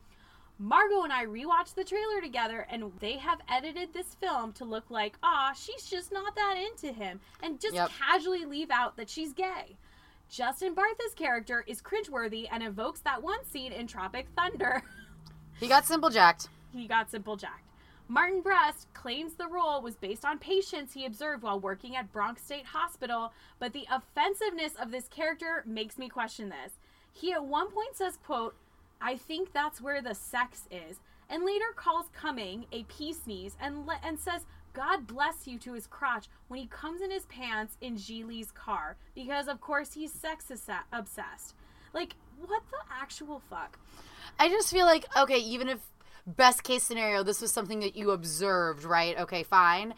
Margot 0.59 1.03
and 1.03 1.13
I 1.13 1.25
rewatched 1.25 1.75
the 1.75 1.83
trailer 1.83 2.19
together, 2.19 2.65
and 2.71 2.91
they 2.99 3.17
have 3.17 3.39
edited 3.47 3.93
this 3.93 4.15
film 4.15 4.53
to 4.53 4.65
look 4.65 4.89
like, 4.89 5.15
ah, 5.21 5.53
she's 5.55 5.85
just 5.85 6.11
not 6.11 6.33
that 6.35 6.55
into 6.57 6.91
him, 6.91 7.19
and 7.43 7.59
just 7.59 7.75
Yep. 7.75 7.91
casually 7.91 8.43
leave 8.45 8.71
out 8.71 8.97
that 8.97 9.07
she's 9.07 9.33
gay. 9.33 9.77
Justin 10.29 10.73
Bartha's 10.73 11.13
character 11.15 11.63
is 11.67 11.79
cringeworthy 11.79 12.47
and 12.51 12.63
evokes 12.63 13.01
that 13.01 13.21
one 13.21 13.45
scene 13.45 13.71
in 13.71 13.85
Tropic 13.87 14.27
Thunder. 14.35 14.81
He 15.59 15.67
got 15.67 15.85
simple 15.85 16.09
jacked. 16.11 16.49
he 16.71 16.87
got 16.87 17.09
simple 17.09 17.35
jacked. 17.35 17.66
Martin 18.09 18.41
Brest 18.41 18.87
claims 18.93 19.33
the 19.33 19.47
role 19.47 19.81
was 19.81 19.97
based 19.97 20.23
on 20.23 20.39
patients 20.39 20.93
he 20.93 21.05
observed 21.05 21.43
while 21.43 21.59
working 21.59 21.97
at 21.97 22.11
Bronx 22.13 22.41
State 22.41 22.65
Hospital, 22.65 23.33
but 23.59 23.73
the 23.73 23.85
offensiveness 23.91 24.73
of 24.81 24.91
this 24.91 25.09
character 25.09 25.63
makes 25.65 25.97
me 25.97 26.07
question 26.07 26.47
this. 26.47 26.73
He 27.11 27.33
at 27.33 27.43
one 27.43 27.69
point 27.69 27.95
says, 27.95 28.17
quote, 28.25 28.55
I 29.01 29.17
think 29.17 29.51
that's 29.51 29.81
where 29.81 30.01
the 30.01 30.15
sex 30.15 30.63
is, 30.71 30.99
and 31.29 31.43
later 31.43 31.65
calls 31.75 32.05
Cumming 32.13 32.65
a 32.71 32.83
pea 32.83 33.11
sneeze 33.11 33.57
and 33.59 33.85
le- 33.85 33.99
and 34.03 34.17
says, 34.17 34.45
God 34.71 35.05
bless 35.05 35.45
you 35.45 35.57
to 35.59 35.73
his 35.73 35.87
crotch 35.87 36.27
when 36.47 36.59
he 36.61 36.67
comes 36.67 37.01
in 37.01 37.11
his 37.11 37.25
pants 37.25 37.75
in 37.81 37.95
Gigli's 37.95 38.51
car, 38.51 38.95
because 39.15 39.47
of 39.47 39.59
course 39.59 39.93
he's 39.93 40.13
sex 40.13 40.45
obsessed. 40.93 41.55
Like, 41.93 42.15
what 42.39 42.61
the 42.71 42.77
actual 43.01 43.41
fuck? 43.49 43.77
I 44.39 44.49
just 44.49 44.71
feel 44.71 44.85
like, 44.85 45.05
okay, 45.17 45.39
even 45.39 45.67
if 45.67 45.79
best 46.27 46.63
case 46.63 46.83
scenario, 46.83 47.23
this 47.23 47.41
was 47.41 47.51
something 47.51 47.79
that 47.79 47.95
you 47.95 48.11
observed, 48.11 48.83
right? 48.83 49.17
Okay, 49.17 49.43
fine. 49.43 49.93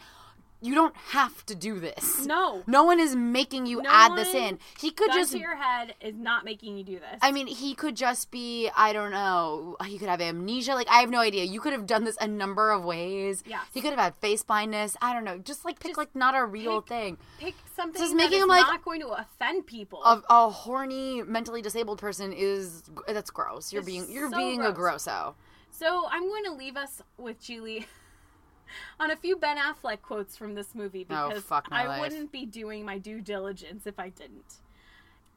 You 0.62 0.76
don't 0.76 0.96
have 1.12 1.46
to 1.46 1.56
do 1.56 1.80
this. 1.80 2.26
No. 2.26 2.64
No 2.68 2.84
one 2.84 3.00
is 3.00 3.16
making 3.16 3.66
you 3.66 3.82
No 3.82 3.90
add 3.90 4.18
this 4.18 4.34
in. 4.34 4.60
He 4.78 4.92
could 4.92 5.10
just 5.14 5.32
to 5.32 5.40
your 5.40 5.56
head 5.56 5.96
is 6.02 6.16
not 6.16 6.44
making 6.44 6.78
you 6.78 6.84
do 6.84 7.00
this. 7.00 7.18
I 7.22 7.32
mean, 7.32 7.48
he 7.48 7.74
could 7.74 7.96
just 7.96 8.30
be, 8.30 8.70
I 8.76 8.92
don't 8.92 9.12
know, 9.12 9.78
he 9.86 9.98
could 9.98 10.10
have 10.10 10.20
amnesia. 10.20 10.74
Like, 10.74 10.90
I 10.90 11.00
have 11.00 11.10
no 11.10 11.22
idea. 11.22 11.46
You 11.46 11.62
could 11.62 11.72
have 11.72 11.86
done 11.88 12.04
this 12.04 12.18
a 12.20 12.28
number 12.28 12.72
of 12.72 12.84
ways. 12.84 13.42
Yeah. 13.48 13.62
He 13.74 13.80
could 13.80 13.92
have 13.92 14.00
had 14.00 14.16
face 14.16 14.44
blindness. 14.44 14.98
I 15.02 15.14
don't 15.14 15.24
know. 15.24 15.38
Just 15.38 15.64
like 15.64 15.80
pick, 15.80 15.96
like, 15.96 16.14
not 16.14 16.36
a 16.36 16.44
real 16.44 16.82
pick- 16.82 16.90
thing. 16.90 17.18
pick 17.40 17.56
something 17.78 18.02
Just 18.02 18.14
making 18.14 18.42
him, 18.42 18.50
like, 18.50 18.68
not 18.68 18.84
going 18.84 19.00
to 19.00 19.08
offend 19.08 19.66
people. 19.66 20.04
A, 20.04 20.22
a 20.30 20.50
horny, 20.50 21.24
mentally 21.24 21.62
disabled 21.62 22.00
person 22.00 22.34
is, 22.34 22.84
that's 23.08 23.30
gross. 23.32 23.72
You're 23.72 23.80
It's 23.80 23.90
being, 23.90 24.12
you're 24.12 24.30
so 24.30 24.36
being 24.36 24.60
a 24.60 24.74
grosso. 24.74 25.36
So 25.72 26.08
I'm 26.12 26.28
going 26.28 26.44
to 26.46 26.52
leave 26.54 26.76
us 26.78 27.02
with 27.18 27.40
Gigli 27.42 27.86
on 29.00 29.12
a 29.12 29.16
few 29.16 29.38
Ben 29.38 29.58
Affleck 29.58 30.02
quotes 30.02 30.36
from 30.36 30.56
this 30.56 30.76
movie 30.76 31.06
Oh, 31.10 31.30
because 31.30 31.50
my 31.50 31.62
I 31.72 31.88
life. 31.88 32.02
wouldn't 32.02 32.32
be 32.32 32.46
doing 32.46 32.86
my 32.86 32.98
due 32.98 33.22
diligence 33.22 33.88
if 33.88 34.00
I 34.00 34.10
didn't. 34.10 34.56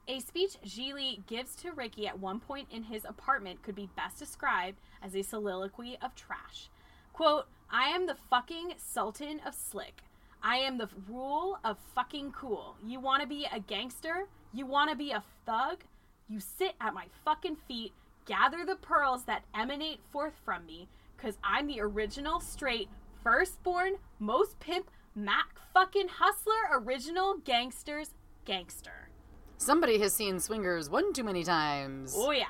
A 0.07 0.19
speech 0.19 0.57
Gigli 0.65 1.25
gives 1.27 1.55
to 1.57 1.71
Ricky 1.71 2.07
at 2.07 2.19
one 2.19 2.39
point 2.41 2.67
in 2.71 2.83
his 2.83 3.05
apartment 3.05 3.61
could 3.63 3.75
be 3.75 3.89
best 3.95 4.19
described 4.19 4.79
as 5.01 5.15
a 5.15 5.21
soliloquy 5.21 5.97
of 6.01 6.13
trash. 6.13 6.69
Quote, 7.13 7.45
I 7.71 7.87
am 7.87 8.05
the 8.05 8.17
fucking 8.29 8.73
sultan 8.77 9.39
of 9.45 9.53
slick. 9.55 10.01
I 10.41 10.57
am 10.57 10.77
the 10.77 10.89
rule 11.09 11.57
of 11.63 11.77
fucking 11.95 12.33
cool. 12.33 12.75
You 12.85 12.99
want 12.99 13.21
to 13.21 13.27
be 13.27 13.47
a 13.51 13.61
gangster? 13.61 14.27
You 14.51 14.65
want 14.65 14.89
to 14.89 14.97
be 14.97 15.11
a 15.11 15.23
thug? 15.45 15.85
You 16.27 16.41
sit 16.41 16.73
at 16.81 16.93
my 16.93 17.05
fucking 17.23 17.55
feet, 17.67 17.93
gather 18.25 18.65
the 18.65 18.75
pearls 18.75 19.25
that 19.25 19.43
emanate 19.53 19.99
forth 20.11 20.33
from 20.43 20.65
me, 20.65 20.87
because 21.15 21.37
I'm 21.43 21.67
the 21.67 21.81
original, 21.81 22.39
straight, 22.39 22.89
firstborn, 23.23 23.93
most 24.19 24.59
pimp, 24.59 24.89
Mac 25.15 25.59
fucking 25.73 26.07
hustler, 26.07 26.53
original 26.71 27.37
gangster's 27.43 28.15
gangster. 28.45 29.09
Somebody 29.57 29.99
has 29.99 30.13
seen 30.13 30.39
swingers 30.39 30.89
one 30.89 31.13
too 31.13 31.23
many 31.23 31.43
times. 31.43 32.13
Oh 32.17 32.31
yeah. 32.31 32.45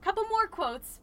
Couple 0.00 0.24
more 0.28 0.46
quotes. 0.46 1.00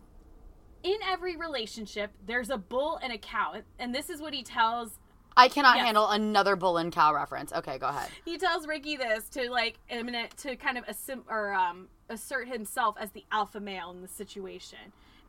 In 0.83 0.97
every 1.03 1.35
relationship, 1.35 2.11
there's 2.25 2.49
a 2.49 2.57
bull 2.57 2.99
and 3.03 3.11
a 3.11 3.17
cow, 3.17 3.55
and 3.79 3.93
this 3.93 4.09
is 4.09 4.21
what 4.21 4.33
he 4.33 4.43
tells. 4.43 4.99
I 5.37 5.49
cannot 5.49 5.77
Yes. 5.77 5.85
handle 5.85 6.09
another 6.09 6.55
bull 6.55 6.77
and 6.77 6.91
cow 6.93 7.13
reference. 7.13 7.51
Okay, 7.51 7.77
go 7.77 7.87
ahead. 7.87 8.09
He 8.23 8.37
tells 8.37 8.67
Ricky 8.67 8.95
this 8.95 9.27
to 9.29 9.49
like 9.51 9.79
eminent 9.89 10.37
to 10.37 10.55
kind 10.55 10.77
of 10.77 10.85
assim, 10.85 11.21
or 11.29 11.53
um, 11.53 11.87
assert 12.09 12.47
himself 12.47 12.95
as 12.99 13.11
the 13.11 13.25
alpha 13.31 13.59
male 13.59 13.91
in 13.91 14.01
the 14.01 14.07
situation. 14.07 14.79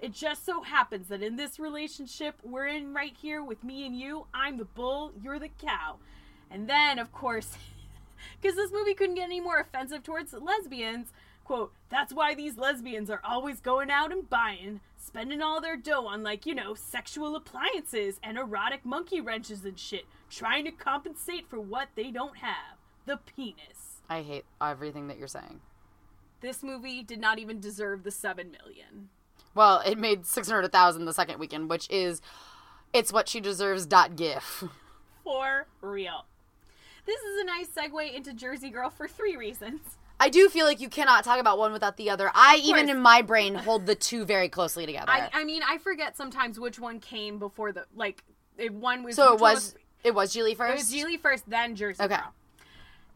It 0.00 0.12
just 0.12 0.44
so 0.44 0.62
happens 0.62 1.08
that 1.08 1.22
in 1.22 1.36
this 1.36 1.58
relationship 1.58 2.34
we're 2.44 2.66
in 2.66 2.92
right 2.94 3.16
here 3.20 3.42
with 3.42 3.64
me 3.64 3.86
and 3.86 3.98
you, 3.98 4.26
I'm 4.34 4.58
the 4.58 4.64
bull, 4.66 5.12
you're 5.20 5.38
the 5.38 5.48
cow. 5.48 5.96
And 6.50 6.68
then, 6.68 6.98
of 6.98 7.12
course, 7.12 7.56
because 8.40 8.56
this 8.56 8.70
movie 8.70 8.94
couldn't 8.94 9.14
get 9.16 9.24
any 9.24 9.40
more 9.40 9.58
offensive 9.58 10.02
towards 10.04 10.32
lesbians, 10.32 11.08
quote, 11.44 11.72
that's 11.88 12.12
why 12.12 12.34
these 12.34 12.56
lesbians 12.58 13.08
are 13.10 13.20
always 13.24 13.60
going 13.60 13.90
out 13.90 14.12
and 14.12 14.28
buying, 14.28 14.80
spending 15.06 15.40
all 15.40 15.60
their 15.60 15.76
dough 15.76 16.06
on, 16.06 16.22
like, 16.22 16.44
you 16.46 16.54
know, 16.54 16.74
sexual 16.74 17.36
appliances 17.36 18.18
and 18.22 18.36
erotic 18.36 18.84
monkey 18.84 19.20
wrenches 19.20 19.64
and 19.64 19.78
shit, 19.78 20.04
trying 20.28 20.64
to 20.64 20.70
compensate 20.70 21.48
for 21.48 21.60
what 21.60 21.88
they 21.94 22.10
don't 22.10 22.38
have 22.38 22.76
the 23.06 23.18
penis. 23.18 24.02
I 24.08 24.22
hate 24.22 24.44
everything 24.60 25.08
that 25.08 25.18
you're 25.18 25.28
saying. 25.28 25.60
This 26.40 26.62
movie 26.62 27.02
did 27.02 27.20
not 27.20 27.38
even 27.38 27.60
deserve 27.60 28.02
the 28.02 28.10
7 28.10 28.50
million. 28.50 29.08
Well, 29.54 29.80
it 29.86 29.96
made 29.96 30.26
six 30.26 30.50
hundred 30.50 30.70
thousand 30.70 31.06
the 31.06 31.14
second 31.14 31.38
weekend, 31.38 31.70
which 31.70 31.88
is 31.88 32.20
it's 32.92 33.10
what 33.10 33.26
she 33.26 33.40
deserves. 33.40 33.86
Dot 33.86 34.14
gif. 34.14 34.64
For 35.24 35.66
real. 35.80 36.26
This 37.06 37.20
is 37.22 37.40
a 37.40 37.44
nice 37.44 37.68
segue 37.68 38.14
into 38.14 38.34
Jersey 38.34 38.68
Girl 38.68 38.90
for 38.90 39.08
three 39.08 39.34
reasons. 39.34 39.80
I 40.18 40.28
do 40.28 40.48
feel 40.48 40.64
like 40.66 40.80
you 40.80 40.88
cannot 40.88 41.24
talk 41.24 41.38
about 41.40 41.58
one 41.58 41.72
without 41.72 41.96
the 41.96 42.10
other. 42.10 42.30
I 42.34 42.60
even 42.64 42.88
in 42.88 43.00
my 43.00 43.22
brain 43.22 43.54
hold 43.54 43.86
the 43.86 43.94
two 43.94 44.24
very 44.24 44.48
closely 44.48 44.86
together. 44.86 45.10
I, 45.10 45.28
I 45.32 45.44
mean, 45.44 45.62
I 45.66 45.78
forget 45.78 46.16
sometimes 46.16 46.58
which 46.58 46.78
one 46.78 47.00
came 47.00 47.38
before 47.38 47.72
the 47.72 47.84
like. 47.94 48.22
If 48.58 48.72
one 48.72 49.02
was 49.02 49.16
so 49.16 49.34
it 49.34 49.40
one 49.40 49.54
was 49.54 49.74
it 50.02 50.14
was 50.14 50.34
Gigli 50.34 50.52
It 50.52 50.56
first. 50.56 50.76
was 50.78 50.92
Gigli 50.92 51.20
first, 51.20 51.48
then 51.48 51.76
Jersey 51.76 52.02
Okay. 52.02 52.16
Girl. 52.16 52.32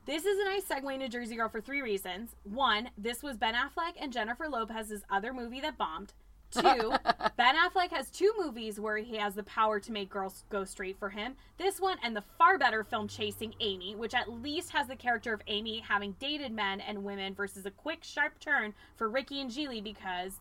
This 0.07 0.25
is 0.25 0.39
a 0.39 0.45
nice 0.45 0.65
segue 0.65 0.93
into 0.93 1.09
Jersey 1.09 1.37
Girl 1.37 1.49
for 1.49 1.61
three 1.61 1.83
reasons. 1.83 2.35
One, 2.43 2.91
this 2.99 3.23
was 3.23 3.37
Ben 3.37 3.55
Affleck 3.55 3.93
and 4.01 4.13
Jennifer 4.13 4.49
Lopez's 4.49 5.03
other 5.11 5.33
movie 5.33 5.61
that 5.61 5.79
bombed. 5.79 6.13
Two, 6.51 6.61
Ben 7.37 7.55
Affleck 7.57 7.91
has 7.91 8.11
two 8.11 8.33
movies 8.39 8.81
where 8.81 8.99
he 8.99 9.17
has 9.17 9.35
the 9.35 9.43
power 9.45 9.79
to 9.81 9.93
make 9.93 10.11
girls 10.11 10.45
go 10.51 10.65
straight 10.65 10.99
for 10.99 11.09
him. 11.09 11.37
This 11.59 11.81
one 11.81 11.99
and 12.03 12.17
the 12.17 12.25
far 12.39 12.59
better 12.59 12.85
film 12.85 13.09
Chasing 13.09 13.55
Amy, 13.61 13.95
which 13.95 14.15
at 14.15 14.31
least 14.31 14.71
has 14.71 14.89
the 14.89 14.97
character 14.97 15.33
of 15.33 15.43
Amy 15.47 15.81
having 15.81 16.17
dated 16.19 16.53
men 16.53 16.81
and 16.81 17.05
women 17.05 17.35
versus 17.35 17.67
a 17.67 17.71
quick, 17.71 18.03
sharp 18.03 18.39
turn 18.41 18.75
for 18.97 19.09
Ricky 19.09 19.41
and 19.41 19.51
Gigli 19.51 19.83
because 19.83 20.41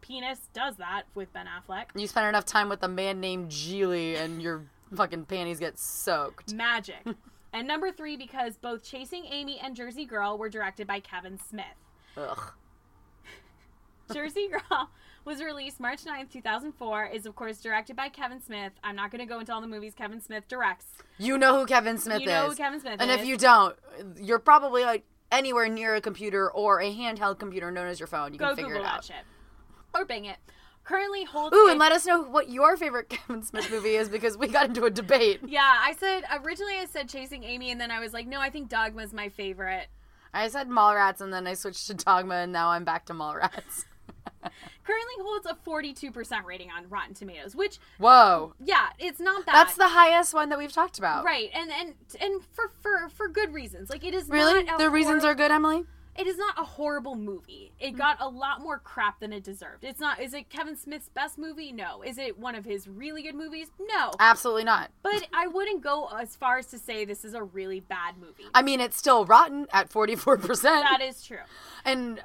penis 0.00 0.40
does 0.52 0.76
that 0.76 1.02
with 1.14 1.32
Ben 1.32 1.46
Affleck. 1.46 1.86
You 1.94 2.06
spend 2.06 2.28
enough 2.28 2.44
time 2.44 2.68
with 2.68 2.82
a 2.82 2.88
man 2.88 3.20
named 3.20 3.50
Gigli, 3.50 4.16
and 4.16 4.40
your 4.40 4.64
fucking 4.94 5.26
panties 5.26 5.58
get 5.58 5.78
soaked. 5.78 6.52
Magic. 6.54 7.04
and 7.52 7.66
number 7.66 7.92
three, 7.92 8.16
because 8.16 8.56
both 8.56 8.82
Chasing 8.82 9.24
Amy 9.26 9.58
and 9.62 9.74
Jersey 9.76 10.04
Girl 10.04 10.38
were 10.38 10.48
directed 10.48 10.86
by 10.86 11.00
Kevin 11.00 11.38
Smith. 11.38 11.66
Ugh. 12.16 12.52
Jersey 14.12 14.48
Girl 14.48 14.90
was 15.30 15.40
released 15.42 15.78
March 15.78 16.04
9th, 16.04 16.30
2004, 16.32 17.06
is 17.06 17.24
of 17.24 17.36
course 17.36 17.60
directed 17.60 17.94
by 17.94 18.08
Kevin 18.08 18.42
Smith. 18.42 18.72
I'm 18.82 18.96
not 18.96 19.12
going 19.12 19.20
to 19.20 19.26
go 19.26 19.38
into 19.38 19.54
all 19.54 19.60
the 19.60 19.68
movies 19.68 19.94
Kevin 19.94 20.20
Smith 20.20 20.48
directs. 20.48 20.86
You 21.18 21.38
know 21.38 21.56
who 21.58 21.66
Kevin 21.66 21.98
Smith 21.98 22.20
You 22.22 22.26
know 22.26 22.48
who 22.48 22.56
Kevin 22.56 22.80
Smith 22.80 22.96
and 22.98 23.10
is. 23.10 23.20
if 23.20 23.26
you 23.26 23.36
don't, 23.36 23.76
you're 24.16 24.40
probably 24.40 24.82
like 24.82 25.04
anywhere 25.30 25.68
near 25.68 25.94
a 25.94 26.00
computer 26.00 26.50
or 26.50 26.80
a 26.80 26.92
handheld 26.92 27.38
computer 27.38 27.70
known 27.70 27.86
as 27.86 28.00
your 28.00 28.08
phone. 28.08 28.32
You 28.32 28.40
Go 28.40 28.48
can 28.48 28.56
figure 28.56 28.72
Google 28.74 28.86
it 28.86 28.92
out. 28.92 29.04
shit. 29.04 29.16
Or 29.94 30.04
bang 30.04 30.24
it. 30.24 30.36
currently 30.82 31.22
holds. 31.24 31.54
Ooh, 31.56 31.68
and 31.70 31.78
let 31.78 31.92
us 31.92 32.04
know 32.06 32.22
what 32.22 32.50
your 32.50 32.76
favorite 32.76 33.08
Kevin 33.10 33.44
Smith 33.44 33.70
movie 33.70 33.94
is 33.94 34.08
because 34.08 34.36
we 34.36 34.48
got 34.48 34.66
into 34.66 34.84
a 34.84 34.90
debate. 34.90 35.40
Yeah, 35.46 35.60
I 35.62 35.94
said 35.94 36.24
originally 36.42 36.74
I 36.74 36.86
said 36.86 37.08
Chasing 37.08 37.44
Amy, 37.44 37.70
and 37.70 37.80
then 37.80 37.92
I 37.92 38.00
was 38.00 38.12
like, 38.12 38.26
no, 38.26 38.40
I 38.40 38.50
think 38.50 38.68
Dogma's 38.68 39.12
my 39.12 39.28
favorite. 39.28 39.86
I 40.34 40.48
said 40.48 40.68
Mallrats 40.68 41.20
and 41.20 41.32
then 41.32 41.46
I 41.46 41.54
switched 41.54 41.86
to 41.88 41.94
Dogma 41.94 42.34
and 42.36 42.52
now 42.52 42.70
I'm 42.70 42.84
back 42.84 43.06
to 43.06 43.14
Mallrats. 43.14 43.84
Currently 44.42 45.14
holds 45.22 45.46
a 45.46 45.54
42% 45.54 46.44
rating 46.44 46.70
on 46.70 46.88
Rotten 46.88 47.14
Tomatoes, 47.14 47.54
which 47.54 47.78
Whoa. 47.98 48.54
yeah, 48.64 48.88
it's 48.98 49.20
not 49.20 49.46
that. 49.46 49.52
That's 49.52 49.76
the 49.76 49.88
highest 49.88 50.34
one 50.34 50.48
that 50.48 50.58
we've 50.58 50.72
talked 50.72 50.98
about. 50.98 51.24
right, 51.24 51.50
and 51.54 51.70
and 51.70 51.94
and 52.20 52.42
for 52.52 52.68
for 52.82 53.08
for 53.10 53.28
good 53.28 53.52
reasons. 53.52 53.90
Like 53.90 54.04
it 54.04 54.14
is 54.14 54.28
Really? 54.28 54.64
The 54.78 54.90
reasons 54.90 55.22
horri- 55.22 55.26
are 55.28 55.34
good, 55.34 55.50
Emily? 55.50 55.84
It 56.18 56.26
is 56.26 56.36
not 56.36 56.58
a 56.58 56.64
horrible 56.64 57.14
movie. 57.14 57.72
It 57.78 57.92
got 57.96 58.16
a 58.20 58.28
lot 58.28 58.60
more 58.60 58.78
crap 58.78 59.20
than 59.20 59.32
it 59.32 59.44
deserved. 59.44 59.84
It's 59.84 60.00
not. 60.00 60.20
Is 60.20 60.34
it 60.34 60.50
Kevin 60.50 60.76
Smith's 60.76 61.08
best 61.08 61.38
movie? 61.38 61.70
No. 61.72 62.02
Is 62.02 62.18
it 62.18 62.36
one 62.38 62.56
of 62.56 62.64
his 62.64 62.88
really 62.88 63.22
good 63.22 63.36
movies? 63.36 63.68
No. 63.80 64.10
Absolutely 64.18 64.64
not. 64.64 64.90
But 65.02 65.28
I 65.32 65.46
wouldn't 65.46 65.82
go 65.82 66.08
as 66.08 66.34
far 66.34 66.58
as 66.58 66.66
to 66.68 66.78
say 66.78 67.04
this 67.04 67.24
is 67.24 67.32
a 67.34 67.42
really 67.44 67.80
bad 67.80 68.16
movie. 68.18 68.44
I 68.52 68.60
mean, 68.62 68.80
it's 68.80 68.96
still 68.98 69.24
rotten 69.24 69.66
at 69.72 69.88
44%. 69.88 70.62
That 70.62 71.00
is 71.00 71.22
true. 71.24 71.38
and 71.84 72.20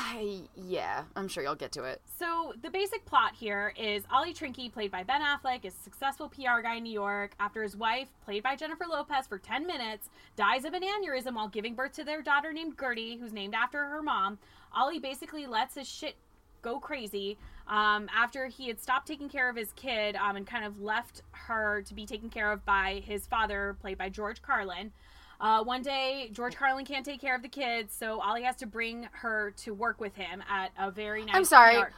I, 0.00 0.42
yeah, 0.54 1.02
I'm 1.16 1.26
sure 1.26 1.42
you'll 1.42 1.56
get 1.56 1.72
to 1.72 1.82
it. 1.82 2.00
So 2.20 2.52
the 2.62 2.70
basic 2.70 3.04
plot 3.04 3.32
here 3.34 3.74
is 3.76 4.04
Ollie 4.12 4.32
Trinke, 4.32 4.72
played 4.72 4.92
by 4.92 5.02
Ben 5.02 5.20
Affleck, 5.20 5.64
is 5.64 5.74
a 5.74 5.82
successful 5.82 6.28
PR 6.28 6.62
guy 6.62 6.76
in 6.76 6.84
New 6.84 6.92
York 6.92 7.32
after 7.40 7.64
his 7.64 7.76
wife, 7.76 8.06
played 8.24 8.44
by 8.44 8.54
Jennifer 8.54 8.84
Lopez 8.88 9.26
for 9.26 9.38
10 9.38 9.66
minutes, 9.66 10.08
dies 10.36 10.64
of 10.64 10.72
an 10.72 10.84
aneurysm 10.84 11.34
while 11.34 11.48
giving 11.48 11.74
birth 11.74 11.94
to 11.94 12.04
their 12.04 12.22
daughter 12.22 12.52
named 12.52 12.74
Gertie, 12.78 13.16
who's 13.16 13.32
named 13.32 13.54
after 13.54 13.86
her 13.86 14.00
mom. 14.00 14.38
Ollie 14.72 15.00
basically 15.00 15.48
lets 15.48 15.74
his 15.74 15.88
shit 15.88 16.14
go 16.62 16.78
crazy 16.78 17.36
um, 17.66 18.08
after 18.16 18.46
he 18.46 18.68
had 18.68 18.80
stopped 18.80 19.08
taking 19.08 19.28
care 19.28 19.50
of 19.50 19.56
his 19.56 19.72
kid 19.72 20.14
um, 20.14 20.36
and 20.36 20.46
kind 20.46 20.64
of 20.64 20.80
left 20.80 21.22
her 21.32 21.82
to 21.82 21.94
be 21.94 22.06
taken 22.06 22.30
care 22.30 22.52
of 22.52 22.64
by 22.64 23.02
his 23.04 23.26
father, 23.26 23.76
played 23.80 23.98
by 23.98 24.08
George 24.08 24.42
Carlin. 24.42 24.92
Uh, 25.40 25.62
one 25.62 25.82
day, 25.82 26.30
George 26.32 26.56
Carlin 26.56 26.84
can't 26.84 27.04
take 27.04 27.20
care 27.20 27.36
of 27.36 27.42
the 27.42 27.48
kids, 27.48 27.94
so 27.94 28.20
Ollie 28.20 28.42
has 28.42 28.56
to 28.56 28.66
bring 28.66 29.08
her 29.12 29.52
to 29.58 29.72
work 29.72 30.00
with 30.00 30.16
him 30.16 30.42
at 30.50 30.72
a 30.78 30.90
very 30.90 31.24
nice. 31.24 31.34
I'm 31.34 31.44
sorry. 31.44 31.76
PR 31.76 31.88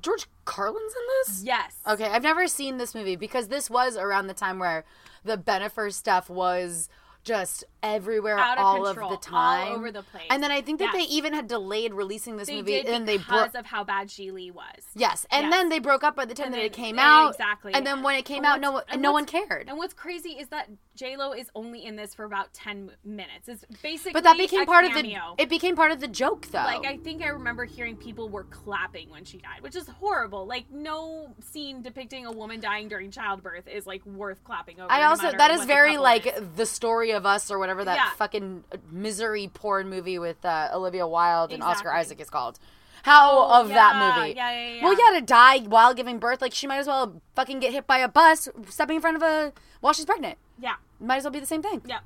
George 0.00 0.26
Carlin's 0.44 0.92
in 0.92 1.02
this? 1.32 1.42
Yes. 1.44 1.76
Okay, 1.86 2.04
I've 2.04 2.22
never 2.22 2.46
seen 2.46 2.78
this 2.78 2.94
movie 2.94 3.16
because 3.16 3.48
this 3.48 3.68
was 3.68 3.96
around 3.96 4.28
the 4.28 4.34
time 4.34 4.58
where 4.58 4.84
the 5.24 5.36
Bennifer 5.36 5.92
stuff 5.92 6.30
was 6.30 6.88
just 7.22 7.64
everywhere 7.82 8.38
Out 8.38 8.58
of 8.58 8.64
all 8.64 8.84
control, 8.84 9.12
of 9.12 9.20
the 9.20 9.26
time. 9.26 9.68
all 9.68 9.74
over 9.76 9.90
the 9.92 10.02
place. 10.02 10.24
And 10.30 10.42
then 10.42 10.50
I 10.50 10.60
think 10.62 10.78
that 10.80 10.90
Yes. 10.94 11.06
they 11.08 11.14
even 11.14 11.32
had 11.32 11.48
delayed 11.48 11.94
releasing 11.94 12.36
this 12.36 12.48
They 12.48 12.56
movie 12.56 12.80
and 12.86 13.06
they 13.08 13.16
because 13.18 13.52
broke 13.52 13.60
of 13.60 13.66
how 13.66 13.84
bad 13.84 14.08
Gigli 14.08 14.50
was. 14.52 14.64
Yes, 14.94 15.26
and 15.30 15.44
Yes. 15.44 15.52
then 15.52 15.68
they 15.70 15.78
broke 15.78 16.02
up 16.04 16.14
by 16.16 16.24
the 16.24 16.34
time 16.34 16.46
And 16.46 16.54
that 16.54 16.64
it 16.64 16.72
came 16.72 16.98
out. 16.98 17.30
exactly. 17.32 17.72
And 17.74 17.86
then 17.86 18.02
when 18.02 18.16
it 18.16 18.24
came 18.24 18.38
And 18.38 18.46
out, 18.46 18.60
no 18.60 18.72
one, 18.72 18.82
and 18.88 19.00
no 19.02 19.12
one 19.12 19.24
cared. 19.26 19.68
And 19.68 19.78
what's 19.78 19.94
crazy 19.94 20.30
is 20.30 20.48
that 20.48 20.68
J 20.94 21.16
Lo 21.16 21.32
is 21.32 21.50
only 21.54 21.84
in 21.86 21.96
this 21.96 22.14
for 22.14 22.24
about 22.24 22.52
ten 22.52 22.90
minutes. 23.04 23.48
It's 23.48 23.64
basically 23.82 24.12
But 24.12 24.24
that 24.24 24.36
became 24.36 24.62
a 24.62 24.66
part 24.66 24.84
of 24.84 24.92
cameo. 24.92 25.34
the. 25.36 25.42
It 25.44 25.48
became 25.48 25.74
part 25.76 25.92
of 25.92 26.00
the 26.00 26.08
joke, 26.08 26.46
though. 26.48 26.58
like 26.58 26.84
I 26.84 26.98
think 26.98 27.22
I 27.22 27.28
remember 27.28 27.64
hearing 27.64 27.96
people 27.96 28.28
were 28.28 28.44
clapping 28.44 29.08
when 29.10 29.24
she 29.24 29.38
died, 29.38 29.60
which 29.62 29.76
is 29.76 29.88
horrible. 29.88 30.46
Like 30.46 30.70
no 30.70 31.34
scene 31.40 31.80
depicting 31.82 32.26
a 32.26 32.32
woman 32.32 32.60
dying 32.60 32.88
during 32.88 33.10
childbirth 33.10 33.66
is 33.68 33.86
like 33.86 34.04
worth 34.04 34.44
clapping 34.44 34.80
over. 34.80 34.92
I 34.92 35.04
also 35.04 35.30
that 35.32 35.50
is 35.50 35.64
very 35.64 35.96
like 35.96 36.56
the 36.56 36.66
story 36.66 37.09
of 37.12 37.26
us 37.26 37.50
or 37.50 37.58
whatever 37.58 37.84
that 37.84 37.96
Yeah. 37.96 38.10
fucking 38.16 38.64
misery 38.90 39.48
porn 39.52 39.88
movie 39.88 40.18
with 40.18 40.44
uh, 40.44 40.68
Olivia 40.72 41.06
Wilde 41.06 41.52
and 41.52 41.62
Oscar 41.62 41.92
Isaac 41.92 42.20
is 42.20 42.30
called. 42.30 42.58
How 43.02 43.30
Oh, 43.30 43.60
of 43.62 43.68
that 43.68 43.96
movie? 44.16 44.34
yeah, 44.36 44.50
yeah, 44.52 44.74
yeah. 44.74 44.84
Well, 44.84 44.92
yeah, 44.92 45.18
to 45.18 45.24
die 45.24 45.60
while 45.60 45.94
giving 45.94 46.18
birth, 46.18 46.42
like 46.42 46.52
she 46.52 46.66
might 46.66 46.78
as 46.78 46.86
well 46.86 47.22
fucking 47.34 47.58
get 47.60 47.72
hit 47.72 47.86
by 47.86 47.98
a 47.98 48.08
bus 48.08 48.48
stepping 48.68 48.96
in 48.96 49.00
front 49.00 49.16
of 49.16 49.22
a 49.22 49.52
while 49.80 49.92
she's 49.94 50.04
pregnant. 50.04 50.36
yeah. 50.58 50.74
Might 51.00 51.16
as 51.16 51.24
well 51.24 51.30
be 51.30 51.40
the 51.40 51.46
same 51.46 51.62
thing. 51.62 51.80
Yeah. 51.86 52.00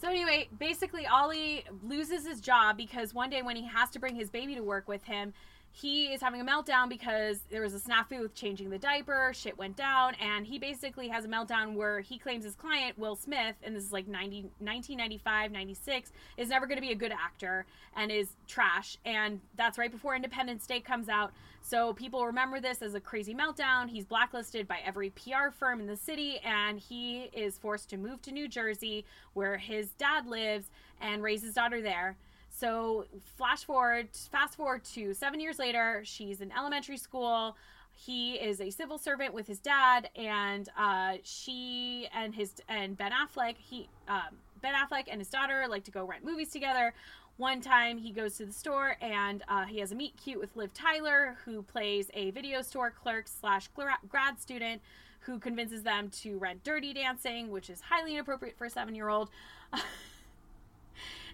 So 0.00 0.08
anyway, 0.08 0.48
basically 0.58 1.06
Ollie 1.06 1.64
loses 1.84 2.26
his 2.26 2.40
job 2.40 2.76
because 2.78 3.12
one 3.12 3.28
day 3.30 3.42
when 3.42 3.56
he 3.56 3.66
has 3.66 3.90
to 3.90 3.98
bring 3.98 4.16
his 4.16 4.30
baby 4.30 4.54
to 4.54 4.62
work 4.62 4.88
with 4.88 5.04
him, 5.04 5.34
he 5.74 6.12
is 6.12 6.20
having 6.20 6.40
a 6.40 6.44
meltdown 6.44 6.90
because 6.90 7.40
there 7.50 7.62
was 7.62 7.74
a 7.74 7.78
snafu 7.78 8.20
with 8.20 8.34
changing 8.34 8.68
the 8.68 8.78
diaper, 8.78 9.32
shit 9.34 9.56
went 9.56 9.74
down, 9.74 10.14
and 10.16 10.46
he 10.46 10.58
basically 10.58 11.08
has 11.08 11.24
a 11.24 11.28
meltdown 11.28 11.74
where 11.74 12.00
he 12.00 12.18
claims 12.18 12.44
his 12.44 12.54
client, 12.54 12.98
Will 12.98 13.16
Smith, 13.16 13.56
and 13.62 13.74
this 13.74 13.82
is 13.82 13.92
like 13.92 14.06
90, 14.06 14.42
1995, 14.58 15.50
96, 15.50 16.12
is 16.36 16.50
never 16.50 16.66
going 16.66 16.76
to 16.76 16.82
be 16.82 16.92
a 16.92 16.96
good 16.96 17.12
actor 17.12 17.64
and 17.96 18.12
is 18.12 18.36
trash. 18.46 18.98
And 19.06 19.40
that's 19.56 19.78
right 19.78 19.90
before 19.90 20.14
Independence 20.14 20.66
Day 20.66 20.80
comes 20.80 21.08
out. 21.08 21.32
So 21.62 21.94
people 21.94 22.26
remember 22.26 22.60
this 22.60 22.82
as 22.82 22.94
a 22.94 23.00
crazy 23.00 23.34
meltdown. 23.34 23.88
He's 23.88 24.04
blacklisted 24.04 24.68
by 24.68 24.80
every 24.84 25.10
PR 25.10 25.50
firm 25.58 25.80
in 25.80 25.86
the 25.86 25.96
city, 25.96 26.38
and 26.44 26.78
he 26.78 27.30
is 27.32 27.56
forced 27.56 27.88
to 27.90 27.96
move 27.96 28.20
to 28.22 28.32
New 28.32 28.46
Jersey, 28.46 29.06
where 29.32 29.56
his 29.56 29.90
dad 29.92 30.26
lives, 30.26 30.66
and 31.00 31.22
raise 31.22 31.42
his 31.42 31.54
daughter 31.54 31.80
there. 31.80 32.16
So 32.62 33.06
flash 33.36 33.64
forward, 33.64 34.10
fast 34.30 34.54
forward 34.54 34.84
to 34.94 35.14
seven 35.14 35.40
years 35.40 35.58
later. 35.58 36.02
She's 36.04 36.40
in 36.40 36.52
elementary 36.52 36.96
school. 36.96 37.56
He 37.92 38.34
is 38.34 38.60
a 38.60 38.70
civil 38.70 38.98
servant 38.98 39.34
with 39.34 39.48
his 39.48 39.58
dad, 39.58 40.08
and 40.14 40.68
uh, 40.78 41.14
she 41.24 42.06
and 42.14 42.32
his 42.32 42.52
and 42.68 42.96
Ben 42.96 43.10
Affleck. 43.10 43.56
He 43.58 43.88
um, 44.06 44.36
Ben 44.60 44.74
Affleck 44.74 45.06
and 45.10 45.20
his 45.20 45.28
daughter 45.28 45.66
like 45.68 45.82
to 45.86 45.90
go 45.90 46.04
rent 46.04 46.24
movies 46.24 46.52
together. 46.52 46.94
One 47.36 47.60
time 47.60 47.98
he 47.98 48.12
goes 48.12 48.36
to 48.36 48.46
the 48.46 48.52
store 48.52 48.94
and 49.00 49.42
uh, 49.48 49.64
he 49.64 49.80
has 49.80 49.90
a 49.90 49.96
meet 49.96 50.16
cute 50.16 50.38
with 50.38 50.54
Liv 50.54 50.72
Tyler, 50.72 51.38
who 51.44 51.62
plays 51.62 52.12
a 52.14 52.30
video 52.30 52.62
store 52.62 52.92
clerk 52.92 53.26
slash 53.26 53.70
grad 54.08 54.40
student, 54.40 54.80
who 55.18 55.40
convinces 55.40 55.82
them 55.82 56.10
to 56.10 56.38
rent 56.38 56.62
Dirty 56.62 56.94
Dancing, 56.94 57.50
which 57.50 57.68
is 57.68 57.80
highly 57.80 58.14
inappropriate 58.14 58.56
for 58.56 58.66
a 58.66 58.70
seven 58.70 58.94
year 58.94 59.08
old. 59.08 59.30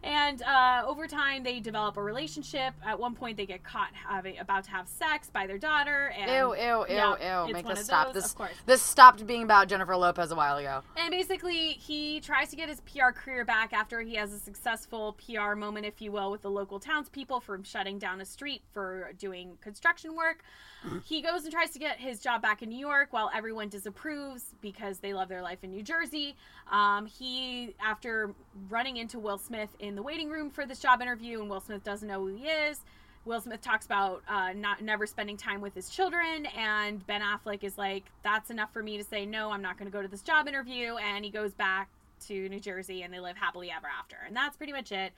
And 0.03 0.43
uh, 0.43 0.85
over 0.87 1.07
time, 1.07 1.43
they 1.43 1.61
develop 1.61 1.97
a 1.97 2.03
relationship. 2.03 2.75
At 2.87 2.99
one 2.99 3.15
point, 3.15 3.37
they 3.37 3.47
get 3.47 3.63
caught 3.63 3.91
having 3.93 4.39
about 4.39 4.65
to 4.65 4.71
have 4.71 4.89
sex 4.89 5.31
by 5.31 5.47
their 5.47 5.59
daughter. 5.59 6.13
And, 6.19 6.31
Ew, 6.31 6.55
ew, 6.55 6.61
ew, 6.81 6.87
yeah, 6.89 7.43
ew. 7.45 7.45
it's 7.45 7.53
Make 7.53 7.67
this 7.67 7.85
stop. 7.85 8.07
those, 8.13 8.23
This 8.23 8.33
of 8.33 8.39
course. 8.39 8.51
this 8.67 8.83
stopped 8.83 9.27
being 9.27 9.43
about 9.43 9.69
Jennifer 9.69 9.97
Lopez 9.97 10.31
a 10.31 10.37
while 10.37 10.57
ago. 10.59 10.83
And 10.97 11.11
basically, 11.11 11.73
he 11.73 12.21
tries 12.21 12.51
to 12.51 12.57
get 12.57 12.69
his 12.69 12.81
PR 12.83 13.11
career 13.13 13.45
back 13.45 13.73
after 13.73 14.01
he 14.01 14.15
has 14.17 14.33
a 14.33 14.39
successful 14.39 15.17
PR 15.25 15.55
moment, 15.55 15.87
if 15.87 16.01
you 16.01 16.13
will, 16.13 16.31
with 16.31 16.43
the 16.43 16.51
local 16.51 16.79
townspeople 16.79 17.41
from 17.41 17.63
shutting 17.63 17.99
down 17.99 18.21
a 18.21 18.25
street 18.25 18.63
for 18.73 19.13
doing 19.19 19.59
construction 19.61 20.15
work. 20.15 20.43
he 21.05 21.21
goes 21.23 21.43
and 21.45 21.53
tries 21.53 21.71
to 21.71 21.79
get 21.79 21.99
his 21.99 22.21
job 22.21 22.41
back 22.41 22.63
in 22.63 22.69
New 22.69 22.79
York 22.79 23.13
while 23.13 23.31
everyone 23.35 23.69
disapproves 23.69 24.55
because 24.61 24.99
they 25.01 25.13
love 25.13 25.29
their 25.29 25.43
life 25.43 25.59
in 25.63 25.71
New 25.71 25.83
Jersey. 25.83 26.37
Um, 26.71 27.07
he, 27.07 27.75
after 27.85 28.33
running 28.69 28.97
into 28.97 29.19
Will 29.19 29.39
Smith 29.39 29.71
in 29.81 29.88
the 29.95 30.03
waiting 30.03 30.29
room 30.29 30.51
for 30.51 30.67
this 30.67 30.79
job 30.79 31.01
interview, 31.01 31.41
and 31.41 31.51
Will 31.51 31.61
Smith 31.61 31.85
doesn't 31.85 32.09
know 32.09 32.21
who 32.21 32.29
he 32.29 32.45
is. 32.47 32.81
Will 33.25 33.41
Smith 33.41 33.61
talks 33.61 33.85
about 33.85 34.23
uh, 34.29 34.53
not 34.55 34.83
never 34.83 35.07
spending 35.07 35.37
time 35.37 35.61
with 35.61 35.75
his 35.75 35.91
children, 35.91 36.47
and 36.57 37.07
Ben 37.07 37.21
Affleck 37.21 37.63
is 37.63 37.77
like, 37.77 38.05
"That's 38.23 38.51
enough 38.51 38.73
for 38.73 38.83
me 38.83 38.97
to 38.97 39.05
say 39.05 39.27
no. 39.27 39.51
I'm 39.51 39.63
not 39.63 39.79
going 39.79 39.91
to 39.91 39.97
go 39.97 40.03
to 40.03 40.09
this 40.09 40.23
job 40.23 40.49
interview." 40.49 40.97
And 40.97 41.25
he 41.25 41.31
goes 41.31 41.53
back 41.53 41.89
to 42.27 42.49
New 42.49 42.61
Jersey, 42.61 43.03
and 43.03 43.13
they 43.13 43.21
live 43.21 43.37
happily 43.37 43.71
ever 43.71 43.87
after. 43.87 44.17
And 44.27 44.35
that's 44.35 44.57
pretty 44.57 44.73
much 44.73 44.93
it. 44.93 45.13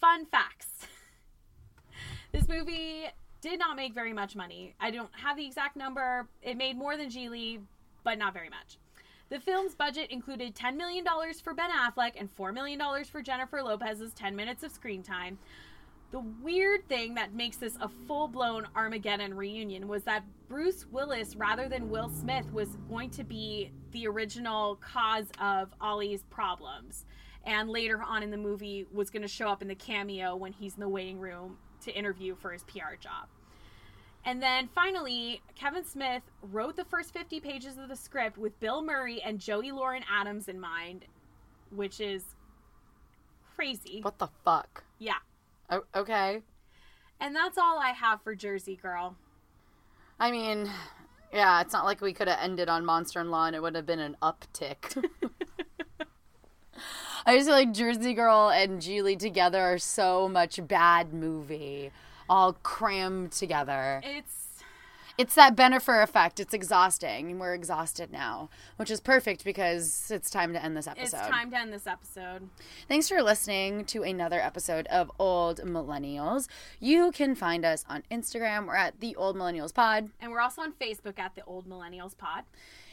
Fun 0.00 0.26
facts: 0.26 0.68
This 2.32 2.48
movie 2.48 3.04
did 3.42 3.58
not 3.58 3.76
make 3.76 3.92
very 3.92 4.12
much 4.12 4.34
money. 4.34 4.74
I 4.80 4.90
don't 4.90 5.10
have 5.12 5.36
the 5.36 5.44
exact 5.44 5.76
number. 5.76 6.26
It 6.42 6.56
made 6.56 6.78
more 6.78 6.96
than 6.96 7.10
Gigli, 7.10 7.60
but 8.04 8.16
not 8.16 8.32
very 8.32 8.48
much. 8.48 8.78
The 9.32 9.40
film's 9.40 9.74
budget 9.74 10.10
included 10.10 10.54
$10 10.54 10.76
million 10.76 11.06
for 11.42 11.54
Ben 11.54 11.70
Affleck 11.70 12.12
and 12.16 12.28
$4 12.36 12.52
million 12.52 12.78
for 13.10 13.22
Jennifer 13.22 13.62
Lopez's 13.62 14.12
10 14.12 14.36
minutes 14.36 14.62
of 14.62 14.70
screen 14.72 15.02
time. 15.02 15.38
The 16.10 16.20
weird 16.42 16.86
thing 16.86 17.14
that 17.14 17.32
makes 17.32 17.56
this 17.56 17.78
a 17.80 17.88
full 18.06 18.28
blown 18.28 18.66
Armageddon 18.76 19.32
reunion 19.32 19.88
was 19.88 20.02
that 20.02 20.22
Bruce 20.50 20.84
Willis, 20.92 21.34
rather 21.34 21.66
than 21.66 21.88
Will 21.88 22.10
Smith, 22.10 22.52
was 22.52 22.76
going 22.90 23.08
to 23.08 23.24
be 23.24 23.70
the 23.92 24.06
original 24.06 24.76
cause 24.82 25.28
of 25.40 25.70
Ollie's 25.80 26.24
problems. 26.24 27.06
And 27.46 27.70
later 27.70 28.02
on 28.02 28.22
in 28.22 28.30
the 28.30 28.36
movie, 28.36 28.86
was 28.92 29.08
going 29.08 29.22
to 29.22 29.28
show 29.28 29.48
up 29.48 29.62
in 29.62 29.68
the 29.68 29.74
cameo 29.74 30.36
when 30.36 30.52
he's 30.52 30.74
in 30.74 30.80
the 30.80 30.90
waiting 30.90 31.18
room 31.18 31.56
to 31.86 31.96
interview 31.96 32.36
for 32.36 32.52
his 32.52 32.64
PR 32.64 32.96
job. 33.00 33.28
And 34.24 34.42
then 34.42 34.68
finally, 34.74 35.42
Kevin 35.56 35.84
Smith 35.84 36.22
wrote 36.42 36.76
the 36.76 36.84
first 36.84 37.12
50 37.12 37.40
pages 37.40 37.76
of 37.76 37.88
the 37.88 37.96
script 37.96 38.38
with 38.38 38.58
Bill 38.60 38.82
Murray 38.82 39.20
and 39.22 39.40
Joey 39.40 39.72
Lauren 39.72 40.04
Adams 40.10 40.48
in 40.48 40.60
mind, 40.60 41.06
which 41.70 42.00
is 42.00 42.24
crazy. 43.56 44.00
What 44.02 44.18
the 44.18 44.28
fuck? 44.44 44.84
Yeah. 44.98 45.18
O- 45.70 45.84
okay. 45.94 46.42
And 47.20 47.34
that's 47.34 47.58
all 47.58 47.78
I 47.78 47.90
have 47.90 48.22
for 48.22 48.34
Jersey 48.34 48.76
Girl. 48.76 49.16
I 50.20 50.30
mean, 50.30 50.70
yeah, 51.32 51.60
it's 51.60 51.72
not 51.72 51.84
like 51.84 52.00
we 52.00 52.12
could 52.12 52.28
have 52.28 52.38
ended 52.40 52.68
on 52.68 52.84
Monster 52.84 53.20
in 53.20 53.30
Law 53.30 53.46
and 53.46 53.56
it 53.56 53.62
would 53.62 53.74
have 53.74 53.86
been 53.86 53.98
an 53.98 54.16
uptick. 54.22 55.02
I 57.26 57.36
just 57.36 57.46
feel 57.46 57.56
like 57.56 57.72
Jersey 57.72 58.14
Girl 58.14 58.50
and 58.50 58.80
Gigli 58.80 59.18
together 59.18 59.60
are 59.60 59.78
so 59.78 60.28
much 60.28 60.58
bad 60.66 61.12
movie, 61.14 61.92
all 62.32 62.54
crammed 62.62 63.30
together. 63.30 64.00
It's 64.02 64.62
It's 65.18 65.34
that 65.34 65.54
Bennifer 65.54 66.02
effect. 66.02 66.40
It's 66.40 66.54
exhausting. 66.54 67.38
We're 67.38 67.52
exhausted 67.52 68.10
now, 68.10 68.48
which 68.76 68.90
is 68.90 69.00
perfect 69.00 69.44
because 69.44 70.10
it's 70.10 70.30
time 70.30 70.54
to 70.54 70.64
end 70.64 70.74
this 70.74 70.86
episode. 70.86 71.18
It's 71.18 71.28
time 71.28 71.50
to 71.50 71.58
end 71.58 71.74
this 71.74 71.86
episode. 71.86 72.48
Thanks 72.88 73.06
for 73.10 73.22
listening 73.22 73.84
to 73.84 74.02
another 74.02 74.40
episode 74.40 74.86
of 74.86 75.12
Old 75.18 75.60
Millennials. 75.60 76.48
You 76.80 77.12
can 77.12 77.34
find 77.34 77.66
us 77.66 77.84
on 77.86 78.02
Instagram. 78.10 78.66
We're 78.66 78.76
at 78.76 79.00
the 79.00 79.14
Old 79.16 79.36
Millennials 79.36 79.74
Pod. 79.74 80.08
And 80.18 80.32
we're 80.32 80.40
also 80.40 80.62
on 80.62 80.72
Facebook 80.72 81.18
at 81.18 81.34
the 81.34 81.44
Old 81.44 81.68
Millennials 81.68 82.16
Pod. 82.16 82.44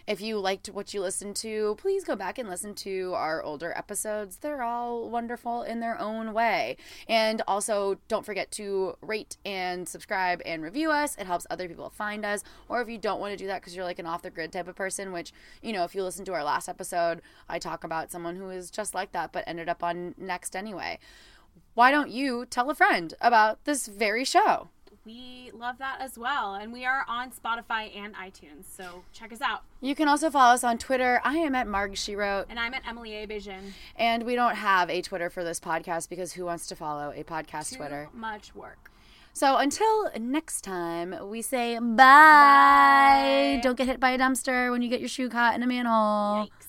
If 0.10 0.22
you 0.22 0.40
liked 0.40 0.70
what 0.70 0.92
you 0.92 1.02
listened 1.02 1.36
to, 1.36 1.76
please 1.78 2.04
go 2.04 2.16
back 2.16 2.40
and 2.40 2.50
listen 2.50 2.74
to 2.74 3.14
our 3.14 3.44
older 3.44 3.72
episodes. 3.78 4.38
They're 4.38 4.64
all 4.64 5.08
wonderful 5.08 5.62
in 5.62 5.82
their 5.82 6.02
own 6.02 6.34
way. 6.34 6.78
And 7.08 7.44
also, 7.48 8.00
don't 8.08 8.26
forget 8.26 8.50
to 8.54 8.96
rate 9.02 9.38
and 9.46 9.88
subscribe 9.88 10.42
and 10.48 10.64
review 10.64 10.90
us. 10.90 11.16
It 11.18 11.28
helps 11.28 11.46
other 11.52 11.68
people 11.68 11.92
find 11.92 12.26
us. 12.26 12.44
Or 12.70 12.82
if 12.82 12.90
you 12.90 12.98
don't 12.98 13.20
want 13.20 13.34
to 13.34 13.38
do 13.38 13.46
that 13.46 13.62
because 13.62 13.76
you're 13.76 13.86
like 13.86 14.00
an 14.00 14.08
off 14.08 14.24
the 14.24 14.32
grid 14.32 14.52
type 14.52 14.68
of 14.68 14.76
person, 14.76 15.12
which, 15.12 15.32
you 15.62 15.74
know, 15.74 15.84
if 15.84 15.94
you 15.94 16.02
listen 16.02 16.26
to 16.26 16.34
our 16.34 16.44
last 16.44 16.68
episode, 16.68 17.22
I 17.48 17.60
talk 17.60 17.84
about 17.84 18.12
someone 18.12 18.36
who 18.36 18.50
is 18.50 18.72
just 18.72 18.96
like 18.96 19.12
that 19.12 19.32
but 19.32 19.44
ended 19.46 19.70
up 19.70 19.84
on 19.84 20.16
Next 20.18 20.56
anyway. 20.56 20.98
Why 21.76 21.92
don't 21.92 22.10
you 22.10 22.48
tell 22.48 22.72
a 22.72 22.76
friend 22.76 23.14
about 23.22 23.64
this 23.66 23.86
very 23.86 24.26
show? 24.26 24.70
We 25.06 25.52
love 25.54 25.78
that 25.80 25.98
as 26.02 26.18
well. 26.18 26.56
And 26.56 26.72
we 26.74 26.86
are 26.86 27.04
on 27.08 27.32
Spotify 27.32 27.96
and 27.96 28.16
iTunes, 28.16 28.66
so 28.76 29.04
check 29.14 29.32
us 29.34 29.42
out. 29.42 29.64
You 29.82 29.96
can 29.96 30.08
also 30.08 30.30
follow 30.30 30.54
us 30.54 30.64
on 30.64 30.78
Twitter. 30.78 31.22
I 31.24 31.38
am 31.38 31.56
at 31.56 31.68
Marg 31.68 31.98
She 31.98 32.16
Wrote. 32.16 32.46
And 32.50 32.60
I'm 32.60 32.74
at 32.74 32.88
Emily 32.88 33.14
A. 33.16 33.26
Vision. 33.26 33.74
And 33.96 34.24
we 34.24 34.36
don't 34.36 34.56
have 34.56 34.90
a 34.90 35.02
Twitter 35.02 35.30
for 35.30 35.44
this 35.44 35.60
podcast 35.60 36.10
because 36.10 36.34
who 36.34 36.46
wants 36.46 36.68
to 36.68 36.76
follow 36.76 37.12
a 37.16 37.24
podcast 37.24 37.70
Too 37.72 37.78
Twitter? 37.78 38.10
much 38.14 38.54
work. 38.56 38.92
So 39.34 39.58
until 39.58 40.10
next 40.20 40.62
time, 40.62 41.16
we 41.30 41.42
say 41.42 41.78
bye. 41.80 41.96
Bye. 41.96 43.60
Don't 43.64 43.78
get 43.78 43.88
hit 43.88 44.00
by 44.00 44.10
a 44.12 44.18
dumpster 44.18 44.70
when 44.72 44.82
you 44.82 44.90
get 44.90 45.00
your 45.00 45.10
shoe 45.10 45.30
caught 45.30 45.56
in 45.56 45.64
a 45.64 45.68
manhole. 45.68 46.46
Yikes. 46.48 46.66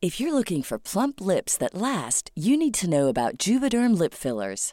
If 0.00 0.18
you're 0.18 0.32
looking 0.32 0.62
for 0.62 0.78
plump 0.78 1.20
lips 1.20 1.58
that 1.58 1.74
last, 1.74 2.30
you 2.34 2.56
need 2.56 2.72
to 2.74 2.88
know 2.88 3.08
about 3.08 3.36
Juvederm 3.36 3.98
lip 3.98 4.14
fillers. 4.14 4.72